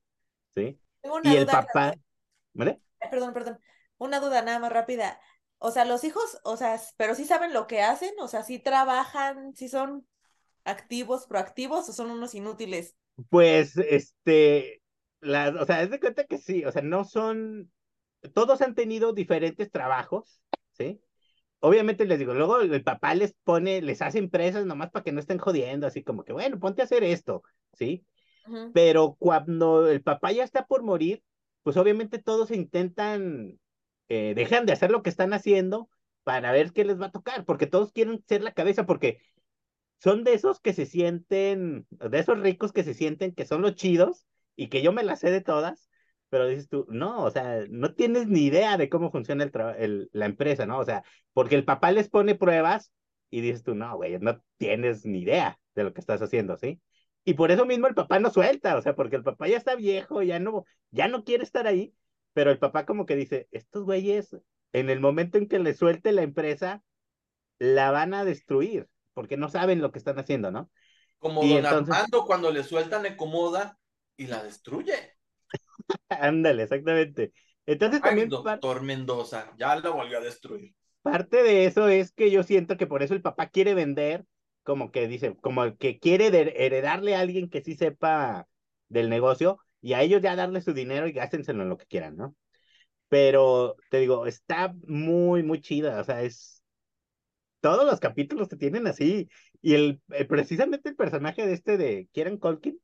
¿Sí? 0.55 0.81
y 1.23 1.37
el 1.37 1.47
papá... 1.47 1.95
¿Vale? 2.55 2.81
Perdón, 3.11 3.35
perdón. 3.35 3.61
Una 3.99 4.21
duda 4.21 4.43
nada 4.43 4.59
más 4.59 4.73
rápida. 4.73 5.21
O 5.59 5.71
sea, 5.71 5.85
los 5.85 6.05
hijos, 6.05 6.39
o 6.45 6.57
sea, 6.57 6.81
pero 6.97 7.15
sí 7.15 7.25
saben 7.25 7.53
lo 7.53 7.67
que 7.67 7.83
hacen, 7.83 8.13
o 8.21 8.29
sea, 8.29 8.43
sí 8.43 8.59
trabajan, 8.59 9.55
sí 9.55 9.69
son 9.69 10.07
activos, 10.65 11.27
proactivos 11.27 11.89
o 11.89 11.93
son 11.93 12.11
unos 12.11 12.35
inútiles. 12.35 12.95
Pues, 13.31 13.77
este, 13.79 14.83
las, 15.21 15.55
o 15.55 15.65
sea, 15.65 15.83
es 15.83 15.91
de 15.91 16.01
cuenta 16.01 16.25
que 16.25 16.39
sí, 16.39 16.65
o 16.65 16.73
sea, 16.73 16.83
no 16.83 17.05
son, 17.05 17.73
todos 18.35 18.61
han 18.61 18.75
tenido 18.75 19.13
diferentes 19.13 19.71
trabajos, 19.71 20.41
¿sí? 20.73 21.01
obviamente 21.61 22.05
les 22.05 22.19
digo, 22.19 22.35
luego 22.35 22.61
el 22.61 22.85
papá 22.85 23.15
les 23.15 23.35
pone, 23.45 23.83
les 23.83 24.03
hace 24.03 24.19
empresas 24.19 24.67
nomás 24.67 24.91
para 24.91 25.03
que 25.03 25.13
no 25.13 25.21
estén 25.21 25.39
jodiendo, 25.39 25.87
así 25.87 26.03
como 26.03 26.25
que, 26.25 26.33
bueno, 26.33 26.59
ponte 26.59 26.83
a 26.83 26.85
hacer 26.85 27.05
esto, 27.05 27.43
¿sí? 27.73 28.05
Pero 28.73 29.17
cuando 29.19 29.89
el 29.89 30.03
papá 30.03 30.31
ya 30.31 30.45
está 30.45 30.67
por 30.67 30.85
morir, 30.85 31.25
pues 31.65 31.77
obviamente 31.77 32.23
todos 32.23 32.53
intentan, 32.53 33.59
eh, 34.09 34.35
dejan 34.35 34.67
de 34.67 34.73
hacer 34.73 34.91
lo 34.91 35.03
que 35.03 35.11
están 35.11 35.33
haciendo 35.33 35.89
para 36.25 36.53
ver 36.53 36.73
qué 36.73 36.85
les 36.85 37.01
va 37.01 37.07
a 37.07 37.13
tocar, 37.13 37.45
porque 37.45 37.67
todos 37.67 37.93
quieren 37.93 38.23
ser 38.29 38.43
la 38.43 38.53
cabeza, 38.53 38.87
porque 38.87 39.21
son 40.01 40.25
de 40.25 40.35
esos 40.35 40.61
que 40.61 40.73
se 40.73 40.87
sienten, 40.87 41.87
de 41.91 42.19
esos 42.19 42.39
ricos 42.41 42.73
que 42.73 42.85
se 42.85 42.95
sienten 42.95 43.35
que 43.35 43.47
son 43.47 43.63
los 43.63 43.75
chidos 43.75 44.27
y 44.57 44.69
que 44.69 44.83
yo 44.83 44.93
me 44.93 45.03
las 45.05 45.21
sé 45.21 45.31
de 45.31 45.41
todas, 45.41 45.89
pero 46.29 46.47
dices 46.49 46.69
tú, 46.69 46.87
no, 46.91 47.23
o 47.25 47.31
sea, 47.31 47.65
no 47.71 47.95
tienes 47.95 48.27
ni 48.29 48.41
idea 48.47 48.77
de 48.77 48.89
cómo 48.89 49.11
funciona 49.11 49.45
el, 49.45 49.53
el- 49.79 50.11
la 50.13 50.27
empresa, 50.27 50.67
¿no? 50.67 50.79
O 50.79 50.85
sea, 50.85 51.05
porque 51.33 51.55
el 51.55 51.65
papá 51.65 51.93
les 51.93 52.09
pone 52.09 52.35
pruebas 52.35 52.93
y 53.31 53.41
dices 53.41 53.63
tú, 53.63 53.75
no, 53.75 53.97
güey, 53.97 54.19
no 54.21 54.43
tienes 54.59 55.05
ni 55.07 55.21
idea 55.21 55.59
de 55.75 55.85
lo 55.85 55.93
que 55.93 56.01
estás 56.01 56.21
haciendo, 56.23 56.57
¿sí? 56.57 56.81
Y 57.25 57.35
por 57.35 57.51
eso 57.51 57.67
mismo 57.67 57.87
el 57.89 57.95
papá 57.95 58.19
no 58.21 58.31
suelta, 58.31 58.77
o 58.77 58.83
sea, 58.83 58.95
porque 58.95 59.17
el 59.17 59.23
papá 59.25 59.49
ya 59.49 59.57
está 59.57 59.75
viejo, 59.75 60.23
ya 60.23 60.39
no, 60.39 60.65
ya 60.91 61.09
no 61.09 61.25
quiere 61.25 61.43
estar 61.45 61.67
ahí, 61.67 61.93
pero 62.37 62.51
el 62.51 62.59
papá 62.59 62.85
como 62.85 63.07
que 63.07 63.17
dice, 63.17 63.49
estos 63.51 63.85
güeyes, 63.85 64.37
en 64.75 64.91
el 64.91 65.01
momento 65.01 65.39
en 65.39 65.49
que 65.49 65.59
le 65.59 65.73
suelte 65.73 66.13
la 66.13 66.21
empresa, 66.21 66.83
la 67.59 67.91
van 67.91 68.13
a 68.13 68.27
destruir, 68.27 68.89
porque 69.15 69.39
no 69.39 69.49
saben 69.49 69.81
lo 69.81 69.91
que 69.91 69.99
están 69.99 70.19
haciendo, 70.19 70.51
¿no? 70.51 70.71
Como 71.19 71.43
Y 71.43 71.49
don 71.55 71.65
entonces- 71.65 71.95
Armando 71.95 72.27
cuando 72.27 72.51
le 72.51 72.63
sueltan 72.63 73.07
Ecomoda 73.07 73.79
y 74.19 74.27
la 74.27 74.45
destruye. 74.45 75.15
Ándale, 76.11 76.65
exactamente. 76.65 77.33
Entonces 77.65 78.01
Ay, 78.03 78.09
también 78.11 78.29
doctor 78.29 78.83
Mendoza, 78.83 79.55
ya 79.57 79.75
la 79.77 79.89
volvió 79.89 80.19
a 80.19 80.21
destruir. 80.21 80.75
parte 81.01 81.43
de 81.43 81.65
eso 81.65 81.89
es 81.89 82.13
que 82.13 82.31
yo 82.31 82.43
siento 82.43 82.77
que 82.77 82.87
por 82.87 83.03
eso 83.03 83.15
el 83.15 83.23
papá 83.23 83.47
quiere 83.49 83.73
vender, 83.73 84.27
como 84.63 84.93
que 84.93 85.09
dice, 85.09 85.35
como 85.41 85.75
que 85.79 85.99
quiere 85.99 86.27
heredarle 86.27 87.17
a 87.17 87.21
alguien 87.21 87.49
que 87.49 87.63
sí 87.63 87.77
sepa 87.77 88.47
del 88.91 89.09
negocio 89.09 89.59
y 89.87 89.95
a 89.95 90.03
ellos 90.03 90.23
ya 90.23 90.37
darle 90.37 90.61
su 90.63 90.73
dinero 90.75 91.07
y 91.09 91.13
gástenselo 91.13 91.63
en 91.63 91.69
lo 91.71 91.79
que 91.79 91.87
quieran, 91.87 92.17
¿no? 92.17 92.37
Pero 93.09 93.77
te 93.91 93.99
digo, 94.01 94.27
está 94.27 94.75
muy, 94.87 95.43
muy 95.45 95.61
chida, 95.63 96.01
o 96.01 96.05
sea, 96.05 96.23
es... 96.23 96.63
Todos 97.61 97.85
los 97.87 98.01
capítulos 98.01 98.49
te 98.49 98.57
tienen 98.57 98.87
así 98.87 99.29
y 99.63 99.75
el, 99.75 100.01
el- 100.11 100.27
precisamente 100.29 100.89
el 100.89 100.97
personaje 100.97 101.47
de 101.47 101.53
este 101.55 101.77
de 101.77 102.09
Kieran 102.13 102.37
Culkin 102.39 102.79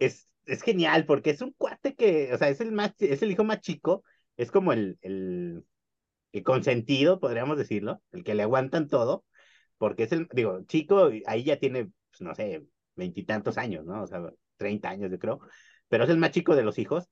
es, 0.00 0.28
es 0.46 0.62
genial 0.62 1.06
porque 1.06 1.30
es 1.30 1.42
un 1.42 1.52
cuate 1.58 1.94
que, 1.96 2.32
o 2.34 2.38
sea, 2.38 2.48
es 2.50 2.60
el 2.60 2.72
más, 2.72 2.94
es 3.00 3.22
el 3.22 3.32
hijo 3.32 3.44
más 3.44 3.60
chico, 3.60 4.04
es 4.36 4.50
como 4.52 4.72
el, 4.72 4.98
el, 5.02 5.64
el 6.32 6.42
consentido, 6.44 7.20
podríamos 7.20 7.58
decirlo, 7.58 8.02
el 8.12 8.24
que 8.24 8.34
le 8.34 8.44
aguantan 8.44 8.88
todo, 8.88 9.24
porque 9.78 10.04
es 10.04 10.12
el, 10.12 10.28
digo, 10.32 10.64
chico, 10.66 11.10
ahí 11.26 11.44
ya 11.44 11.58
tiene, 11.58 11.86
pues, 12.10 12.20
no 12.22 12.34
sé, 12.34 12.64
veintitantos 12.96 13.58
años, 13.58 13.84
¿no? 13.86 14.02
O 14.04 14.08
sea, 14.08 14.22
treinta 14.58 14.90
años, 14.90 15.10
yo 15.10 15.18
creo, 15.18 15.40
pero 15.92 16.04
es 16.04 16.10
el 16.10 16.16
más 16.16 16.30
chico 16.30 16.56
de 16.56 16.62
los 16.62 16.78
hijos, 16.78 17.10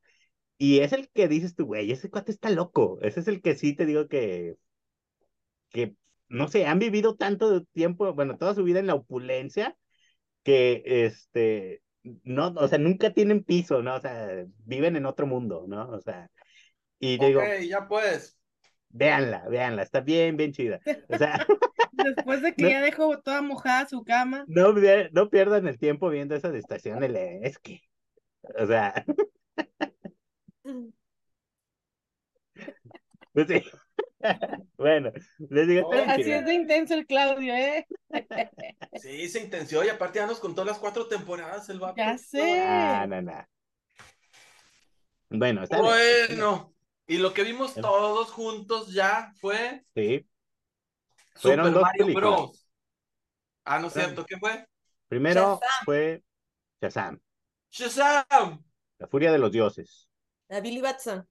y 0.56 0.80
es 0.80 0.94
el 0.94 1.10
que 1.10 1.28
dices 1.28 1.54
tú, 1.54 1.66
güey, 1.66 1.92
ese 1.92 2.08
cuate 2.08 2.32
está 2.32 2.48
loco, 2.48 2.98
ese 3.02 3.20
es 3.20 3.28
el 3.28 3.42
que 3.42 3.54
sí 3.54 3.74
te 3.76 3.84
digo 3.84 4.08
que, 4.08 4.56
que, 5.68 5.96
no 6.28 6.48
sé, 6.48 6.64
han 6.64 6.78
vivido 6.78 7.14
tanto 7.14 7.62
tiempo, 7.62 8.14
bueno, 8.14 8.38
toda 8.38 8.54
su 8.54 8.64
vida 8.64 8.78
en 8.78 8.86
la 8.86 8.94
opulencia, 8.94 9.76
que, 10.44 10.82
este, 10.86 11.82
no, 12.24 12.54
o 12.56 12.68
sea, 12.68 12.78
nunca 12.78 13.12
tienen 13.12 13.44
piso, 13.44 13.82
¿no? 13.82 13.96
O 13.96 14.00
sea, 14.00 14.46
viven 14.64 14.96
en 14.96 15.04
otro 15.04 15.26
mundo, 15.26 15.66
¿no? 15.68 15.90
O 15.90 16.00
sea, 16.00 16.30
y 16.98 17.18
te 17.18 17.26
digo, 17.26 17.42
ya 17.68 17.86
pues. 17.86 18.38
véanla, 18.88 19.46
véanla, 19.50 19.82
está 19.82 20.00
bien, 20.00 20.38
bien 20.38 20.52
chida. 20.52 20.80
O 21.10 21.18
sea, 21.18 21.46
Después 21.92 22.40
de 22.40 22.54
que 22.54 22.62
No. 22.64 22.70
ya 22.70 22.80
dejó 22.80 23.18
toda 23.18 23.42
mojada 23.42 23.86
su 23.86 24.04
cama. 24.04 24.46
no, 24.48 24.72
no 25.12 25.28
pierdan 25.28 25.66
el 25.66 25.78
tiempo 25.78 26.08
viendo 26.08 26.34
esa 26.34 26.50
de 26.50 26.58
estación 26.58 27.04
L, 27.04 27.40
es 27.42 27.58
que, 27.58 27.82
o 28.58 28.66
sea, 28.66 29.04
pues 33.32 33.46
sí. 33.48 33.62
Bueno, 34.76 35.12
les 35.48 35.66
digo, 35.66 35.90
Así 35.92 36.30
es 36.30 36.44
de 36.44 36.52
intenso 36.52 36.94
el 36.94 37.06
Claudio, 37.06 37.54
¿eh? 37.54 37.86
Sí, 38.96 39.28
se 39.28 39.40
intenció 39.40 39.82
y 39.82 39.88
aparte 39.88 40.18
ya 40.18 40.26
nos 40.26 40.40
contó 40.40 40.64
las 40.64 40.78
cuatro 40.78 41.06
temporadas 41.06 41.68
el 41.70 41.80
vato. 41.80 41.94
Ya 41.96 42.18
sé. 42.18 42.60
Ah, 42.60 43.06
no, 43.08 43.22
no. 43.22 43.32
Bueno, 45.30 45.62
está 45.62 45.80
bien. 45.80 45.86
Bueno, 45.88 46.74
y 47.06 47.18
lo 47.18 47.32
que 47.32 47.44
vimos 47.44 47.74
todos 47.74 48.30
juntos 48.30 48.92
ya 48.92 49.32
fue 49.40 49.84
Sí, 49.94 50.26
Fueron 51.36 51.66
Super 51.66 51.72
dos 51.74 51.82
Mario 51.82 52.04
películas. 52.04 52.30
Bros. 52.40 52.66
Ah, 53.64 53.78
no 53.78 53.86
es 53.86 53.92
cierto, 53.92 54.26
¿qué 54.26 54.36
fue? 54.38 54.66
primero 55.08 55.58
Shazam. 55.62 55.84
fue 55.84 56.22
Shazam, 56.82 57.20
Shazam. 57.70 58.64
la 58.98 59.06
furia 59.06 59.32
de 59.32 59.38
los 59.38 59.52
dioses. 59.52 60.08
A 60.48 60.60
Billy 60.60 60.80
Batson. 60.80 61.26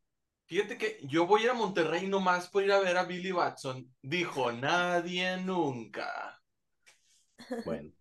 Fíjate 0.46 0.78
que 0.78 0.98
yo 1.04 1.28
voy 1.28 1.42
a 1.42 1.44
ir 1.46 1.50
a 1.52 1.54
Monterrey 1.54 2.08
nomás 2.08 2.50
por 2.50 2.64
ir 2.64 2.72
a 2.72 2.80
ver 2.80 2.98
a 2.98 3.04
Billy 3.04 3.32
Batson. 3.32 3.94
Dijo 4.02 4.52
nadie 4.52 5.38
nunca. 5.38 6.42
Bueno, 7.66 7.92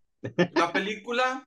La 0.55 0.73
película 0.73 1.47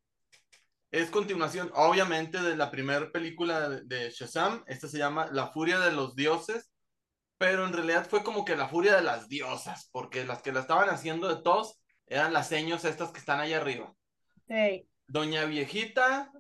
es 0.92 1.10
continuación, 1.10 1.72
obviamente, 1.74 2.42
de 2.42 2.56
la 2.56 2.70
primera 2.70 3.12
película 3.12 3.70
de, 3.70 4.12
Shazam. 4.12 4.64
Esta 4.68 4.88
se 4.88 4.98
llama 4.98 5.28
La 5.32 5.48
Furia 5.48 5.80
de 5.80 5.92
los 5.92 6.16
Dioses, 6.16 6.70
pero 7.38 7.66
en 7.66 7.74
realidad 7.74 8.08
fue 8.08 8.24
como 8.24 8.46
que 8.46 8.56
la 8.56 8.68
furia 8.68 8.96
de 8.96 9.02
las 9.02 9.28
diosas, 9.28 9.90
porque 9.92 10.26
las 10.26 10.42
que 10.42 10.52
la 10.52 10.60
estaban 10.60 10.90
haciendo 10.90 11.34
de 11.34 11.42
todos 11.42 11.82
eran 12.06 12.34
las 12.34 12.50
seños 12.50 12.86
estas 12.86 13.12
que 13.12 13.20
están 13.20 13.40
ahí 13.40 13.54
arriba. 13.54 13.96
Sí. 14.48 14.88
Doña 15.08 15.46
Viejita, 15.46 16.32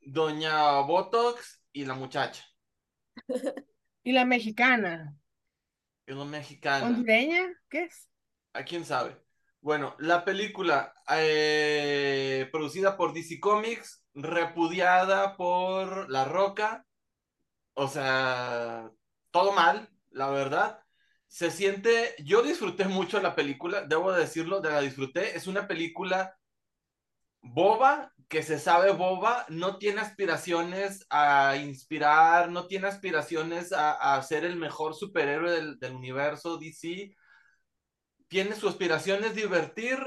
Doña 0.00 0.80
Botox 0.80 1.62
y 1.72 1.84
la 1.84 1.94
muchacha, 1.94 2.44
Y 4.04 4.12
la 4.12 4.24
mexicana. 4.24 5.14
es 6.06 6.14
una 6.14 6.24
mexicana. 6.24 6.86
¿Hondureña? 6.86 7.46
¿Qué 7.68 7.84
es? 7.84 8.08
¿A 8.54 8.64
quién 8.64 8.84
sabe? 8.84 9.16
Bueno, 9.60 9.94
la 9.98 10.24
película 10.24 10.94
eh, 11.10 12.48
producida 12.50 12.96
por 12.96 13.12
DC 13.12 13.38
Comics, 13.40 14.02
repudiada 14.14 15.36
por 15.36 16.08
La 16.10 16.24
Roca, 16.24 16.86
o 17.74 17.88
sea, 17.88 18.90
todo 19.30 19.52
mal, 19.52 19.88
la 20.10 20.30
verdad. 20.30 20.80
Se 21.26 21.50
siente, 21.50 22.14
yo 22.24 22.42
disfruté 22.42 22.86
mucho 22.86 23.20
la 23.20 23.34
película, 23.34 23.82
debo 23.82 24.12
decirlo, 24.12 24.60
de 24.60 24.70
la 24.70 24.80
disfruté. 24.80 25.36
Es 25.36 25.46
una 25.46 25.68
película 25.68 26.34
boba, 27.52 28.12
que 28.28 28.42
se 28.42 28.58
sabe 28.58 28.92
boba, 28.92 29.46
no 29.48 29.78
tiene 29.78 30.00
aspiraciones 30.00 31.06
a 31.10 31.56
inspirar, 31.56 32.50
no 32.50 32.66
tiene 32.66 32.88
aspiraciones 32.88 33.72
a, 33.72 34.16
a 34.16 34.22
ser 34.22 34.44
el 34.44 34.56
mejor 34.56 34.94
superhéroe 34.94 35.50
del, 35.52 35.78
del 35.78 35.94
universo 35.94 36.58
DC 36.58 37.14
tiene 38.28 38.54
su 38.54 38.68
aspiración 38.68 39.24
es 39.24 39.34
divertir 39.34 39.98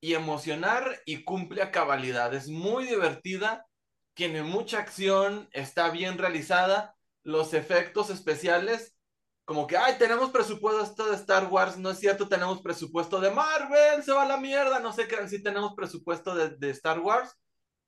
y 0.00 0.14
emocionar 0.14 1.00
y 1.06 1.24
cumple 1.24 1.62
a 1.62 1.70
cabalidad. 1.70 2.32
Es 2.34 2.48
muy 2.48 2.84
divertida, 2.84 3.66
tiene 4.14 4.42
mucha 4.42 4.78
acción, 4.78 5.48
está 5.52 5.90
bien 5.90 6.18
realizada. 6.18 6.94
Los 7.22 7.54
efectos 7.54 8.10
especiales, 8.10 8.93
como 9.44 9.66
que, 9.66 9.76
ay, 9.76 9.96
tenemos 9.98 10.30
presupuesto 10.30 11.06
de 11.10 11.16
Star 11.16 11.46
Wars, 11.50 11.76
no 11.76 11.90
es 11.90 11.98
cierto, 11.98 12.28
tenemos 12.28 12.62
presupuesto 12.62 13.20
de 13.20 13.30
Marvel, 13.30 14.02
se 14.02 14.12
va 14.12 14.22
a 14.22 14.28
la 14.28 14.38
mierda, 14.38 14.80
no 14.80 14.92
sé 14.92 15.06
qué, 15.06 15.28
sí 15.28 15.42
tenemos 15.42 15.74
presupuesto 15.74 16.34
de, 16.34 16.70
Star 16.70 17.00
Wars. 17.00 17.36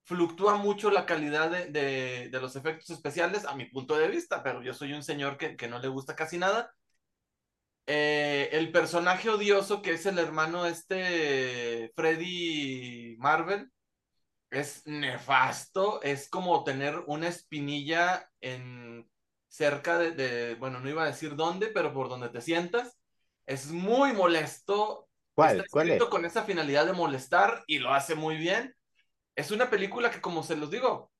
Fluctúa 0.04 0.56
mucho 0.56 0.90
la 0.90 1.06
calidad 1.06 1.50
de, 1.50 1.66
de, 1.66 2.28
de, 2.30 2.40
los 2.40 2.54
efectos 2.56 2.90
especiales, 2.90 3.44
a 3.44 3.54
mi 3.56 3.64
punto 3.66 3.98
de 3.98 4.08
vista, 4.08 4.42
pero 4.42 4.62
yo 4.62 4.72
soy 4.74 4.92
un 4.92 5.02
señor 5.02 5.36
que, 5.36 5.56
que 5.56 5.68
no 5.68 5.78
le 5.80 5.88
gusta 5.88 6.14
casi 6.14 6.38
nada. 6.38 6.72
Eh, 7.88 8.48
el 8.52 8.72
personaje 8.72 9.30
odioso 9.30 9.80
que 9.80 9.92
es 9.92 10.06
el 10.06 10.18
hermano 10.18 10.66
este 10.66 11.92
Freddy 11.94 13.16
Marvel 13.18 13.70
es 14.50 14.82
nefasto, 14.86 16.02
es 16.02 16.28
como 16.28 16.64
tener 16.64 17.04
una 17.06 17.28
espinilla 17.28 18.28
en 18.40 19.08
cerca 19.48 19.98
de, 19.98 20.12
de, 20.12 20.54
bueno, 20.56 20.80
no 20.80 20.88
iba 20.88 21.04
a 21.04 21.08
decir 21.08 21.36
dónde, 21.36 21.68
pero 21.68 21.92
por 21.92 22.08
donde 22.08 22.28
te 22.28 22.40
sientas, 22.40 22.98
es 23.46 23.70
muy 23.70 24.12
molesto. 24.12 25.08
¿Cuál? 25.34 25.58
Está 25.58 25.68
¿Cuál 25.70 25.90
es? 25.90 26.04
con 26.04 26.24
esa 26.24 26.44
finalidad 26.44 26.86
de 26.86 26.92
molestar 26.92 27.64
y 27.66 27.78
lo 27.78 27.92
hace 27.92 28.14
muy 28.14 28.36
bien. 28.36 28.74
Es 29.34 29.50
una 29.50 29.70
película 29.70 30.10
que, 30.10 30.20
como 30.20 30.42
se 30.42 30.56
los 30.56 30.70
digo, 30.70 31.10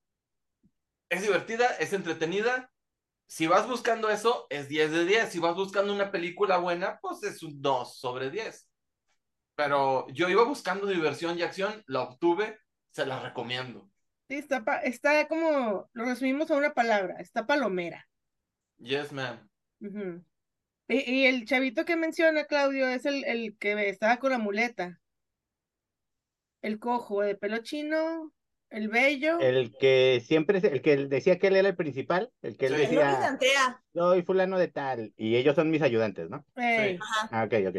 es 1.09 1.23
divertida, 1.23 1.67
es 1.79 1.93
entretenida, 1.93 2.71
si 3.29 3.47
vas 3.49 3.67
buscando 3.67 4.09
eso, 4.09 4.47
es 4.51 4.69
10 4.69 4.93
de 4.93 5.05
10. 5.05 5.31
Si 5.31 5.39
vas 5.39 5.55
buscando 5.57 5.93
una 5.93 6.11
película 6.11 6.59
buena, 6.59 6.99
pues 7.01 7.23
es 7.25 7.43
un 7.43 7.61
2 7.61 7.99
sobre 7.99 8.31
10. 8.31 8.69
Pero 9.57 10.07
yo 10.09 10.29
iba 10.29 10.45
buscando 10.45 10.87
diversión 10.87 11.39
y 11.39 11.43
acción, 11.43 11.83
la 11.87 12.03
obtuve, 12.03 12.59
se 12.91 13.05
la 13.05 13.21
recomiendo. 13.21 13.89
Sí, 14.29 14.37
está, 14.37 14.65
pa 14.65 14.79
está 14.79 15.27
como, 15.29 15.89
lo 15.93 16.05
resumimos 16.05 16.51
a 16.51 16.57
una 16.57 16.75
palabra, 16.75 17.17
está 17.19 17.47
palomera. 17.47 18.09
Yes, 18.81 19.13
ma'am. 19.13 19.39
Uh 19.81 19.87
-huh. 19.87 20.25
Y, 20.89 21.13
y 21.13 21.27
el 21.27 21.45
chavito 21.47 21.85
que 21.85 21.97
menciona, 21.97 22.45
Claudio, 22.45 22.89
es 22.89 23.07
el, 23.07 23.25
el 23.25 23.57
que 23.59 23.89
estaba 23.89 24.19
con 24.19 24.31
la 24.33 24.39
muleta. 24.39 25.01
El 26.63 26.79
cojo, 26.79 27.23
de 27.23 27.35
pelo 27.37 27.59
chino, 27.59 28.33
el 28.71 28.89
bello. 28.89 29.39
El 29.41 29.73
que 29.79 30.23
siempre, 30.25 30.59
el 30.59 30.83
que 30.83 30.97
decía 31.09 31.39
que 31.39 31.49
él 31.49 31.57
era 31.57 31.69
el 31.69 31.77
principal, 31.77 32.33
el 32.43 32.57
que 32.57 32.67
él 32.67 32.75
Sí. 32.75 32.81
Decía, 32.81 33.39
soy 33.95 34.23
fulano 34.23 34.59
de 34.59 34.69
tal, 34.69 35.13
y 35.17 35.37
ellos 35.37 35.55
son 35.55 35.71
mis 35.71 35.83
ayudantes, 35.83 36.29
¿no? 36.29 36.45
Ey, 36.57 36.99
Ajá. 37.01 37.29
Ah, 37.33 37.45
ok, 37.45 37.55
ok. 37.69 37.77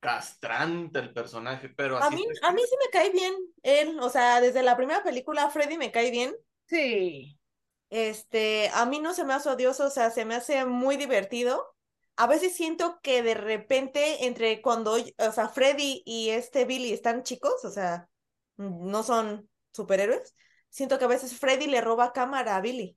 Castrante 0.00 0.98
el 1.00 1.12
personaje, 1.12 1.68
pero 1.70 1.96
A 1.98 2.06
así 2.06 2.16
mí, 2.16 2.22
se- 2.32 2.46
a 2.46 2.52
mí 2.52 2.62
sí 2.68 2.76
me 2.84 2.90
cae 2.90 3.10
bien 3.10 3.34
él, 3.62 3.98
o 4.00 4.08
sea, 4.10 4.40
desde 4.40 4.62
la 4.62 4.76
primera 4.76 5.02
película 5.02 5.50
Freddy 5.50 5.76
me 5.76 5.90
cae 5.90 6.10
bien. 6.10 6.34
Sí. 6.66 7.37
Este, 7.90 8.70
a 8.74 8.84
mí 8.86 8.98
no 9.00 9.14
se 9.14 9.24
me 9.24 9.34
hace 9.34 9.48
odioso, 9.48 9.86
o 9.86 9.90
sea, 9.90 10.10
se 10.10 10.24
me 10.24 10.34
hace 10.34 10.64
muy 10.64 10.96
divertido. 10.96 11.74
A 12.16 12.26
veces 12.26 12.54
siento 12.54 12.98
que 13.02 13.22
de 13.22 13.34
repente 13.34 14.26
entre 14.26 14.60
cuando, 14.60 14.92
o 14.92 15.32
sea, 15.32 15.48
Freddy 15.48 16.02
y 16.04 16.30
este 16.30 16.64
Billy 16.64 16.92
están 16.92 17.22
chicos, 17.22 17.64
o 17.64 17.70
sea, 17.70 18.08
no 18.56 19.02
son 19.02 19.48
superhéroes, 19.72 20.34
siento 20.68 20.98
que 20.98 21.04
a 21.04 21.08
veces 21.08 21.38
Freddy 21.38 21.68
le 21.68 21.80
roba 21.80 22.12
cámara 22.12 22.56
a 22.56 22.60
Billy. 22.60 22.96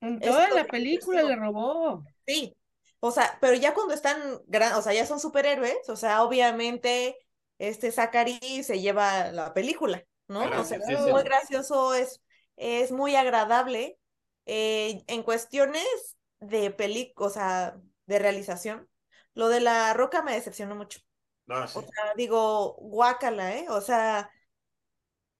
En 0.00 0.20
toda 0.20 0.48
la 0.50 0.64
película 0.64 1.22
le 1.22 1.36
robó. 1.36 2.04
Sí, 2.26 2.56
o 3.00 3.10
sea, 3.10 3.36
pero 3.40 3.54
ya 3.54 3.74
cuando 3.74 3.92
están 3.92 4.40
gran, 4.46 4.74
o 4.74 4.82
sea, 4.82 4.94
ya 4.94 5.04
son 5.04 5.18
superhéroes, 5.18 5.88
o 5.88 5.96
sea, 5.96 6.22
obviamente 6.22 7.16
este 7.58 7.92
Zachary 7.92 8.62
se 8.62 8.80
lleva 8.80 9.32
la 9.32 9.52
película, 9.52 10.04
¿no? 10.28 10.42
O 10.60 10.64
sea, 10.64 10.78
es 10.78 11.00
muy 11.00 11.22
gracioso, 11.22 11.94
es, 11.94 12.22
es 12.56 12.92
muy 12.92 13.16
agradable. 13.16 13.98
Eh, 14.46 15.02
en 15.06 15.22
cuestiones 15.22 16.16
de 16.40 16.70
peli, 16.70 17.12
o 17.16 17.30
sea, 17.30 17.76
de 18.06 18.18
realización, 18.18 18.88
lo 19.34 19.48
de 19.48 19.60
La 19.60 19.92
Roca 19.94 20.22
me 20.22 20.34
decepcionó 20.34 20.74
mucho. 20.74 21.00
Sí. 21.46 21.52
O 21.78 21.82
sea, 21.82 22.14
digo, 22.16 22.74
guácala, 22.78 23.56
¿eh? 23.56 23.66
O 23.68 23.80
sea, 23.80 24.30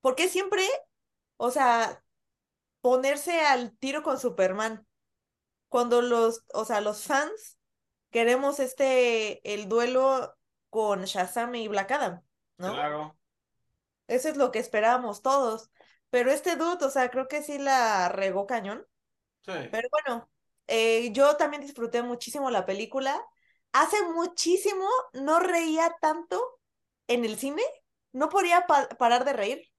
¿por 0.01 0.15
qué 0.15 0.29
siempre, 0.29 0.67
o 1.37 1.51
sea, 1.51 2.03
ponerse 2.81 3.41
al 3.41 3.77
tiro 3.79 4.03
con 4.03 4.19
Superman? 4.19 4.87
Cuando 5.69 6.03
los, 6.03 6.45
o 6.53 6.65
sea, 6.65 6.81
los 6.81 7.05
fans 7.05 7.59
queremos 8.11 8.61
este, 8.61 9.53
el 9.53 9.69
duelo 9.69 10.37
con 10.71 11.05
Shazam 11.05 11.55
y 11.55 11.69
Black 11.69 11.91
Adam, 11.93 12.23
¿no? 12.59 12.73
Claro. 12.73 13.19
Eso 14.07 14.29
es 14.29 14.37
lo 14.37 14.51
que 14.53 14.59
esperábamos 14.59 15.23
todos. 15.23 15.71
Pero 16.11 16.31
este 16.31 16.57
dude, 16.57 16.85
o 16.85 16.91
sea, 16.91 17.11
creo 17.11 17.27
que 17.27 17.43
sí 17.43 17.59
la 17.59 18.09
regó 18.09 18.47
cañón. 18.47 18.87
Pero 19.71 19.89
bueno, 19.91 20.31
eh, 20.67 21.13
yo 21.13 21.37
también 21.37 21.63
disfruté 21.63 22.03
muchísimo 22.03 22.51
la 22.51 22.67
película. 22.67 23.21
Hace 23.73 24.03
muchísimo 24.15 24.87
no 25.15 25.41
reía 25.41 25.97
tanto 26.01 26.43
en 27.09 27.25
el 27.25 27.37
cine. 27.39 27.63
No 28.13 28.29
podía 28.29 28.67
pa- 28.67 28.89
parar 28.91 29.25
de 29.25 29.33
reír 29.33 29.71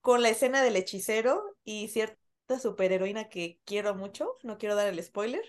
con 0.00 0.22
la 0.22 0.30
escena 0.30 0.62
del 0.62 0.76
hechicero 0.76 1.56
y 1.64 1.88
cierta 1.88 2.16
superheroína 2.60 3.28
que 3.28 3.60
quiero 3.64 3.94
mucho. 3.94 4.36
No 4.42 4.58
quiero 4.58 4.74
dar 4.74 4.88
el 4.88 5.02
spoiler. 5.02 5.42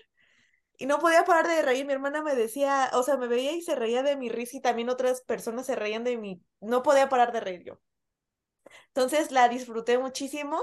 Y 0.78 0.86
no 0.86 0.98
podía 1.00 1.24
parar 1.24 1.48
de 1.48 1.62
reír. 1.62 1.86
Mi 1.86 1.92
hermana 1.94 2.22
me 2.22 2.34
decía, 2.36 2.90
o 2.94 3.02
sea, 3.02 3.16
me 3.18 3.28
veía 3.28 3.52
y 3.52 3.62
se 3.62 3.74
reía 3.76 4.02
de 4.02 4.16
mi 4.16 4.28
risa 4.30 4.58
y 4.58 4.62
también 4.62 4.90
otras 4.90 5.22
personas 5.22 5.66
se 5.66 5.76
reían 5.76 6.04
de 6.04 6.18
mí. 6.18 6.42
No 6.60 6.82
podía 6.82 7.08
parar 7.10 7.32
de 7.32 7.40
reír 7.40 7.64
yo. 7.64 7.80
Entonces 8.88 9.30
la 9.30 9.48
disfruté 9.48 9.98
muchísimo. 9.98 10.60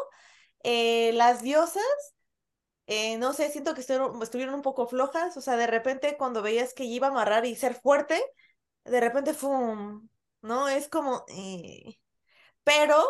Eh, 0.64 1.12
las 1.14 1.42
diosas, 1.42 1.84
eh, 2.88 3.18
no 3.18 3.34
sé, 3.34 3.50
siento 3.52 3.74
que 3.76 3.82
estuvieron, 3.82 4.22
estuvieron 4.24 4.56
un 4.56 4.62
poco 4.64 4.88
flojas. 4.88 5.38
O 5.38 5.42
sea, 5.42 5.58
de 5.58 5.68
repente 5.68 6.18
cuando 6.18 6.42
veías 6.42 6.74
que 6.74 6.86
iba 6.86 7.08
a 7.08 7.12
amarrar 7.12 7.46
y 7.46 7.56
ser 7.56 7.76
fuerte, 7.76 8.22
de 8.86 9.00
repente, 9.02 9.34
¡fum! 9.34 10.08
¿No? 10.42 10.70
Es 10.70 10.90
como... 10.90 11.26
eh. 11.30 12.00
Pero 12.64 13.06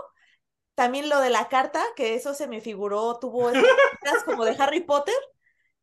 también 0.75 1.09
lo 1.09 1.19
de 1.21 1.29
la 1.31 1.49
carta, 1.49 1.83
que 1.95 2.15
eso 2.15 2.33
se 2.33 2.47
me 2.47 2.61
figuró, 2.61 3.19
tuvo 3.19 3.49
esas 3.51 4.23
como 4.25 4.45
de 4.45 4.55
Harry 4.59 4.81
Potter. 4.81 5.15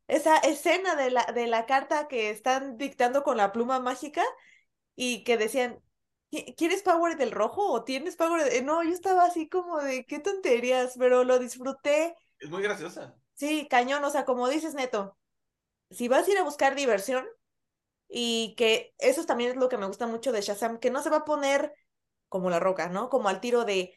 Esa 0.08 0.36
escena 0.38 0.96
de 0.96 1.10
la, 1.10 1.24
de 1.34 1.46
la 1.46 1.66
carta 1.66 2.08
que 2.08 2.30
están 2.30 2.76
dictando 2.78 3.22
con 3.24 3.36
la 3.38 3.52
pluma 3.52 3.80
mágica 3.80 4.22
y 4.96 5.24
que 5.24 5.36
decían, 5.38 5.80
"¿Qui- 6.30 6.54
¿quieres 6.56 6.82
Power 6.82 7.16
del 7.16 7.32
rojo 7.32 7.70
o 7.72 7.84
tienes 7.84 8.16
Power 8.16 8.44
de...? 8.44 8.62
No, 8.62 8.82
yo 8.82 8.90
estaba 8.90 9.24
así 9.24 9.48
como 9.48 9.80
de, 9.80 10.04
qué 10.06 10.20
tonterías, 10.20 10.96
pero 10.98 11.24
lo 11.24 11.38
disfruté. 11.38 12.16
Es 12.38 12.50
muy 12.50 12.62
graciosa. 12.62 13.16
Sí, 13.34 13.66
cañón, 13.68 14.04
o 14.04 14.10
sea, 14.10 14.24
como 14.24 14.48
dices, 14.48 14.74
Neto, 14.74 15.16
si 15.90 16.08
vas 16.08 16.28
a 16.28 16.32
ir 16.32 16.38
a 16.38 16.44
buscar 16.44 16.74
diversión 16.74 17.26
y 18.08 18.54
que 18.56 18.94
eso 18.98 19.24
también 19.26 19.52
es 19.52 19.56
lo 19.56 19.68
que 19.68 19.78
me 19.78 19.86
gusta 19.86 20.06
mucho 20.06 20.32
de 20.32 20.42
Shazam, 20.42 20.78
que 20.78 20.90
no 20.90 21.02
se 21.02 21.10
va 21.10 21.18
a 21.18 21.24
poner 21.24 21.74
como 22.28 22.50
la 22.50 22.60
roca, 22.60 22.88
¿no? 22.88 23.10
Como 23.10 23.28
al 23.28 23.40
tiro 23.40 23.64
de 23.64 23.94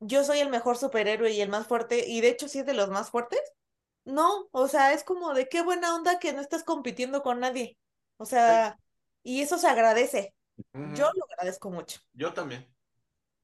yo 0.00 0.24
soy 0.24 0.40
el 0.40 0.50
mejor 0.50 0.78
superhéroe 0.78 1.32
y 1.32 1.40
el 1.40 1.50
más 1.50 1.66
fuerte, 1.66 2.06
y 2.08 2.20
de 2.20 2.28
hecho 2.30 2.48
sí 2.48 2.60
es 2.60 2.66
de 2.66 2.74
los 2.74 2.90
más 2.90 3.10
fuertes. 3.10 3.40
No, 4.04 4.48
o 4.52 4.68
sea, 4.68 4.92
es 4.94 5.04
como 5.04 5.34
de 5.34 5.48
qué 5.48 5.62
buena 5.62 5.94
onda 5.94 6.18
que 6.18 6.32
no 6.32 6.40
estás 6.40 6.64
compitiendo 6.64 7.22
con 7.22 7.40
nadie. 7.40 7.78
O 8.16 8.24
sea, 8.26 8.78
y 9.22 9.42
eso 9.42 9.58
se 9.58 9.68
agradece. 9.68 10.34
Yo 10.94 11.10
lo 11.14 11.24
agradezco 11.32 11.70
mucho. 11.70 12.00
Yo 12.14 12.32
también. 12.32 12.66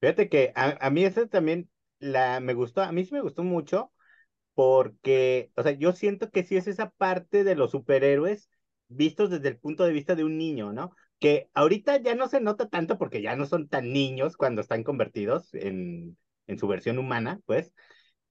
Fíjate 0.00 0.28
que 0.28 0.52
a, 0.54 0.76
a 0.86 0.90
mí 0.90 1.04
esa 1.04 1.26
también 1.26 1.70
la 1.98 2.40
me 2.40 2.54
gustó, 2.54 2.82
a 2.82 2.92
mí 2.92 3.04
sí 3.04 3.12
me 3.14 3.20
gustó 3.22 3.42
mucho 3.42 3.92
porque, 4.56 5.52
o 5.56 5.64
sea, 5.64 5.72
yo 5.74 5.92
siento 5.94 6.32
que 6.32 6.44
sí 6.44 6.56
es 6.58 6.68
esa 6.68 6.90
parte 6.92 7.44
de 7.44 7.56
los 7.56 7.72
superhéroes 7.72 8.50
vistos 8.88 9.30
desde 9.30 9.50
el 9.50 9.58
punto 9.60 9.84
de 9.86 9.92
vista 9.94 10.16
de 10.16 10.24
un 10.24 10.38
niño, 10.38 10.74
¿no? 10.74 10.92
Que 11.20 11.50
ahorita 11.54 11.98
ya 12.02 12.16
no 12.16 12.28
se 12.28 12.40
nota 12.42 12.68
tanto 12.70 12.98
porque 12.98 13.22
ya 13.22 13.36
no 13.36 13.46
son 13.46 13.68
tan 13.68 13.92
niños 13.94 14.38
cuando 14.38 14.62
están 14.62 14.84
convertidos 14.84 15.54
en, 15.54 16.18
en 16.48 16.58
su 16.60 16.68
versión 16.68 16.98
humana, 16.98 17.40
pues, 17.46 17.74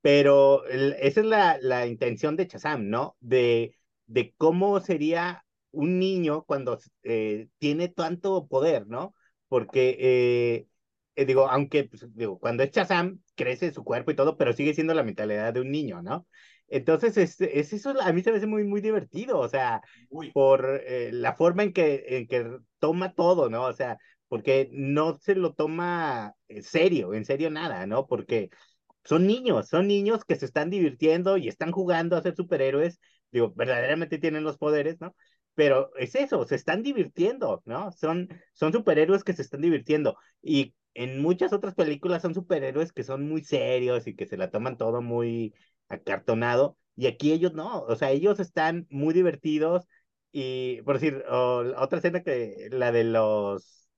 pero 0.01 0.65
el- 0.67 0.93
esa 0.99 1.21
es 1.21 1.25
la, 1.27 1.57
la 1.61 1.87
intención 1.87 2.35
de 2.35 2.47
Shazam, 2.47 2.89
¿no? 2.89 3.15
De, 3.19 3.77
de 4.07 4.33
cómo 4.37 4.79
sería 4.79 5.45
un 5.71 5.99
niño 5.99 6.43
cuando 6.45 6.79
eh, 7.03 7.47
tiene 7.59 7.89
tanto 7.89 8.47
poder, 8.47 8.87
¿no? 8.87 9.15
Porque, 9.47 9.97
eh, 9.99 10.67
eh, 11.15 11.25
digo, 11.25 11.49
aunque, 11.49 11.85
pues, 11.85 12.05
digo, 12.15 12.39
cuando 12.39 12.63
es 12.63 12.71
Shazam, 12.71 13.21
crece 13.35 13.71
su 13.73 13.83
cuerpo 13.83 14.11
y 14.11 14.15
todo, 14.15 14.37
pero 14.37 14.53
sigue 14.53 14.73
siendo 14.73 14.93
la 14.93 15.03
mentalidad 15.03 15.53
de 15.53 15.61
un 15.61 15.71
niño, 15.71 16.01
¿no? 16.01 16.27
Entonces, 16.67 17.17
es, 17.17 17.39
es 17.41 17.73
eso, 17.73 17.93
a 18.01 18.11
mí 18.11 18.23
se 18.23 18.31
me 18.31 18.37
hace 18.37 18.47
muy, 18.47 18.63
muy 18.63 18.81
divertido, 18.81 19.37
o 19.39 19.47
sea, 19.47 19.81
Uy. 20.09 20.31
por 20.31 20.81
eh, 20.85 21.11
la 21.13 21.35
forma 21.35 21.63
en 21.63 21.73
que, 21.73 22.03
en 22.07 22.27
que 22.27 22.57
toma 22.79 23.13
todo, 23.13 23.49
¿no? 23.49 23.65
O 23.65 23.73
sea, 23.73 23.97
porque 24.27 24.69
no 24.71 25.17
se 25.19 25.35
lo 25.35 25.53
toma 25.53 26.33
en 26.47 26.63
serio, 26.63 27.13
en 27.13 27.25
serio 27.25 27.51
nada, 27.51 27.85
¿no? 27.85 28.07
Porque 28.07 28.49
son 29.03 29.27
niños, 29.27 29.67
son 29.69 29.87
niños 29.87 30.25
que 30.25 30.35
se 30.35 30.45
están 30.45 30.69
divirtiendo 30.69 31.37
y 31.37 31.47
están 31.47 31.71
jugando 31.71 32.17
a 32.17 32.21
ser 32.23 32.35
superhéroes, 32.35 32.99
digo, 33.31 33.53
verdaderamente 33.55 34.17
tienen 34.17 34.43
los 34.43 34.57
poderes, 34.57 34.99
¿no? 34.99 35.15
Pero 35.53 35.91
es 35.97 36.15
eso, 36.15 36.45
se 36.45 36.55
están 36.55 36.83
divirtiendo, 36.83 37.61
¿no? 37.65 37.91
Son, 37.91 38.27
son 38.53 38.73
superhéroes 38.73 39.23
que 39.23 39.33
se 39.33 39.41
están 39.43 39.61
divirtiendo. 39.61 40.17
Y 40.41 40.75
en 40.95 41.21
muchas 41.21 41.53
otras 41.53 41.75
películas 41.75 42.23
son 42.23 42.33
superhéroes 42.35 42.93
que 42.93 43.03
son 43.03 43.27
muy 43.29 43.43
serios 43.43 44.07
y 44.07 44.15
que 44.15 44.27
se 44.27 44.37
la 44.37 44.51
toman 44.51 44.77
todo 44.77 45.01
muy 45.03 45.53
acartonado. 45.89 46.77
Y 46.97 47.07
aquí 47.07 47.33
ellos 47.33 47.53
no, 47.53 47.81
o 47.83 47.95
sea, 47.97 48.11
ellos 48.11 48.39
están 48.39 48.87
muy 48.91 49.13
divertidos. 49.13 49.87
Y, 50.33 50.81
por 50.83 50.95
decir, 50.99 51.23
o 51.29 51.63
la 51.63 51.81
otra 51.81 51.99
escena 51.99 52.23
que, 52.23 52.69
la 52.71 52.91
de 52.91 53.05
los 53.05 53.89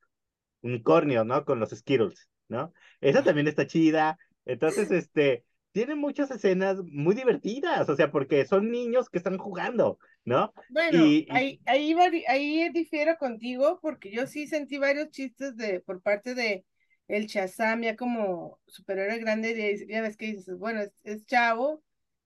unicornios, 0.61 1.25
¿no? 1.25 1.45
Con 1.45 1.59
los 1.59 1.69
Skittles, 1.71 2.29
¿no? 2.47 2.73
Esa 3.01 3.23
también 3.23 3.47
está 3.47 3.67
chida. 3.67 4.17
Entonces, 4.45 4.91
este, 4.91 5.45
tiene 5.71 5.95
muchas 5.95 6.31
escenas 6.31 6.77
muy 6.83 7.15
divertidas, 7.15 7.89
o 7.89 7.95
sea, 7.95 8.11
porque 8.11 8.45
son 8.45 8.71
niños 8.71 9.09
que 9.09 9.17
están 9.17 9.37
jugando, 9.37 9.99
¿no? 10.25 10.53
Bueno, 10.69 10.97
Y- 10.97 11.27
ahí, 11.29 11.61
ahí, 11.65 11.95
ahí 12.27 12.69
difiero 12.69 13.17
contigo 13.17 13.79
porque 13.81 14.11
yo 14.11 14.27
sí 14.27 14.47
sentí 14.47 14.77
varios 14.77 15.09
chistes 15.11 15.55
de, 15.55 15.79
por 15.81 16.01
parte 16.01 16.35
de 16.35 16.65
el 17.07 17.27
Shazam 17.27 17.81
ya 17.83 17.95
como 17.95 18.59
superhéroe 18.67 19.19
grande, 19.19 19.85
ya 19.87 20.01
ves 20.01 20.17
que 20.17 20.27
dices, 20.27 20.57
bueno, 20.57 20.81
es, 20.81 20.93
es 21.03 21.25
chavo 21.25 21.83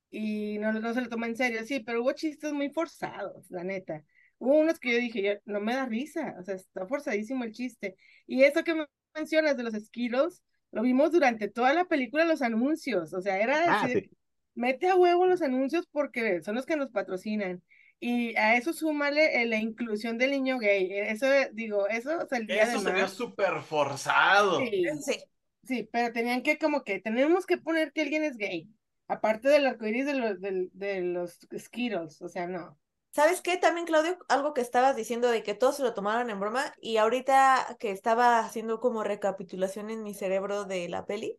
y 0.09 0.57
no, 0.59 0.73
no 0.73 0.93
se 0.93 1.01
lo 1.01 1.09
toma 1.09 1.27
en 1.27 1.35
serio, 1.37 1.63
sí, 1.65 1.79
pero 1.81 2.01
hubo 2.01 2.11
chistes 2.13 2.53
muy 2.53 2.69
forzados, 2.69 3.49
la 3.51 3.63
neta. 3.63 4.03
Hubo 4.39 4.59
unos 4.59 4.79
que 4.79 4.91
yo 4.93 4.97
dije, 4.99 5.21
yo- 5.23 5.33
no 5.45 5.61
me 5.61 5.73
da 5.75 5.85
risa, 5.85 6.35
o 6.39 6.43
sea, 6.43 6.55
está 6.55 6.85
forzadísimo 6.87 7.43
el 7.43 7.51
chiste. 7.53 7.95
Y 8.27 8.43
eso 8.43 8.63
que 8.63 8.75
me 8.75 8.85
mencionas 9.15 9.57
de 9.57 9.63
los 9.63 9.73
Skittles, 9.73 10.43
lo 10.71 10.81
vimos 10.83 11.11
durante 11.11 11.47
toda 11.49 11.73
la 11.73 11.85
película, 11.85 12.25
los 12.25 12.41
anuncios, 12.41 13.13
o 13.13 13.21
sea, 13.21 13.39
era 13.39 13.59
Ah, 13.67 13.87
sí. 13.87 14.09
mete 14.55 14.87
a 14.89 14.95
huevo 14.95 15.25
los 15.27 15.41
anuncios 15.41 15.87
porque 15.91 16.41
son 16.43 16.55
los 16.55 16.65
que 16.65 16.75
nos 16.75 16.91
patrocinan. 16.91 17.63
Y 18.01 18.35
a 18.37 18.57
eso 18.57 18.73
súmale 18.73 19.41
eh, 19.43 19.47
la 19.47 19.57
inclusión 19.57 20.17
del 20.19 20.31
niño 20.31 20.59
gay. 20.59 20.91
Eh, 20.91 21.11
Eso, 21.11 21.27
eh, 21.27 21.51
digo, 21.53 21.87
eso 21.87 22.27
saldría 22.29 22.67
de 22.67 22.73
Eso 22.73 22.79
se 22.79 22.91
vio 22.93 23.07
súper 23.07 23.61
forzado. 23.61 24.59
Sí, 24.59 24.83
Sí, 25.03 25.23
sí, 25.63 25.89
pero 25.91 26.11
tenían 26.13 26.43
que 26.43 26.57
como 26.57 26.83
que 26.83 26.99
tenemos 26.99 27.45
que 27.45 27.57
poner 27.57 27.93
que 27.93 28.01
alguien 28.01 28.23
es 28.23 28.37
gay. 28.37 28.69
Aparte 29.07 29.49
del 29.49 29.65
arcoíris 29.67 30.05
de 30.05 30.13
los, 30.15 30.39
del- 30.41 30.69
de 30.73 31.01
los 31.01 31.39
Skittles, 31.57 32.21
o 32.21 32.29
sea, 32.29 32.47
no. 32.47 32.77
¿Sabes 33.11 33.41
qué? 33.41 33.57
También, 33.57 33.85
Claudio, 33.87 34.17
algo 34.29 34.53
que 34.53 34.61
estabas 34.61 34.95
diciendo 34.95 35.29
de 35.29 35.43
que 35.43 35.53
todos 35.53 35.77
se 35.77 35.83
lo 35.83 35.93
tomaron 35.93 36.29
en 36.29 36.39
broma 36.39 36.73
y 36.81 36.97
ahorita 36.97 37.75
que 37.79 37.91
estaba 37.91 38.39
haciendo 38.39 38.79
como 38.79 39.03
recapitulación 39.03 39.89
en 39.89 40.03
mi 40.03 40.13
cerebro 40.13 40.63
de 40.65 40.87
la 40.89 41.05
peli, 41.05 41.37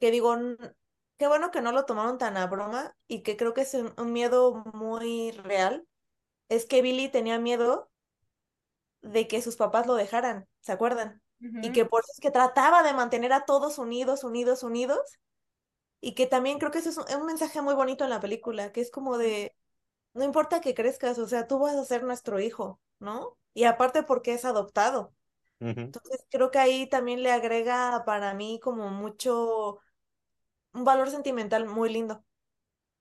que 0.00 0.10
digo, 0.10 0.34
"N- 0.34 0.56
qué 1.22 1.28
bueno 1.28 1.52
que 1.52 1.60
no 1.60 1.70
lo 1.70 1.84
tomaron 1.84 2.18
tan 2.18 2.36
a 2.36 2.48
broma 2.48 2.96
y 3.06 3.22
que 3.22 3.36
creo 3.36 3.54
que 3.54 3.60
es 3.60 3.74
un, 3.74 3.94
un 3.96 4.12
miedo 4.12 4.64
muy 4.74 5.30
real, 5.30 5.86
es 6.48 6.66
que 6.66 6.82
Billy 6.82 7.10
tenía 7.10 7.38
miedo 7.38 7.92
de 9.02 9.28
que 9.28 9.40
sus 9.40 9.54
papás 9.54 9.86
lo 9.86 9.94
dejaran, 9.94 10.48
¿se 10.62 10.72
acuerdan? 10.72 11.22
Y 11.60 11.70
que 11.70 11.84
por 11.84 12.02
eso 12.02 12.10
es 12.12 12.18
que 12.18 12.32
trataba 12.32 12.82
de 12.82 12.92
mantener 12.92 13.32
a 13.32 13.44
todos 13.44 13.78
unidos, 13.78 14.24
unidos, 14.24 14.64
unidos. 14.64 14.98
Y 16.00 16.16
que 16.16 16.26
también 16.26 16.58
creo 16.58 16.72
que 16.72 16.80
eso 16.80 16.90
es 16.90 16.98
un, 16.98 17.06
es 17.06 17.14
un 17.14 17.26
mensaje 17.26 17.62
muy 17.62 17.74
bonito 17.74 18.02
en 18.02 18.10
la 18.10 18.18
película, 18.18 18.72
que 18.72 18.80
es 18.80 18.90
como 18.90 19.16
de, 19.16 19.54
no 20.12 20.24
importa 20.24 20.60
que 20.60 20.74
crezcas, 20.74 21.20
o 21.20 21.28
sea, 21.28 21.46
tú 21.46 21.60
vas 21.60 21.76
a 21.76 21.84
ser 21.84 22.02
nuestro 22.02 22.40
hijo, 22.40 22.80
¿no? 22.98 23.38
Y 23.54 23.62
aparte 23.62 24.02
porque 24.02 24.34
es 24.34 24.44
adoptado. 24.44 25.14
Entonces 25.94 26.26
creo 26.30 26.50
que 26.50 26.58
ahí 26.58 26.88
también 26.88 27.22
le 27.22 27.30
agrega 27.30 28.02
para 28.04 28.34
mí 28.34 28.58
como 28.60 28.90
mucho, 28.90 29.78
un 30.74 30.84
valor 30.84 31.10
sentimental 31.10 31.66
muy 31.66 31.90
lindo. 31.90 32.24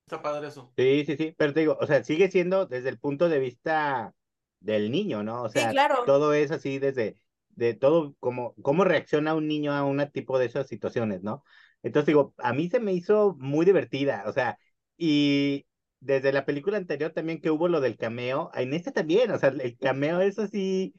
Está 0.05 0.21
padre 0.21 0.47
eso. 0.49 0.73
Sí, 0.77 1.03
sí, 1.05 1.17
sí, 1.17 1.35
pero 1.37 1.53
te 1.53 1.59
digo, 1.61 1.77
o 1.79 1.85
sea, 1.85 2.03
sigue 2.03 2.29
siendo 2.31 2.65
desde 2.65 2.89
el 2.89 2.97
punto 2.99 3.29
de 3.29 3.39
vista 3.39 4.15
del 4.59 4.89
niño, 4.91 5.23
¿no? 5.23 5.43
O 5.43 5.49
Sí, 5.53 5.67
sea, 5.67 5.69
claro. 5.69 6.03
todo 6.03 6.33
es 6.33 6.49
así 6.51 6.79
desde, 6.79 7.17
de 7.49 7.73
todo, 7.75 8.15
como, 8.19 8.55
cómo 8.63 8.83
reacciona 8.85 9.35
un 9.35 9.47
niño 9.47 9.73
a 9.73 9.83
un 9.83 10.09
tipo 10.11 10.39
de 10.39 10.45
esas 10.45 10.67
situaciones, 10.67 11.21
¿no? 11.23 11.43
Entonces 11.83 12.07
digo, 12.07 12.33
a 12.37 12.53
mí 12.53 12.69
se 12.69 12.79
me 12.79 12.93
hizo 12.93 13.35
muy 13.39 13.65
divertida, 13.65 14.23
o 14.27 14.33
sea, 14.33 14.57
y 14.97 15.67
desde 15.99 16.31
la 16.33 16.45
película 16.45 16.77
anterior 16.77 17.11
también 17.11 17.41
que 17.41 17.51
hubo 17.51 17.67
lo 17.67 17.81
del 17.81 17.97
cameo, 17.97 18.49
en 18.55 18.73
esta 18.73 18.91
también, 18.91 19.29
o 19.31 19.37
sea, 19.39 19.49
el 19.49 19.77
cameo 19.77 20.21
es 20.21 20.39
así 20.39 20.95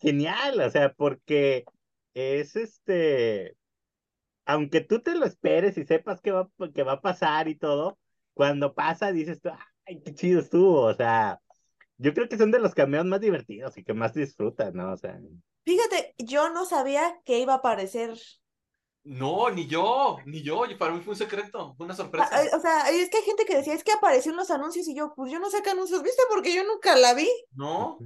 genial, 0.00 0.60
o 0.60 0.70
sea, 0.70 0.92
porque 0.94 1.64
es 2.14 2.56
este, 2.56 3.56
aunque 4.48 4.82
tú 4.82 5.00
te 5.02 5.14
lo 5.16 5.26
esperes 5.26 5.78
y 5.78 5.86
sepas 5.86 6.22
que 6.22 6.32
va, 6.32 6.50
que 6.74 6.84
va 6.84 6.94
a 6.94 7.02
pasar 7.02 7.48
y 7.48 7.56
todo, 7.56 7.98
cuando 8.34 8.74
pasa 8.74 9.12
dices 9.12 9.40
tú, 9.42 9.50
ay, 9.86 10.02
qué 10.04 10.14
chido 10.14 10.40
estuvo, 10.40 10.82
o 10.84 10.94
sea, 10.94 11.40
yo 11.98 12.14
creo 12.14 12.28
que 12.28 12.38
son 12.38 12.50
de 12.52 12.60
los 12.60 12.74
cameos 12.74 13.06
más 13.06 13.20
divertidos 13.20 13.78
y 13.78 13.84
que 13.84 13.94
más 13.94 14.14
disfrutas, 14.14 14.74
¿no? 14.74 14.92
O 14.92 14.98
sea, 14.98 15.20
Fíjate, 15.64 16.14
yo 16.18 16.48
no 16.50 16.64
sabía 16.66 17.20
que 17.24 17.38
iba 17.38 17.52
a 17.54 17.56
aparecer. 17.58 18.18
No, 19.22 19.50
ni 19.50 19.66
yo, 19.66 20.22
ni 20.26 20.42
yo. 20.42 20.64
y 20.66 20.76
Para 20.76 20.92
mí 20.94 21.00
fue 21.00 21.12
un 21.14 21.18
secreto, 21.18 21.74
fue 21.76 21.86
una 21.86 21.94
Ah, 22.16 22.28
sorpresa. 22.28 22.44
eh, 22.44 22.50
O 22.54 22.60
sea, 22.60 22.90
es 22.90 23.08
que 23.10 23.18
hay 23.18 23.22
gente 23.24 23.44
que 23.46 23.56
decía, 23.56 23.74
es 23.74 23.84
que 23.84 23.92
apareció 23.92 24.30
en 24.32 24.36
los 24.36 24.50
anuncios 24.50 24.88
y 24.88 24.94
yo, 24.94 25.12
pues 25.14 25.30
yo 25.32 25.38
no 25.38 25.50
sé 25.50 25.62
qué 25.62 25.70
anuncios 25.70 26.02
viste 26.02 26.22
porque 26.30 26.54
yo 26.54 26.64
nunca 26.64 26.96
la 26.96 27.14
vi. 27.14 27.28
No. 27.54 28.04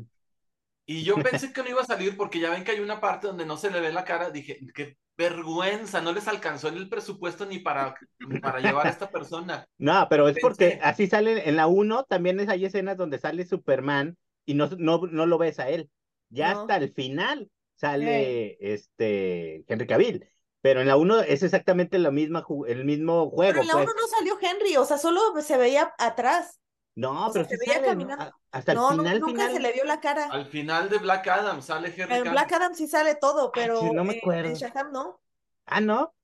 Y 0.87 1.05
yo 1.05 1.23
pensé 1.23 1.53
que 1.53 1.63
no 1.63 1.71
iba 1.71 1.83
a 1.83 1.87
salir 1.87 2.17
porque 2.17 2.41
ya 2.41 2.51
ven 2.51 2.65
que 2.65 2.73
hay 2.73 2.81
una 2.81 3.01
parte 3.01 3.27
donde 3.29 3.47
no 3.47 3.57
se 3.57 3.71
le 3.71 3.81
ve 3.81 3.93
la 3.93 4.05
cara. 4.05 4.31
Dije, 4.31 4.59
qué 4.75 4.99
vergüenza, 5.17 6.01
no 6.01 6.13
les 6.13 6.29
alcanzó 6.29 6.69
el 6.69 6.89
presupuesto 6.89 7.47
ni 7.47 7.59
para, 7.59 7.95
ni 8.19 8.39
para 8.39 8.61
llevar 8.61 8.87
a 8.87 8.91
esta 8.91 9.11
persona. 9.11 9.67
no, 9.79 10.07
pero 10.09 10.29
es 10.29 10.39
porque 10.39 10.79
así 10.83 11.07
sale 11.07 11.49
en 11.49 11.57
la 11.57 11.67
1, 11.67 12.05
también 12.05 12.41
es, 12.41 12.49
hay 12.49 12.65
escenas 12.65 12.97
donde 12.97 13.19
sale 13.19 13.45
Superman 13.47 14.17
y 14.45 14.55
no, 14.55 14.69
no, 14.79 14.99
no 15.07 15.27
lo 15.27 15.39
ves 15.39 15.59
a 15.59 15.69
él. 15.69 15.91
Ya 16.31 16.53
No. 16.53 16.61
hasta 16.61 16.77
el 16.77 16.93
final 16.93 17.51
sale 17.77 18.57
este 18.61 19.65
Henry 19.69 19.87
Cavill, 19.87 20.29
pero 20.61 20.81
en 20.81 20.87
la 20.89 20.97
1 20.97 21.21
es 21.23 21.43
exactamente 21.43 21.99
la 21.99 22.11
misma, 22.11 22.45
el 22.67 22.85
mismo 22.85 23.31
Pero 23.45 23.61
juego, 23.61 23.61
en 23.61 23.69
la 23.69 23.75
pues. 23.75 23.85
uno 23.85 23.93
no 23.95 24.07
salió 24.09 24.39
Henry, 24.41 24.77
o 24.77 24.85
sea, 24.85 24.99
solo 24.99 25.21
se 25.43 25.57
veía 25.59 25.95
atrás. 25.99 26.61
No, 26.95 27.31
pero 27.33 27.45
se 27.49 27.49
sí 27.49 27.59
veía 27.59 27.83
sale, 27.83 27.95
¿no? 27.97 28.13
caminando. 28.13 28.19
A- 28.19 28.35
Hasta 28.51 28.73
el 28.73 28.81
No, 28.81 28.95
no, 28.95 29.05
final, 29.05 29.23
nunca 29.23 29.49
final. 29.49 29.51
se 29.51 29.61
le 29.61 29.73
vio 29.73 29.85
la 29.85 30.01
cara. 30.01 30.39
Al 30.39 30.47
final 30.47 30.89
de 30.91 30.99
Black 30.99 31.27
Adam 31.29 31.63
sale 31.63 31.95
Henry 31.97 32.21
En. 32.21 32.29
Black 32.29 32.53
Adam 32.53 32.75
sí 32.75 32.87
sale 32.89 33.15
todo, 33.17 33.53
Ay, 33.53 33.71
pero 33.71 33.79
sí, 33.79 33.91
no 33.91 34.05
me 34.05 34.13
acuerdo. 34.13 34.53
en 34.53 34.55
Shazam 34.55 34.93
no. 34.93 35.21
Ah, 35.67 35.81
¿no? 35.81 36.15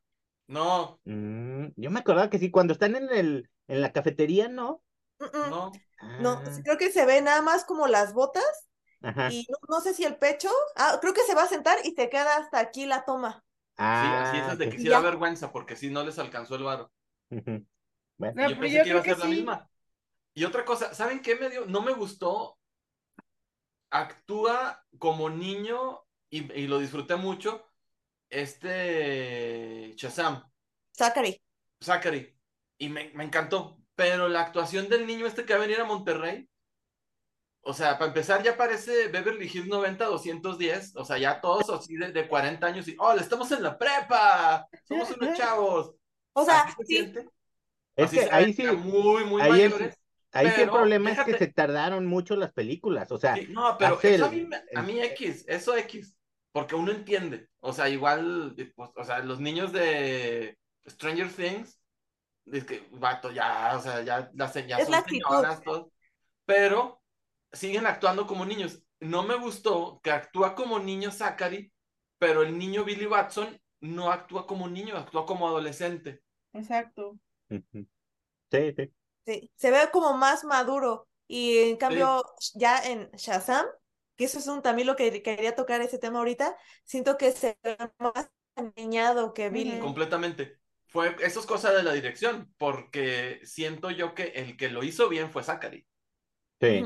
No, 0.48 0.98
Mm, 1.04 1.68
yo 1.76 1.90
me 1.90 2.00
acordaba 2.00 2.30
que 2.30 2.38
sí, 2.38 2.50
cuando 2.50 2.72
están 2.72 2.94
en 2.96 3.10
el, 3.12 3.50
en 3.68 3.80
la 3.80 3.92
cafetería, 3.92 4.48
¿no? 4.48 4.82
Mm, 5.18 5.24
mm. 5.26 5.50
no. 5.50 5.82
No, 6.18 6.36
Ah, 6.36 6.52
sí, 6.52 6.62
creo 6.62 6.78
que 6.78 6.92
se 6.92 7.06
ve 7.06 7.22
nada 7.22 7.42
más 7.42 7.64
como 7.64 7.86
las 7.88 8.12
botas 8.14 8.44
ajá. 9.02 9.28
y 9.28 9.46
no, 9.50 9.58
no 9.68 9.80
sé 9.82 9.94
si 9.94 10.04
el 10.04 10.16
pecho. 10.18 10.50
Ah, 10.76 10.98
creo 11.00 11.14
que 11.14 11.22
se 11.24 11.34
va 11.36 11.44
a 11.44 11.48
sentar 11.48 11.78
y 11.84 11.94
te 11.94 12.10
queda 12.10 12.36
hasta 12.38 12.60
aquí 12.60 12.86
la 12.86 13.04
toma. 13.06 13.44
Sí, 13.92 14.14
así 14.14 14.38
Ah, 14.38 14.52
es 14.52 14.58
de 14.58 14.68
que 14.68 14.78
sí 14.78 14.88
da 14.88 15.00
vergüenza 15.00 15.52
porque 15.52 15.76
sí 15.76 15.90
no 15.90 16.02
les 16.04 16.18
alcanzó 16.18 16.54
el 16.56 16.62
varo. 16.64 16.92
Bueno, 18.18 18.36
No, 18.36 18.44
yo 18.44 18.58
pero 18.58 18.60
pensé 18.60 18.80
yo 18.80 18.82
que 18.82 18.90
iba 18.90 19.00
a 19.00 19.02
creo 19.02 19.04
ser 19.04 19.16
que 19.16 19.18
la 19.18 19.28
sí. 19.28 19.28
misma. 19.28 19.68
Y 20.38 20.44
otra 20.44 20.64
cosa, 20.64 20.94
¿saben 20.94 21.20
qué 21.20 21.34
me 21.34 21.50
dio? 21.50 21.66
No 21.66 21.82
me 21.82 21.92
gustó. 21.92 22.56
Actúa 23.90 24.84
como 24.96 25.28
niño 25.28 26.04
y, 26.30 26.52
y 26.52 26.68
lo 26.68 26.78
disfruté 26.78 27.16
mucho. 27.16 27.66
Este 28.30 29.94
Shazam, 29.96 30.48
Zachary. 30.96 31.42
Zachary. 31.82 32.38
Y 32.78 32.88
me, 32.88 33.10
me 33.14 33.24
encantó. 33.24 33.80
Pero 33.96 34.28
la 34.28 34.42
actuación 34.42 34.88
del 34.88 35.08
niño 35.08 35.26
este 35.26 35.44
que 35.44 35.54
va 35.54 35.58
a 35.58 35.66
venir 35.66 35.80
a 35.80 35.84
Monterrey. 35.84 36.48
O 37.62 37.74
sea, 37.74 37.98
para 37.98 38.10
empezar 38.10 38.40
ya 38.44 38.56
parece 38.56 39.08
Beverly 39.08 39.50
Hills 39.52 39.66
90 39.66 40.04
210. 40.04 40.94
O 40.94 41.04
sea, 41.04 41.18
ya 41.18 41.40
todos 41.40 41.68
así 41.70 41.96
de, 41.96 42.12
de 42.12 42.28
40 42.28 42.64
años 42.64 42.86
y, 42.86 42.94
oh, 43.00 43.12
estamos 43.14 43.50
en 43.50 43.64
la 43.64 43.76
prepa. 43.76 44.68
Somos 44.84 45.10
unos 45.10 45.36
chavos. 45.36 45.96
O 46.32 46.44
sea, 46.44 46.60
Así 46.60 46.74
se 46.76 46.84
sí, 46.84 46.94
siente. 46.94 47.28
es 47.96 48.06
Así 48.06 48.16
que 48.16 48.22
se 48.22 48.30
ahí 48.30 48.52
sí, 48.52 48.62
muy, 48.68 49.24
muy 49.24 49.42
ahí 49.42 49.50
mayores. 49.50 49.98
Ahí 50.38 50.50
sí 50.50 50.60
el 50.62 50.70
problema 50.70 51.10
es 51.10 51.20
que 51.20 51.34
se 51.34 51.46
tardaron 51.48 52.06
mucho 52.06 52.36
las 52.36 52.52
películas, 52.52 53.10
o 53.12 53.18
sea, 53.18 53.34
Sí, 53.36 53.46
no, 53.50 53.76
pero 53.78 54.00
eso 54.00 54.24
a 54.26 54.30
mí, 54.30 54.42
me- 54.42 54.62
a 54.74 54.82
mí 54.82 55.00
X, 55.00 55.44
eso 55.48 55.76
X, 55.76 56.16
porque 56.52 56.74
uno 56.74 56.92
entiende, 56.92 57.48
o 57.60 57.72
sea, 57.72 57.88
igual, 57.88 58.54
pues, 58.74 58.90
o 58.96 59.04
sea, 59.04 59.20
los 59.20 59.40
niños 59.40 59.72
de 59.72 60.58
Stranger 60.86 61.28
Things, 61.32 61.78
es 62.46 62.64
que, 62.64 62.82
vato, 62.92 63.30
ya, 63.30 63.76
o 63.76 63.80
sea, 63.80 64.02
ya, 64.02 64.30
las, 64.34 64.54
ya 64.54 64.80
son 64.80 64.92
la 64.92 65.04
señoras, 65.04 65.62
todos, 65.62 65.88
pero 66.46 67.02
siguen 67.52 67.86
actuando 67.86 68.26
como 68.26 68.44
niños. 68.46 68.82
No 69.00 69.22
me 69.22 69.36
gustó 69.36 70.00
que 70.02 70.10
actúa 70.10 70.54
como 70.54 70.78
niño 70.78 71.10
Zachary, 71.10 71.72
pero 72.18 72.42
el 72.42 72.58
niño 72.58 72.84
Billy 72.84 73.06
Watson 73.06 73.60
no 73.80 74.10
actúa 74.10 74.46
como 74.46 74.68
niño, 74.68 74.96
actúa 74.96 75.26
como 75.26 75.46
adolescente. 75.46 76.22
Exacto. 76.52 77.18
Sí, 78.50 78.72
sí. 78.76 78.92
Sí, 79.24 79.50
se 79.56 79.70
ve 79.70 79.78
como 79.92 80.14
más 80.14 80.44
maduro. 80.44 81.08
Y 81.26 81.58
en 81.58 81.76
cambio, 81.76 82.24
ya 82.54 82.78
en 82.78 83.10
Shazam, 83.12 83.66
que 84.16 84.24
eso 84.24 84.38
es 84.38 84.46
un, 84.46 84.62
también 84.62 84.86
lo 84.86 84.96
que 84.96 85.22
quería 85.22 85.54
tocar 85.54 85.80
ese 85.82 85.98
tema 85.98 86.18
ahorita, 86.20 86.56
siento 86.84 87.18
que 87.18 87.32
se 87.32 87.58
ve 87.62 87.76
más 87.98 88.30
niñado 88.76 89.34
que 89.34 89.50
Billy. 89.50 89.78
Completamente. 89.80 90.58
Fue, 90.86 91.14
eso 91.20 91.40
es 91.40 91.46
cosa 91.46 91.70
de 91.72 91.82
la 91.82 91.92
dirección, 91.92 92.52
porque 92.56 93.40
siento 93.44 93.90
yo 93.90 94.14
que 94.14 94.28
el 94.28 94.56
que 94.56 94.70
lo 94.70 94.82
hizo 94.82 95.08
bien 95.10 95.30
fue 95.30 95.42
Zachary. 95.44 95.86
Sí, 96.60 96.82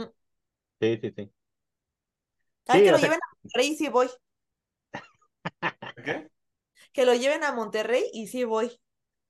sí, 0.80 0.98
sí, 1.00 1.12
sí. 1.16 1.32
Ay, 2.66 2.80
Sí, 2.80 2.84
que 2.84 2.90
lo 2.90 2.98
sea- 2.98 3.09
lleven 3.09 3.20
a 3.22 3.28
Monterrey 3.42 3.68
y 3.68 3.76
sí 3.76 3.88
voy. 3.88 4.10
¿Qué? 6.04 6.30
Que 6.92 7.04
lo 7.04 7.14
lleven 7.14 7.44
a 7.44 7.52
Monterrey 7.52 8.04
y 8.12 8.26
sí 8.28 8.44
voy. 8.44 8.80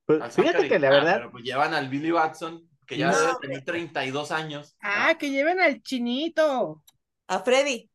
Pues 0.05 0.19
fíjate 0.33 0.57
Zachary. 0.57 0.69
que 0.69 0.79
la 0.79 0.87
Ah, 0.87 0.91
verdad, 0.91 1.15
pero 1.17 1.31
pues 1.31 1.43
llevan 1.43 1.73
al 1.73 1.89
Billy 1.89 2.11
Watson, 2.11 2.69
que 2.85 2.97
ya 2.97 3.11
No, 3.11 3.17
debe 3.19 3.33
tener 3.41 3.65
32 3.65 4.31
años. 4.31 4.75
Ah, 4.81 5.15
que 5.19 5.29
lleven 5.31 5.59
al 5.59 5.81
chinito. 5.81 6.83
A 7.27 7.39
Freddy. 7.39 7.89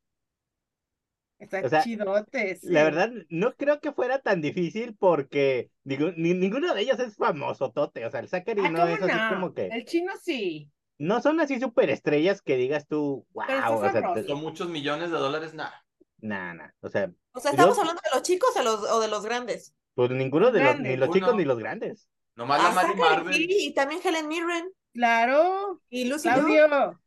Está 1.38 1.60
O 1.64 1.68
sea, 1.68 1.82
chidote. 1.84 2.56
sí. 2.56 2.66
la 2.70 2.82
verdad, 2.82 3.10
no 3.28 3.54
creo 3.54 3.80
que 3.80 3.92
fuera 3.92 4.18
tan 4.18 4.40
difícil 4.40 4.96
porque 4.98 5.70
ningún- 5.84 6.14
ni- 6.16 6.34
ninguno 6.34 6.74
de 6.74 6.80
ellos 6.80 6.98
es 6.98 7.16
famoso, 7.16 7.70
Tote. 7.70 8.04
O 8.06 8.10
sea, 8.10 8.20
el 8.20 8.28
Zachary 8.28 8.62
Ah, 8.64 8.70
no 8.70 8.80
¿cómo 8.80 8.92
es 8.94 9.02
así 9.02 9.12
no? 9.16 9.28
como 9.30 9.54
que. 9.54 9.66
El 9.68 9.84
chino 9.84 10.12
sí. 10.20 10.70
No 10.98 11.22
son 11.22 11.38
así 11.38 11.60
superestrellas 11.60 12.42
que 12.42 12.56
digas 12.56 12.88
tú, 12.88 13.24
wow. 13.30 13.44
Pero 13.46 13.76
O 13.78 13.90
sea, 13.90 14.14
te- 14.14 14.24
Son 14.24 14.40
muchos 14.40 14.68
millones 14.68 15.12
de 15.12 15.16
dólares, 15.18 15.54
nada. 15.54 15.84
nah, 16.20 16.54
nah. 16.54 16.70
O 16.80 16.88
sea, 16.88 17.08
O 17.32 17.38
sea, 17.38 17.52
¿estamos 17.52 17.78
hablando 17.78 18.00
de 18.02 18.10
los 18.18 18.22
chicos 18.26 18.50
o, 18.56 18.62
los, 18.64 18.82
o 18.90 18.98
de 19.00 19.06
los 19.08 19.24
grandes? 19.24 19.74
pues 19.94 20.10
ninguno 20.10 20.50
de 20.50 20.62
los, 20.62 20.80
ni 20.80 20.96
los 20.96 21.10
chicos 21.10 21.28
Uno. 21.30 21.38
ni 21.38 21.44
los 21.44 21.58
grandes. 21.58 22.08
Nomás 22.34 22.62
la 22.62 22.70
Mary 22.70 22.94
Marvel. 22.98 23.34
sí, 23.34 23.46
y 23.48 23.74
también 23.74 24.00
Helen 24.04 24.26
Mirren 24.28 24.68
Claro. 24.98 25.80
y 25.90 26.04
Lucy. 26.06 26.28
Claudio. 26.28 27.00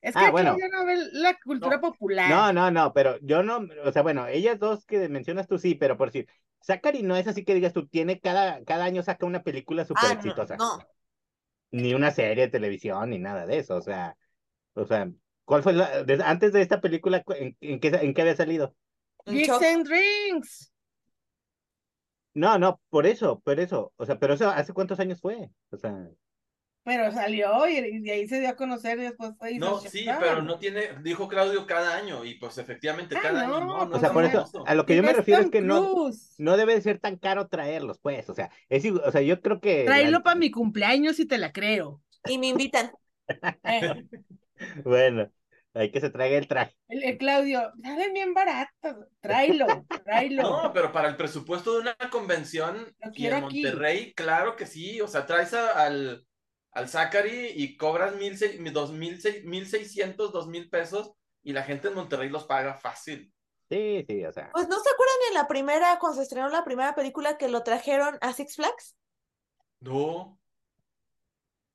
Es 0.00 0.14
que 0.14 0.18
Ah, 0.20 0.22
aquí 0.24 0.30
bueno. 0.32 0.56
ya 0.58 0.68
no 0.68 0.84
ve 0.86 0.96
la 1.12 1.38
cultura 1.44 1.76
No. 1.76 1.80
popular. 1.80 2.28
No, 2.30 2.52
no, 2.52 2.70
no, 2.70 2.92
pero 2.92 3.18
yo 3.20 3.42
no, 3.42 3.66
o 3.84 3.92
sea, 3.92 4.02
bueno, 4.02 4.26
ellas 4.28 4.58
dos 4.58 4.84
que 4.86 5.08
mencionas 5.08 5.46
tú 5.48 5.58
sí, 5.58 5.74
pero 5.74 5.96
por 5.96 6.08
decir, 6.12 6.28
Zachary 6.64 7.02
no 7.02 7.16
es 7.16 7.26
así 7.28 7.44
que 7.44 7.54
digas 7.54 7.72
tú, 7.72 7.86
tiene 7.88 8.20
cada, 8.20 8.64
cada 8.64 8.84
año 8.84 9.02
saca 9.02 9.26
una 9.26 9.42
película 9.42 9.84
súper 9.84 10.04
Ah, 10.10 10.12
exitosa. 10.14 10.56
no, 10.56 10.78
no. 10.78 10.86
Ni 11.72 11.94
una 11.94 12.10
serie 12.10 12.44
de 12.44 12.50
televisión, 12.50 13.10
ni 13.10 13.18
nada 13.18 13.46
de 13.46 13.58
eso, 13.58 13.76
o 13.76 13.82
sea, 13.82 14.16
o 14.74 14.84
sea, 14.86 15.10
¿cuál 15.44 15.62
fue 15.62 15.72
la, 15.72 16.04
de- 16.04 16.22
antes 16.24 16.52
de 16.52 16.62
esta 16.62 16.80
película, 16.80 17.22
cu- 17.24 17.32
en, 17.34 17.56
en 17.60 17.80
qué, 17.80 17.88
en 17.88 18.14
qué 18.14 18.22
había 18.22 18.36
salido? 18.36 18.76
Geeks 19.26 19.62
and 19.62 19.86
Drinks. 19.88 20.72
No, 22.34 22.58
no, 22.58 22.80
por 22.88 23.06
eso, 23.06 23.40
por 23.40 23.60
eso, 23.60 23.92
o 23.96 24.06
sea, 24.06 24.18
pero 24.18 24.34
eso, 24.34 24.48
¿hace 24.50 24.72
cuántos 24.72 25.00
años 25.00 25.20
fue? 25.20 25.50
O 25.70 25.76
sea, 25.76 26.08
Pero 26.84 27.12
salió 27.12 27.68
y, 27.68 27.76
y 27.76 28.00
de 28.00 28.10
ahí 28.10 28.26
se 28.28 28.40
dio 28.40 28.48
a 28.48 28.56
conocer 28.56 28.98
y 28.98 29.02
después 29.02 29.32
fue 29.38 29.56
No, 29.56 29.78
sí, 29.78 30.04
pero 30.18 30.42
no 30.42 30.58
tiene, 30.58 30.88
dijo 31.02 31.28
Claudio 31.28 31.64
cada 31.64 31.94
año, 31.96 32.24
y 32.24 32.34
pues 32.34 32.58
efectivamente 32.58 33.14
Ah, 33.16 33.20
cada 33.22 33.46
no, 33.46 33.56
año 33.56 33.66
no, 33.66 33.86
no 33.86 33.96
O 33.96 34.00
sea, 34.00 34.12
por 34.12 34.24
eso, 34.24 34.48
a 34.66 34.74
lo 34.74 34.84
que 34.84 34.96
yo 34.96 35.02
me 35.04 35.12
refiero 35.12 35.42
es 35.42 35.50
que 35.50 35.60
no, 35.60 36.10
no 36.38 36.56
debe 36.56 36.74
de 36.74 36.80
ser 36.80 36.98
tan 36.98 37.16
caro 37.18 37.46
traerlos, 37.46 37.98
pues. 38.00 38.28
O 38.28 38.34
sea, 38.34 38.50
es, 38.68 38.84
igual- 38.84 39.04
o 39.06 39.12
sea, 39.12 39.22
yo 39.22 39.40
creo 39.40 39.60
que. 39.60 39.84
la- 39.84 39.92
Tráelo 39.92 40.22
para 40.24 40.34
mi 40.36 40.50
cumpleaños 40.50 41.20
y 41.20 41.26
te 41.26 41.38
la 41.38 41.52
creo. 41.52 42.00
Y 42.26 42.38
me 42.38 42.48
invitan. 42.48 42.90
Eh, 43.62 44.04
Bueno, 44.84 45.30
hay 45.74 45.90
que 45.90 46.00
se 46.00 46.10
traiga 46.10 46.36
el 46.38 46.46
traje. 46.46 46.74
el, 46.88 47.02
el 47.04 47.18
Claudio, 47.18 47.72
salen 47.82 48.12
bien 48.12 48.34
baratos. 48.34 49.06
Tráelo, 49.20 49.66
tráelo. 50.04 50.42
No, 50.42 50.72
pero 50.72 50.92
para 50.92 51.08
el 51.08 51.16
presupuesto 51.16 51.74
de 51.74 51.80
una 51.80 51.96
convención 52.10 52.92
y 53.14 53.26
en 53.26 53.34
aquí. 53.34 53.62
Monterrey, 53.62 54.12
claro 54.14 54.56
que 54.56 54.66
sí. 54.66 55.00
O 55.00 55.08
sea, 55.08 55.26
traes 55.26 55.54
a- 55.54 55.72
al, 55.84 56.24
al 56.72 56.88
Zachary 56.88 57.52
y 57.54 57.76
cobras 57.76 58.14
mil, 58.16 58.36
seis- 58.36 58.58
dos 58.72 58.92
mil, 58.92 59.20
seis- 59.20 59.44
mil 59.44 59.66
seiscientos, 59.66 60.32
dos 60.32 60.48
mil 60.48 60.68
pesos 60.70 61.12
y 61.42 61.52
la 61.52 61.62
gente 61.62 61.88
en 61.88 61.94
Monterrey 61.94 62.28
los 62.28 62.44
paga 62.44 62.74
fácil. 62.74 63.32
Sí, 63.68 64.04
sí, 64.06 64.24
o 64.24 64.32
sea. 64.32 64.50
Pues 64.52 64.68
no 64.68 64.76
se 64.80 64.90
acuerdan 64.90 65.16
en 65.28 65.34
la 65.34 65.48
primera, 65.48 65.98
cuando 65.98 66.16
se 66.16 66.22
estrenó 66.24 66.48
la 66.48 66.64
primera 66.64 66.94
película 66.94 67.38
que 67.38 67.48
lo 67.48 67.62
trajeron 67.62 68.18
a 68.20 68.32
Six 68.32 68.56
Flags. 68.56 68.96
No. 69.80 70.38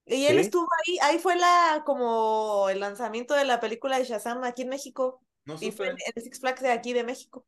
Y 0.05 0.25
él 0.27 0.35
Sí. 0.35 0.41
estuvo 0.41 0.67
ahí, 0.85 0.97
ahí 1.01 1.19
fue 1.19 1.35
la 1.35 1.83
como 1.85 2.69
el 2.69 2.79
lanzamiento 2.79 3.33
de 3.33 3.45
la 3.45 3.59
película 3.59 3.97
de 3.97 4.05
Shazam 4.05 4.43
aquí 4.43 4.61
en 4.61 4.69
México. 4.69 5.21
No 5.43 5.55
Y 5.59 5.71
fue 5.71 5.89
en 5.89 5.97
el 6.15 6.23
Six 6.23 6.39
Flags 6.39 6.61
de 6.61 6.71
aquí 6.71 6.93
de 6.93 7.03
México. 7.03 7.45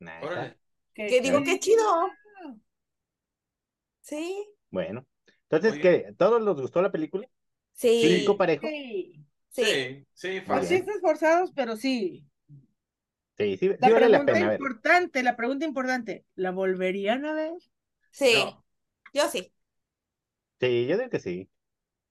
Órale. 0.00 0.58
Que 0.94 1.20
digo, 1.20 1.42
qué 1.42 1.58
chido. 1.58 2.08
Sí. 4.00 4.48
Bueno. 4.70 5.06
Entonces, 5.50 5.78
Oye. 5.78 5.80
¿qué? 5.80 6.14
¿Todos 6.16 6.42
les 6.42 6.54
gustó 6.56 6.82
la 6.82 6.92
película? 6.92 7.28
Sí. 7.72 7.88
¿Cinco 8.00 8.36
parejo? 8.36 8.66
Sí. 8.66 9.26
Sí. 9.50 9.64
Sí, 9.64 10.06
sí, 10.14 10.40
fácil. 10.42 10.68
bien. 10.68 10.86
chistes 10.86 11.00
forzados, 11.00 11.52
pero 11.54 11.76
sí. 11.76 12.26
Sí, 13.38 13.56
sí, 13.56 13.68
sí 13.68 13.76
La 13.78 13.90
vale 13.90 14.08
la 14.08 14.18
pregunta 14.18 14.32
pena 14.32 14.48
ver. 14.48 14.60
importante, 14.60 15.22
la 15.22 15.36
pregunta 15.36 15.64
importante, 15.64 16.26
¿la 16.34 16.50
volverían 16.50 17.24
a 17.24 17.32
ver? 17.34 17.52
Sí. 18.10 18.34
No. 18.34 18.64
Yo 19.12 19.28
sí. 19.30 19.52
Sí, 20.60 20.86
yo 20.86 20.96
digo 20.98 21.10
que 21.10 21.18
sí. 21.20 21.50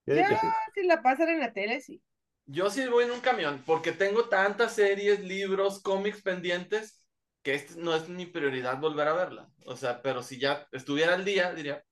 Yo 0.05 0.15
digo 0.15 0.27
que 0.27 0.37
sí. 0.37 0.57
si 0.73 0.83
la 0.83 1.01
pasan 1.01 1.29
en 1.29 1.39
la 1.39 1.53
tele, 1.53 1.81
sí. 1.81 2.01
Yo 2.45 2.69
sí 2.69 2.87
voy 2.87 3.03
en 3.05 3.11
un 3.11 3.19
camión 3.19 3.61
porque 3.65 3.91
tengo 3.91 4.29
tantas 4.29 4.73
series, 4.73 5.19
libros, 5.23 5.81
cómics 5.81 6.21
pendientes 6.21 7.03
que 7.43 7.55
este 7.55 7.75
no 7.79 7.95
es 7.95 8.07
mi 8.09 8.25
prioridad 8.25 8.79
volver 8.79 9.07
a 9.07 9.13
verla. 9.13 9.49
O 9.65 9.75
sea, 9.75 10.01
pero 10.01 10.23
si 10.23 10.39
ya 10.39 10.67
estuviera 10.71 11.13
al 11.15 11.25
día, 11.25 11.53
diría. 11.53 11.83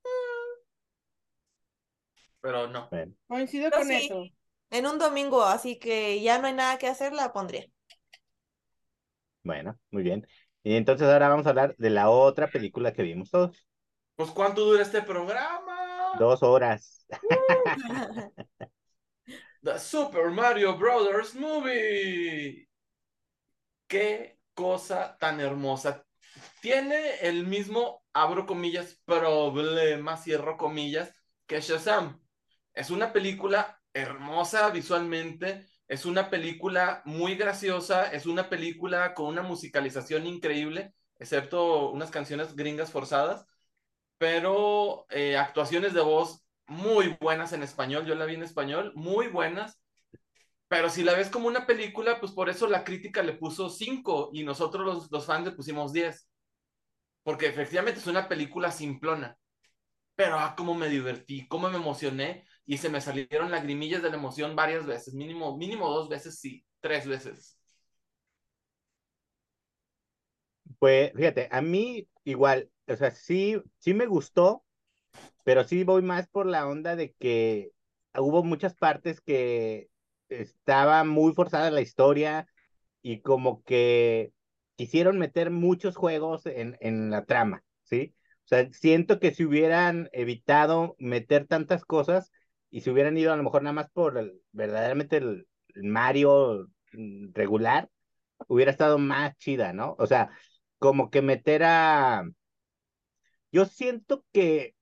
Pero 2.45 2.67
no. 2.67 2.87
Coincido 3.27 3.71
con 3.71 3.87
sí. 3.87 4.05
eso. 4.05 4.23
En 4.69 4.85
un 4.85 4.99
domingo, 4.99 5.43
así 5.43 5.79
que 5.79 6.21
ya 6.21 6.37
no 6.37 6.45
hay 6.45 6.53
nada 6.53 6.77
que 6.77 6.85
hacer, 6.85 7.11
la 7.11 7.33
pondría. 7.33 7.65
bueno, 9.43 9.79
muy 9.89 10.03
bien. 10.03 10.27
Y 10.61 10.75
entonces 10.75 11.07
ahora 11.07 11.29
vamos 11.29 11.47
a 11.47 11.49
hablar 11.49 11.75
de 11.79 11.89
la 11.89 12.11
otra 12.11 12.47
película 12.51 12.93
que 12.93 13.01
vimos 13.01 13.31
todos. 13.31 13.67
Pues, 14.15 14.29
¿cuánto 14.29 14.63
dura 14.63 14.83
este 14.83 15.01
programa? 15.01 16.13
Dos 16.19 16.43
horas. 16.43 17.07
The 19.63 19.79
Super 19.79 20.29
Mario 20.29 20.77
Brothers 20.77 21.33
Movie. 21.33 22.69
Qué 23.87 24.37
cosa 24.53 25.17
tan 25.19 25.39
hermosa. 25.39 26.05
Tiene 26.61 27.15
el 27.21 27.47
mismo, 27.47 28.03
abro 28.13 28.45
comillas, 28.45 29.01
problema, 29.03 30.15
cierro 30.17 30.57
comillas, 30.57 31.11
que 31.47 31.59
Shazam. 31.59 32.24
Es 32.75 32.89
una 32.89 33.13
película 33.13 33.79
hermosa 33.93 34.69
visualmente, 34.69 35.65
es 35.87 36.05
una 36.05 36.29
película 36.29 37.01
muy 37.05 37.35
graciosa, 37.35 38.11
es 38.11 38.25
una 38.25 38.49
película 38.49 39.13
con 39.13 39.27
una 39.27 39.41
musicalización 39.41 40.27
increíble, 40.27 40.93
excepto 41.17 41.91
unas 41.91 42.11
canciones 42.11 42.55
gringas 42.55 42.91
forzadas, 42.91 43.45
pero 44.17 45.05
eh, 45.09 45.37
actuaciones 45.37 45.93
de 45.93 46.01
voz 46.01 46.43
muy 46.67 47.17
buenas 47.21 47.53
en 47.53 47.63
español, 47.63 48.05
yo 48.05 48.15
la 48.15 48.25
vi 48.25 48.35
en 48.35 48.43
español, 48.43 48.91
muy 48.95 49.27
buenas, 49.27 49.79
pero 50.67 50.89
si 50.89 51.03
la 51.03 51.13
ves 51.13 51.29
como 51.29 51.47
una 51.47 51.65
película, 51.67 52.19
pues 52.19 52.31
por 52.33 52.49
eso 52.49 52.67
la 52.67 52.83
crítica 52.83 53.23
le 53.23 53.33
puso 53.33 53.69
5 53.69 54.31
y 54.33 54.43
nosotros 54.43 54.85
los, 54.85 55.11
los 55.11 55.25
fans 55.25 55.45
le 55.45 55.51
pusimos 55.53 55.93
10, 55.93 56.27
porque 57.23 57.47
efectivamente 57.47 57.99
es 57.99 58.07
una 58.07 58.27
película 58.27 58.71
simplona, 58.71 59.37
pero 60.15 60.39
ah, 60.39 60.55
cómo 60.57 60.75
me 60.75 60.89
divertí, 60.89 61.47
cómo 61.47 61.69
me 61.69 61.77
emocioné 61.77 62.45
y 62.65 62.77
se 62.77 62.89
me 62.89 63.01
salieron 63.01 63.51
lagrimillas 63.51 64.01
de 64.03 64.09
la 64.09 64.17
emoción 64.17 64.55
varias 64.55 64.85
veces, 64.85 65.13
mínimo, 65.13 65.57
mínimo 65.57 65.89
dos 65.89 66.09
veces, 66.09 66.39
sí, 66.39 66.65
tres 66.81 67.07
veces. 67.07 67.59
Pues 70.79 71.11
fíjate, 71.15 71.47
a 71.51 71.61
mí 71.61 72.07
igual, 72.23 72.69
o 72.87 72.95
sea, 72.95 73.11
sí, 73.11 73.61
sí 73.79 73.93
me 73.93 74.05
gustó, 74.07 74.65
pero 75.43 75.63
sí 75.65 75.83
voy 75.83 76.01
más 76.01 76.27
por 76.29 76.45
la 76.47 76.67
onda 76.67 76.95
de 76.95 77.13
que 77.15 77.71
hubo 78.17 78.43
muchas 78.43 78.75
partes 78.75 79.21
que 79.21 79.89
estaba 80.29 81.03
muy 81.05 81.33
forzada 81.33 81.71
la 81.71 81.81
historia 81.81 82.47
y 83.01 83.21
como 83.21 83.63
que 83.63 84.33
quisieron 84.77 85.19
meter 85.19 85.51
muchos 85.51 85.95
juegos 85.97 86.45
en, 86.47 86.77
en 86.81 87.11
la 87.11 87.25
trama, 87.25 87.63
¿sí? 87.83 88.15
O 88.45 88.47
sea, 88.49 88.71
siento 88.73 89.19
que 89.19 89.33
si 89.33 89.45
hubieran 89.45 90.09
evitado 90.13 90.95
meter 90.99 91.47
tantas 91.47 91.85
cosas 91.85 92.31
y 92.75 92.81
si 92.81 92.89
hubieran 92.91 93.17
ido 93.17 93.31
a 93.33 93.37
lo 93.37 93.43
mejor 93.43 93.63
nada 93.63 93.73
más 93.73 93.89
por 93.91 94.17
el, 94.17 94.41
verdaderamente 94.51 95.17
el, 95.17 95.47
el 95.75 95.83
Mario 95.85 96.67
mm, 96.93 97.29
regular, 97.33 97.89
hubiera 98.47 98.71
estado 98.71 98.97
más 98.99 99.37
chida, 99.37 99.73
¿no? 99.73 99.95
O 99.99 100.07
sea, 100.07 100.31
como 100.79 101.09
que 101.11 101.21
meter 101.21 101.63
a... 101.65 102.25
Yo 103.51 103.65
siento 103.65 104.25
que, 104.33 104.75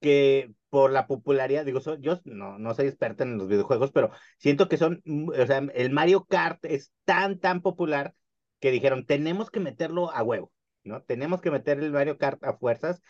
que 0.00 0.52
por 0.70 0.90
la 0.92 1.06
popularidad, 1.06 1.64
digo, 1.64 1.80
so- 1.80 1.98
yo 2.00 2.20
no, 2.24 2.58
no 2.58 2.74
soy 2.74 2.86
experta 2.88 3.24
en 3.24 3.38
los 3.38 3.48
videojuegos, 3.48 3.92
pero 3.92 4.10
siento 4.38 4.68
que 4.68 4.76
son, 4.78 5.02
mm, 5.04 5.30
o 5.30 5.46
sea, 5.46 5.58
el 5.74 5.90
Mario 5.92 6.24
Kart 6.24 6.64
es 6.64 6.92
tan, 7.04 7.38
tan 7.40 7.62
popular 7.62 8.14
que 8.60 8.70
dijeron, 8.70 9.06
tenemos 9.06 9.50
que 9.50 9.60
meterlo 9.60 10.10
a 10.12 10.22
huevo, 10.22 10.52
¿no? 10.84 11.02
Tenemos 11.02 11.40
que 11.42 11.50
meter 11.50 11.78
el 11.80 11.92
Mario 11.92 12.18
Kart 12.18 12.42
a 12.44 12.56
fuerzas 12.58 13.02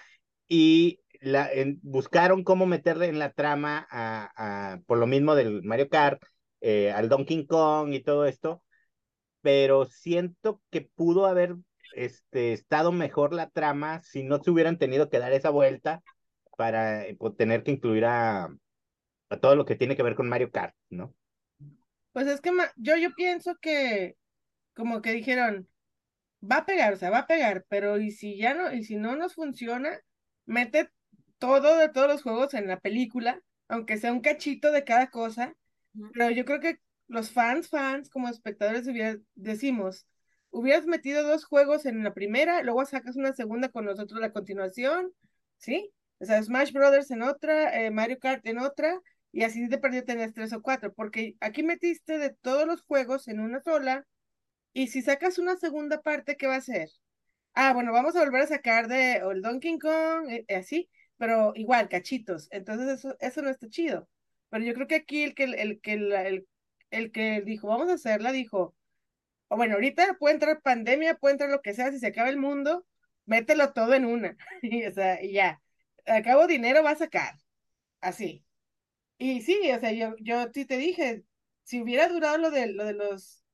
y 0.48 1.01
buscaron 1.82 2.44
cómo 2.44 2.66
meterle 2.66 3.07
en 3.07 3.19
la 3.19 3.32
trama 3.32 3.86
a, 3.90 4.78
por 4.86 4.99
lo 4.99 5.07
mismo 5.07 5.35
del 5.35 5.62
Mario 5.62 5.89
Kart, 5.89 6.23
eh, 6.61 6.90
al 6.90 7.09
Donkey 7.09 7.47
Kong 7.47 7.93
y 7.93 8.01
todo 8.01 8.27
esto, 8.27 8.62
pero 9.40 9.85
siento 9.86 10.61
que 10.70 10.82
pudo 10.82 11.27
haber 11.27 11.57
este, 11.94 12.53
estado 12.53 12.93
mejor 12.93 13.35
la 13.35 13.51
trama 13.51 14.01
si 14.03 14.23
no 14.23 14.43
se 14.43 14.51
hubieran 14.51 14.78
tenido 14.78 15.11
que 15.11 15.19
dar 15.19 15.32
esa 15.32 15.51
vuelta 15.51 16.03
para 16.57 17.05
eh, 17.07 17.16
pues, 17.19 17.36
tener 17.36 17.62
que 17.62 17.73
incluir 17.73 18.05
a, 18.05 18.44
a 19.28 19.36
todo 19.40 19.57
lo 19.57 19.65
que 19.65 19.77
tiene 19.77 19.97
que 19.97 20.03
ver 20.03 20.15
con 20.15 20.28
Mario 20.28 20.51
Kart, 20.51 20.74
¿no? 20.90 21.15
Pues 22.12 22.27
es 22.27 22.40
que 22.40 22.51
yo, 22.77 22.97
yo 22.97 23.15
pienso 23.15 23.57
que 23.61 24.16
como 24.74 25.03
que 25.03 25.12
dijeron, 25.12 25.69
va 26.43 26.59
a 26.59 26.66
pegar, 26.66 26.94
o 26.94 26.97
sea, 26.97 27.11
va 27.11 27.19
a 27.20 27.27
pegar, 27.27 27.65
pero 27.69 27.99
y 27.99 28.11
si 28.11 28.36
ya 28.36 28.55
no, 28.55 28.73
y 28.73 28.85
si 28.85 28.97
no 28.97 29.16
nos 29.16 29.35
funciona, 29.35 29.99
mete 30.47 30.90
todo 31.43 31.77
de 31.78 31.89
todos 31.89 32.09
los 32.09 32.23
juegos 32.23 32.55
en 32.55 32.69
la 32.69 32.78
película, 32.81 33.43
aunque 33.69 33.98
sea 33.98 34.12
un 34.12 34.20
cachito 34.23 34.70
de 34.73 34.85
cada 34.85 35.10
cosa, 35.10 35.55
pero 36.14 36.31
yo 36.31 36.44
creo 36.44 36.60
que 36.60 36.78
los 37.09 37.31
fans, 37.32 37.69
fans, 37.69 38.09
como 38.10 38.28
espectadores, 38.28 38.86
hubiera- 38.89 39.19
decimos, 39.35 40.06
hubieras 40.51 40.86
metido 40.86 41.23
dos 41.27 41.44
juegos 41.44 41.86
en 41.86 42.05
la 42.05 42.14
primera, 42.14 42.62
luego 42.62 42.85
sacas 42.86 43.16
una 43.16 43.32
segunda 43.32 43.69
con 43.70 43.85
nosotros 43.86 44.20
la 44.20 44.32
continuación, 44.32 45.12
¿sí? 45.59 45.93
O 46.20 46.24
sea, 46.24 46.43
Smash 46.43 46.73
Brothers 46.73 47.10
en 47.10 47.23
otra, 47.23 47.82
eh, 47.85 47.90
Mario 47.90 48.19
Kart 48.20 48.47
en 48.47 48.59
otra, 48.59 49.01
y 49.32 49.43
así 49.44 49.66
de 49.69 49.78
perdido 49.78 50.05
tenías 50.05 50.32
tres 50.35 50.52
o 50.52 50.62
cuatro, 50.62 50.93
porque 50.94 51.36
aquí 51.40 51.62
metiste 51.62 52.19
de 52.19 52.31
todos 52.31 52.66
los 52.66 52.82
juegos 52.82 53.28
en 53.28 53.40
una 53.40 53.60
sola, 53.62 54.06
y 54.73 54.89
si 54.89 55.02
sacas 55.02 55.39
una 55.39 55.56
segunda 55.56 56.02
parte, 56.02 56.36
¿qué 56.36 56.47
va 56.47 56.56
a 56.56 56.60
ser? 56.60 56.90
Ah, 57.55 57.73
bueno, 57.74 57.93
vamos 57.93 58.16
a 58.16 58.20
volver 58.24 58.43
a 58.43 58.47
sacar 58.47 58.89
de 58.89 59.23
o 59.24 59.32
el 59.32 59.43
Donkey 59.43 59.78
Kong, 59.78 60.28
eh, 60.31 60.44
eh, 60.48 60.56
así, 60.56 60.89
pero 61.23 61.53
igual, 61.57 61.89
cachitos. 61.89 62.49
Entonces 62.51 62.89
eso, 62.99 63.16
eso 63.20 63.43
no 63.43 63.51
está 63.51 63.69
chido. 63.69 64.09
Pero 64.51 64.65
yo 64.65 64.74
creo 64.74 64.89
que 64.89 64.97
aquí 64.97 65.23
el 65.24 65.35
que, 65.36 65.44
el, 65.44 65.81
que, 65.81 65.97
la- 65.99 66.27
el, 66.28 66.49
el 66.90 67.12
que 67.12 67.43
dijo, 67.43 67.69
vamos 67.69 67.89
a 67.90 67.94
hacerla, 67.94 68.32
dijo, 68.32 68.74
o 69.49 69.57
bueno, 69.57 69.74
ahorita 69.74 70.16
puede 70.19 70.35
entrar 70.35 70.62
pandemia, 70.62 71.16
puede 71.16 71.35
entrar 71.35 71.51
lo 71.51 71.62
que 71.62 71.74
sea, 71.74 71.90
si 71.93 71.99
se 71.99 72.09
acaba 72.09 72.31
el 72.31 72.39
mundo, 72.39 72.86
mételo 73.27 73.73
todo 73.73 73.94
en 73.94 74.07
una. 74.07 74.36
Y, 74.62 74.85
o 74.86 74.93
sea, 74.93 75.23
y 75.23 75.32
ya. 75.32 75.62
Acabo 76.07 76.47
dinero 76.47 76.82
va 76.82 76.90
a 76.93 76.97
sacar. 76.97 77.36
Así. 78.01 78.44
Y 79.19 79.43
sí, 79.43 79.70
o 79.73 79.81
sea, 79.81 79.93
yo, 79.93 80.15
yo 80.20 80.47
sí 80.55 80.65
te 80.66 80.77
dije, 80.78 81.24
si 81.65 81.81
hubiera 81.82 82.09
durado 82.09 82.39
lo 82.39 82.51
de, 82.51 82.69
lo 82.73 82.85
de 82.85 82.94
los, 82.94 83.44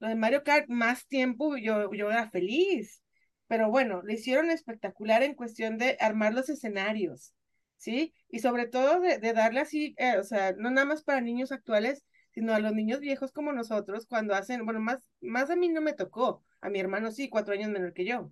lo 0.00 0.08
de 0.08 0.16
Mario 0.16 0.44
Kart 0.44 0.68
más 0.68 1.06
tiempo, 1.08 1.56
yo, 1.58 1.92
yo 1.94 2.10
era 2.10 2.30
feliz. 2.30 3.02
Pero 3.48 3.70
bueno, 3.70 4.02
lo 4.02 4.12
hicieron 4.12 4.50
espectacular 4.50 5.22
en 5.22 5.34
cuestión 5.34 5.78
de 5.78 5.96
armar 6.00 6.34
los 6.34 6.48
escenarios. 6.48 7.34
¿sí? 7.78 8.14
Y 8.28 8.40
sobre 8.40 8.66
todo 8.66 9.00
de, 9.00 9.18
darle 9.32 9.60
así, 9.60 9.94
eh, 9.98 10.18
o 10.18 10.24
sea, 10.24 10.52
no 10.52 10.70
nada 10.70 10.86
más 10.86 11.02
para 11.02 11.20
niños 11.20 11.52
actuales, 11.52 12.04
sino 12.30 12.54
a 12.54 12.60
los 12.60 12.74
niños 12.74 13.00
viejos 13.00 13.32
como 13.32 13.52
nosotros, 13.52 14.06
cuando 14.06 14.34
hacen, 14.34 14.64
bueno, 14.64 14.80
más, 14.80 15.00
más 15.20 15.50
a 15.50 15.56
mí 15.56 15.68
no 15.68 15.80
me 15.80 15.94
tocó, 15.94 16.44
a 16.60 16.68
mi 16.70 16.80
hermano 16.80 17.10
sí, 17.10 17.28
cuatro 17.30 17.54
años 17.54 17.70
menor 17.70 17.94
que 17.94 18.04
yo. 18.04 18.30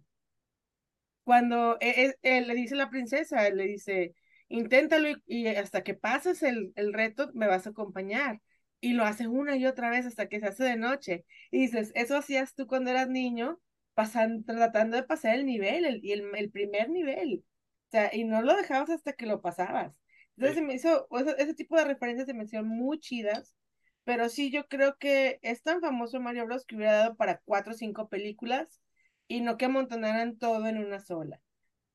Cuando 1.25 1.77
él, 1.81 2.15
él 2.23 2.47
le 2.47 2.55
dice 2.55 2.77
la 2.77 2.89
princesa, 2.91 3.49
le 3.51 3.65
dice, 3.65 4.15
inténtalo 4.49 5.09
y, 5.09 5.23
y 5.27 5.47
hasta 5.49 5.83
que 5.83 5.95
pases 5.95 6.43
el, 6.43 6.73
el 6.77 6.93
reto 6.93 7.31
me 7.35 7.49
vas 7.49 7.67
a 7.67 7.71
acompañar. 7.71 8.41
Y 8.81 8.93
lo 8.93 9.05
hace 9.05 9.27
una 9.27 9.57
y 9.57 9.67
otra 9.67 9.91
vez 9.91 10.07
hasta 10.07 10.29
que 10.29 10.39
se 10.39 10.47
hace 10.47 10.65
de 10.65 10.77
noche. 10.77 11.25
Y 11.51 11.61
dices, 11.61 11.91
eso 11.95 12.17
hacías 12.17 12.55
tú 12.55 12.67
cuando 12.67 12.91
eras 12.91 13.09
niño, 13.09 13.61
pasan, 13.97 14.45
tratando 14.45 14.97
de 14.99 15.05
pasar 15.05 15.37
el 15.37 15.47
nivel, 15.47 15.87
el, 15.87 16.05
y 16.05 16.13
el, 16.13 16.31
el 16.37 16.53
primer 16.53 16.91
nivel. 16.91 17.45
O 17.89 17.91
sea, 17.93 18.11
y 18.15 18.25
no 18.25 18.43
lo 18.43 18.57
dejabas 18.57 18.91
hasta 18.91 19.15
que 19.15 19.27
lo 19.27 19.43
pasabas. 19.43 19.95
Entonces 20.37 20.57
Sí. 20.57 20.61
se 20.61 20.63
me 20.63 20.75
hizo, 20.77 21.09
ese, 21.19 21.37
ese 21.39 21.55
tipo 21.55 21.77
de 21.79 21.87
referencias 21.87 22.27
se 22.29 22.35
me 22.35 22.45
hicieron 22.45 22.69
muy 22.69 23.01
chidas, 23.01 23.57
pero 24.05 24.29
sí 24.31 24.53
yo 24.53 24.69
creo 24.69 24.99
que 24.99 25.41
es 25.43 25.63
tan 25.65 25.81
famoso 25.83 26.21
Mario 26.21 26.47
Bros. 26.47 26.67
que 26.67 26.77
hubiera 26.77 26.95
dado 26.95 27.17
para 27.17 27.41
cuatro 27.47 27.75
o 27.75 27.77
cinco 27.77 28.09
películas 28.11 28.81
y 29.29 29.43
no 29.43 29.59
que 29.59 29.67
amontonaran 29.67 30.39
todo 30.39 30.67
en 30.69 30.79
una 30.79 31.01
sola. 31.01 31.41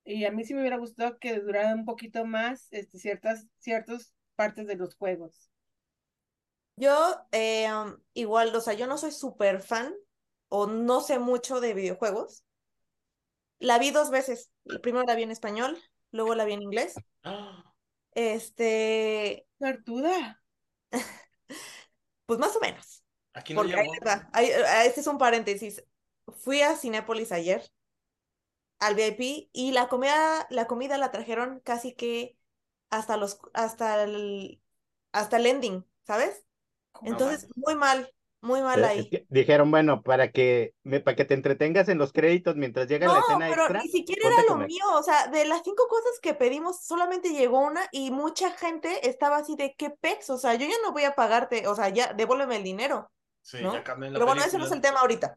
Y 0.05 0.25
a 0.25 0.31
mí 0.31 0.45
sí 0.45 0.53
me 0.55 0.61
hubiera 0.61 0.77
gustado 0.77 1.19
que 1.19 1.39
durara 1.39 1.75
un 1.75 1.85
poquito 1.85 2.25
más 2.25 2.69
este, 2.71 2.99
ciertas, 2.99 3.47
ciertas 3.59 4.13
partes 4.35 4.67
de 4.67 4.75
los 4.77 4.95
juegos. 4.95 5.51
Yo, 6.75 7.27
eh, 7.31 7.67
um, 7.71 7.97
igual, 8.13 8.55
o 8.55 8.61
sea, 8.61 8.73
yo 8.73 8.87
no 8.87 8.97
soy 8.97 9.11
súper 9.11 9.61
fan 9.61 9.93
o 10.53 10.67
no 10.67 10.99
sé 10.99 11.17
mucho 11.17 11.61
de 11.61 11.73
videojuegos. 11.73 12.43
La 13.57 13.79
vi 13.79 13.91
dos 13.91 14.09
veces. 14.09 14.51
Primero 14.83 15.05
la 15.05 15.15
vi 15.15 15.23
en 15.23 15.31
español, 15.31 15.81
luego 16.11 16.35
la 16.35 16.45
vi 16.45 16.53
en 16.53 16.61
inglés. 16.61 16.95
Este, 18.13 19.47
Tortuga. 19.57 20.43
pues 22.25 22.39
más 22.39 22.53
o 22.57 22.59
menos. 22.59 23.05
Aquí 23.31 23.53
no 23.53 23.61
Porque 23.61 23.73
ahí 24.33 24.47
eh, 24.47 24.65
este 24.85 24.99
es 24.99 25.07
un 25.07 25.17
paréntesis. 25.17 25.81
Fui 26.27 26.61
a 26.61 26.75
Cinépolis 26.75 27.31
ayer, 27.31 27.63
al 28.79 28.95
VIP, 28.95 29.49
y 29.53 29.71
la 29.71 29.87
comida, 29.87 30.45
la 30.49 30.67
comida 30.67 30.97
la 30.97 31.11
trajeron 31.11 31.61
casi 31.61 31.93
que 31.93 32.37
hasta 32.89 33.15
los, 33.15 33.39
hasta 33.53 34.03
el, 34.03 34.61
hasta 35.13 35.37
el 35.37 35.45
ending, 35.45 35.87
¿sabes? 36.05 36.43
Entonces, 37.03 37.47
muy 37.55 37.75
mal, 37.75 38.13
muy 38.41 38.61
mal 38.61 38.83
Eh, 38.83 38.85
ahí. 38.85 39.17
dijeron, 39.29 39.69
bueno, 39.71 40.01
para 40.03 40.31
que, 40.31 40.73
me, 40.83 40.99
para 41.01 41.15
que 41.15 41.25
te 41.25 41.33
entretengas 41.33 41.89
en 41.89 41.97
los 41.97 42.13
créditos 42.13 42.55
mientras 42.55 42.87
llega 42.87 43.09
la 43.09 43.19
No, 43.19 43.19
escena 43.19 43.49
pero 43.49 43.63
extra, 43.63 43.83
ni 43.83 43.89
siquiera 43.89 44.21
era 44.27 44.53
lo 44.55 44.61
mío, 44.63 44.83
o 44.95 45.01
sea, 45.01 45.27
de 45.27 45.45
las 45.45 45.63
cinco 45.63 45.87
cosas 45.87 46.19
que 46.21 46.35
pedimos, 46.35 46.83
solamente 46.85 47.29
llegó 47.33 47.59
una 47.59 47.87
y 47.91 48.11
mucha 48.11 48.51
gente 48.51 49.09
estaba 49.09 49.37
así 49.37 49.55
de 49.55 49.73
qué 49.75 49.89
pex, 49.89 50.29
o 50.29 50.37
sea, 50.37 50.53
yo 50.53 50.67
ya 50.67 50.75
no 50.83 50.91
voy 50.91 51.05
a 51.05 51.15
pagarte, 51.15 51.67
o 51.67 51.73
sea, 51.75 51.89
ya 51.89 52.13
devuélveme 52.13 52.57
el 52.57 52.63
dinero, 52.63 53.11
Sí, 53.41 53.57
¿no? 53.57 53.71
ya 53.71 53.83
cambié 53.83 54.09
la 54.09 54.19
Pero 54.19 54.27
bueno, 54.27 54.43
ese 54.43 54.59
no 54.59 54.65
es 54.65 54.71
el 54.71 54.81
tema 54.81 54.99
ahorita. 54.99 55.35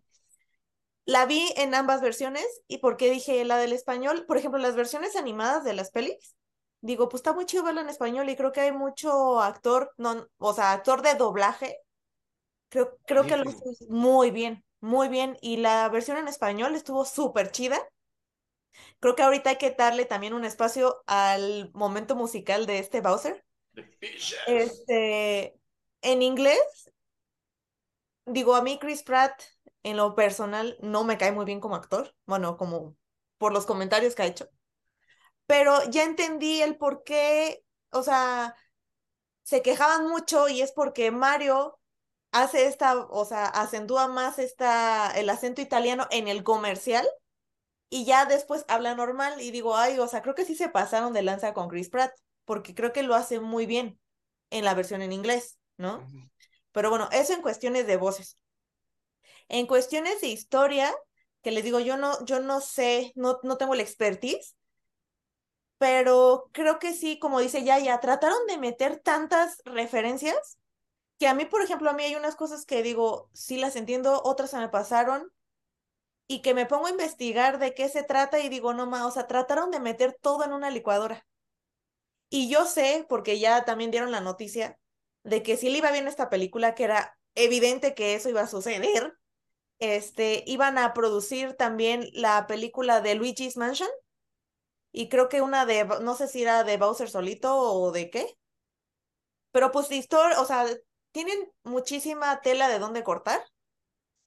La 1.07 1.27
vi 1.27 1.53
en 1.57 1.75
ambas 1.75 2.01
versiones 2.01 2.47
y 2.67 2.79
porque 2.79 3.11
dije 3.11 3.45
la 3.45 3.59
del 3.59 3.73
español, 3.73 4.25
por 4.27 4.37
ejemplo, 4.39 4.59
las 4.61 4.77
versiones 4.77 5.17
animadas 5.17 5.65
de 5.65 5.75
las 5.75 5.91
pelis, 5.91 6.35
digo, 6.81 7.09
pues 7.09 7.21
está 7.21 7.33
muy 7.35 7.45
chido 7.47 7.63
verla 7.65 7.83
en 7.83 7.89
español 7.91 8.29
y 8.31 8.37
creo 8.37 8.53
que 8.53 8.61
hay 8.63 8.73
mucho 8.73 9.41
actor, 9.41 9.93
no, 9.99 10.27
o 10.39 10.55
sea, 10.55 10.73
actor 10.73 11.03
de 11.03 11.15
doblaje, 11.15 11.79
creo, 12.75 12.99
creo 13.07 13.25
que 13.25 13.37
lo 13.37 13.49
hace 13.49 13.87
muy 13.89 14.33
bien, 14.33 14.65
muy 14.81 15.09
bien 15.09 15.39
y 15.41 15.59
la 15.59 15.89
versión 15.89 16.17
en 16.17 16.27
español 16.27 16.75
estuvo 16.75 17.05
súper 17.05 17.53
chida. 17.53 17.79
Creo 18.99 19.15
que 19.15 19.23
ahorita 19.23 19.51
hay 19.51 19.59
que 19.59 19.71
darle 19.71 20.07
también 20.07 20.35
un 20.35 20.45
espacio 20.45 21.05
al 21.07 21.71
momento 21.73 22.17
musical 22.17 22.67
de 22.67 22.81
este 22.81 23.01
Bowser. 23.01 23.45
Este, 24.49 25.55
en 26.03 26.23
inglés, 26.23 26.91
digo, 28.27 28.57
a 28.57 28.63
mí 28.63 28.81
Chris 28.81 29.05
Pratt, 29.05 29.41
en 29.85 29.97
lo 29.97 30.17
personal, 30.17 30.77
no 30.81 31.05
me 31.05 31.17
cae 31.17 31.31
muy 31.31 31.45
bien 31.45 31.61
como 31.61 31.77
actor. 31.77 32.13
Bueno, 32.27 32.57
como 32.57 32.97
por 33.39 33.53
los 33.53 33.67
comentarios 33.67 34.17
que 34.17 34.23
ha 34.23 34.27
hecho. 34.27 34.49
Pero 35.47 35.79
ya 35.91 36.03
entendí 36.03 36.61
el 36.61 36.77
por 36.77 37.05
qué, 37.05 37.65
o 37.91 38.03
sea, 38.03 38.57
se 39.45 39.63
quejaban 39.63 40.09
mucho 40.09 40.49
y 40.49 40.61
es 40.61 40.73
porque 40.73 41.13
Mario 41.13 41.79
hace 42.35 42.67
esta, 42.67 42.99
o 42.99 43.25
sea, 43.25 43.47
acentúa 43.47 44.09
más 44.09 44.41
esta, 44.41 45.13
el 45.13 45.31
acento 45.31 45.63
italiano 45.63 46.09
en 46.11 46.27
el 46.27 46.43
comercial 46.43 47.09
y 47.89 48.05
ya 48.05 48.27
después 48.27 48.65
habla 48.67 48.97
normal 48.97 49.41
y 49.41 49.53
digo, 49.53 49.77
ay, 49.77 50.01
o 50.01 50.09
sea, 50.09 50.21
creo 50.21 50.35
que 50.35 50.45
sí 50.45 50.57
se 50.57 50.69
pasaron 50.69 51.13
de 51.13 51.23
lanza 51.23 51.55
con 51.55 51.69
Chris 51.69 51.91
Pratt, 51.91 52.13
porque 52.45 52.75
creo 52.75 52.93
que 52.93 53.05
lo 53.05 53.15
hace 53.15 53.39
muy 53.39 53.67
bien 53.67 54.01
en 54.51 54.65
la 54.65 54.75
versión 54.75 55.01
en 55.01 55.13
inglés, 55.13 55.61
¿no? 55.77 56.11
Pero 56.73 56.91
bueno, 56.91 57.09
eso 57.13 57.35
en 57.35 57.41
cuestiones 57.41 57.87
de 57.87 57.97
voces. 57.99 58.37
En 59.49 59.69
cuestiones 59.69 60.21
de 60.21 60.27
historia, 60.27 60.93
que 61.41 61.53
les 61.53 61.63
digo, 61.63 61.79
yo 61.79 61.97
no, 61.97 62.25
yo 62.25 62.41
no 62.41 62.61
sé, 62.61 63.13
no, 63.15 63.39
no 63.45 63.57
tengo 63.59 63.77
la 63.77 63.83
expertise, 63.83 64.57
pero 65.79 66.51
creo 66.51 66.81
que 66.81 66.95
sí, 66.95 67.21
como 67.21 67.39
dice 67.39 67.63
Yaya, 67.63 68.01
trataron 68.01 68.45
de 68.49 68.59
meter 68.59 68.99
tantas 68.99 69.63
referencias 69.65 70.59
que 71.19 71.29
a 71.29 71.35
mí, 71.35 71.45
por 71.45 71.63
ejemplo, 71.63 71.91
a 71.91 71.93
mí 71.93 72.03
hay 72.03 72.17
unas 72.17 72.37
cosas 72.37 72.67
que 72.67 72.83
digo, 72.83 73.31
sí 73.33 73.57
las 73.57 73.77
entiendo, 73.77 74.21
otras 74.25 74.51
se 74.51 74.59
me 74.59 74.69
pasaron, 74.69 75.33
y 76.27 76.43
que 76.43 76.55
me 76.55 76.67
pongo 76.67 76.87
a 76.87 76.91
investigar 76.91 77.59
de 77.59 77.75
qué 77.75 77.89
se 77.89 78.03
trata 78.03 78.41
y 78.41 78.49
digo, 78.49 78.75
no 78.75 78.87
más, 78.87 79.03
o 79.03 79.11
sea, 79.11 79.27
trataron 79.27 79.71
de 79.71 79.81
meter 79.81 80.17
todo 80.21 80.45
en 80.45 80.53
una 80.53 80.71
licuadora. 80.71 81.27
Y 82.31 82.49
yo 82.49 82.65
sé, 82.65 83.07
porque 83.09 83.39
ya 83.39 83.65
también 83.65 83.91
dieron 83.91 84.11
la 84.11 84.21
noticia, 84.21 84.79
de 85.23 85.43
que 85.43 85.57
si 85.57 85.71
le 85.71 85.79
iba 85.79 85.93
bien 85.93 86.09
esta 86.09 86.31
película, 86.31 86.75
que 86.75 86.85
era 86.85 87.19
evidente 87.35 87.95
que 87.95 88.15
eso 88.15 88.29
iba 88.29 88.43
a 88.43 88.47
suceder, 88.47 89.17
este, 89.79 90.43
iban 90.47 90.79
a 90.79 90.95
producir 90.95 91.55
también 91.55 92.09
la 92.13 92.47
película 92.47 93.01
de 93.01 93.15
Luigi's 93.15 93.57
Mansion, 93.57 93.91
y 94.93 95.09
creo 95.09 95.29
que 95.29 95.43
una 95.43 95.67
de, 95.67 95.85
no 95.85 96.15
sé 96.15 96.29
si 96.29 96.43
era 96.43 96.65
de 96.65 96.77
Bowser 96.77 97.11
solito 97.11 97.57
o 97.57 97.93
de 97.93 98.11
qué, 98.11 98.39
pero 99.53 99.71
pues 99.71 99.91
historia, 99.91 100.41
o 100.41 100.47
sea, 100.47 100.67
tienen 101.15 101.39
muchísima 101.63 102.43
tela 102.43 102.69
de 102.69 102.81
dónde 102.81 103.05
cortar, 103.05 103.41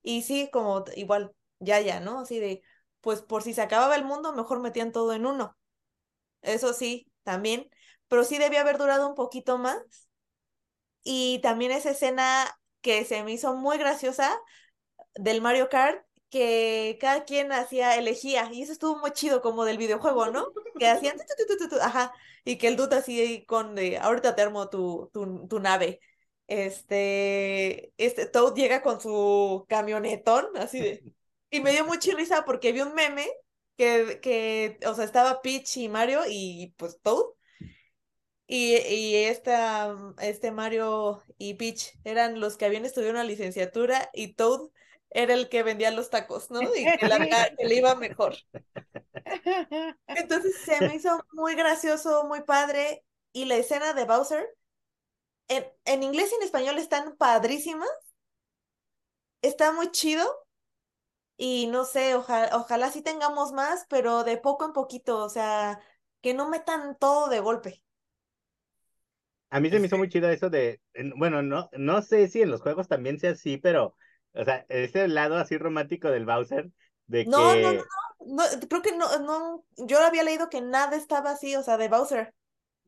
y 0.04 0.24
sí, 0.24 0.50
como 0.54 0.86
igual, 0.96 1.34
ya, 1.60 1.82
ya, 1.82 2.00
¿no? 2.00 2.22
Así 2.22 2.40
de, 2.40 2.64
pues 3.02 3.22
por 3.22 3.44
si 3.44 3.54
se 3.54 3.62
acababa 3.62 3.96
el 3.98 4.06
mundo, 4.06 4.34
mejor 4.34 4.62
metían 4.62 4.94
todo 4.94 5.14
en 5.14 5.26
uno. 5.26 5.58
Eso 6.42 6.74
sí, 6.74 7.12
también, 7.24 7.70
pero 8.08 8.24
sí 8.24 8.38
debía 8.38 8.62
haber 8.62 8.78
durado 8.78 9.10
un 9.10 9.16
poquito 9.16 9.58
más. 9.58 9.78
Y 11.04 11.40
también 11.42 11.72
esa 11.72 11.92
escena 11.92 12.48
que 12.82 13.06
se 13.06 13.24
me 13.24 13.34
hizo 13.34 13.56
muy 13.56 13.78
graciosa 13.78 14.38
del 15.16 15.42
Mario 15.42 15.70
Kart, 15.70 16.06
que 16.30 16.98
cada 17.02 17.26
quien 17.26 17.52
hacía, 17.52 17.96
elegía, 17.98 18.50
y 18.52 18.64
eso 18.64 18.72
estuvo 18.74 18.98
muy 19.00 19.12
chido 19.12 19.42
como 19.42 19.66
del 19.66 19.78
videojuego, 19.78 20.28
¿no? 20.28 20.48
Que 20.80 20.88
hacían, 20.88 21.18
tu, 21.18 21.58
tu, 21.58 21.70
tu, 21.70 21.76
ajá, 21.82 22.14
y 22.46 22.58
que 22.58 22.68
el 22.70 22.78
dude 22.78 22.96
así 22.98 23.46
con, 23.48 23.76
de, 23.76 23.98
ahorita 23.98 24.36
te 24.36 24.42
armo 24.42 24.70
tu, 24.70 25.10
tu, 25.14 25.48
tu 25.48 25.60
nave. 25.60 26.00
Este, 26.48 27.94
este 27.98 28.26
Toad 28.26 28.56
llega 28.56 28.82
con 28.82 29.02
su 29.02 29.66
camionetón, 29.68 30.46
así 30.56 30.80
de, 30.80 31.04
y 31.50 31.60
me 31.60 31.72
dio 31.72 31.86
mucha 31.86 32.16
risa 32.16 32.46
porque 32.46 32.72
vi 32.72 32.82
un 32.82 32.94
meme 32.94 33.28
que, 33.76 34.20
que, 34.22 34.80
o 34.88 34.96
sea, 34.96 35.06
estaba 35.06 35.42
Peach 35.42 35.78
y 35.78 35.90
Mario 35.90 36.22
y 36.28 36.74
pues 36.78 37.00
Toad. 37.02 37.26
Y, 38.50 38.78
y 38.78 39.16
esta, 39.26 39.94
este 40.22 40.52
Mario 40.52 41.22
y 41.38 41.56
Peach 41.56 41.98
eran 42.06 42.40
los 42.40 42.56
que 42.56 42.64
habían 42.64 42.86
estudiado 42.86 43.12
una 43.12 43.26
licenciatura 43.26 44.10
y 44.14 44.34
Toad 44.34 44.70
era 45.10 45.34
el 45.34 45.50
que 45.50 45.64
vendía 45.64 45.92
los 45.92 46.10
tacos, 46.10 46.52
¿no? 46.52 46.62
Y 46.62 46.86
que, 46.98 47.08
la, 47.08 47.50
que 47.58 47.66
le 47.66 47.76
iba 47.76 47.96
mejor. 47.96 48.36
Entonces 50.08 50.56
se 50.64 50.80
me 50.82 50.96
hizo 50.96 51.26
muy 51.34 51.56
gracioso, 51.56 52.26
muy 52.26 52.42
padre. 52.42 53.04
Y 53.34 53.46
la 53.46 53.56
escena 53.56 53.94
de 53.94 54.06
Bowser, 54.06 54.48
en, 55.50 55.66
en 55.86 56.04
inglés 56.04 56.32
y 56.32 56.36
en 56.36 56.44
español 56.44 56.78
están 56.80 57.16
padrísimas. 57.18 57.90
Está 59.42 59.72
muy 59.72 59.90
chido. 59.92 60.24
Y 61.38 61.68
no 61.68 61.86
sé, 61.86 62.16
ojalá, 62.16 62.56
ojalá 62.58 62.92
sí 62.92 63.02
tengamos 63.02 63.52
más, 63.52 63.86
pero 63.90 64.24
de 64.24 64.38
poco 64.38 64.66
en 64.66 64.74
poquito, 64.74 65.18
o 65.24 65.30
sea, 65.30 65.80
que 66.22 66.34
no 66.34 66.50
metan 66.50 66.98
todo 66.98 67.28
de 67.30 67.40
golpe. 67.40 67.84
A 69.50 69.60
mí 69.60 69.70
se 69.70 69.80
me 69.80 69.88
hizo 69.88 69.98
Este- 69.98 69.98
muy 69.98 70.10
chido 70.10 70.30
eso 70.30 70.50
de, 70.50 70.82
en- 70.94 71.12
bueno, 71.18 71.42
no, 71.42 71.70
no 71.78 72.02
sé 72.02 72.28
si 72.28 72.42
en 72.42 72.52
los 72.52 72.62
juegos 72.62 72.88
también 72.88 73.20
sea 73.20 73.32
así, 73.32 73.58
pero, 73.58 73.96
o 74.34 74.44
sea, 74.44 74.66
ese 74.70 75.08
lado 75.08 75.38
así 75.38 75.58
romántico 75.58 76.10
del 76.12 76.26
Bowser, 76.26 76.70
de 77.08 77.30
No, 77.32 77.56
no, 77.58 77.74
que, 77.74 77.74
no, 77.74 77.84
no, 78.22 78.44
no, 78.60 78.68
creo 78.70 78.82
que 78.82 78.92
no, 78.98 79.20
no, 79.20 79.66
yo 79.78 80.00
había 80.00 80.24
leído 80.24 80.50
que 80.50 80.62
nada 80.62 80.96
estaba 80.98 81.32
así, 81.32 81.56
o 81.56 81.64
sea, 81.64 81.78
de 81.78 81.90
Bowser. 81.90 82.34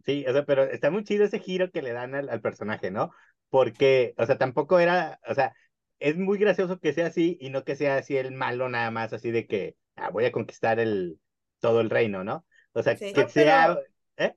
Sí, 0.06 0.26
o 0.28 0.34
sea, 0.34 0.46
pero 0.46 0.64
está 0.64 0.92
muy 0.92 1.04
chido 1.04 1.26
ese 1.26 1.40
giro 1.40 1.72
que 1.72 1.82
le 1.82 1.94
dan 1.94 2.16
al, 2.16 2.30
al 2.30 2.42
personaje, 2.42 2.92
¿no? 2.92 3.12
Porque, 3.50 4.14
o 4.18 4.26
sea, 4.26 4.38
tampoco 4.38 4.80
era, 4.80 5.20
o 5.28 5.34
sea, 5.34 5.54
es 6.00 6.18
muy 6.18 6.38
gracioso 6.38 6.80
que 6.80 6.94
sea 6.94 7.08
así 7.08 7.38
y 7.42 7.50
no 7.50 7.64
que 7.64 7.76
sea 7.76 7.98
así 7.98 8.16
el 8.18 8.32
malo 8.32 8.70
nada 8.70 8.92
más, 8.92 9.14
así 9.14 9.32
de 9.32 9.48
que, 9.48 9.76
ah, 9.96 10.10
voy 10.12 10.26
a 10.26 10.32
conquistar 10.32 10.80
el, 10.80 11.20
todo 11.60 11.82
el 11.82 11.90
reino, 11.90 12.24
¿no? 12.24 12.46
O 12.74 12.84
sea, 12.84 12.96
Sí. 12.96 13.14
que 13.14 13.22
No, 13.24 13.30
sea, 13.30 13.68
pero- 13.68 14.30
¿eh? 14.32 14.36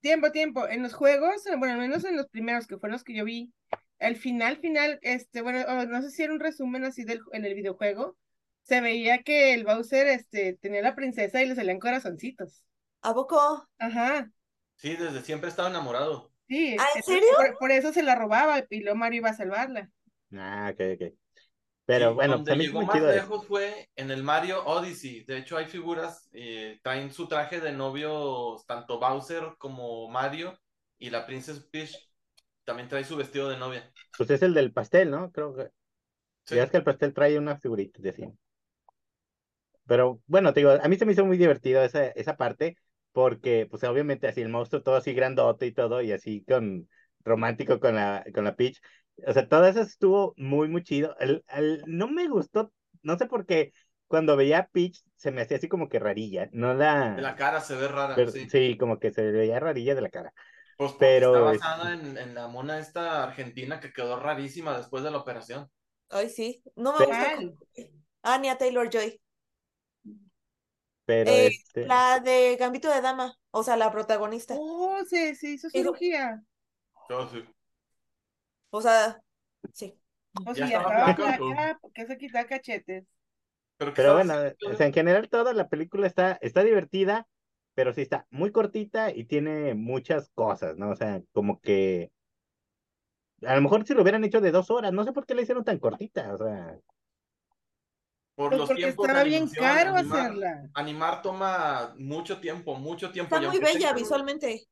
Tiempo, 0.00 0.30
tiempo. 0.32 0.66
En 0.68 0.82
los 0.82 0.94
juegos, 0.94 1.46
eh, 1.46 1.56
bueno, 1.56 1.74
al 1.74 1.80
menos 1.80 2.04
en 2.04 2.16
los 2.16 2.28
primeros 2.28 2.66
que 2.66 2.78
fueron 2.78 2.92
los 2.94 3.04
que 3.04 3.14
yo 3.14 3.24
vi, 3.24 3.52
al 3.98 4.16
final, 4.16 4.56
final, 4.58 4.98
este, 5.02 5.42
bueno, 5.42 5.60
oh, 5.68 5.84
no 5.86 6.00
sé 6.02 6.10
si 6.10 6.22
era 6.22 6.32
un 6.32 6.40
resumen 6.40 6.84
así 6.84 7.04
del, 7.04 7.20
en 7.32 7.44
el 7.44 7.54
videojuego, 7.54 8.16
se 8.62 8.80
veía 8.80 9.22
que 9.22 9.52
el 9.54 9.64
Bowser, 9.64 10.06
este, 10.08 10.54
tenía 10.60 10.80
la 10.82 10.94
princesa 10.94 11.42
y 11.42 11.46
le 11.48 11.54
salían 11.54 11.78
corazoncitos. 11.80 12.64
¿A 13.02 13.12
poco? 13.14 13.68
Ajá. 13.78 14.30
Sí, 14.80 14.96
desde 14.96 15.22
siempre 15.22 15.48
estaba 15.50 15.68
enamorado. 15.68 16.32
Sí, 16.48 16.76
¿Ah, 16.78 16.86
en 16.96 17.02
serio? 17.04 17.28
Por, 17.36 17.58
por 17.58 17.70
eso 17.70 17.92
se 17.92 18.02
la 18.02 18.14
robaba 18.16 18.64
y 18.70 18.80
luego 18.80 18.96
Mario 18.98 19.18
iba 19.18 19.30
a 19.30 19.34
salvarla. 19.34 19.90
Ah, 20.36 20.70
ok, 20.72 20.80
ok. 20.94 21.14
Pero 21.86 22.10
Sí, 22.10 22.14
bueno, 22.14 22.34
donde 22.34 22.50
también 22.50 22.70
llegó 22.70 22.82
más 22.82 23.00
lejos 23.02 23.46
fue 23.46 23.88
en 23.96 24.10
el 24.10 24.22
Mario 24.22 24.64
Odyssey. 24.64 25.24
De 25.24 25.38
hecho, 25.38 25.56
hay 25.56 25.66
figuras, 25.66 26.28
eh, 26.32 26.78
traen 26.82 27.12
su 27.12 27.26
traje 27.28 27.60
de 27.60 27.72
novios, 27.72 28.64
tanto 28.66 28.98
Bowser 29.00 29.54
como 29.58 30.08
Mario, 30.08 30.58
y 30.98 31.10
la 31.10 31.26
Princess 31.26 31.60
Peach 31.70 31.94
también 32.64 32.88
trae 32.88 33.04
su 33.04 33.16
vestido 33.16 33.48
de 33.48 33.56
novia. 33.58 33.92
Pues 34.16 34.30
es 34.30 34.42
el 34.42 34.54
del 34.54 34.72
pastel, 34.72 35.10
¿no? 35.10 35.32
Creo 35.32 35.54
que. 35.54 35.70
Sí. 36.44 36.56
Ya 36.56 36.64
es 36.64 36.70
que 36.70 36.78
el 36.78 36.84
pastel 36.84 37.14
trae 37.14 37.38
una 37.38 37.58
figurita 37.58 38.00
de 38.02 38.10
así. 38.10 38.24
Pero 39.86 40.20
bueno, 40.26 40.52
te 40.52 40.60
digo, 40.60 40.70
a 40.72 40.88
mí 40.88 40.96
se 40.96 41.04
me 41.06 41.12
hizo 41.12 41.24
muy 41.26 41.36
divertido 41.36 41.82
esa, 41.82 42.06
esa 42.08 42.36
parte, 42.36 42.76
porque 43.12 43.66
pues 43.70 43.82
obviamente 43.84 44.28
así 44.28 44.40
el 44.40 44.48
monstruo 44.48 44.82
todo 44.82 44.96
así 44.96 45.12
grandote 45.14 45.66
y 45.66 45.72
todo, 45.72 46.02
y 46.02 46.12
así 46.12 46.44
con 46.44 46.88
romántico 47.24 47.80
con 47.80 47.94
la, 47.96 48.24
con 48.34 48.44
la 48.44 48.56
Peach. 48.56 48.80
O 49.26 49.32
sea, 49.32 49.48
todo 49.48 49.66
eso 49.66 49.80
estuvo 49.80 50.34
muy, 50.36 50.68
muy 50.68 50.82
chido. 50.82 51.16
El, 51.18 51.44
el- 51.48 51.82
no 51.86 52.08
me 52.08 52.28
gustó, 52.28 52.72
no 53.02 53.18
sé 53.18 53.26
por 53.26 53.46
qué, 53.46 53.72
cuando 54.06 54.36
veía 54.36 54.58
a 54.60 54.68
Peach 54.68 55.02
se 55.16 55.30
me 55.30 55.42
hacía 55.42 55.58
así 55.58 55.68
como 55.68 55.88
que 55.88 55.98
rarilla, 55.98 56.48
no 56.52 56.74
la... 56.74 57.14
De 57.14 57.22
la 57.22 57.36
cara 57.36 57.60
se 57.60 57.76
ve 57.76 57.88
rara, 57.88 58.14
pero- 58.16 58.30
sí. 58.30 58.48
sí, 58.48 58.76
como 58.78 58.98
que 58.98 59.12
se 59.12 59.30
veía 59.30 59.60
rarilla 59.60 59.94
de 59.94 60.00
la 60.00 60.08
cara. 60.08 60.32
Pues 60.76 60.92
pero 60.98 61.36
está 61.36 61.52
es- 61.52 61.60
basada 61.60 61.92
en, 61.92 62.16
en 62.16 62.34
la 62.34 62.48
mona 62.48 62.78
esta 62.78 63.22
argentina 63.24 63.80
que 63.80 63.92
quedó 63.92 64.18
rarísima 64.18 64.76
después 64.78 65.04
de 65.04 65.10
la 65.10 65.18
operación. 65.18 65.70
Ay, 66.08 66.30
sí. 66.30 66.62
No 66.76 66.92
me 66.98 67.06
gusta. 67.06 67.36
Cómo- 67.36 67.52
Anya 68.22 68.56
Taylor 68.56 68.88
Joy. 68.90 69.20
Pero 71.10 71.30
Eh, 71.30 71.48
este... 71.48 71.86
La 71.86 72.20
de 72.20 72.56
Gambito 72.56 72.88
de 72.90 73.00
Dama. 73.00 73.34
O 73.50 73.62
sea, 73.64 73.76
la 73.76 73.90
protagonista. 73.90 74.54
Oh, 74.56 74.98
se, 75.08 75.34
se 75.34 75.50
hizo 75.50 75.68
cirugía. 75.70 76.42
Yo 77.08 77.28
sí. 77.28 77.44
O 78.70 78.80
sea, 78.82 79.20
sí. 79.72 79.98
O 80.46 80.54
Ya 80.54 80.66
sea, 80.68 81.78
porque 81.80 82.06
se 82.06 82.18
quitaba 82.18 82.46
cachetes. 82.46 83.04
Pero, 83.76 83.94
¿qué 83.94 84.02
Pero 84.02 84.14
bueno, 84.14 84.34
haciendo? 84.34 84.54
o 84.62 84.74
sea, 84.74 84.86
en 84.86 84.92
general 84.92 85.28
toda 85.28 85.52
la 85.54 85.68
película 85.68 86.06
está, 86.06 86.38
está 86.42 86.62
divertida, 86.62 87.26
pero 87.74 87.92
sí 87.92 88.02
está 88.02 88.26
muy 88.30 88.52
cortita 88.52 89.10
y 89.14 89.24
tiene 89.24 89.74
muchas 89.74 90.30
cosas, 90.34 90.76
¿no? 90.76 90.90
O 90.90 90.96
sea, 90.96 91.22
como 91.32 91.60
que 91.60 92.12
a 93.46 93.54
lo 93.54 93.62
mejor 93.62 93.86
si 93.86 93.94
lo 93.94 94.02
hubieran 94.02 94.24
hecho 94.24 94.40
de 94.40 94.50
dos 94.50 94.70
horas, 94.70 94.92
no 94.92 95.04
sé 95.04 95.12
por 95.12 95.26
qué 95.26 95.34
la 95.34 95.42
hicieron 95.42 95.64
tan 95.64 95.78
cortita, 95.78 96.34
o 96.34 96.38
sea, 96.38 96.78
por 98.40 98.48
Pues 98.48 98.58
los 98.60 98.68
porque 98.68 98.82
tiempos 98.84 99.06
de 99.06 99.12
estaba 99.12 99.24
bien 99.24 99.48
caro 99.50 99.94
animar, 99.96 100.20
hacerla. 100.20 100.70
animar 100.72 101.20
toma 101.22 101.94
mucho 101.98 102.40
tiempo, 102.40 102.74
mucho 102.76 103.10
tiempo. 103.10 103.36
Está 103.36 103.46
muy 103.50 103.58
bella 103.58 103.92
visualmente. 103.92 104.66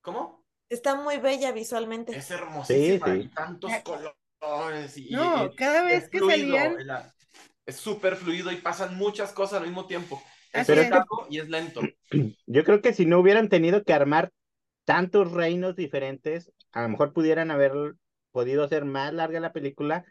¿Cómo? 0.00 0.44
Está 0.68 0.94
muy 0.94 1.16
bella 1.16 1.50
visualmente. 1.50 2.16
Es 2.16 2.30
hermosísima 2.30 3.06
Sí, 3.06 3.12
sí. 3.12 3.18
y 3.24 3.28
tantos 3.34 3.68
Ya- 3.68 3.82
colores 3.82 4.96
y, 4.96 5.10
No, 5.10 5.46
y- 5.46 5.56
cada 5.56 5.82
vez 5.82 6.08
que 6.08 6.18
fluido, 6.18 6.36
salían- 6.56 6.86
la- 6.86 7.12
es 7.66 7.76
súper 7.76 8.14
fluido 8.14 8.52
y 8.52 8.56
pasan 8.56 8.96
muchas 8.96 9.32
cosas 9.32 9.60
al 9.60 9.66
mismo 9.66 9.86
tiempo. 9.88 10.22
Es. 10.52 10.68
largo 10.68 11.26
y 11.28 11.38
es 11.40 11.48
lento. 11.48 11.80
yo 12.46 12.64
creo 12.64 12.80
que 12.80 12.92
si 12.92 13.06
no 13.06 13.18
hubieran 13.18 13.48
tenido 13.48 13.82
que 13.82 13.92
armar 13.92 14.30
tantos 14.84 15.32
reinos 15.32 15.74
diferentes, 15.74 16.52
a 16.70 16.82
lo 16.82 16.90
mejor 16.90 17.12
pudieran 17.12 17.50
haber 17.50 17.72
podido 18.30 18.62
hacer 18.62 18.84
más 18.84 19.12
larga 19.12 19.40
la 19.40 19.52
película 19.52 20.04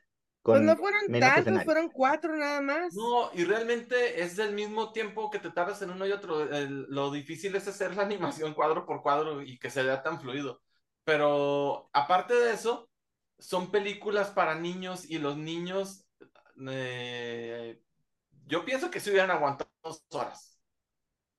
Pues 0.51 0.61
no 0.61 0.75
fueron 0.77 1.01
tantos, 1.19 1.63
fueron 1.63 1.89
cuatro 1.89 2.35
nada 2.35 2.61
más. 2.61 2.93
No, 2.93 3.31
y 3.33 3.43
realmente 3.45 4.21
es 4.23 4.35
del 4.35 4.53
mismo 4.53 4.91
tiempo 4.91 5.29
que 5.29 5.39
te 5.39 5.51
tardas 5.51 5.81
en 5.81 5.91
uno 5.91 6.05
y 6.07 6.11
otro. 6.11 6.41
El- 6.43 6.83
lo 6.89 7.11
difícil 7.11 7.55
es 7.55 7.67
hacer 7.67 7.95
la 7.95 8.03
animación 8.43 8.53
cuadro 8.53 8.85
por 8.85 9.01
cuadro 9.01 9.41
y 9.41 9.57
que 9.59 9.69
se 9.69 9.83
vea 9.83 10.01
tan 10.03 10.19
fluido. 10.19 10.61
Pero 11.03 11.89
aparte 11.93 12.33
de 12.33 12.53
eso, 12.53 12.89
son 13.37 13.71
películas 13.71 14.29
para 14.31 14.55
niños 14.55 15.09
y 15.09 15.19
los 15.19 15.37
niños, 15.37 16.05
eh, 16.69 17.79
yo 18.47 18.65
pienso 18.65 18.91
que 18.91 18.99
se 18.99 19.11
hubieran 19.11 19.31
aguantado 19.31 19.71
dos 19.83 20.03
horas. 20.11 20.59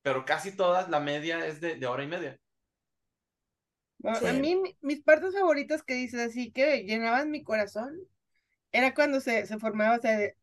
Pero 0.02 0.24
casi 0.24 0.56
todas, 0.56 0.88
la 0.90 1.00
media 1.00 1.46
es 1.46 1.60
de, 1.60 1.76
de 1.76 1.86
hora 1.86 2.04
y 2.04 2.08
media. 2.08 2.40
A- 4.04 4.14
Sí. 4.14 4.26
A 4.26 4.32
mí, 4.32 4.56
mi- 4.56 4.76
mis 4.80 5.00
partes 5.02 5.34
favoritas 5.34 5.82
que 5.82 5.94
dices 5.94 6.20
así 6.20 6.50
que 6.52 6.84
llenaban 6.84 7.30
mi 7.30 7.42
corazón, 7.42 7.98
era 8.72 8.94
cuando 8.94 9.20
se, 9.20 9.46
se 9.46 9.58
formaba, 9.58 9.96
o 9.96 10.00
sea, 10.00 10.18
de- 10.18 10.36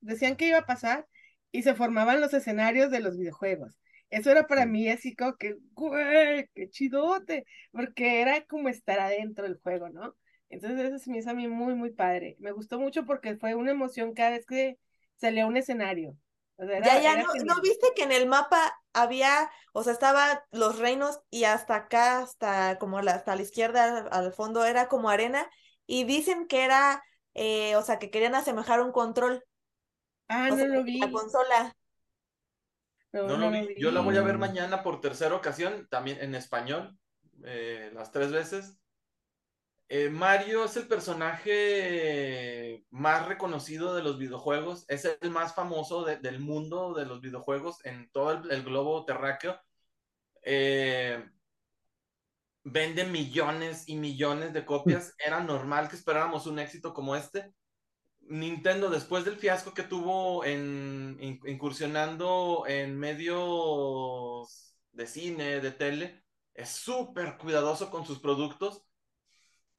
decían 0.00 0.36
que 0.36 0.46
iba 0.48 0.58
a 0.58 0.66
pasar 0.66 1.06
y 1.52 1.62
se 1.62 1.74
formaban 1.74 2.20
los 2.20 2.34
escenarios 2.34 2.90
de 2.90 3.00
los 3.00 3.16
videojuegos. 3.18 3.78
Eso 4.10 4.30
era 4.30 4.46
para 4.46 4.66
mí 4.66 4.88
así 4.88 5.14
como 5.16 5.36
que, 5.36 5.56
güey, 5.72 6.48
qué 6.54 6.68
chidote, 6.70 7.46
porque 7.72 8.20
era 8.20 8.44
como 8.46 8.68
estar 8.68 9.00
adentro 9.00 9.44
del 9.44 9.58
juego, 9.60 9.88
¿no? 9.90 10.14
Entonces 10.50 10.78
eso 10.86 10.98
se 10.98 11.10
me 11.10 11.18
hizo 11.18 11.30
a 11.30 11.34
mí 11.34 11.48
muy, 11.48 11.74
muy 11.74 11.90
padre. 11.90 12.36
Me 12.38 12.52
gustó 12.52 12.78
mucho 12.78 13.04
porque 13.04 13.36
fue 13.36 13.54
una 13.54 13.72
emoción 13.72 14.14
cada 14.14 14.30
vez 14.30 14.46
que 14.46 14.78
salía 15.16 15.46
un 15.46 15.56
escenario. 15.56 16.16
O 16.56 16.64
sea, 16.66 16.76
era- 16.78 16.86
Ya, 16.86 17.00
ya, 17.00 17.12
era 17.14 17.22
¿no, 17.22 17.32
genial. 17.32 17.56
¿no 17.56 17.62
viste 17.62 17.86
que 17.96 18.04
en 18.04 18.12
el 18.12 18.26
mapa 18.28 18.72
había, 18.92 19.50
o 19.72 19.82
sea, 19.82 19.92
estaba 19.92 20.44
los 20.52 20.78
reinos 20.78 21.20
y 21.30 21.44
hasta 21.44 21.74
acá, 21.76 22.18
hasta 22.20 22.78
como 22.78 23.00
la, 23.02 23.12
hasta 23.14 23.34
la 23.34 23.42
izquierda, 23.42 24.06
al 24.10 24.32
fondo, 24.32 24.64
era 24.64 24.86
como 24.88 25.10
arena? 25.10 25.50
Y 25.86 26.04
dicen 26.04 26.46
que 26.46 26.64
era, 26.64 27.02
eh, 27.34 27.76
o 27.76 27.82
sea, 27.82 27.98
que 27.98 28.10
querían 28.10 28.34
asemejar 28.34 28.80
un 28.80 28.92
control, 28.92 29.44
Ah, 30.28 30.46
o 30.46 30.50
no 30.50 30.56
sea, 30.56 30.66
lo 30.66 30.82
vi. 30.84 30.98
la 31.00 31.10
consola. 31.10 31.76
No, 33.12 33.36
lo 33.36 33.50
vi. 33.50 33.66
vi. 33.68 33.74
Yo 33.80 33.90
la 33.90 34.00
voy 34.00 34.16
a 34.16 34.22
ver 34.22 34.38
mañana 34.38 34.82
por 34.82 35.00
tercera 35.00 35.34
ocasión, 35.34 35.86
también 35.90 36.18
en 36.20 36.34
español, 36.34 36.98
eh, 37.44 37.90
las 37.94 38.10
tres 38.10 38.32
veces. 38.32 38.78
Eh, 39.88 40.08
Mario 40.08 40.64
es 40.64 40.76
el 40.78 40.88
personaje 40.88 42.84
más 42.90 43.26
reconocido 43.28 43.94
de 43.94 44.02
los 44.02 44.18
videojuegos, 44.18 44.86
es 44.88 45.04
el 45.20 45.30
más 45.30 45.54
famoso 45.54 46.04
de- 46.04 46.16
del 46.16 46.40
mundo 46.40 46.94
de 46.94 47.04
los 47.04 47.20
videojuegos 47.20 47.84
en 47.84 48.10
todo 48.10 48.32
el, 48.32 48.50
el 48.50 48.64
globo 48.64 49.04
terráqueo. 49.04 49.60
Eh, 50.42 51.22
vende 52.64 53.04
millones 53.04 53.84
y 53.88 53.96
millones 53.96 54.52
de 54.52 54.64
copias. 54.66 55.14
Era 55.24 55.40
normal 55.40 55.88
que 55.88 55.96
esperáramos 55.96 56.46
un 56.46 56.58
éxito 56.58 56.94
como 56.94 57.16
este. 57.16 57.54
Nintendo, 58.22 58.90
después 58.90 59.24
del 59.24 59.36
fiasco 59.36 59.74
que 59.74 59.82
tuvo 59.84 60.44
en 60.44 61.18
in- 61.20 61.40
incursionando 61.46 62.64
en 62.66 62.98
medios 62.98 64.76
de 64.92 65.06
cine, 65.06 65.60
de 65.60 65.72
tele, 65.72 66.24
es 66.54 66.70
súper 66.70 67.36
cuidadoso 67.38 67.90
con 67.90 68.06
sus 68.06 68.20
productos. 68.20 68.82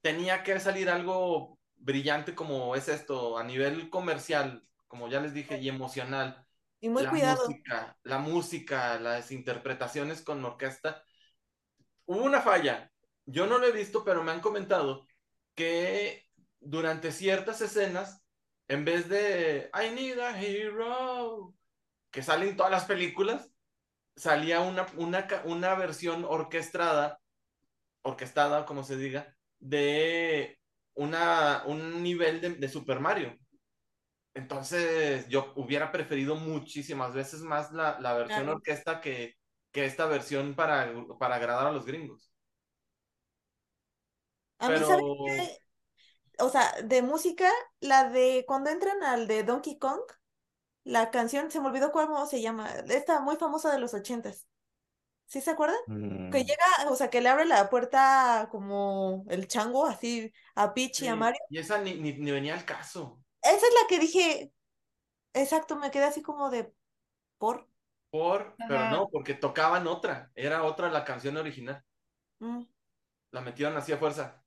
Tenía 0.00 0.42
que 0.42 0.60
salir 0.60 0.88
algo 0.88 1.58
brillante 1.76 2.34
como 2.34 2.76
es 2.76 2.88
esto, 2.88 3.38
a 3.38 3.44
nivel 3.44 3.90
comercial, 3.90 4.62
como 4.86 5.08
ya 5.08 5.20
les 5.20 5.34
dije, 5.34 5.58
y 5.60 5.68
emocional. 5.68 6.46
Y 6.80 6.88
muy 6.88 7.04
la 7.04 7.10
cuidado. 7.10 7.42
música, 7.48 7.98
la 8.04 8.18
música, 8.18 9.00
las 9.00 9.32
interpretaciones 9.32 10.22
con 10.22 10.44
orquesta. 10.44 11.02
Hubo 12.06 12.22
una 12.24 12.40
falla. 12.40 12.90
Yo 13.26 13.46
no 13.46 13.58
lo 13.58 13.66
he 13.66 13.72
visto, 13.72 14.04
pero 14.04 14.22
me 14.22 14.32
han 14.32 14.40
comentado 14.40 15.06
que 15.54 16.24
durante 16.60 17.12
ciertas 17.12 17.60
escenas, 17.60 18.24
en 18.68 18.84
vez 18.84 19.08
de 19.08 19.70
I 19.74 19.90
need 19.94 20.18
a 20.20 20.40
hero, 20.40 21.54
que 22.10 22.22
salen 22.22 22.56
todas 22.56 22.72
las 22.72 22.84
películas, 22.86 23.50
salía 24.16 24.60
una, 24.60 24.86
una, 24.96 25.26
una 25.44 25.74
versión 25.76 26.24
orquestada, 26.24 27.20
orquestada, 28.02 28.66
como 28.66 28.84
se 28.84 28.96
diga, 28.96 29.36
de 29.58 30.60
una, 30.94 31.64
un 31.66 32.02
nivel 32.02 32.40
de, 32.40 32.50
de 32.56 32.68
Super 32.68 33.00
Mario. 33.00 33.36
Entonces, 34.34 35.28
yo 35.28 35.52
hubiera 35.56 35.90
preferido 35.92 36.36
muchísimas 36.36 37.14
veces 37.14 37.40
más 37.40 37.72
la, 37.72 37.98
la 38.00 38.14
versión 38.14 38.46
Claro. 38.46 38.56
orquesta 38.56 39.00
que, 39.00 39.34
que 39.76 39.86
esta 39.86 40.06
versión 40.06 40.56
para, 40.56 40.92
para 41.20 41.36
agradar 41.36 41.68
a 41.68 41.72
los 41.72 41.86
gringos. 41.86 42.32
A 44.58 44.70
mí, 44.70 44.78
Pero 44.78 44.86
¿sabes 44.86 45.04
qué? 45.24 45.62
O 46.40 46.48
sea, 46.50 46.72
de 46.84 47.02
música, 47.02 47.50
la 47.80 48.10
de 48.10 48.44
cuando 48.46 48.70
entran 48.70 49.02
al 49.04 49.26
de 49.28 49.44
Donkey 49.44 49.78
Kong, 49.78 50.00
la 50.84 51.10
canción, 51.10 51.50
se 51.50 51.60
me 51.60 51.68
olvidó 51.68 51.92
cómo 51.92 52.26
se 52.26 52.42
llama, 52.42 52.70
esta 52.88 53.20
muy 53.20 53.36
famosa 53.36 53.72
de 53.72 53.80
los 53.80 53.94
ochentas. 53.94 54.48
¿Sí 55.26 55.40
se 55.42 55.52
acuerdan? 55.52 55.78
Que 56.30 56.38
Mm, 56.38 56.46
llega, 56.46 56.90
o 56.90 56.96
sea, 56.96 57.10
que 57.10 57.20
le 57.22 57.28
abre 57.30 57.46
la 57.46 57.70
puerta 57.70 58.48
como 58.52 59.24
el 59.30 59.48
chango, 59.48 59.86
así 59.86 60.32
a 60.56 60.74
Peach 60.74 61.02
y 61.02 61.08
a 61.08 61.16
Mario. 61.16 61.40
y 61.48 61.58
esa 61.58 61.78
ni, 61.80 61.94
ni, 61.94 62.12
ni 62.12 62.30
venía 62.30 62.54
al 62.54 62.64
caso. 62.64 63.22
Esa 63.42 63.54
es 63.66 63.74
la 63.82 63.88
que 63.88 63.98
dije, 63.98 64.52
exacto, 65.34 65.76
me 65.76 65.90
quedé 65.92 66.04
así 66.06 66.22
como 66.22 66.50
de, 66.50 66.72
¿por? 67.38 67.68
Por, 68.10 68.54
pero 68.68 68.90
no, 68.90 69.08
porque 69.08 69.34
tocaban 69.34 69.86
otra, 69.86 70.30
era 70.34 70.62
otra 70.62 70.90
la 70.90 71.04
canción 71.04 71.36
original. 71.36 71.82
Mm. 72.38 72.62
La 73.32 73.40
metieron 73.40 73.76
así 73.76 73.92
a 73.92 73.98
fuerza. 73.98 74.42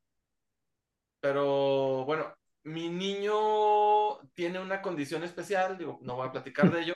Pero 1.19 2.06
bueno, 2.06 2.34
mi 2.64 2.90
niño 2.90 4.19
tiene 4.34 4.60
una 4.60 4.81
condición 4.81 5.23
especial, 5.23 5.77
digo, 5.77 5.99
no 6.02 6.15
voy 6.15 6.27
a 6.27 6.31
platicar 6.31 6.72
de 6.72 6.81
ello, 6.81 6.94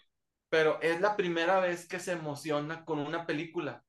pero 0.50 0.80
es 0.82 1.02
la 1.02 1.16
primera 1.16 1.60
vez 1.60 1.88
que 1.88 2.00
se 2.00 2.14
emociona 2.14 2.86
con 2.86 3.00
una 3.00 3.26
película. 3.26 3.84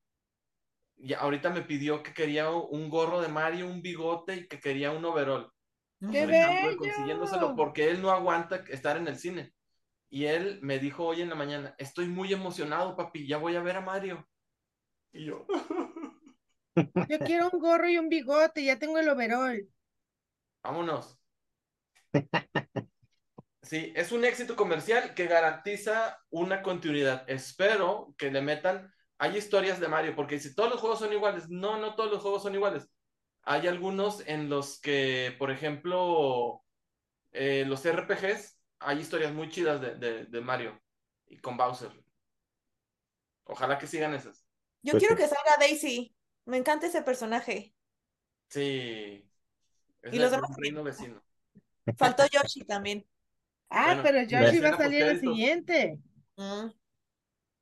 Y 0.96 1.12
ahorita 1.12 1.51
me 1.51 1.62
pidió 1.62 2.02
que 2.02 2.14
quería 2.14 2.51
un 2.51 2.88
gorro 2.88 3.20
de 3.20 3.28
Mario, 3.28 3.66
un 3.66 3.82
bigote 3.82 4.36
y 4.36 4.48
que 4.48 4.60
quería 4.60 4.90
un 4.90 5.05
overall. 5.05 5.51
¡Qué 6.10 6.26
bello! 6.26 6.76
consiguiéndoselo 6.76 7.56
porque 7.56 7.90
él 7.90 8.01
no 8.01 8.10
aguanta 8.10 8.56
estar 8.68 8.96
en 8.96 9.09
el 9.09 9.18
cine. 9.18 9.52
Y 10.15 10.27
él 10.27 10.61
me 10.62 10.78
dijo 10.78 11.05
hoy 11.07 11.23
en 11.23 11.28
la 11.28 11.35
mañana, 11.35 11.74
estoy 11.77 12.07
muy 12.07 12.32
emocionado, 12.32 12.95
papi, 12.97 13.27
ya 13.27 13.36
voy 13.39 13.57
a 13.57 13.62
ver 13.62 13.77
a 13.78 13.81
Mario. 13.81 14.24
Y 15.12 15.24
yo, 15.27 15.47
Yo 17.09 17.23
quiero 17.23 17.49
un 17.51 17.61
gorro 17.61 17.89
y 17.89 17.99
un 17.99 18.09
bigote, 18.11 18.62
ya 18.65 18.78
tengo 18.78 18.99
el 18.99 19.09
overall. 19.09 19.69
vámonos. 20.62 21.19
Sí, 23.62 23.93
es 23.97 24.12
un 24.12 24.24
éxito 24.24 24.57
comercial 24.57 25.15
que 25.15 25.27
garantiza 25.27 26.19
una 26.31 26.62
continuidad. 26.62 27.24
Espero 27.28 28.15
que 28.19 28.31
le 28.31 28.43
metan, 28.43 28.93
hay 29.19 29.36
historias 29.39 29.81
de 29.81 29.89
Mario, 29.89 30.15
porque 30.15 30.39
si 30.39 30.55
todos 30.55 30.70
los 30.70 30.81
juegos 30.81 30.99
son 30.99 31.12
iguales, 31.15 31.49
no, 31.49 31.78
no 31.78 31.95
todos 31.95 32.11
los 32.11 32.20
juegos 32.23 32.43
son 32.43 32.55
iguales. 32.55 32.91
Hay 33.43 33.66
algunos 33.66 34.27
en 34.28 34.51
los 34.51 34.81
que, 34.81 35.35
por 35.39 35.51
ejemplo, 35.51 36.62
eh, 37.32 37.65
los 37.66 37.85
RPGs, 37.86 38.59
hay 38.80 39.01
historias 39.01 39.32
muy 39.32 39.48
chidas 39.51 39.80
de, 39.80 39.94
de, 39.96 40.24
de 40.26 40.40
Mario 40.40 40.80
y 41.26 41.38
con 41.38 41.56
Bowser. 41.56 41.90
Ojalá 43.44 43.78
que 43.78 43.86
sigan 43.86 44.14
esas. 44.14 44.44
Yo 44.82 44.92
Pues 44.92 45.02
quiero 45.02 45.16
sí. 45.16 45.22
que 45.22 45.28
salga 45.28 45.56
Daisy. 45.59 46.14
Me 46.46 46.56
encanta 46.59 46.86
ese 46.86 47.02
personaje. 47.02 47.74
Sí. 48.48 49.28
Es 50.02 50.14
Y 50.14 50.18
los 50.18 50.30
demás 50.30 50.51
reino 50.56 50.82
vecino. 50.84 51.22
Faltó 51.96 52.24
Yoshi 52.28 52.64
también. 52.64 53.06
Ah, 53.70 53.96
Bueno, 53.96 54.02
pero 54.02 54.22
Yoshi 54.22 54.60
va 54.60 54.70
a 54.70 54.76
salir 54.76 55.06
en 55.06 55.18
postcréditos. 55.18 55.20
siguiente. 55.20 55.98
Mm. 56.36 56.68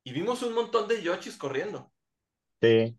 Y 0.05 0.13
vimos 0.13 0.41
un 0.43 0.53
montón 0.53 0.87
de 0.87 1.01
Yoshis 1.03 1.35
corriendo. 1.35 1.91
Sí. 2.61 2.97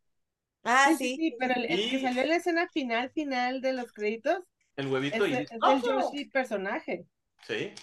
Ah, 0.62 0.94
Sí, 0.96 1.16
sí, 1.16 1.36
pero 1.38 1.54
el, 1.54 1.64
el 1.66 1.90
que 1.90 1.96
Y- 1.96 2.02
salió 2.02 2.22
en 2.22 2.28
la 2.30 2.36
escena 2.36 2.68
final, 2.68 3.10
final 3.10 3.60
de 3.60 3.72
los 3.72 3.92
créditos, 3.92 4.40
El 4.76 4.88
es, 4.88 4.92
huevito 4.92 5.26
y 5.26 5.34
es 5.34 5.48
del 5.50 5.82
Yoshi 5.82 6.24
personaje. 6.26 7.06
Sí. 7.46 7.74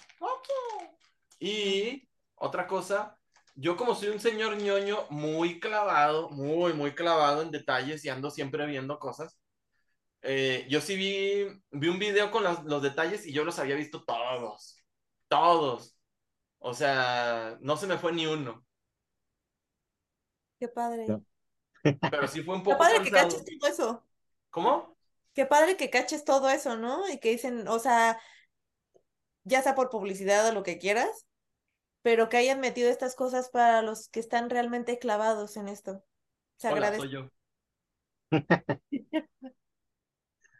Y 1.39 2.07
otra 2.35 2.67
cosa, 2.67 3.17
yo 3.55 3.77
como 3.77 3.95
soy 3.95 4.09
un 4.09 4.19
señor 4.19 4.57
ñoño 4.57 5.05
muy 5.09 5.59
clavado, 5.59 6.29
muy, 6.29 6.73
muy 6.73 6.93
clavado 6.93 7.41
en 7.41 7.51
detalles 7.51 8.05
y 8.05 8.09
ando 8.09 8.29
siempre 8.29 8.65
viendo 8.65 8.99
cosas, 8.99 9.39
eh, 10.21 10.67
yo 10.69 10.81
sí 10.81 10.95
vi, 10.95 11.61
vi 11.71 11.87
un 11.87 11.99
video 11.99 12.31
con 12.31 12.43
los, 12.43 12.63
los 12.65 12.81
detalles 12.83 13.25
y 13.25 13.33
yo 13.33 13.43
los 13.43 13.59
había 13.59 13.75
visto 13.75 14.03
todos, 14.03 14.77
todos. 15.27 15.97
O 16.59 16.73
sea, 16.73 17.57
no 17.61 17.75
se 17.77 17.87
me 17.87 17.97
fue 17.97 18.13
ni 18.13 18.27
uno, 18.27 18.63
Qué 20.61 20.67
padre. 20.67 21.07
No. 21.07 21.25
pero 22.11 22.27
sí 22.27 22.43
fue 22.43 22.53
un 22.53 22.61
Qué 22.61 22.65
poco 22.65 22.77
padre 22.77 23.01
que 23.01 23.09
caches 23.09 23.43
todo 23.43 23.71
eso. 23.71 24.07
¿Cómo? 24.51 24.95
Qué 25.33 25.47
padre 25.47 25.75
que 25.75 25.89
caches 25.89 26.23
todo 26.23 26.49
eso, 26.51 26.77
¿no? 26.77 27.09
Y 27.09 27.17
que 27.17 27.31
dicen, 27.31 27.67
o 27.67 27.79
sea, 27.79 28.21
ya 29.43 29.61
sea 29.61 29.75
por 29.75 29.89
publicidad 29.89 30.47
o 30.49 30.53
lo 30.53 30.63
que 30.63 30.77
quieras, 30.79 31.27
pero 32.03 32.29
que 32.29 32.37
hayan 32.37 32.59
metido 32.61 32.89
estas 32.89 33.15
cosas 33.15 33.49
para 33.49 33.81
los 33.81 34.09
que 34.09 34.19
están 34.21 34.49
realmente 34.49 34.99
clavados 34.99 35.57
en 35.57 35.67
esto. 35.69 36.03
Se 36.57 36.69
Hola, 36.69 36.87
agradece. 36.87 37.07
soy 37.07 37.09
yo. 37.11 37.29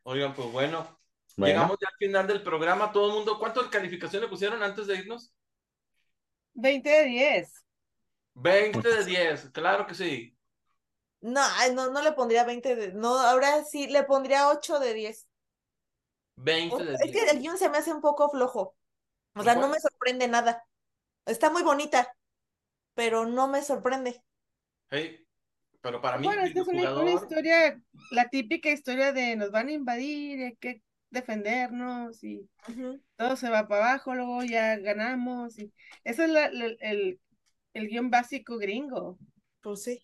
Oigan, 0.03 0.33
pues 0.35 0.51
bueno, 0.51 0.99
Bueno, 1.35 1.63
llegamos 1.63 1.77
ya 1.81 1.87
al 1.89 1.95
final 1.97 2.27
del 2.27 2.43
programa. 2.43 2.91
Todo 2.91 3.07
el 3.09 3.13
mundo, 3.15 3.37
¿cuánto 3.39 3.63
de 3.63 3.69
calificación 3.69 4.21
le 4.23 4.27
pusieron 4.29 4.61
antes 4.63 4.87
de 4.87 4.97
irnos? 4.97 5.33
20 6.55 6.89
de 6.89 7.05
10. 7.05 7.63
20 8.35 8.89
de 8.89 9.05
10, 9.05 9.49
claro 9.51 9.87
que 9.87 9.95
sí. 9.95 10.37
No, 11.21 11.41
ay, 11.57 11.73
no, 11.73 11.89
no 11.91 12.01
le 12.01 12.11
pondría 12.13 12.43
20 12.43 12.75
de... 12.75 12.93
No, 12.93 13.17
ahora 13.19 13.63
sí 13.63 13.87
le 13.87 14.03
pondría 14.03 14.49
8 14.49 14.79
de 14.79 14.93
10. 14.93 15.27
20 16.43 16.83
de 16.83 16.93
Es 16.93 17.01
que 17.11 17.11
10. 17.11 17.33
el 17.33 17.39
guion 17.39 17.57
se 17.57 17.69
me 17.69 17.77
hace 17.77 17.93
un 17.93 18.01
poco 18.01 18.29
flojo. 18.29 18.75
O 19.35 19.43
sea, 19.43 19.55
no 19.55 19.67
me 19.67 19.79
sorprende 19.79 20.27
nada. 20.27 20.63
Está 21.25 21.49
muy 21.49 21.63
bonita, 21.63 22.13
pero 22.95 23.25
no 23.25 23.47
me 23.47 23.61
sorprende. 23.63 24.21
Hey, 24.89 25.25
pero 25.81 26.01
para 26.01 26.17
mí, 26.17 26.25
Bueno, 26.27 26.43
esta 26.43 26.61
es 26.61 26.67
una, 26.67 27.11
historia, 27.11 27.81
la 28.11 28.29
típica 28.29 28.69
historia 28.69 29.13
de 29.13 29.35
nos 29.35 29.51
van 29.51 29.69
a 29.69 29.71
invadir, 29.71 30.43
hay 30.43 30.55
que 30.57 30.81
defendernos 31.09 32.23
y 32.23 32.47
todo 33.15 33.35
se 33.35 33.49
va 33.49 33.67
para 33.67 33.91
abajo, 33.91 34.13
luego 34.15 34.43
ya 34.43 34.77
ganamos. 34.77 35.57
Y... 35.59 35.73
Ese 36.03 36.25
es 36.25 36.29
la- 36.29 36.51
la- 36.51 36.75
el, 36.79 37.19
el 37.73 37.87
guion 37.87 38.09
básico 38.09 38.57
gringo. 38.57 39.17
Pues 39.61 39.83
sí. 39.83 40.01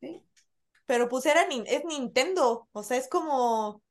Sí. 0.00 0.22
Pero 0.86 1.08
pues 1.08 1.26
era 1.26 1.42
es 1.42 1.84
Nintendo, 1.84 2.68
o 2.72 2.82
sea, 2.82 2.96
es 2.96 3.08
como 3.08 3.82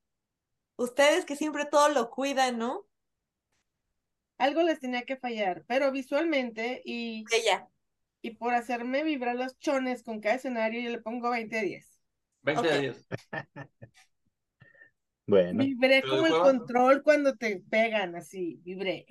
ustedes 0.77 1.25
que 1.25 1.35
siempre 1.35 1.65
todo 1.65 1.89
lo 1.89 2.09
cuidan, 2.09 2.57
¿no? 2.57 2.85
Algo 4.37 4.63
les 4.63 4.79
tenía 4.79 5.03
que 5.03 5.15
fallar, 5.15 5.63
pero 5.67 5.91
visualmente 5.91 6.81
y, 6.83 7.25
Ella. 7.31 7.69
y 8.21 8.31
por 8.31 8.53
hacerme 8.53 9.03
vibrar 9.03 9.35
los 9.35 9.57
chones 9.59 10.03
con 10.03 10.19
cada 10.19 10.35
escenario, 10.35 10.81
yo 10.81 10.89
le 10.89 10.99
pongo 11.01 11.29
20 11.29 11.55
de 11.55 11.61
10. 11.63 12.01
20 12.43 12.67
de 12.67 12.73
Ok. 12.73 12.81
10. 12.81 13.07
bueno. 15.27 15.63
Vibré 15.63 16.01
como 16.03 16.25
el 16.27 16.33
control 16.33 17.01
cuando 17.03 17.35
te 17.35 17.61
pegan, 17.69 18.15
así, 18.15 18.59
vibré. 18.63 19.05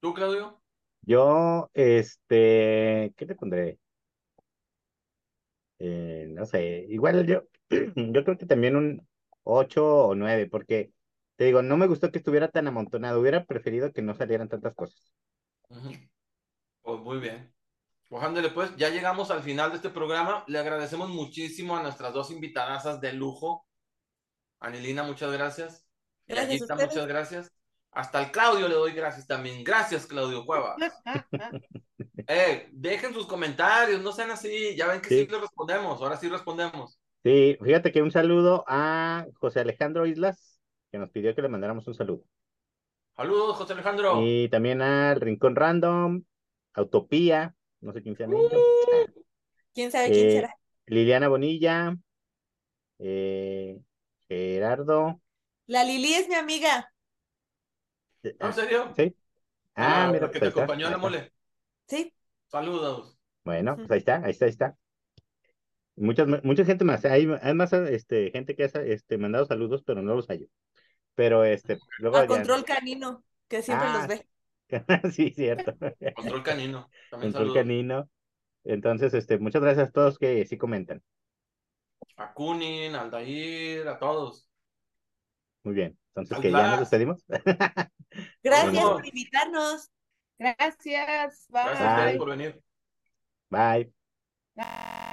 ¿Tú, 0.00 0.12
Claudio? 0.14 0.60
Yo, 1.02 1.70
este, 1.74 3.12
¿qué 3.16 3.26
te 3.26 3.34
pondré? 3.34 3.78
Eh, 5.78 6.26
no 6.30 6.46
sé, 6.46 6.86
igual 6.88 7.26
yo, 7.26 7.42
yo 7.96 8.24
creo 8.24 8.38
que 8.38 8.46
también 8.46 8.76
un 8.76 9.06
8 9.44 9.84
o 10.08 10.14
9, 10.14 10.48
porque 10.50 10.92
te 11.36 11.44
digo, 11.44 11.62
no 11.62 11.76
me 11.76 11.86
gustó 11.86 12.10
que 12.10 12.18
estuviera 12.18 12.48
tan 12.48 12.68
amontonado, 12.68 13.20
hubiera 13.20 13.44
preferido 13.44 13.92
que 13.92 14.02
no 14.02 14.14
salieran 14.14 14.48
tantas 14.48 14.74
cosas. 14.74 15.12
Pues 16.82 17.00
muy 17.00 17.18
bien. 17.18 17.52
Pues 18.08 18.22
ándale, 18.22 18.50
pues, 18.50 18.76
ya 18.76 18.90
llegamos 18.90 19.30
al 19.30 19.42
final 19.42 19.70
de 19.70 19.76
este 19.76 19.88
programa. 19.88 20.44
Le 20.46 20.58
agradecemos 20.58 21.08
muchísimo 21.08 21.76
a 21.76 21.82
nuestras 21.82 22.12
dos 22.12 22.30
invitadasas 22.30 23.00
de 23.00 23.12
lujo. 23.14 23.66
Anilina, 24.60 25.02
muchas 25.02 25.32
gracias. 25.32 25.86
Gracias 26.26 26.50
a 26.50 26.52
Gita, 26.52 26.74
ustedes. 26.74 26.90
muchas 26.90 27.06
gracias. 27.08 27.52
Hasta 27.90 28.18
al 28.18 28.30
Claudio 28.30 28.68
le 28.68 28.74
doy 28.74 28.92
gracias 28.92 29.26
también. 29.26 29.64
Gracias, 29.64 30.06
Claudio 30.06 30.44
Cuevas. 30.44 30.76
Eh, 32.28 32.68
dejen 32.72 33.12
sus 33.12 33.26
comentarios, 33.26 34.00
no 34.00 34.12
sean 34.12 34.30
así. 34.30 34.76
Ya 34.76 34.86
ven 34.86 35.00
que 35.00 35.08
sí, 35.08 35.24
Sí. 35.24 35.26
les 35.30 35.40
respondemos. 35.40 36.00
Ahora 36.00 36.16
sí 36.16 36.28
respondemos. 36.28 37.00
Sí, 37.24 37.56
fíjate 37.62 37.92
que 37.92 38.02
un 38.02 38.10
saludo 38.10 38.64
a 38.66 39.26
José 39.34 39.60
Alejandro 39.60 40.06
Islas, 40.06 40.60
que 40.90 40.98
nos 40.98 41.10
pidió 41.10 41.34
que 41.34 41.42
le 41.42 41.48
mandáramos 41.48 41.86
un 41.86 41.94
saludo. 41.94 42.24
Saludos, 43.16 43.56
José 43.56 43.72
Alejandro. 43.72 44.18
Y 44.18 44.48
también 44.48 44.82
al 44.82 45.20
Rincón 45.20 45.56
Random, 45.56 46.24
Autopía, 46.74 47.54
no 47.80 47.92
sé 47.92 48.02
quién 48.02 48.16
sean 48.16 48.32
ellos. 48.32 48.50
¿Quién 49.74 49.90
sabe 49.90 50.12
quién 50.12 50.24
Eh, 50.26 50.34
será? 50.34 50.54
Liliana 50.86 51.28
Bonilla, 51.28 51.96
eh, 52.98 53.80
Gerardo. 54.28 55.20
La 55.66 55.82
Lili 55.82 56.14
es 56.14 56.28
mi 56.28 56.36
amiga. 56.36 56.92
eh, 58.22 58.36
¿En 58.40 58.52
serio? 58.52 58.94
¿Sí? 58.96 59.16
Ah, 59.74 60.06
La- 60.06 60.12
mira, 60.12 60.30
que 60.30 60.38
pues 60.38 60.54
te 60.54 60.60
acompañó 60.60 60.86
a 60.86 60.90
la 60.90 60.98
mole. 60.98 61.32
Sí. 61.88 62.12
Saludos. 62.46 63.18
Bueno, 63.44 63.76
pues 63.78 63.90
ahí 63.92 63.98
está, 63.98 64.16
ahí 64.24 64.30
está, 64.32 64.44
ahí 64.46 64.50
está. 64.50 64.76
Muchas, 65.96 66.26
mucha 66.42 66.64
gente 66.64 66.84
más. 66.84 67.04
Hay, 67.04 67.28
hay 67.42 67.54
más 67.54 67.72
este, 67.72 68.30
gente 68.30 68.56
que 68.56 68.64
ha 68.64 68.66
este, 68.66 69.18
mandado 69.18 69.44
saludos, 69.46 69.82
pero 69.84 70.02
no 70.02 70.14
los 70.14 70.26
hallo. 70.28 70.46
Pero 71.14 71.44
este, 71.44 71.78
luego 71.98 72.16
A 72.16 72.22
ya- 72.22 72.26
Control 72.28 72.64
Canino, 72.64 73.24
que 73.48 73.62
siempre 73.62 73.88
Ah, 73.88 73.98
los 73.98 74.08
ve. 74.08 74.26
sí, 75.12 75.30
cierto. 75.30 75.74
Control 76.16 76.42
canino. 76.42 76.88
También 77.10 77.32
Control 77.32 77.32
saludos. 77.32 77.54
canino. 77.54 78.10
Entonces, 78.64 79.12
este, 79.14 79.38
muchas 79.38 79.60
gracias 79.62 79.88
a 79.88 79.92
todos 79.92 80.18
que 80.18 80.46
sí 80.46 80.56
comentan. 80.56 81.02
A 82.16 82.32
Kunin, 82.32 82.94
a 82.94 83.02
Aldair, 83.02 83.86
a 83.88 83.98
todos. 83.98 84.48
Muy 85.64 85.74
bien. 85.74 85.98
Entonces, 86.14 86.38
que 86.38 86.50
ya 86.50 86.70
nos 86.70 86.80
despedimos. 86.80 87.24
Gracias 88.42 88.84
por 88.84 89.06
invitarnos. 89.06 89.90
Gracias. 90.38 91.46
Gracias 91.48 91.50
a 91.52 91.90
ustedes 91.92 92.10
Bye. 92.12 92.18
por 92.18 92.30
venir. 92.30 92.60
Bye. 93.50 93.92
Bye. 94.54 95.11